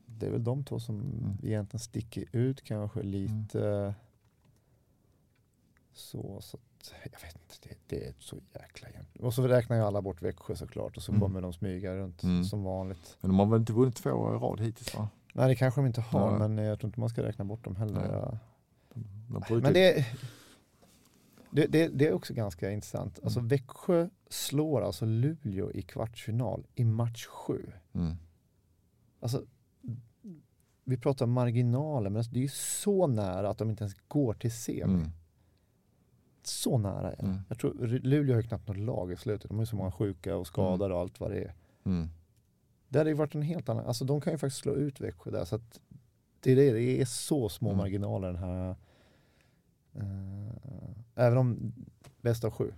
det 0.06 0.27
är 0.27 0.31
väl 0.31 0.44
de 0.44 0.64
två 0.64 0.81
som 0.81 1.01
Mm. 1.01 1.36
egentligen 1.43 1.81
sticker 1.81 2.24
ut 2.32 2.62
kanske 2.64 3.02
lite. 3.02 3.94
Så, 5.93 6.40
så 6.40 6.56
att, 6.56 6.93
jag 7.12 7.20
vet 7.20 7.35
inte, 7.35 7.55
det, 7.68 7.74
det 7.97 8.05
är 8.06 8.14
så 8.18 8.36
jäkla 8.55 8.89
jämnt. 8.90 9.16
Och 9.20 9.35
så 9.35 9.48
räknar 9.48 9.77
ju 9.77 9.82
alla 9.82 10.02
bort 10.02 10.22
Växjö 10.22 10.56
såklart 10.56 10.97
och 10.97 11.02
så 11.02 11.12
Mm. 11.12 11.20
kommer 11.22 11.40
de 11.40 11.52
smyga 11.52 11.94
runt 11.97 12.22
Mm. 12.22 12.44
som 12.44 12.62
vanligt. 12.64 13.16
Men 13.20 13.31
de 13.31 13.39
har 13.39 13.47
väl 13.47 13.60
inte 13.60 13.72
vunnit 13.72 13.97
två 13.97 14.10
år 14.10 14.36
i 14.36 14.39
rad 14.39 14.60
hittills 14.60 14.94
va? 14.94 15.09
Nej 15.32 15.48
det 15.48 15.55
kanske 15.55 15.81
de 15.81 15.86
inte 15.86 16.01
har 16.01 16.39
Nej. 16.39 16.48
men 16.48 16.65
jag 16.65 16.78
tror 16.81 16.89
inte 16.89 17.01
man 17.01 17.09
ska 17.09 17.23
räkna 17.23 17.44
bort 17.44 17.65
dem 17.65 17.77
heller. 17.77 18.39
De 19.28 19.61
Men 19.62 19.73
det, 19.73 20.07
det, 21.51 21.66
det, 21.66 21.89
det 21.89 22.09
är 22.09 22.12
också 22.12 22.35
ganska 22.35 22.70
intressant. 22.70 23.19
Mm. 23.19 23.27
Alltså 23.27 23.40
Växjö 23.40 24.09
slår 24.28 24.82
alltså 24.82 25.05
Luleå 25.05 25.73
i 25.73 25.82
kvartsfinal 25.82 26.66
i 26.74 26.85
match 26.85 27.27
sju. 27.27 27.73
Mm. 27.93 28.16
Alltså, 29.20 29.44
vi 30.85 30.97
pratar 30.97 31.27
marginaler, 31.27 32.11
men 32.11 32.16
alltså, 32.16 32.32
det 32.32 32.39
är 32.39 32.43
ju 32.43 32.48
så 32.48 33.07
nära 33.07 33.51
att 33.51 33.59
de 33.59 33.70
inte 33.70 33.85
ens 33.85 33.97
går 34.09 34.35
till 34.35 34.52
semi. 34.52 34.82
Mm. 34.82 35.11
Så 36.43 36.78
nära 36.78 37.12
är 37.12 37.16
det. 37.16 37.23
Mm. 37.23 37.39
Jag 37.48 37.59
tror 37.59 37.74
Luleå 37.85 38.35
har 38.35 38.43
ju 38.43 38.48
knappt 38.48 38.69
något 38.69 38.77
lag 38.77 39.12
i 39.12 39.16
slutet. 39.16 39.48
De 39.48 39.55
har 39.55 39.62
ju 39.62 39.66
så 39.66 39.77
många 39.77 39.93
sjuka 39.93 40.36
och 40.36 40.47
skadade 40.47 40.94
och 40.94 41.01
allt 41.01 41.20
vad 41.20 41.31
det 41.31 41.39
är. 41.39 41.55
Det 42.92 42.98
hade 42.98 43.10
ju 43.10 43.16
varit 43.16 43.34
en 43.34 43.42
helt 43.42 43.68
annan, 43.68 43.86
alltså 43.86 44.04
de 44.04 44.20
kan 44.20 44.32
ju 44.32 44.38
faktiskt 44.38 44.62
slå 44.62 44.74
ut 44.74 45.00
Växjö 45.00 45.30
där. 45.30 45.44
Så 45.44 45.54
att 45.56 45.80
det, 46.40 46.52
är 46.52 46.56
det, 46.56 46.72
det 46.72 47.00
är 47.00 47.04
så 47.04 47.48
små 47.48 47.68
Mm. 47.68 47.78
marginaler 47.78 48.26
den 48.28 48.36
här. 48.36 48.76
eh, 49.94 50.04
även 51.14 51.38
om 51.38 51.72
bäst 52.20 52.44
av 52.44 52.50
sju. 52.50 52.72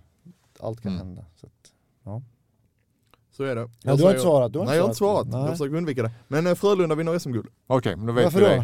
Allt 0.59 0.81
kan 0.81 0.91
Mm. 0.91 1.07
hända. 1.07 1.25
Så 1.35 1.45
att, 1.47 1.73
ja. 2.03 2.21
Så 3.31 3.43
är 3.43 3.55
det. 3.55 3.61
Ja, 3.61 3.67
Jag 3.83 3.97
du 3.97 4.03
har 4.03 4.09
inte 4.09 4.21
svarat. 4.21 4.53
Du 4.53 4.59
har 4.59 4.65
Nej, 4.65 4.75
jag 4.75 4.83
har 4.83 4.87
inte 4.89 4.97
svarat. 4.97 5.27
Nej. 5.27 5.39
Jag 5.41 5.49
försöker 5.49 5.75
undvika 5.75 6.03
det. 6.03 6.11
Men 6.27 6.47
eh, 6.47 6.55
Frölunda 6.55 6.95
vinner 6.95 7.19
SM-guld. 7.19 7.47
Okej, 7.67 7.95
men 7.95 8.05
då 8.07 8.13
vet 8.13 8.23
Varför 8.23 8.39
vi 8.39 8.45
då? 8.45 8.51
det. 8.51 8.59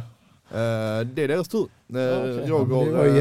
Eh, 0.59 1.07
det 1.15 1.23
är 1.23 1.27
deras 1.27 1.47
tur. 1.49 1.59
Okej. 1.59 1.71
Ja, 1.87 1.95
men 2.23 2.35
det 2.37 2.47
Roger, 2.47 2.65
var 2.91 3.05
eh, 3.05 3.13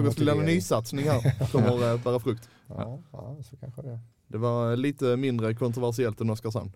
Rogers 0.00 0.18
lilla 0.18 0.34
motivering. 0.34 0.54
nysatsning 0.56 1.04
här 1.08 1.48
kommer 1.52 1.92
eh, 1.94 2.00
bära 2.04 2.18
frukt. 2.20 2.48
Ja, 2.66 2.98
ja, 3.12 3.36
så 3.50 3.56
kanske 3.56 3.82
det. 3.82 3.98
Det 4.26 4.38
var 4.38 4.76
lite 4.76 5.16
mindre 5.16 5.54
kontroversiellt 5.54 6.20
än 6.20 6.30
Oskarshamn. 6.30 6.72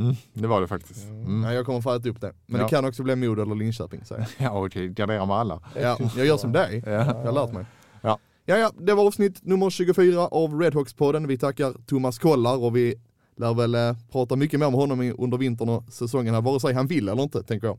Mm, 0.00 0.14
det 0.32 0.46
var 0.46 0.60
det 0.60 0.66
faktiskt. 0.68 1.04
Mm. 1.04 1.40
Nej, 1.40 1.54
jag 1.54 1.66
kommer 1.66 1.80
få 1.80 1.94
äta 1.94 2.08
upp 2.08 2.20
det. 2.20 2.32
Men 2.46 2.60
Ja. 2.60 2.66
det 2.66 2.70
kan 2.70 2.84
också 2.84 3.02
bli 3.02 3.16
Modo 3.16 3.42
eller 3.42 3.54
Linköping 3.54 4.02
jag. 4.10 4.26
Ja, 4.38 4.66
okej, 4.66 4.88
gardera 4.88 5.26
med 5.26 5.36
alla. 5.36 5.62
Ja, 5.74 5.98
jag 6.16 6.26
gör 6.26 6.36
som 6.36 6.52
dig. 6.52 6.82
Ja. 6.86 6.90
Jag 6.92 7.04
har 7.04 7.32
lärt 7.32 7.52
mig. 7.52 7.64
Ja. 8.02 8.18
Ja, 8.44 8.56
ja, 8.56 8.72
det 8.78 8.94
var 8.94 9.06
avsnitt 9.06 9.44
nummer 9.44 9.70
24 9.70 10.26
av 10.26 10.62
Redhawks-podden. 10.62 11.26
Vi 11.26 11.38
tackar 11.38 11.72
Thomas 11.86 12.18
Kollar 12.18 12.56
och 12.64 12.76
vi 12.76 12.94
lär 13.36 13.54
väl 13.54 13.74
eh, 13.74 13.96
prata 14.12 14.36
mycket 14.36 14.60
mer 14.60 14.70
med 14.70 14.80
honom 14.80 15.14
under 15.18 15.38
vintern 15.38 15.68
och 15.68 15.92
säsongen 15.92 16.34
här, 16.34 16.40
vare 16.40 16.60
sig 16.60 16.74
han 16.74 16.86
vill 16.86 17.08
eller 17.08 17.22
inte, 17.22 17.42
tänker 17.42 17.66
jag. 17.66 17.78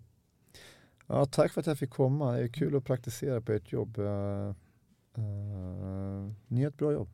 Ja, 1.07 1.26
tack 1.26 1.52
för 1.52 1.61
att 1.61 1.68
jag 1.68 1.77
fick 1.80 1.89
komma. 1.89 2.31
Det 2.31 2.43
är 2.43 2.48
kul 2.48 2.76
att 2.76 2.85
praktisera 2.85 3.41
på 3.41 3.52
ert 3.52 3.72
jobb. 3.72 3.98
Uh, 3.98 4.06
uh, 5.18 6.31
ni 6.48 6.61
gör 6.61 6.68
ett 6.69 6.77
bra 6.77 6.91
jobb. 6.91 7.10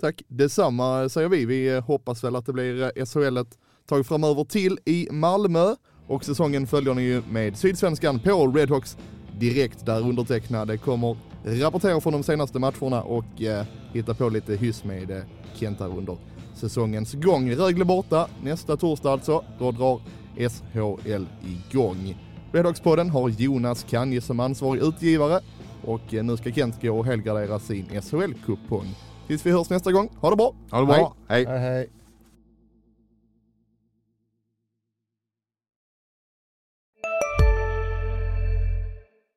Tack 0.00 0.22
detsamma 0.28 1.08
säger 1.08 1.28
vi. 1.28 1.46
Vi 1.46 1.74
eh, 1.76 1.84
hoppas 1.84 2.24
väl 2.24 2.36
att 2.36 2.46
det 2.46 2.52
blir 2.52 2.82
eh, 2.82 3.04
SHL 3.06 3.36
ett 3.36 3.58
tag 3.86 4.06
framöver 4.06 4.44
till 4.44 4.78
i 4.84 5.08
Malmö 5.10 5.74
och 6.06 6.24
säsongen 6.24 6.66
följer 6.66 6.94
ni 6.94 7.02
ju 7.02 7.22
med 7.30 7.56
Sydsvenskan 7.56 8.18
på 8.18 8.46
Redhawks 8.46 8.96
direkt 9.38 9.86
där 9.86 10.00
undertecknade 10.00 10.78
kommer 10.78 11.16
rapportera 11.44 12.00
från 12.00 12.12
de 12.12 12.22
senaste 12.22 12.58
matcherna 12.58 13.02
och 13.02 13.42
eh, 13.42 13.64
hitta 13.92 14.14
på 14.14 14.28
lite 14.28 14.54
hyss 14.54 14.84
med 14.84 15.10
eh, 15.10 15.22
Kent 15.54 15.80
här 15.80 15.98
under 15.98 16.16
säsongens 16.54 17.12
gång. 17.12 17.50
Rögle 17.50 17.84
borta 17.84 18.28
nästa 18.42 18.76
torsdag 18.76 19.12
alltså. 19.12 19.44
Då 19.58 19.70
drar 19.70 20.00
SHL 20.36 21.26
igång. 21.42 22.16
Redhawks-podden 22.52 23.10
har 23.10 23.28
Jonas 23.28 23.86
Kanje 23.90 24.20
som 24.20 24.40
ansvarig 24.40 24.82
utgivare 24.82 25.40
och 25.84 26.14
eh, 26.14 26.24
nu 26.24 26.36
ska 26.36 26.52
Kent 26.52 26.82
gå 26.82 26.98
och 26.98 27.06
helgardera 27.06 27.58
sin 27.58 27.86
SHL-kupong. 28.02 28.86
Tills 29.26 29.46
vi 29.46 29.50
hörs 29.50 29.70
nästa 29.70 29.92
gång, 29.92 30.08
ha 30.20 30.30
det 30.30 30.36
bra! 30.36 30.54
Ha 30.70 30.80
det 30.80 30.86
bra, 30.86 31.14
hej. 31.28 31.46
Hej, 31.46 31.58
hej. 31.58 31.88